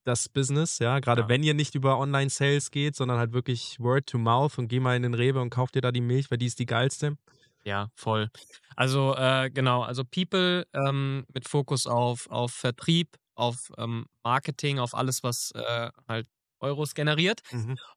das 0.05 0.29
Business, 0.29 0.79
ja. 0.81 0.99
Gerade 1.01 1.23
Ja. 1.23 1.29
wenn 1.29 1.43
ihr 1.43 1.55
nicht 1.55 1.75
über 1.75 1.99
Online-Sales 1.99 2.71
geht, 2.71 2.95
sondern 2.97 3.19
halt 3.19 3.33
wirklich 3.33 3.77
Word 3.79 4.07
to 4.07 4.19
Mouth 4.19 4.59
und 4.59 4.69
geh 4.69 4.81
mal 4.81 4.97
in 4.97 5.03
den 5.03 5.15
Rewe 5.15 5.41
und 5.41 5.51
kauf 5.51 5.71
dir 5.71 5.81
da 5.81 5.91
die 5.93 6.01
Milch, 6.03 6.31
weil 6.31 6.39
die 6.39 6.47
ist 6.47 6.59
die 6.59 6.67
geilste. 6.67 7.17
Ja, 7.69 7.89
voll. 7.97 8.31
Also 8.77 9.15
äh, 9.15 9.51
genau, 9.51 9.83
also 9.83 10.03
People 10.05 10.65
ähm, 10.73 11.27
mit 11.35 11.47
Fokus 11.49 11.87
auf, 11.87 12.27
auf 12.31 12.53
Vertrieb, 12.53 13.17
auf 13.35 13.71
ähm, 13.77 14.07
Marketing, 14.25 14.79
auf 14.79 14.95
alles, 14.95 15.23
was 15.23 15.51
äh, 15.55 15.91
halt 16.09 16.27
Euros 16.61 16.95
generiert. 16.95 17.41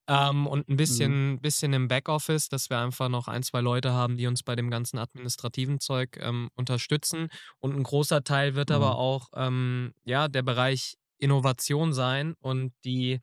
Ähm, 0.08 0.48
und 0.48 0.68
ein 0.70 0.78
bisschen, 0.78 1.40
bisschen 1.42 1.74
im 1.74 1.88
Backoffice, 1.88 2.50
dass 2.50 2.70
wir 2.70 2.80
einfach 2.80 3.10
noch 3.10 3.28
ein, 3.28 3.44
zwei 3.44 3.62
Leute 3.62 3.94
haben, 3.94 4.18
die 4.18 4.28
uns 4.28 4.44
bei 4.44 4.56
dem 4.56 4.70
ganzen 4.70 4.98
administrativen 5.00 5.80
Zeug 5.80 6.18
ähm, 6.20 6.50
unterstützen. 6.56 7.30
Und 7.60 7.76
ein 7.76 7.84
großer 7.84 8.24
Teil 8.24 8.56
wird 8.56 8.72
aber 8.72 8.96
Mhm. 8.96 8.98
auch 8.98 9.30
ähm, 9.36 9.94
ja, 10.04 10.28
der 10.28 10.44
Bereich 10.44 10.96
Innovation 11.18 11.94
sein. 11.94 12.34
Und 12.42 12.74
die 12.84 13.22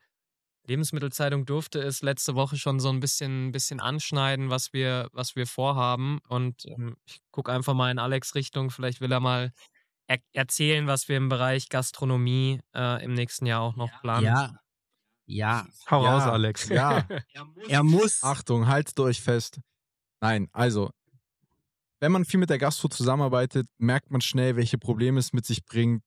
Lebensmittelzeitung 0.67 1.45
durfte 1.45 1.79
es 1.79 2.01
letzte 2.01 2.35
Woche 2.35 2.57
schon 2.57 2.79
so 2.79 2.89
ein 2.89 2.99
bisschen, 2.99 3.51
bisschen 3.51 3.79
anschneiden, 3.79 4.49
was 4.49 4.71
wir, 4.73 5.09
was 5.13 5.35
wir 5.35 5.47
vorhaben. 5.47 6.19
Und 6.27 6.65
ähm, 6.67 6.95
ich 7.05 7.19
gucke 7.31 7.51
einfach 7.51 7.73
mal 7.73 7.89
in 7.91 7.99
Alex 7.99 8.35
Richtung. 8.35 8.69
Vielleicht 8.69 9.01
will 9.01 9.11
er 9.11 9.19
mal 9.19 9.51
er 10.07 10.19
erzählen, 10.33 10.87
was 10.87 11.07
wir 11.07 11.17
im 11.17 11.29
Bereich 11.29 11.69
Gastronomie 11.69 12.59
äh, 12.75 13.03
im 13.03 13.13
nächsten 13.13 13.45
Jahr 13.45 13.61
auch 13.61 13.75
noch 13.75 13.91
planen. 14.01 14.25
Ja. 14.25 14.59
Ja. 15.27 15.67
Hau 15.89 16.03
Ja. 16.03 16.17
raus, 16.17 16.23
Alex. 16.23 16.67
Ja, 16.69 17.07
Er 17.67 17.83
muss. 17.83 18.23
Achtung, 18.23 18.67
haltet 18.67 18.99
euch 18.99 19.21
fest. 19.21 19.59
Nein, 20.21 20.49
also, 20.51 20.89
wenn 21.99 22.11
man 22.11 22.25
viel 22.25 22.39
mit 22.39 22.49
der 22.49 22.57
Gastro 22.57 22.87
zusammenarbeitet, 22.87 23.67
merkt 23.77 24.09
man 24.09 24.21
schnell, 24.21 24.55
welche 24.55 24.77
Probleme 24.77 25.19
es 25.19 25.33
mit 25.33 25.45
sich 25.45 25.65
bringt, 25.65 26.03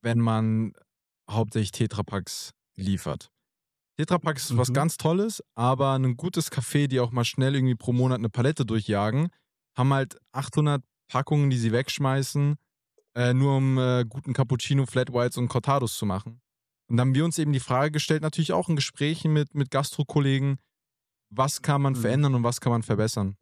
wenn 0.00 0.18
man 0.18 0.72
hauptsächlich 1.30 1.70
Tetrapacks 1.72 2.52
liefert. 2.74 3.30
Tetrapacks 4.04 4.50
ist 4.50 4.56
was 4.56 4.68
Mhm. 4.70 4.74
ganz 4.74 4.96
Tolles, 4.96 5.42
aber 5.54 5.94
ein 5.98 6.16
gutes 6.16 6.50
Café, 6.52 6.86
die 6.88 7.00
auch 7.00 7.10
mal 7.12 7.24
schnell 7.24 7.54
irgendwie 7.54 7.74
pro 7.74 7.92
Monat 7.92 8.18
eine 8.18 8.28
Palette 8.30 8.64
durchjagen, 8.66 9.28
haben 9.76 9.92
halt 9.92 10.16
800 10.32 10.82
Packungen, 11.08 11.50
die 11.50 11.58
sie 11.58 11.72
wegschmeißen, 11.72 12.56
äh, 13.14 13.34
nur 13.34 13.56
um 13.56 13.78
äh, 13.78 14.04
guten 14.08 14.32
Cappuccino, 14.32 14.86
Flat 14.86 15.12
Whites 15.12 15.36
und 15.36 15.48
Cortados 15.48 15.96
zu 15.96 16.06
machen. 16.06 16.40
Und 16.88 16.96
dann 16.96 17.08
haben 17.08 17.14
wir 17.14 17.24
uns 17.24 17.38
eben 17.38 17.52
die 17.52 17.60
Frage 17.60 17.90
gestellt, 17.92 18.22
natürlich 18.22 18.52
auch 18.52 18.68
in 18.68 18.76
Gesprächen 18.76 19.32
mit, 19.32 19.54
mit 19.54 19.70
Gastro-Kollegen, 19.70 20.58
was 21.30 21.62
kann 21.62 21.80
man 21.82 21.92
Mhm. 21.94 21.98
verändern 21.98 22.34
und 22.34 22.42
was 22.44 22.60
kann 22.60 22.72
man 22.72 22.82
verbessern. 22.82 23.36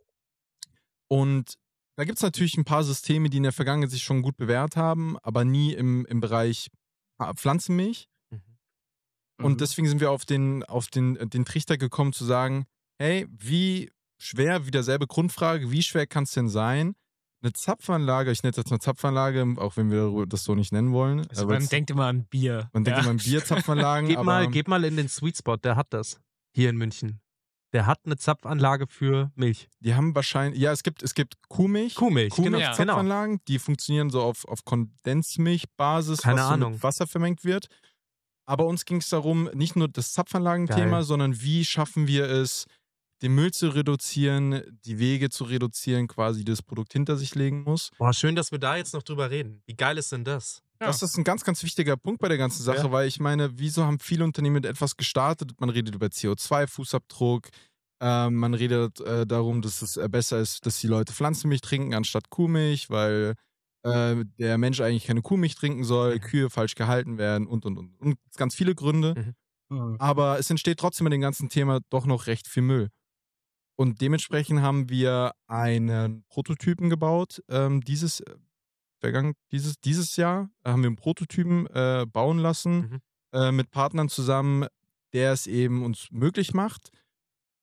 Und 1.08 1.54
da 1.96 2.04
gibt 2.04 2.18
es 2.18 2.22
natürlich 2.22 2.56
ein 2.56 2.64
paar 2.64 2.84
Systeme, 2.84 3.28
die 3.30 3.38
in 3.38 3.42
der 3.42 3.52
Vergangenheit 3.52 3.90
sich 3.90 4.02
schon 4.02 4.22
gut 4.22 4.36
bewährt 4.36 4.76
haben, 4.76 5.18
aber 5.18 5.44
nie 5.44 5.74
im, 5.74 6.06
im 6.06 6.20
Bereich 6.20 6.68
Pflanzenmilch. 7.34 8.08
Mhm. 9.41 9.47
Und 9.47 9.61
deswegen 9.61 9.88
sind 9.88 10.01
wir 10.01 10.11
auf 10.11 10.24
den, 10.24 10.62
auf 10.64 10.88
den, 10.88 11.16
äh, 11.16 11.26
den 11.26 11.45
Trichter 11.45 11.76
gekommen 11.76 12.12
zu 12.12 12.24
sagen, 12.24 12.66
hey, 12.99 13.26
wie 13.30 13.91
schwer, 14.18 14.66
wieder 14.66 14.82
selbe 14.82 15.07
Grundfrage, 15.07 15.70
wie 15.70 15.82
schwer 15.82 16.07
kann 16.07 16.24
es 16.24 16.32
denn 16.32 16.49
sein, 16.49 16.95
eine 17.43 17.53
Zapfanlage, 17.53 18.30
ich 18.30 18.43
nenne 18.43 18.51
es 18.51 18.57
jetzt 18.59 18.70
eine 18.70 18.80
Zapfanlage, 18.80 19.55
auch 19.57 19.76
wenn 19.76 19.91
wir 19.91 20.26
das 20.26 20.45
so 20.45 20.55
nicht 20.55 20.72
nennen 20.72 20.93
wollen. 20.93 21.26
Also 21.28 21.47
man 21.47 21.66
denkt 21.66 21.91
immer 21.91 22.07
an 22.07 22.24
Bier. 22.26 22.68
man 22.72 22.84
denkt 22.84 22.99
ja. 22.99 23.03
immer 23.03 23.12
an 23.12 23.16
Bierzapfanlagen, 23.16 24.14
aber 24.14 24.24
mal, 24.24 24.49
gib 24.49 24.68
mal 24.68 24.84
in 24.84 24.97
den 24.97 25.09
Sweet 25.09 25.38
Spot, 25.38 25.57
der 25.57 25.76
hat 25.76 25.88
das. 25.91 26.20
Hier 26.53 26.68
in 26.68 26.76
München. 26.76 27.20
der 27.72 27.86
hat 27.86 28.01
eine 28.05 28.16
Zapfanlage 28.16 28.86
für 28.88 29.30
Milch. 29.36 29.68
Die 29.78 29.95
haben 29.95 30.14
wahrscheinlich, 30.14 30.61
ja, 30.61 30.72
es 30.72 30.82
gibt, 30.82 31.03
es 31.03 31.14
gibt 31.14 31.36
Kuhmilch. 31.49 31.95
Kuhmilch, 31.95 32.34
genau. 32.34 32.45
genau. 32.45 32.59
Kuhmilchzapfanlagen, 32.59 33.41
die 33.49 33.59
funktionieren 33.59 34.11
so 34.11 34.20
auf, 34.22 34.45
auf 34.47 34.64
Kondensmilchbasis, 34.64 36.22
Keine 36.22 36.41
was 36.41 36.49
so 36.49 36.53
Ahnung. 36.55 36.72
mit 36.72 36.82
Wasser 36.82 37.07
vermengt 37.07 37.45
wird. 37.45 37.68
Aber 38.51 38.66
uns 38.66 38.84
ging 38.84 38.96
es 38.98 39.09
darum, 39.09 39.48
nicht 39.55 39.76
nur 39.76 39.86
das 39.86 40.12
Zapfanlagenthema, 40.12 40.96
Geil. 40.96 41.03
sondern 41.05 41.40
wie 41.40 41.64
schaffen 41.64 42.09
wir 42.09 42.24
es, 42.28 42.66
den 43.22 43.32
Müll 43.34 43.53
zu 43.53 43.68
reduzieren, 43.68 44.62
die 44.84 44.98
Wege 44.98 45.28
zu 45.30 45.44
reduzieren, 45.44 46.09
quasi 46.09 46.44
das 46.44 46.61
Produkt 46.61 46.92
hinter 46.92 47.16
sich 47.16 47.36
legen 47.36 47.62
muss. 47.62 47.90
Boah, 47.96 48.12
schön, 48.12 48.34
dass 48.34 48.51
wir 48.51 48.59
da 48.59 48.74
jetzt 48.76 48.92
noch 48.92 49.05
drüber 49.05 49.30
reden. 49.30 49.62
Wie 49.66 49.76
geil 49.76 49.98
ist 49.98 50.11
denn 50.11 50.24
das? 50.24 50.62
Das 50.80 51.01
ist 51.03 51.16
ein 51.16 51.22
ganz, 51.24 51.44
ganz 51.44 51.62
wichtiger 51.62 51.96
Punkt 51.96 52.20
bei 52.20 52.28
der 52.28 52.38
ganzen 52.38 52.62
Sache, 52.64 52.86
Ja. 52.86 52.90
weil 52.90 53.07
ich 53.07 53.20
meine, 53.20 53.57
wieso 53.59 53.84
haben 53.84 54.01
viele 54.01 54.24
Unternehmen 54.24 54.55
mit 54.55 54.66
etwas 54.66 54.96
gestartet? 54.96 55.53
Man 55.61 55.70
redet 55.70 55.94
über 55.94 56.07
CO2-Fußabdruck, 56.07 57.48
ähm, 58.03 58.34
man 58.36 58.55
redet 58.55 58.98
äh, 59.01 59.26
darum, 59.26 59.62
dass 59.62 59.82
es 59.82 59.96
äh, 59.96 60.09
besser 60.09 60.40
ist, 60.40 60.64
dass 60.66 60.80
die 60.80 60.86
Leute 60.88 61.12
Pflanzenmilch 61.12 61.61
trinken 61.61 61.94
anstatt 61.94 62.30
Kuhmilch, 62.30 62.88
weil 62.90 63.34
äh, 63.85 64.24
der 64.39 64.59
Mensch 64.59 64.81
eigentlich 64.81 65.07
keine 65.07 65.22
Kuhmilch 65.22 65.55
trinken 65.55 65.85
soll, 65.85 66.16
Mhm. 66.16 66.20
Kühe 66.20 66.51
falsch 66.51 66.74
gehalten 66.74 67.18
werden 67.18 67.47
und 67.47 67.64
und 67.66 67.78
und. 67.78 68.01
Und 68.01 68.18
ganz 68.37 68.55
viele 68.55 68.74
Gründe. 68.74 69.16
Mhm. 69.70 69.97
Aber 69.99 70.39
es 70.39 70.51
entsteht 70.51 70.78
trotzdem 70.78 71.07
in 71.07 71.12
dem 71.12 71.20
ganzen 71.20 71.49
Thema 71.49 71.81
doch 71.91 72.07
noch 72.07 72.26
recht 72.26 72.49
viel 72.49 72.62
Müll. 72.62 72.91
Und 73.76 74.01
dementsprechend 74.01 74.61
haben 74.62 74.91
wir 74.91 75.33
einen 75.47 76.24
Prototypen 76.28 76.91
gebaut. 76.91 77.43
Ähm, 77.49 77.81
dieses, 77.83 78.20
äh, 78.20 78.37
vergangen, 79.01 79.35
dieses, 79.53 79.81
dieses 79.81 80.16
Jahr 80.16 80.51
haben 80.64 80.83
wir 80.83 80.89
einen 80.89 80.97
Prototypen 80.97 81.66
äh, 81.68 82.07
bauen 82.11 82.39
lassen 82.39 82.78
Mhm. 82.81 83.01
äh, 83.35 83.53
mit 83.53 83.70
Partnern 83.70 84.09
zusammen, 84.09 84.66
der 85.14 85.33
es 85.33 85.47
eben 85.47 85.85
uns 85.85 86.09
möglich 86.11 86.55
macht, 86.55 86.91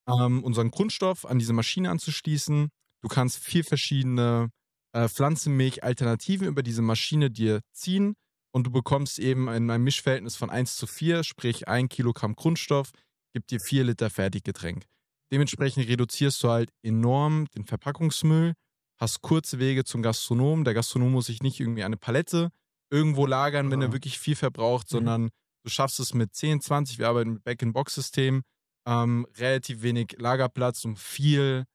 ähm, 0.07 0.43
unseren 0.43 0.71
Grundstoff 0.71 1.25
an 1.25 1.39
diese 1.39 1.53
Maschine 1.53 1.89
anzuschließen. 1.91 2.69
Du 3.01 3.07
kannst 3.09 3.39
vier 3.39 3.63
verschiedene 3.63 4.49
äh, 4.97 5.07
Pflanzenmilch-Alternativen 5.09 6.47
über 6.47 6.63
diese 6.63 6.81
Maschine 6.81 7.29
dir 7.29 7.61
ziehen 7.71 8.15
und 8.51 8.65
du 8.65 8.71
bekommst 8.71 9.19
eben 9.19 9.47
in 9.47 9.69
einem 9.69 9.83
Mischverhältnis 9.83 10.35
von 10.35 10.49
1 10.49 10.75
zu 10.75 10.87
4, 10.87 11.23
sprich 11.23 11.67
1 11.67 11.89
Kilogramm 11.89 12.35
Grundstoff, 12.35 12.91
gibt 13.33 13.51
dir 13.51 13.59
4 13.59 13.83
Liter 13.83 14.09
Fertiggetränk. 14.09 14.85
Dementsprechend 15.31 15.87
reduzierst 15.87 16.41
du 16.43 16.49
halt 16.49 16.71
enorm 16.83 17.47
den 17.55 17.65
Verpackungsmüll, 17.65 18.53
hast 18.99 19.21
kurze 19.21 19.59
Wege 19.59 19.83
zum 19.83 20.01
Gastronom. 20.01 20.63
Der 20.63 20.73
Gastronom 20.73 21.11
muss 21.11 21.27
sich 21.27 21.41
nicht 21.43 21.59
irgendwie 21.59 21.83
eine 21.83 21.97
Palette 21.97 22.49
irgendwo 22.89 23.25
lagern, 23.25 23.69
wenn 23.69 23.81
er 23.81 23.87
Ja. 23.89 23.93
wirklich 23.93 24.17
viel 24.17 24.35
verbraucht, 24.35 24.87
Mhm. 24.87 24.95
sondern 24.95 25.29
du 25.63 25.69
schaffst 25.69 25.99
es 25.99 26.13
mit 26.13 26.33
10, 26.33 26.61
20, 26.61 26.97
wir 26.97 27.09
arbeiten 27.09 27.33
mit 27.33 27.43
Back-in-Box-System, 27.43 28.41
ähm, 28.87 29.27
relativ 29.35 29.81
wenig 29.81 30.15
Lagerplatz, 30.17 30.85
um 30.85 30.95
viel 30.95 31.65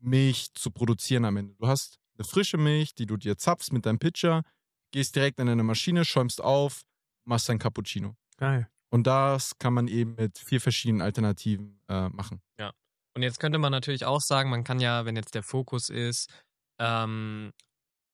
Milch 0.00 0.52
zu 0.54 0.70
produzieren 0.70 1.24
am 1.26 1.36
Ende. 1.36 1.54
Du 1.54 1.66
hast 1.66 1.98
eine 2.16 2.24
frische 2.24 2.56
Milch, 2.56 2.94
die 2.94 3.06
du 3.06 3.16
dir 3.16 3.36
zapfst 3.36 3.72
mit 3.72 3.86
deinem 3.86 3.98
Pitcher, 3.98 4.42
gehst 4.92 5.16
direkt 5.16 5.40
in 5.40 5.46
deine 5.46 5.64
Maschine, 5.64 6.04
schäumst 6.04 6.42
auf, 6.42 6.82
machst 7.24 7.48
dein 7.48 7.58
Cappuccino. 7.58 8.16
Geil. 8.36 8.68
Und 8.90 9.06
das 9.06 9.58
kann 9.58 9.74
man 9.74 9.88
eben 9.88 10.14
mit 10.14 10.38
vier 10.38 10.60
verschiedenen 10.60 11.02
Alternativen 11.02 11.80
äh, 11.88 12.08
machen. 12.10 12.40
Und 13.16 13.22
jetzt 13.22 13.38
könnte 13.38 13.58
man 13.58 13.72
natürlich 13.72 14.04
auch 14.04 14.20
sagen, 14.20 14.50
man 14.50 14.64
kann 14.64 14.80
ja, 14.80 15.04
wenn 15.04 15.16
jetzt 15.16 15.34
der 15.34 15.42
Fokus 15.42 15.88
ist, 15.88 16.30
ähm, 16.78 17.52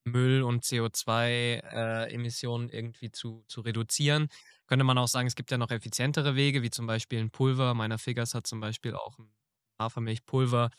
Müll 0.04 0.42
und 0.42 0.64
CO2-Emissionen 0.64 2.68
irgendwie 2.68 3.10
zu, 3.10 3.44
zu 3.46 3.62
reduzieren, 3.62 4.28
könnte 4.66 4.84
man 4.84 4.98
auch 4.98 5.08
sagen, 5.08 5.26
es 5.26 5.34
gibt 5.34 5.50
ja 5.50 5.58
noch 5.58 5.70
effizientere 5.70 6.36
Wege, 6.36 6.62
wie 6.62 6.70
zum 6.70 6.86
Beispiel 6.86 7.20
ein 7.20 7.30
Pulver. 7.30 7.74
Meiner 7.74 7.98
Figures 7.98 8.34
hat 8.34 8.46
zum 8.46 8.60
Beispiel 8.60 8.94
auch 8.94 9.18
ein 9.18 9.32
Hafermilchpulver. 9.78 10.70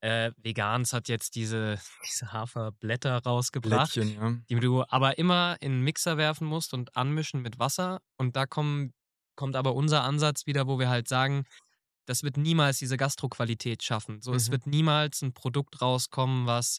Äh, 0.00 0.32
Vegans 0.38 0.92
hat 0.92 1.08
jetzt 1.08 1.34
diese, 1.34 1.78
diese 2.06 2.32
Haferblätter 2.32 3.22
rausgebracht 3.22 3.92
Blättchen, 3.94 4.14
ja. 4.14 4.36
die 4.48 4.60
du 4.60 4.84
aber 4.88 5.18
immer 5.18 5.56
in 5.60 5.72
einen 5.72 5.82
Mixer 5.82 6.16
werfen 6.16 6.46
musst 6.46 6.72
und 6.74 6.96
anmischen 6.96 7.42
mit 7.42 7.58
Wasser. 7.58 8.00
Und 8.16 8.36
da 8.36 8.46
kommen, 8.46 8.92
kommt 9.36 9.56
aber 9.56 9.74
unser 9.74 10.02
Ansatz 10.04 10.46
wieder, 10.46 10.66
wo 10.66 10.78
wir 10.78 10.88
halt 10.88 11.08
sagen, 11.08 11.44
das 12.06 12.22
wird 12.22 12.36
niemals 12.36 12.78
diese 12.78 12.96
Gastroqualität 12.96 13.82
schaffen. 13.82 14.20
So, 14.22 14.32
es 14.34 14.48
Mhm. 14.48 14.52
wird 14.52 14.66
niemals 14.66 15.22
ein 15.22 15.32
Produkt 15.34 15.80
rauskommen, 15.82 16.46
was 16.46 16.78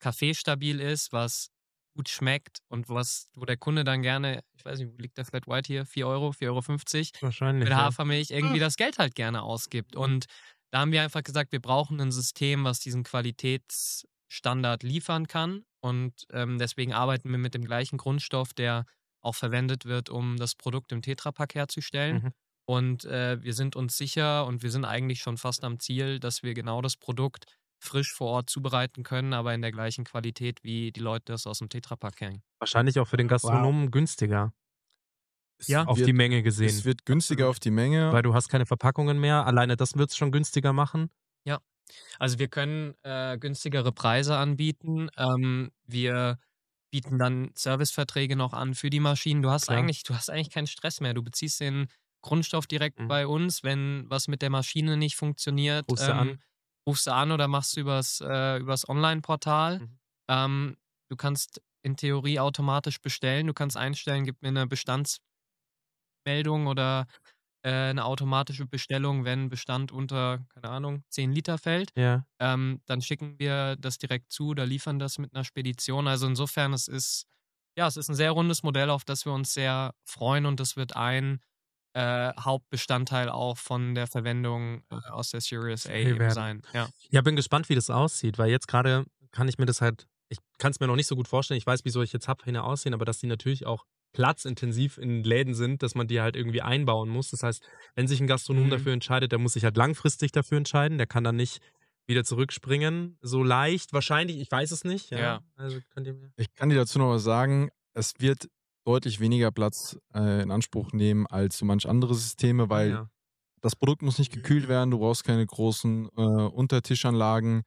kaffeestabil 0.00 0.80
ist, 0.80 1.12
was 1.12 1.48
gut 1.96 2.08
schmeckt 2.08 2.58
und 2.68 2.88
was, 2.88 3.28
wo 3.34 3.44
der 3.44 3.56
Kunde 3.56 3.82
dann 3.82 4.02
gerne, 4.02 4.42
ich 4.56 4.64
weiß 4.64 4.78
nicht, 4.78 4.92
wo 4.92 4.96
liegt 5.02 5.18
der 5.18 5.24
Flat 5.24 5.48
White 5.48 5.66
hier? 5.66 5.84
4 5.84 6.06
Euro, 6.06 6.30
4,50 6.30 6.46
Euro 6.46 7.22
Wahrscheinlich. 7.22 7.64
mit 7.64 7.70
ja. 7.70 7.78
Hafermilch 7.78 8.30
irgendwie 8.30 8.60
das 8.60 8.76
Geld 8.76 8.98
halt 8.98 9.16
gerne 9.16 9.42
ausgibt. 9.42 9.96
Und 9.96 10.26
da 10.70 10.80
haben 10.80 10.92
wir 10.92 11.02
einfach 11.02 11.22
gesagt, 11.22 11.52
wir 11.52 11.60
brauchen 11.60 12.00
ein 12.00 12.12
System, 12.12 12.64
was 12.64 12.80
diesen 12.80 13.02
Qualitätsstandard 13.02 14.82
liefern 14.82 15.26
kann. 15.26 15.64
Und 15.80 16.26
ähm, 16.32 16.58
deswegen 16.58 16.92
arbeiten 16.92 17.30
wir 17.30 17.38
mit 17.38 17.54
dem 17.54 17.64
gleichen 17.64 17.98
Grundstoff, 17.98 18.52
der 18.52 18.84
auch 19.20 19.34
verwendet 19.34 19.84
wird, 19.84 20.10
um 20.10 20.36
das 20.36 20.54
Produkt 20.54 20.92
im 20.92 21.02
Tetrapack 21.02 21.54
herzustellen. 21.54 22.22
Mhm. 22.22 22.32
Und 22.66 23.04
äh, 23.06 23.42
wir 23.42 23.54
sind 23.54 23.76
uns 23.76 23.96
sicher 23.96 24.46
und 24.46 24.62
wir 24.62 24.70
sind 24.70 24.84
eigentlich 24.84 25.20
schon 25.20 25.38
fast 25.38 25.64
am 25.64 25.80
Ziel, 25.80 26.20
dass 26.20 26.42
wir 26.42 26.52
genau 26.52 26.82
das 26.82 26.96
Produkt 26.96 27.46
frisch 27.80 28.12
vor 28.12 28.28
Ort 28.28 28.50
zubereiten 28.50 29.04
können, 29.04 29.32
aber 29.32 29.54
in 29.54 29.62
der 29.62 29.72
gleichen 29.72 30.04
Qualität, 30.04 30.62
wie 30.62 30.92
die 30.92 31.00
Leute 31.00 31.32
das 31.32 31.46
aus 31.46 31.60
dem 31.60 31.68
Tetrapack 31.68 32.16
kennen. 32.16 32.42
Wahrscheinlich 32.58 32.98
auch 32.98 33.06
für 33.06 33.16
den 33.16 33.28
Gastronomen 33.28 33.90
günstiger. 33.90 34.52
Ja. 35.66 35.84
Auf 35.84 35.98
wird, 35.98 36.08
die 36.08 36.12
Menge 36.12 36.42
gesehen. 36.42 36.68
Es 36.68 36.84
wird 36.84 37.04
günstiger 37.06 37.48
auf 37.48 37.58
die 37.58 37.70
Menge. 37.70 38.12
weil 38.12 38.22
du 38.22 38.34
hast 38.34 38.48
keine 38.48 38.66
Verpackungen 38.66 39.18
mehr. 39.18 39.46
Alleine 39.46 39.76
das 39.76 39.96
wird 39.96 40.10
es 40.10 40.16
schon 40.16 40.30
günstiger 40.32 40.72
machen. 40.72 41.10
Also 42.18 42.38
wir 42.38 42.48
können 42.48 42.94
äh, 43.02 43.38
günstigere 43.38 43.92
Preise 43.92 44.36
anbieten. 44.36 45.08
Ähm, 45.16 45.70
wir 45.86 46.38
bieten 46.90 47.18
dann 47.18 47.50
Serviceverträge 47.54 48.36
noch 48.36 48.52
an 48.52 48.74
für 48.74 48.90
die 48.90 49.00
Maschinen. 49.00 49.40
Du 49.40 49.50
hast 49.50 49.66
Klar. 49.68 49.78
eigentlich, 49.78 50.02
du 50.02 50.14
hast 50.14 50.28
eigentlich 50.28 50.50
keinen 50.50 50.66
Stress 50.66 51.00
mehr. 51.00 51.14
Du 51.14 51.22
beziehst 51.22 51.60
den 51.60 51.86
Grundstoff 52.22 52.66
direkt 52.66 52.98
Mhm. 53.00 53.08
bei 53.08 53.26
uns. 53.26 53.62
Wenn 53.62 54.04
was 54.10 54.28
mit 54.28 54.42
der 54.42 54.50
Maschine 54.50 54.98
nicht 54.98 55.16
funktioniert, 55.16 55.86
Rufst 55.90 56.08
du 56.08 56.14
an. 56.14 56.42
rufst 56.86 57.06
du 57.06 57.12
an 57.14 57.32
oder 57.32 57.48
machst 57.48 57.74
du 57.76 57.80
übers, 57.80 58.20
äh, 58.20 58.58
übers 58.58 58.86
Online-Portal. 58.86 59.78
Mhm. 59.80 59.98
Ähm, 60.28 60.76
du 61.08 61.16
kannst 61.16 61.62
in 61.82 61.96
Theorie 61.96 62.38
automatisch 62.38 63.00
bestellen. 63.00 63.46
Du 63.46 63.54
kannst 63.54 63.78
einstellen, 63.78 64.24
gib 64.24 64.42
mir 64.42 64.48
eine 64.48 64.66
Bestandsmeldung 66.28 66.66
oder 66.66 67.06
äh, 67.62 67.70
eine 67.70 68.04
automatische 68.04 68.66
Bestellung, 68.66 69.24
wenn 69.24 69.48
Bestand 69.48 69.90
unter, 69.92 70.44
keine 70.54 70.68
Ahnung, 70.68 71.02
10 71.10 71.32
Liter 71.32 71.58
fällt. 71.58 71.90
Ja. 71.96 72.24
Ähm, 72.38 72.80
dann 72.86 73.02
schicken 73.02 73.38
wir 73.38 73.76
das 73.76 73.98
direkt 73.98 74.30
zu 74.30 74.48
oder 74.48 74.66
liefern 74.66 74.98
das 74.98 75.18
mit 75.18 75.34
einer 75.34 75.44
Spedition. 75.44 76.06
Also 76.06 76.26
insofern, 76.26 76.72
es 76.72 76.88
ist, 76.88 77.26
ja, 77.76 77.86
es 77.86 77.96
ist 77.96 78.08
ein 78.08 78.14
sehr 78.14 78.30
rundes 78.30 78.62
Modell, 78.62 78.90
auf 78.90 79.04
das 79.04 79.24
wir 79.24 79.32
uns 79.32 79.54
sehr 79.54 79.92
freuen 80.04 80.46
und 80.46 80.60
das 80.60 80.76
wird 80.76 80.94
ein 80.94 81.40
äh, 81.94 82.32
Hauptbestandteil 82.38 83.28
auch 83.28 83.56
von 83.56 83.94
der 83.94 84.06
Verwendung 84.06 84.82
äh, 84.90 84.96
aus 85.10 85.30
der 85.30 85.40
Series 85.40 85.86
A 85.86 85.90
werden. 85.90 86.30
sein. 86.30 86.62
Ja. 86.72 86.88
Ja, 87.10 87.22
bin 87.22 87.34
gespannt, 87.34 87.68
wie 87.68 87.74
das 87.74 87.90
aussieht, 87.90 88.38
weil 88.38 88.50
jetzt 88.50 88.68
gerade 88.68 89.04
kann 89.32 89.48
ich 89.48 89.58
mir 89.58 89.66
das 89.66 89.80
halt, 89.80 90.06
ich 90.28 90.38
kann 90.58 90.70
es 90.70 90.80
mir 90.80 90.86
noch 90.86 90.96
nicht 90.96 91.06
so 91.06 91.16
gut 91.16 91.26
vorstellen. 91.26 91.58
Ich 91.58 91.66
weiß, 91.66 91.84
wie 91.84 91.90
solche 91.90 92.20
Zapfhähne 92.20 92.62
aussehen, 92.62 92.94
aber 92.94 93.04
dass 93.04 93.18
die 93.18 93.26
natürlich 93.26 93.66
auch 93.66 93.84
platzintensiv 94.18 94.98
in 94.98 95.22
Läden 95.22 95.54
sind, 95.54 95.84
dass 95.84 95.94
man 95.94 96.08
die 96.08 96.20
halt 96.20 96.34
irgendwie 96.34 96.60
einbauen 96.60 97.08
muss. 97.08 97.30
Das 97.30 97.44
heißt, 97.44 97.62
wenn 97.94 98.08
sich 98.08 98.20
ein 98.20 98.26
Gastronom 98.26 98.64
Mhm. 98.64 98.70
dafür 98.70 98.92
entscheidet, 98.92 99.30
der 99.30 99.38
muss 99.38 99.52
sich 99.52 99.62
halt 99.62 99.76
langfristig 99.76 100.32
dafür 100.32 100.58
entscheiden. 100.58 100.98
Der 100.98 101.06
kann 101.06 101.22
dann 101.22 101.36
nicht 101.36 101.60
wieder 102.08 102.24
zurückspringen. 102.24 103.16
So 103.22 103.44
leicht, 103.44 103.92
wahrscheinlich, 103.92 104.40
ich 104.40 104.50
weiß 104.50 104.72
es 104.72 104.82
nicht. 104.82 105.10
Ja. 105.10 105.18
Ja. 105.18 105.40
Also 105.54 105.78
könnt 105.90 106.08
ihr 106.08 106.14
mir. 106.14 106.32
Ich 106.36 106.52
kann 106.52 106.68
dir 106.68 106.74
dazu 106.74 106.98
noch 106.98 107.10
was 107.10 107.22
sagen. 107.22 107.68
Es 107.94 108.14
wird 108.18 108.48
deutlich 108.84 109.20
weniger 109.20 109.52
Platz 109.52 109.96
äh, 110.12 110.42
in 110.42 110.50
Anspruch 110.50 110.90
nehmen 110.92 111.28
als 111.28 111.58
so 111.58 111.64
manch 111.64 111.88
andere 111.88 112.16
Systeme, 112.16 112.68
weil 112.68 112.90
ja. 112.90 113.10
das 113.60 113.76
Produkt 113.76 114.02
muss 114.02 114.18
nicht 114.18 114.32
gekühlt 114.32 114.66
werden, 114.66 114.90
du 114.90 114.98
brauchst 114.98 115.22
keine 115.22 115.46
großen 115.46 116.08
äh, 116.16 116.20
Untertischanlagen. 116.20 117.62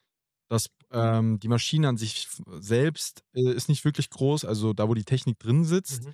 Das, 0.50 0.68
ähm, 0.92 1.40
die 1.40 1.48
Maschine 1.48 1.88
an 1.88 1.96
sich 1.96 2.28
selbst 2.60 3.24
äh, 3.34 3.54
ist 3.54 3.70
nicht 3.70 3.86
wirklich 3.86 4.10
groß, 4.10 4.44
also 4.44 4.74
da, 4.74 4.90
wo 4.90 4.96
die 4.96 5.06
Technik 5.06 5.40
drin 5.40 5.64
sitzt. 5.64 6.04
Mhm. 6.04 6.14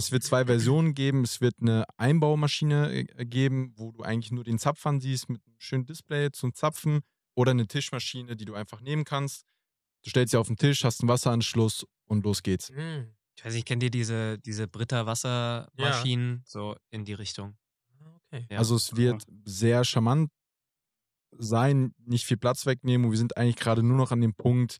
Es 0.00 0.12
wird 0.12 0.22
zwei 0.22 0.46
Versionen 0.46 0.94
geben. 0.94 1.24
Es 1.24 1.42
wird 1.42 1.56
eine 1.60 1.84
Einbaumaschine 1.98 2.90
äh, 2.92 3.26
geben, 3.26 3.74
wo 3.76 3.92
du 3.92 4.02
eigentlich 4.02 4.32
nur 4.32 4.44
den 4.44 4.58
Zapfhahn 4.58 4.98
siehst 5.00 5.28
mit 5.28 5.42
einem 5.46 5.56
schönen 5.58 5.84
Display 5.84 6.30
zum 6.32 6.54
Zapfen 6.54 7.00
oder 7.34 7.50
eine 7.50 7.66
Tischmaschine, 7.66 8.34
die 8.34 8.46
du 8.46 8.54
einfach 8.54 8.80
nehmen 8.80 9.04
kannst. 9.04 9.44
Du 10.02 10.08
stellst 10.08 10.30
sie 10.30 10.38
auf 10.38 10.46
den 10.46 10.56
Tisch, 10.56 10.84
hast 10.84 11.02
einen 11.02 11.08
Wasseranschluss 11.08 11.84
und 12.06 12.24
los 12.24 12.42
geht's. 12.42 12.70
Mhm. 12.70 13.14
Ich 13.36 13.44
weiß 13.44 13.52
nicht, 13.54 13.66
kennt 13.66 13.82
ihr 13.82 13.90
diese, 13.90 14.38
diese 14.38 14.66
Britta 14.68 15.04
Wassermaschinen? 15.04 16.42
So 16.46 16.76
in 16.90 17.04
die 17.04 17.14
Richtung. 17.14 17.56
Ah, 18.00 18.20
Okay. 18.32 18.46
Ja. 18.50 18.58
Also 18.58 18.76
es 18.76 18.96
wird 18.96 19.24
sehr 19.44 19.84
charmant 19.84 20.30
sein, 21.36 21.94
nicht 22.04 22.24
viel 22.24 22.36
Platz 22.38 22.64
wegnehmen 22.64 23.04
und 23.06 23.10
wir 23.12 23.18
sind 23.18 23.36
eigentlich 23.36 23.56
gerade 23.56 23.82
nur 23.82 23.96
noch 23.96 24.12
an 24.12 24.20
dem 24.20 24.34
Punkt, 24.34 24.78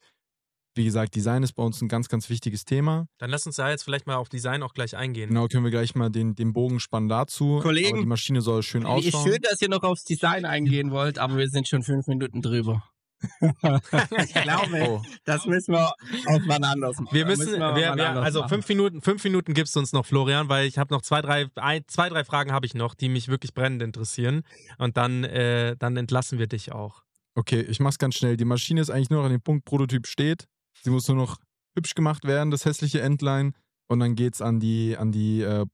Wie 0.81 0.85
gesagt, 0.87 1.15
Design 1.15 1.43
ist 1.43 1.53
bei 1.53 1.63
uns 1.63 1.83
ein 1.83 1.89
ganz, 1.89 2.09
ganz 2.09 2.31
wichtiges 2.31 2.65
Thema. 2.65 3.07
Dann 3.19 3.29
lass 3.29 3.45
uns 3.45 3.57
da 3.57 3.69
jetzt 3.69 3.83
vielleicht 3.83 4.07
mal 4.07 4.15
auf 4.17 4.31
Design 4.31 4.63
auch 4.63 4.73
gleich 4.73 4.97
eingehen. 4.97 5.29
Genau, 5.29 5.47
können 5.47 5.63
wir 5.63 5.71
gleich 5.71 5.95
mal 5.95 6.09
den, 6.09 6.35
den 6.35 6.55
Bogen 6.55 6.81
spannen 6.81 7.11
dazu. 7.11 7.59
Kollegen, 7.61 7.89
aber 7.91 8.01
die 8.01 8.07
Maschine 8.07 8.41
soll 8.41 8.63
schön 8.63 8.81
Ist 8.81 8.89
ausschauen. 8.89 9.27
schön, 9.29 9.39
dass 9.43 9.61
ihr 9.61 9.69
noch 9.69 9.83
aufs 9.83 10.05
Design 10.05 10.47
eingehen 10.47 10.91
wollt, 10.91 11.19
aber 11.19 11.37
wir 11.37 11.51
sind 11.51 11.69
schon 11.69 11.83
fünf 11.83 12.07
Minuten 12.07 12.41
drüber. 12.41 12.83
ich 13.43 14.33
glaube, 14.33 14.81
Oh. 14.89 15.03
das 15.27 15.45
müssen 15.45 15.75
wir 15.75 15.89
auf 15.89 16.43
wann 16.47 16.65
anders 16.65 16.99
machen. 16.99 17.15
Wir 17.15 17.27
müssen, 17.27 17.63
auf 17.63 17.77
wir, 17.77 17.83
wir, 17.83 17.93
anders 18.09 18.25
also 18.25 18.41
machen. 18.41 18.49
fünf 18.49 18.69
Minuten, 18.71 19.03
fünf 19.03 19.23
Minuten 19.25 19.53
gibst 19.53 19.77
du 19.77 19.81
uns 19.81 19.93
noch, 19.93 20.07
Florian, 20.07 20.49
weil 20.49 20.67
ich 20.67 20.79
habe 20.79 20.95
noch 20.95 21.03
zwei, 21.03 21.21
drei, 21.21 21.49
ein, 21.57 21.83
zwei, 21.89 22.09
drei 22.09 22.25
Fragen 22.25 22.53
habe 22.53 22.65
ich 22.65 22.73
noch, 22.73 22.95
die 22.95 23.11
mich 23.11 23.29
wirklich 23.29 23.53
brennend 23.53 23.83
interessieren. 23.83 24.45
Und 24.79 24.97
dann, 24.97 25.25
äh, 25.25 25.77
dann 25.79 25.99
entlassen 25.99 26.39
wir 26.39 26.47
dich 26.47 26.73
auch. 26.73 27.03
Okay, 27.35 27.61
ich 27.61 27.79
mach's 27.81 27.99
ganz 27.99 28.17
schnell. 28.17 28.37
Die 28.37 28.45
Maschine 28.45 28.81
ist 28.81 28.91
eigentlich 28.91 29.11
nur 29.11 29.21
noch 29.21 29.27
an 29.27 29.33
dem 29.33 29.43
Punkt, 29.43 29.65
Prototyp 29.65 30.07
steht. 30.07 30.47
Sie 30.83 30.91
muss 30.91 31.07
nur 31.09 31.17
noch 31.17 31.37
hübsch 31.77 31.95
gemacht 31.95 32.25
werden, 32.25 32.51
das 32.51 32.65
hässliche 32.65 33.01
Endline. 33.01 33.53
Und 33.89 34.01
dann 34.01 34.15
geht's 34.15 34.41
an 34.41 34.61
die, 34.61 34.97
an 34.97 35.13
die 35.13 35.43
äh, 35.43 35.67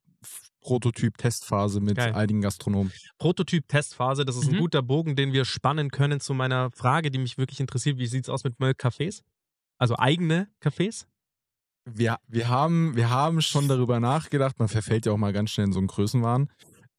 Prototyp-Testphase 0.61 1.81
mit 1.81 1.97
Geil. 1.97 2.15
einigen 2.15 2.41
Gastronomen. 2.41 2.93
Prototyp-Testphase, 3.19 4.25
das 4.25 4.37
ist 4.37 4.49
ein 4.49 4.55
Mhm. 4.57 4.59
guter 4.61 4.83
Bogen, 4.83 5.15
den 5.17 5.33
wir 5.33 5.45
spannen 5.45 5.91
können 5.91 6.21
zu 6.21 6.35
meiner 6.35 6.71
Frage, 6.73 7.11
die 7.11 7.19
mich 7.19 7.39
wirklich 7.39 7.61
interessiert. 7.61 7.99
Wie 7.99 8.07
sieht's 8.07 8.29
aus 8.29 8.43
mit 8.45 8.59
Milk-Cafés? 8.59 9.23
Also 9.79 9.97
eigene 9.97 10.49
Cafés? 10.61 11.07
Wir, 11.89 12.17
wir, 12.27 12.49
haben, 12.49 12.97
wir 12.97 13.11
haben 13.11 13.41
schon 13.43 13.69
darüber 13.69 14.01
nachgedacht. 14.01 14.59
Man 14.59 14.69
verfällt 14.69 15.07
ja 15.07 15.13
auch 15.13 15.19
mal 15.19 15.33
ganz 15.33 15.51
schnell 15.51 15.67
in 15.69 15.73
so 15.73 15.79
einen 15.79 15.87
Größenwahn. 15.87 16.51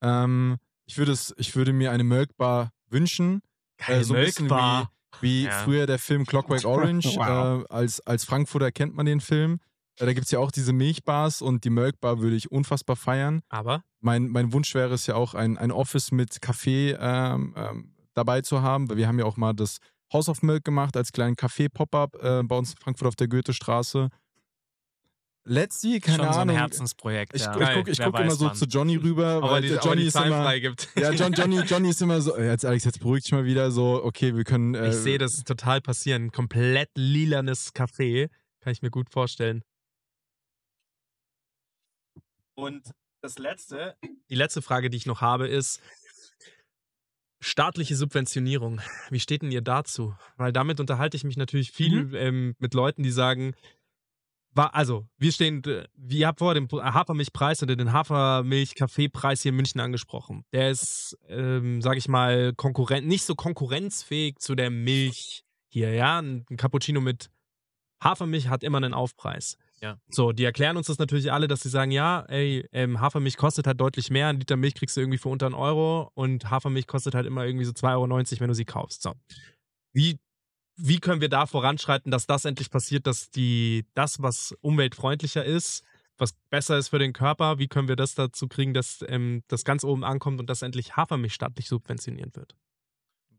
Ähm, 0.01 0.57
ich, 0.85 0.97
würde 0.97 1.11
es, 1.11 1.33
ich 1.37 1.55
würde 1.55 1.73
mir 1.73 1.91
eine 1.91 2.03
Milkbar 2.05 2.71
wünschen. 2.89 3.41
Äh, 3.85 4.03
so 4.03 4.13
ein 4.13 4.21
Milkbar. 4.21 4.91
Wie 5.21 5.45
Ja. 5.45 5.51
früher 5.63 5.85
der 5.87 5.99
Film 5.99 6.25
Clockwork 6.25 6.63
Orange. 6.65 7.15
Wow. 7.15 7.63
äh, 7.63 7.73
als, 7.73 7.99
als 8.05 8.23
Frankfurter 8.25 8.71
kennt 8.71 8.95
man 8.95 9.05
den 9.05 9.19
Film. 9.21 9.59
Äh, 9.99 10.05
da 10.05 10.13
gibt 10.13 10.25
es 10.25 10.31
ja 10.31 10.39
auch 10.39 10.51
diese 10.51 10.73
Milchbars 10.73 11.41
und 11.41 11.63
die 11.63 11.69
Milkbar 11.69 12.19
würde 12.19 12.35
ich 12.35 12.51
unfassbar 12.51 12.95
feiern. 12.95 13.41
Aber 13.49 13.83
Mein, 13.99 14.27
mein 14.27 14.53
Wunsch 14.53 14.73
wäre 14.75 14.93
es 14.93 15.07
ja 15.07 15.15
auch, 15.15 15.33
ein, 15.33 15.57
ein 15.57 15.71
Office 15.71 16.11
mit 16.11 16.41
Kaffee 16.41 16.95
ähm, 16.99 17.53
ähm, 17.57 17.95
dabei 18.13 18.41
zu 18.41 18.61
haben. 18.61 18.89
Weil 18.89 18.97
wir 18.97 19.07
haben 19.07 19.17
ja 19.19 19.25
auch 19.25 19.37
mal 19.37 19.53
das 19.53 19.77
House 20.13 20.29
of 20.29 20.41
Milk 20.41 20.63
gemacht 20.63 20.95
als 20.95 21.11
kleinen 21.11 21.35
Café-Pop-Up 21.35 22.15
äh, 22.23 22.43
bei 22.43 22.55
uns 22.57 22.71
in 22.71 22.77
Frankfurt 22.77 23.07
auf 23.07 23.15
der 23.15 23.27
Goethestraße. 23.27 23.99
Let's 24.03 24.11
see, 25.81 25.99
keine 25.99 26.17
Schon 26.17 26.25
so 26.25 26.39
ein 26.39 26.49
Ahnung. 26.49 26.55
Herzensprojekt. 26.55 27.33
ich 27.35 27.41
ja. 27.43 27.51
ich 27.59 27.75
gucke 27.77 27.91
ich 27.91 27.99
guck 27.99 28.19
immer 28.19 28.31
so 28.35 28.47
wann. 28.47 28.55
zu 28.55 28.65
Johnny 28.65 28.95
rüber, 28.97 29.27
aber 29.27 29.51
weil 29.51 29.61
die, 29.61 29.69
der 29.69 29.79
aber 29.79 29.87
Johnny 29.89 30.01
die 30.01 30.07
ist 30.07 30.13
Zahlen 30.13 30.27
immer, 30.27 30.43
freigibt. 30.43 30.89
ja, 30.95 31.11
John, 31.11 31.33
Johnny, 31.33 31.59
Johnny 31.61 31.89
ist 31.89 32.01
immer 32.01 32.21
so, 32.21 32.37
jetzt 32.37 32.65
Alex, 32.65 32.83
jetzt 32.83 32.99
beruhigt 32.99 33.25
dich 33.25 33.31
mal 33.31 33.45
wieder 33.45 33.71
so, 33.71 34.03
okay, 34.03 34.35
wir 34.35 34.43
können. 34.43 34.75
Äh, 34.75 34.89
Ich 34.89 34.95
sehe 34.95 35.17
das 35.17 35.43
total 35.43 35.81
passieren. 35.81 36.25
Ein 36.25 36.31
komplett 36.31 36.89
lilanes 36.95 37.73
Café. 37.73 38.29
Kann 38.61 38.73
ich 38.73 38.81
mir 38.81 38.91
gut 38.91 39.09
vorstellen. 39.09 39.63
Und 42.55 42.91
das 43.21 43.37
letzte, 43.37 43.95
die 44.29 44.35
letzte 44.35 44.61
Frage, 44.61 44.89
die 44.89 44.97
ich 44.97 45.05
noch 45.05 45.21
habe, 45.21 45.47
ist 45.47 45.81
staatliche 47.39 47.95
Subventionierung. 47.95 48.81
Wie 49.09 49.19
steht 49.19 49.43
denn 49.43 49.51
ihr 49.51 49.61
dazu? 49.61 50.15
Weil 50.37 50.51
damit 50.51 50.79
unterhalte 50.79 51.17
ich 51.17 51.23
mich 51.23 51.37
natürlich 51.37 51.71
viel 51.71 52.15
ähm, 52.15 52.55
mit 52.59 52.73
Leuten, 52.73 53.03
die 53.03 53.11
sagen, 53.11 53.53
wa- 54.57 54.67
also, 54.73 55.07
wir 55.17 55.31
stehen, 55.31 55.63
äh, 55.65 55.85
ihr 56.09 56.27
habt 56.27 56.39
vorher 56.39 56.59
den 56.59 56.69
Hafermilchpreis 56.71 57.63
oder 57.63 57.75
den 57.75 57.93
Hafermilch-Kaffeepreis 57.93 59.41
hier 59.43 59.49
in 59.49 59.55
München 59.55 59.79
angesprochen. 59.79 60.43
Der 60.51 60.69
ist, 60.71 61.17
ähm, 61.29 61.81
sage 61.81 61.97
ich 61.97 62.07
mal, 62.07 62.53
konkurrent, 62.55 63.07
nicht 63.07 63.23
so 63.23 63.35
konkurrenzfähig 63.35 64.39
zu 64.39 64.55
der 64.55 64.69
Milch 64.69 65.43
hier, 65.69 65.93
ja. 65.93 66.19
Ein 66.19 66.45
Cappuccino 66.57 67.01
mit 67.01 67.29
Hafermilch 68.03 68.49
hat 68.49 68.63
immer 68.63 68.77
einen 68.77 68.93
Aufpreis. 68.93 69.57
Ja. 69.81 69.99
So, 70.09 70.31
die 70.31 70.43
erklären 70.43 70.75
uns 70.75 70.87
das 70.87 70.97
natürlich 70.97 71.31
alle, 71.31 71.47
dass 71.47 71.61
sie 71.61 71.69
sagen, 71.69 71.91
ja, 71.91 72.21
ey, 72.29 72.67
ähm, 72.71 72.99
Hafermilch 72.99 73.37
kostet 73.37 73.67
halt 73.67 73.79
deutlich 73.79 74.09
mehr, 74.09 74.27
ein 74.27 74.39
Liter 74.39 74.55
Milch 74.57 74.73
kriegst 74.73 74.97
du 74.97 75.01
irgendwie 75.01 75.19
für 75.19 75.29
unter 75.29 75.45
einen 75.45 75.55
Euro 75.55 76.09
und 76.15 76.49
Hafermilch 76.49 76.87
kostet 76.87 77.13
halt 77.13 77.27
immer 77.27 77.45
irgendwie 77.45 77.65
so 77.65 77.71
2,90 77.73 77.91
Euro, 77.93 78.41
wenn 78.41 78.47
du 78.47 78.55
sie 78.55 78.65
kaufst. 78.65 79.03
So. 79.03 79.13
Wie, 79.93 80.17
wie 80.77 80.99
können 80.99 81.21
wir 81.21 81.29
da 81.29 81.45
voranschreiten, 81.45 82.11
dass 82.11 82.25
das 82.27 82.45
endlich 82.45 82.69
passiert, 82.69 83.07
dass 83.07 83.29
die, 83.31 83.85
das, 83.95 84.21
was 84.21 84.55
umweltfreundlicher 84.61 85.43
ist, 85.43 85.83
was 86.17 86.33
besser 86.49 86.77
ist 86.77 86.89
für 86.89 86.99
den 86.99 87.13
Körper, 87.13 87.59
wie 87.59 87.67
können 87.67 87.87
wir 87.87 87.95
das 87.95 88.15
dazu 88.15 88.47
kriegen, 88.47 88.73
dass 88.73 89.03
ähm, 89.07 89.43
das 89.47 89.63
ganz 89.65 89.83
oben 89.83 90.03
ankommt 90.03 90.39
und 90.39 90.49
dass 90.49 90.61
endlich 90.61 90.95
Hafermilch 90.95 91.33
staatlich 91.33 91.67
subventioniert 91.67 92.35
wird? 92.35 92.55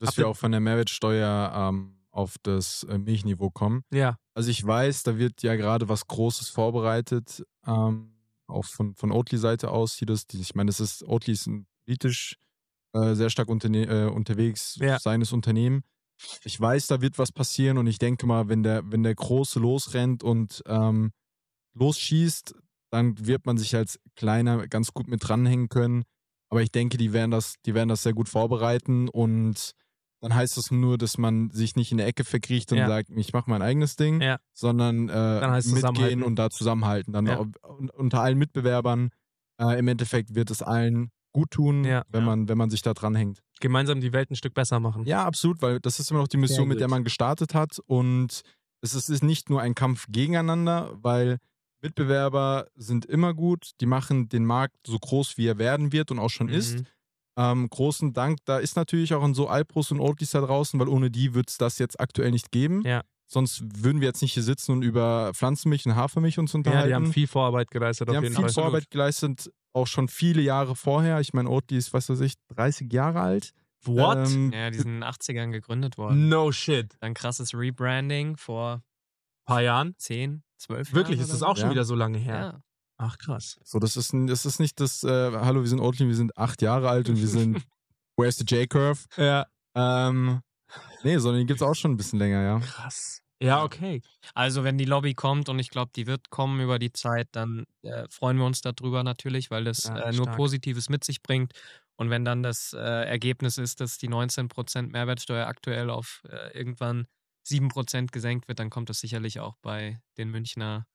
dass 0.01 0.11
ihr- 0.15 0.19
wir 0.19 0.29
auch 0.29 0.37
von 0.37 0.53
der 0.53 0.61
Mehrwertsteuer 0.61 1.53
ähm, 1.55 1.99
auf 2.13 2.37
das 2.43 2.85
äh, 2.85 2.99
Milchniveau 2.99 3.51
kommen. 3.51 3.83
Ja. 3.93 4.17
Also 4.35 4.49
ich 4.51 4.65
weiß, 4.65 5.03
da 5.03 5.19
wird 5.19 5.43
ja 5.43 5.57
gerade 5.57 5.89
was 5.89 6.07
Großes 6.07 6.49
vorbereitet, 6.51 7.45
ähm, 7.67 8.13
auch 8.47 8.65
von, 8.65 8.95
von 8.95 9.11
Oatly-Seite 9.11 9.71
aus. 9.71 9.97
Sieht 9.97 10.09
das, 10.11 10.25
ich 10.33 10.55
meine, 10.55 10.69
das 10.69 10.79
ist, 10.81 11.03
Oatly 11.03 11.33
ist 11.33 11.51
politisch 11.85 12.37
äh, 12.95 13.15
sehr 13.15 13.29
stark 13.31 13.49
äh, 13.49 14.05
unterwegs, 14.07 14.77
Ja. 14.81 14.99
seines 15.01 15.33
Unternehmen. 15.33 15.83
Ich 16.45 16.61
weiß, 16.61 16.87
da 16.89 17.01
wird 17.01 17.19
was 17.19 17.33
passieren 17.33 17.79
und 17.79 17.87
ich 17.87 17.99
denke 17.99 18.27
mal, 18.27 18.49
wenn 18.49 18.63
der, 18.63 18.83
wenn 18.91 19.03
der 19.03 19.15
Große 19.15 19.59
losrennt 19.61 20.23
und 20.23 20.63
ähm, 20.67 21.13
losschießt, 21.75 22.55
dann 22.91 23.27
wird 23.27 23.47
man 23.47 23.59
sich 23.59 23.77
als 23.77 24.01
Kleiner 24.17 24.67
ganz 24.69 24.93
gut 24.93 25.09
mit 25.09 25.27
dranhängen 25.27 25.69
können. 25.69 26.05
Aber 26.51 26.63
ich 26.63 26.73
denke, 26.73 26.97
die 26.97 27.13
werden 27.13 27.31
das, 27.31 27.55
die 27.67 27.75
werden 27.75 27.89
das 27.91 28.03
sehr 28.03 28.15
gut 28.15 28.29
vorbereiten 28.29 29.09
und 29.09 29.73
dann 30.21 30.35
heißt 30.35 30.57
das 30.57 30.71
nur, 30.73 30.99
dass 30.99 31.17
man 31.19 31.51
sich 31.51 31.77
nicht 31.77 31.93
in 31.93 31.99
der 31.99 32.07
Ecke 32.09 32.25
verkriecht 32.25 32.73
und 32.73 32.79
Ja. 32.79 32.87
sagt, 32.87 33.11
ich 33.11 33.33
mache 33.33 33.49
mein 33.49 33.63
eigenes 33.63 33.95
Ding, 33.95 34.21
Ja. 34.21 34.39
sondern 34.53 35.09
äh, 35.09 35.13
heißt 35.13 35.73
mitgehen 35.73 36.23
und 36.25 36.37
da 36.37 36.51
zusammenhalten. 36.51 37.13
Dann 37.13 37.27
Ja. 37.27 37.45
unter 37.97 38.21
allen 38.23 38.39
Mitbewerbern. 38.39 39.11
Äh, 39.61 39.79
Im 39.79 39.87
Endeffekt 39.89 40.35
wird 40.35 40.51
es 40.51 40.63
allen 40.63 41.11
gut 41.33 41.51
tun, 41.51 41.85
Ja. 41.85 42.03
wenn, 42.09 42.21
Ja. 42.23 42.27
Man, 42.27 42.49
wenn 42.49 42.59
man 42.59 42.71
sich 42.71 42.83
da 42.83 42.95
dranhängt. 42.95 43.41
Gemeinsam 43.61 44.01
die 44.01 44.13
Welt 44.13 44.31
ein 44.31 44.37
Stück 44.37 44.55
besser 44.55 44.81
machen. 44.81 45.05
Ja, 45.05 45.25
absolut, 45.25 45.61
weil 45.63 45.81
das 45.81 45.99
ist 46.01 46.11
immer 46.11 46.21
noch 46.21 46.29
die 46.29 46.37
Mission, 46.37 46.69
mit 46.69 46.77
gut. 46.77 46.81
der 46.81 46.89
man 46.89 47.05
gestartet 47.05 47.55
hat. 47.55 47.79
Und 47.87 48.43
es 48.81 48.95
ist, 48.95 49.09
ist 49.09 49.23
nicht 49.25 49.51
nur 49.51 49.61
ein 49.61 49.75
Kampf 49.75 50.07
gegeneinander, 50.09 50.93
weil 51.03 51.39
Mitbewerber 51.83 52.67
sind 52.77 53.07
immer 53.07 53.35
gut, 53.35 53.71
die 53.81 53.87
machen 53.87 54.29
den 54.29 54.45
Markt 54.45 54.77
so 54.87 54.99
groß, 54.99 55.39
wie 55.39 55.47
er 55.47 55.59
werden 55.59 55.93
wird 55.93 56.11
und 56.11 56.19
auch 56.19 56.31
schon 56.31 56.49
ist. 56.49 56.79
Mhm. 56.81 56.87
Ähm, 57.37 57.71
großen 57.71 58.13
Dank, 58.13 58.39
da 58.47 58.59
ist 58.59 58.75
natürlich 58.77 59.15
auch 59.15 59.23
ein 59.23 59.35
so 59.35 59.47
Alpros 59.49 59.93
und 59.93 60.01
Oatlys 60.01 60.33
da 60.33 60.41
draußen, 60.41 60.79
weil 60.81 60.89
ohne 60.89 61.09
die 61.11 61.35
wird 61.35 61.51
es 61.51 61.57
das 61.59 61.79
jetzt 61.79 62.01
aktuell 62.01 62.33
nicht 62.33 62.51
geben. 62.51 62.83
Ja. 62.85 63.03
Sonst 63.31 63.63
würden 63.85 64.01
wir 64.01 64.09
jetzt 64.09 64.23
nicht 64.23 64.33
hier 64.33 64.43
sitzen 64.43 64.73
und 64.73 64.83
über 64.83 65.33
Pflanzenmilch 65.35 65.85
und 65.87 65.95
Hafermilch 65.95 66.39
uns 66.39 66.53
Ja, 66.53 66.57
unterhalten. 66.57 66.89
die 66.89 66.95
haben 66.95 67.13
viel 67.13 67.27
Vorarbeit 67.27 67.71
geleistet 67.71 68.09
Die 68.09 68.13
auf 68.13 68.17
haben 68.17 68.25
jeden 68.25 68.35
viel 68.37 68.45
Fall. 68.45 68.53
Vorarbeit 68.55 68.91
geleistet, 68.91 69.51
auch 69.75 69.87
schon 69.87 70.09
viele 70.09 70.41
Jahre 70.41 70.75
vorher. 70.75 71.21
Ich 71.21 71.35
meine, 71.35 71.51
Oatly 71.51 71.77
ist, 71.77 71.93
was 71.93 72.09
weiß 72.09 72.21
ich, 72.21 72.35
30 72.49 72.91
Jahre 72.93 73.21
alt. 73.21 73.53
What? 73.85 74.17
Ähm, 74.31 74.51
Ja, 74.53 74.71
die 74.71 74.79
sind 74.79 74.89
in 74.89 75.01
den 75.01 75.05
80ern 75.05 75.51
gegründet 75.53 75.99
worden. 75.99 76.29
no 76.31 76.51
shit. 76.53 76.97
Dann 77.01 77.13
krasses 77.15 77.53
Rebranding 77.55 78.37
vor 78.39 78.83
Paar 79.45 79.61
Jahren? 79.63 79.95
10, 79.99 80.43
12 80.59 80.93
Wirklich, 80.95 81.19
Jahren. 81.19 81.25
ist 81.27 81.33
das 81.35 81.43
auch 81.43 81.57
schon 81.57 81.67
Ja. 81.67 81.71
wieder 81.73 81.85
so 81.85 81.95
lange 81.95 82.19
her? 82.19 82.35
Ja. 82.41 82.61
Ach 82.97 83.19
krass. 83.19 83.61
So, 83.63 83.79
das 83.79 83.97
ist, 83.97 84.13
ein, 84.15 84.27
das 84.27 84.45
ist 84.47 84.59
nicht 84.59 84.81
das, 84.81 85.05
äh, 85.05 85.31
hallo, 85.33 85.61
wir 85.61 85.69
sind 85.69 85.81
Oatly, 85.81 86.09
wir 86.09 86.17
sind 86.17 86.37
acht 86.37 86.63
Jahre 86.63 86.89
alt 86.89 87.09
und 87.11 87.17
wir 87.19 87.29
sind, 87.29 87.63
where's 88.17 88.37
the 88.39 88.45
J-Curve? 88.45 89.05
Ja. 89.17 89.47
Ähm, 89.77 90.41
nee, 91.03 91.19
sondern 91.19 91.41
die 91.41 91.47
gibt 91.47 91.61
es 91.61 91.67
auch 91.67 91.75
schon 91.75 91.93
ein 91.93 91.97
bisschen 91.97 92.19
länger, 92.19 92.43
ja. 92.43 92.59
Krass. 92.61 93.23
Ja, 93.41 93.63
okay. 93.63 94.03
Also 94.35 94.65
wenn 94.65 94.79
die 94.79 94.85
Lobby 94.85 95.15
kommt 95.15 95.49
und 95.49 95.59
ich 95.61 95.71
glaube, 95.71 95.93
die 95.95 96.07
wird 96.07 96.31
kommen 96.31 96.61
über 96.61 96.79
die 96.79 96.93
Zeit, 96.93 97.29
dann 97.33 97.67
äh, 97.83 98.07
freuen 98.11 98.37
wir 98.37 98.45
uns 98.45 98.63
darüber 98.63 99.05
natürlich, 99.05 99.51
weil 99.51 99.65
das 99.65 99.85
Ja, 99.85 99.97
äh, 99.97 100.13
nur. 100.13 100.27
Positives 100.27 100.89
mit 100.89 101.05
sich 101.05 101.23
bringt. 101.23 101.53
Und 101.97 102.11
wenn 102.11 102.25
dann 102.25 102.43
das 102.43 102.73
äh, 102.73 102.79
Ergebnis 102.79 103.59
ist, 103.59 103.81
dass 103.81 103.99
die 103.99 104.09
19% 104.09 104.91
Mehrwertsteuer 104.91 105.47
aktuell 105.47 105.91
auf 105.91 106.23
äh, 106.29 106.57
irgendwann 106.57 107.07
7% 107.47 108.11
gesenkt 108.13 108.49
wird, 108.49 108.59
dann 108.59 108.71
kommt 108.71 108.89
das 108.89 109.01
sicherlich 109.01 109.41
auch 109.41 109.57
bei 109.63 110.01
den 110.17 110.31
Münchner, 110.31 110.87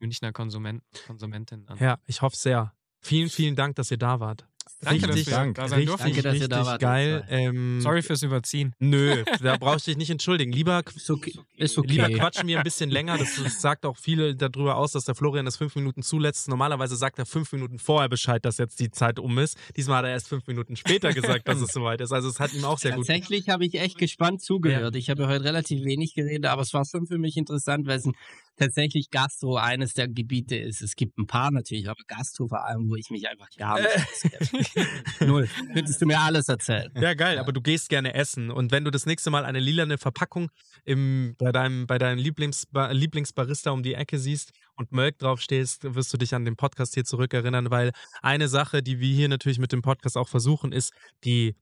Münchner 0.00 0.32
Konsumenten 0.32 0.84
Konsumentinnen 1.06 1.68
an. 1.68 1.78
Ja, 1.78 1.98
ich 2.06 2.22
hoffe 2.22 2.36
sehr. 2.36 2.74
Vielen, 3.02 3.30
vielen 3.30 3.56
Dank, 3.56 3.76
dass 3.76 3.90
ihr 3.90 3.98
da 3.98 4.20
wart. 4.20 4.46
Danke, 4.82 5.06
dass 5.06 5.16
richtig, 5.16 5.36
wir 5.36 5.52
da 5.52 5.68
sein 5.68 5.78
richtig. 5.80 5.96
Danke, 5.98 6.22
dass 6.22 6.34
ihr 6.36 6.48
da 6.48 6.56
richtig 6.56 6.72
wart, 6.72 6.80
geil. 6.80 7.24
Ähm, 7.28 7.80
Sorry 7.82 8.00
fürs 8.00 8.22
Überziehen. 8.22 8.74
Nö, 8.78 9.24
da 9.42 9.58
brauchst 9.58 9.86
du 9.86 9.90
dich 9.90 9.98
nicht 9.98 10.10
entschuldigen. 10.10 10.52
Lieber, 10.52 10.82
Ist 10.94 11.10
okay. 11.10 11.34
Ist 11.56 11.76
okay. 11.76 11.88
lieber 11.88 12.08
quatschen 12.08 12.48
wir 12.48 12.58
ein 12.58 12.64
bisschen 12.64 12.88
länger. 12.88 13.18
Das, 13.18 13.42
das 13.42 13.60
sagt 13.60 13.84
auch 13.84 13.98
viel 13.98 14.34
darüber 14.34 14.76
aus, 14.76 14.92
dass 14.92 15.04
der 15.04 15.14
Florian 15.14 15.44
das 15.44 15.58
fünf 15.58 15.76
Minuten 15.76 16.02
zulässt. 16.02 16.48
Normalerweise 16.48 16.96
sagt 16.96 17.18
er 17.18 17.26
fünf 17.26 17.52
Minuten 17.52 17.78
vorher 17.78 18.08
Bescheid, 18.08 18.42
dass 18.44 18.56
jetzt 18.56 18.80
die 18.80 18.90
Zeit 18.90 19.18
um 19.18 19.38
ist. 19.38 19.58
Diesmal 19.76 19.98
hat 19.98 20.04
er 20.06 20.12
erst 20.12 20.28
fünf 20.28 20.46
Minuten 20.46 20.76
später 20.76 21.12
gesagt, 21.12 21.46
dass 21.46 21.60
es 21.60 21.72
soweit 21.72 22.00
ist. 22.00 22.12
Also 22.12 22.28
es 22.28 22.40
hat 22.40 22.54
ihm 22.54 22.64
auch 22.64 22.78
sehr 22.78 22.92
gut. 22.92 23.06
Tatsächlich 23.06 23.50
habe 23.50 23.66
ich 23.66 23.74
echt 23.74 23.98
gespannt 23.98 24.40
zugehört. 24.40 24.96
Ich 24.96 25.10
habe 25.10 25.28
heute 25.28 25.44
relativ 25.44 25.84
wenig 25.84 26.14
geredet, 26.14 26.46
aber 26.46 26.62
es 26.62 26.72
war 26.72 26.86
schon 26.86 27.06
für 27.06 27.18
mich 27.18 27.36
interessant, 27.36 27.86
weil 27.86 27.98
es 27.98 28.06
ein 28.06 28.14
tatsächlich 28.60 29.10
Gastro 29.10 29.56
eines 29.56 29.94
der 29.94 30.06
Gebiete 30.06 30.56
ist. 30.56 30.82
Es 30.82 30.94
gibt 30.94 31.18
ein 31.18 31.26
paar 31.26 31.50
natürlich, 31.50 31.88
aber 31.88 32.02
Gastro 32.06 32.46
vor 32.46 32.64
allem, 32.64 32.88
wo 32.90 32.94
ich 32.94 33.10
mich 33.10 33.26
einfach 33.28 33.48
gar 33.56 33.80
nicht. 33.80 35.20
Null. 35.20 35.48
Könntest 35.72 36.00
du 36.02 36.06
mir 36.06 36.20
alles 36.20 36.48
erzählen. 36.48 36.92
Ja, 36.94 37.14
geil, 37.14 37.38
aber 37.38 37.52
du 37.52 37.60
gehst 37.60 37.88
gerne 37.88 38.14
essen. 38.14 38.50
Und 38.50 38.70
wenn 38.70 38.84
du 38.84 38.90
das 38.90 39.06
nächste 39.06 39.30
Mal 39.30 39.44
eine 39.44 39.60
lilane 39.60 39.96
Verpackung 39.96 40.50
im, 40.84 41.34
bei 41.38 41.52
deinem, 41.52 41.86
bei 41.86 41.98
deinem 41.98 42.18
Lieblingsba 42.18 42.90
Lieblingsbarista 42.90 43.70
um 43.70 43.82
die 43.82 43.94
Ecke 43.94 44.18
siehst 44.18 44.52
und 44.76 44.92
Mölk 44.92 45.18
draufstehst, 45.18 45.94
wirst 45.94 46.12
du 46.12 46.18
dich 46.18 46.34
an 46.34 46.44
den 46.44 46.56
Podcast 46.56 46.94
hier 46.94 47.04
zurückerinnern, 47.04 47.70
weil 47.70 47.92
eine 48.20 48.48
Sache, 48.48 48.82
die 48.82 49.00
wir 49.00 49.14
hier 49.14 49.28
natürlich 49.28 49.58
mit 49.58 49.72
dem 49.72 49.82
Podcast 49.82 50.16
auch 50.16 50.28
versuchen, 50.28 50.72
ist, 50.72 50.92
die, 51.24 51.56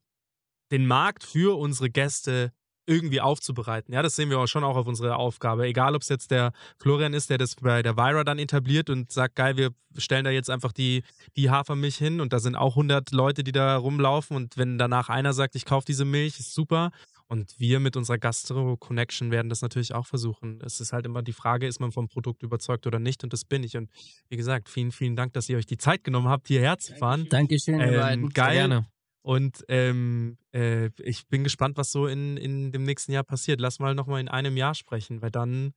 den 0.73 0.87
Markt 0.87 1.23
für 1.23 1.57
unsere 1.59 1.91
Gäste 1.91 2.53
irgendwie 2.89 3.21
aufzubereiten. 3.21 3.93
Ja, 3.93 4.03
das 4.03 4.17
sehen 4.17 4.31
wir 4.31 4.39
auch 4.39 4.47
schon 4.47 4.65
auch 4.65 4.77
auf 4.77 4.87
unsere 4.87 5.17
Aufgabe. 5.17 5.67
Egal, 5.67 5.95
ob 5.95 6.03
es 6.03 6.09
jetzt 6.09 6.31
der 6.31 6.53
Florian 6.79 7.13
ist, 7.15 7.31
der 7.31 7.39
das 7.39 7.55
bei 7.57 7.83
der 7.83 7.97
Vira 7.97 8.25
dann 8.25 8.39
etabliert 8.39 8.89
und 8.91 9.13
sagt, 9.13 9.37
geil, 9.37 9.57
wir 9.57 9.71
stellen 9.97 10.25
da 10.25 10.31
jetzt 10.31 10.49
einfach 10.51 10.73
die, 10.73 11.03
die 11.37 11.51
Hafermilch 11.51 11.97
hin 11.97 12.21
und 12.21 12.33
da 12.33 12.39
sind 12.39 12.57
auch 12.57 12.73
100 12.73 13.13
Leute, 13.13 13.45
die 13.45 13.53
da 13.53 13.77
rumlaufen 13.77 14.37
und 14.37 14.57
wenn 14.57 14.79
danach 14.79 15.09
einer 15.09 15.33
sagt, 15.33 15.55
ich 15.55 15.65
kaufe 15.65 15.85
diese 15.87 16.05
Milch, 16.05 16.41
ist 16.41 16.55
super. 16.55 16.91
Und 17.31 17.55
wir 17.59 17.79
mit 17.79 17.95
unserer 17.95 18.17
Gastro-Connection 18.17 19.31
werden 19.31 19.51
das 19.51 19.61
natürlich 19.61 19.93
auch 19.93 20.07
versuchen. 20.07 20.61
Es 20.65 20.81
ist 20.81 20.95
halt 20.95 21.05
immer 21.05 21.23
die 21.23 21.35
Frage, 21.35 21.67
ist 21.67 21.79
man 21.79 21.93
vom 21.93 22.09
Produkt 22.09 22.43
überzeugt 22.43 22.87
oder 22.87 22.99
nicht? 22.99 23.23
Und 23.23 23.35
das 23.35 23.45
bin 23.45 23.63
ich. 23.65 23.77
Und 23.77 23.91
wie 24.31 24.39
gesagt, 24.39 24.71
vielen, 24.71 24.93
vielen 24.93 25.15
Dank, 25.15 25.35
dass 25.35 25.47
ihr 25.51 25.59
euch 25.59 25.67
die 25.67 25.77
Zeit 25.77 26.05
genommen 26.05 26.29
habt, 26.29 26.49
hierher 26.49 26.79
zu 26.79 26.95
fahren. 26.97 27.27
Dankeschön, 27.29 27.81
ihr 27.81 27.87
Ähm, 27.93 28.01
beiden. 28.01 28.29
geil. 28.31 28.55
Gerne. 28.55 28.87
Und 29.23 29.65
ähm, 29.69 30.39
äh, 30.53 30.91
ich 30.99 31.27
bin 31.29 31.45
gespannt, 31.45 31.77
was 31.77 31.93
so 31.93 32.07
in, 32.07 32.37
in 32.37 32.73
dem 32.73 32.85
nächsten 32.85 33.13
Jahr 33.13 33.25
passiert. 33.25 33.61
Lass 33.61 33.79
mal 33.79 33.95
nochmal 33.95 34.21
in 34.21 34.29
einem 34.29 34.57
Jahr 34.57 34.75
sprechen, 34.75 35.21
weil 35.23 35.31
dann 35.31 35.75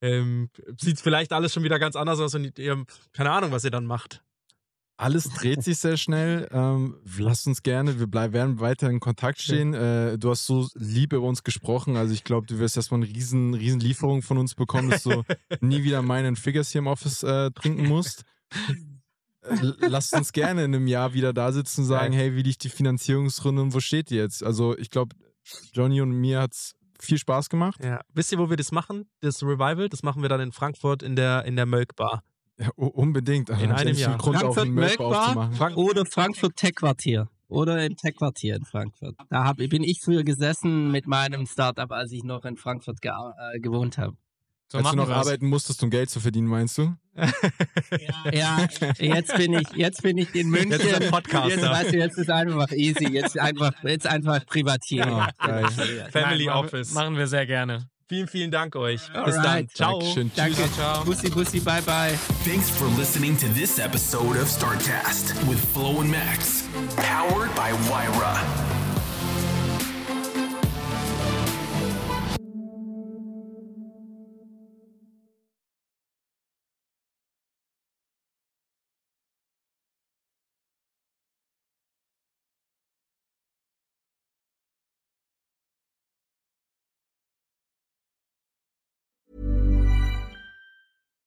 ähm, 0.00 0.50
sieht 0.78 1.00
vielleicht 1.00 1.32
alles 1.32 1.52
schon 1.52 1.64
wieder 1.64 1.78
ganz 1.78 1.96
anders 1.96 2.20
aus 2.20 2.34
und 2.34 2.58
ihr, 2.58 2.84
keine 3.12 3.30
Ahnung, 3.30 3.52
was 3.52 3.64
ihr 3.64 3.70
dann 3.70 3.86
macht. 3.86 4.22
Alles 4.96 5.24
dreht 5.24 5.64
sich 5.64 5.78
sehr 5.78 5.96
schnell. 5.96 6.48
Ähm, 6.52 6.96
lasst 7.18 7.48
uns 7.48 7.62
gerne, 7.62 7.98
wir 7.98 8.06
bleib, 8.06 8.32
werden 8.32 8.60
weiter 8.60 8.88
in 8.88 9.00
Kontakt 9.00 9.40
stehen. 9.40 9.74
Äh, 9.74 10.18
du 10.18 10.30
hast 10.30 10.46
so 10.46 10.68
lieb 10.74 11.12
über 11.12 11.26
uns 11.26 11.42
gesprochen. 11.42 11.96
Also 11.96 12.14
ich 12.14 12.22
glaube, 12.22 12.46
du 12.46 12.60
wirst 12.60 12.76
erstmal 12.76 13.02
eine 13.02 13.12
riesen, 13.12 13.54
riesen 13.54 13.80
Lieferung 13.80 14.22
von 14.22 14.38
uns 14.38 14.54
bekommen, 14.54 14.90
dass 14.90 15.02
du 15.02 15.24
nie 15.60 15.82
wieder 15.82 16.00
meinen 16.02 16.36
Figures 16.36 16.70
hier 16.70 16.78
im 16.80 16.86
Office 16.86 17.24
äh, 17.24 17.50
trinken 17.50 17.88
musst. 17.88 18.24
Lasst 19.80 20.14
uns 20.14 20.32
gerne 20.32 20.64
in 20.64 20.74
einem 20.74 20.86
Jahr 20.86 21.12
wieder 21.12 21.32
da 21.32 21.52
sitzen 21.52 21.82
und 21.82 21.86
sagen, 21.86 22.12
hey, 22.12 22.34
wie 22.34 22.42
liegt 22.42 22.64
die 22.64 22.68
Finanzierungsrunde 22.68 23.62
und 23.62 23.74
wo 23.74 23.80
steht 23.80 24.10
die 24.10 24.16
jetzt? 24.16 24.42
Also 24.42 24.76
ich 24.76 24.90
glaube, 24.90 25.16
Johnny 25.72 26.00
und 26.00 26.12
mir 26.12 26.40
hat 26.40 26.52
es 26.52 26.74
viel 27.00 27.18
Spaß 27.18 27.50
gemacht. 27.50 27.82
Ja. 27.84 28.00
Wisst 28.12 28.32
ihr, 28.32 28.38
wo 28.38 28.48
wir 28.48 28.56
das 28.56 28.72
machen? 28.72 29.08
Das 29.20 29.42
Revival, 29.42 29.88
das 29.88 30.02
machen 30.02 30.22
wir 30.22 30.28
dann 30.28 30.40
in 30.40 30.52
Frankfurt 30.52 31.02
in 31.02 31.16
der, 31.16 31.44
in 31.44 31.56
der 31.56 31.66
Mölk 31.66 31.96
Bar. 31.96 32.22
Ja, 32.58 32.70
unbedingt. 32.76 33.50
In 33.50 33.56
Hab 33.56 33.62
ich 33.62 33.86
einem 33.86 33.96
Jahr. 33.96 34.16
Grund, 34.16 34.38
Frankfurt 34.38 34.68
Milk 34.68 34.98
Bar? 34.98 35.52
Frank 35.52 35.76
Oder 35.76 36.06
Frankfurt 36.06 36.56
Tech-Quartier. 36.56 37.28
Oder 37.48 37.84
im 37.84 37.96
Tech-Quartier 37.96 38.56
in 38.56 38.64
Frankfurt. 38.64 39.16
Da 39.28 39.44
hab, 39.44 39.56
bin 39.56 39.82
ich 39.82 40.00
früher 40.02 40.24
gesessen 40.24 40.90
mit 40.90 41.06
meinem 41.06 41.46
Startup, 41.46 41.90
als 41.90 42.12
ich 42.12 42.24
noch 42.24 42.44
in 42.44 42.56
Frankfurt 42.56 42.98
äh, 43.04 43.60
gewohnt 43.60 43.98
habe. 43.98 44.16
So 44.74 44.80
Als 44.80 44.90
du 44.90 44.96
noch 44.96 45.08
arbeiten 45.08 45.46
musstest, 45.46 45.84
um 45.84 45.90
Geld 45.90 46.10
zu 46.10 46.18
verdienen, 46.18 46.48
meinst 46.48 46.76
du? 46.78 46.96
Ja, 48.32 48.66
jetzt 48.98 49.36
bin 49.36 49.52
ich, 49.52 49.68
jetzt 49.76 50.02
bin 50.02 50.18
ich 50.18 50.34
in 50.34 50.50
München. 50.50 50.72
Jetzt 50.72 50.84
ist 50.84 51.00
er 51.00 51.10
Podcaster. 51.12 51.48
Jetzt, 51.48 51.62
weißt 51.62 51.92
du, 51.92 51.96
jetzt 51.96 52.18
ist 52.18 52.28
einfach 52.28 52.72
easy. 52.72 53.06
Jetzt 53.06 53.38
einfach, 53.38 53.72
jetzt 53.84 54.04
einfach 54.04 54.44
Privatier. 54.46 55.06
Ah, 55.06 55.30
geil. 55.46 56.08
Family 56.10 56.46
Nein, 56.46 56.56
Office. 56.56 56.90
Machen 56.90 57.16
wir 57.16 57.28
sehr 57.28 57.46
gerne. 57.46 57.88
Vielen, 58.08 58.26
vielen 58.26 58.50
Dank 58.50 58.74
euch. 58.74 59.02
Bis 59.24 59.36
dann. 59.36 59.46
Alright. 59.46 59.70
Ciao. 59.76 60.00
Dankeschön. 60.00 60.32
Danke. 60.34 60.56
Tschüss. 60.56 60.74
Ciao. 60.74 61.04
Bussi, 61.04 61.30
bussi, 61.30 61.60
bye, 61.60 61.80
bye. 61.82 62.18
Thanks 62.44 62.68
for 62.68 62.88
listening 62.98 63.36
to 63.38 63.46
this 63.54 63.78
episode 63.78 64.36
of 64.36 64.48
StarCast 64.48 65.48
with 65.48 65.64
Flo 65.72 66.00
and 66.00 66.10
Max, 66.10 66.64
powered 66.96 67.54
by 67.54 67.70
Wyra. 67.88 68.83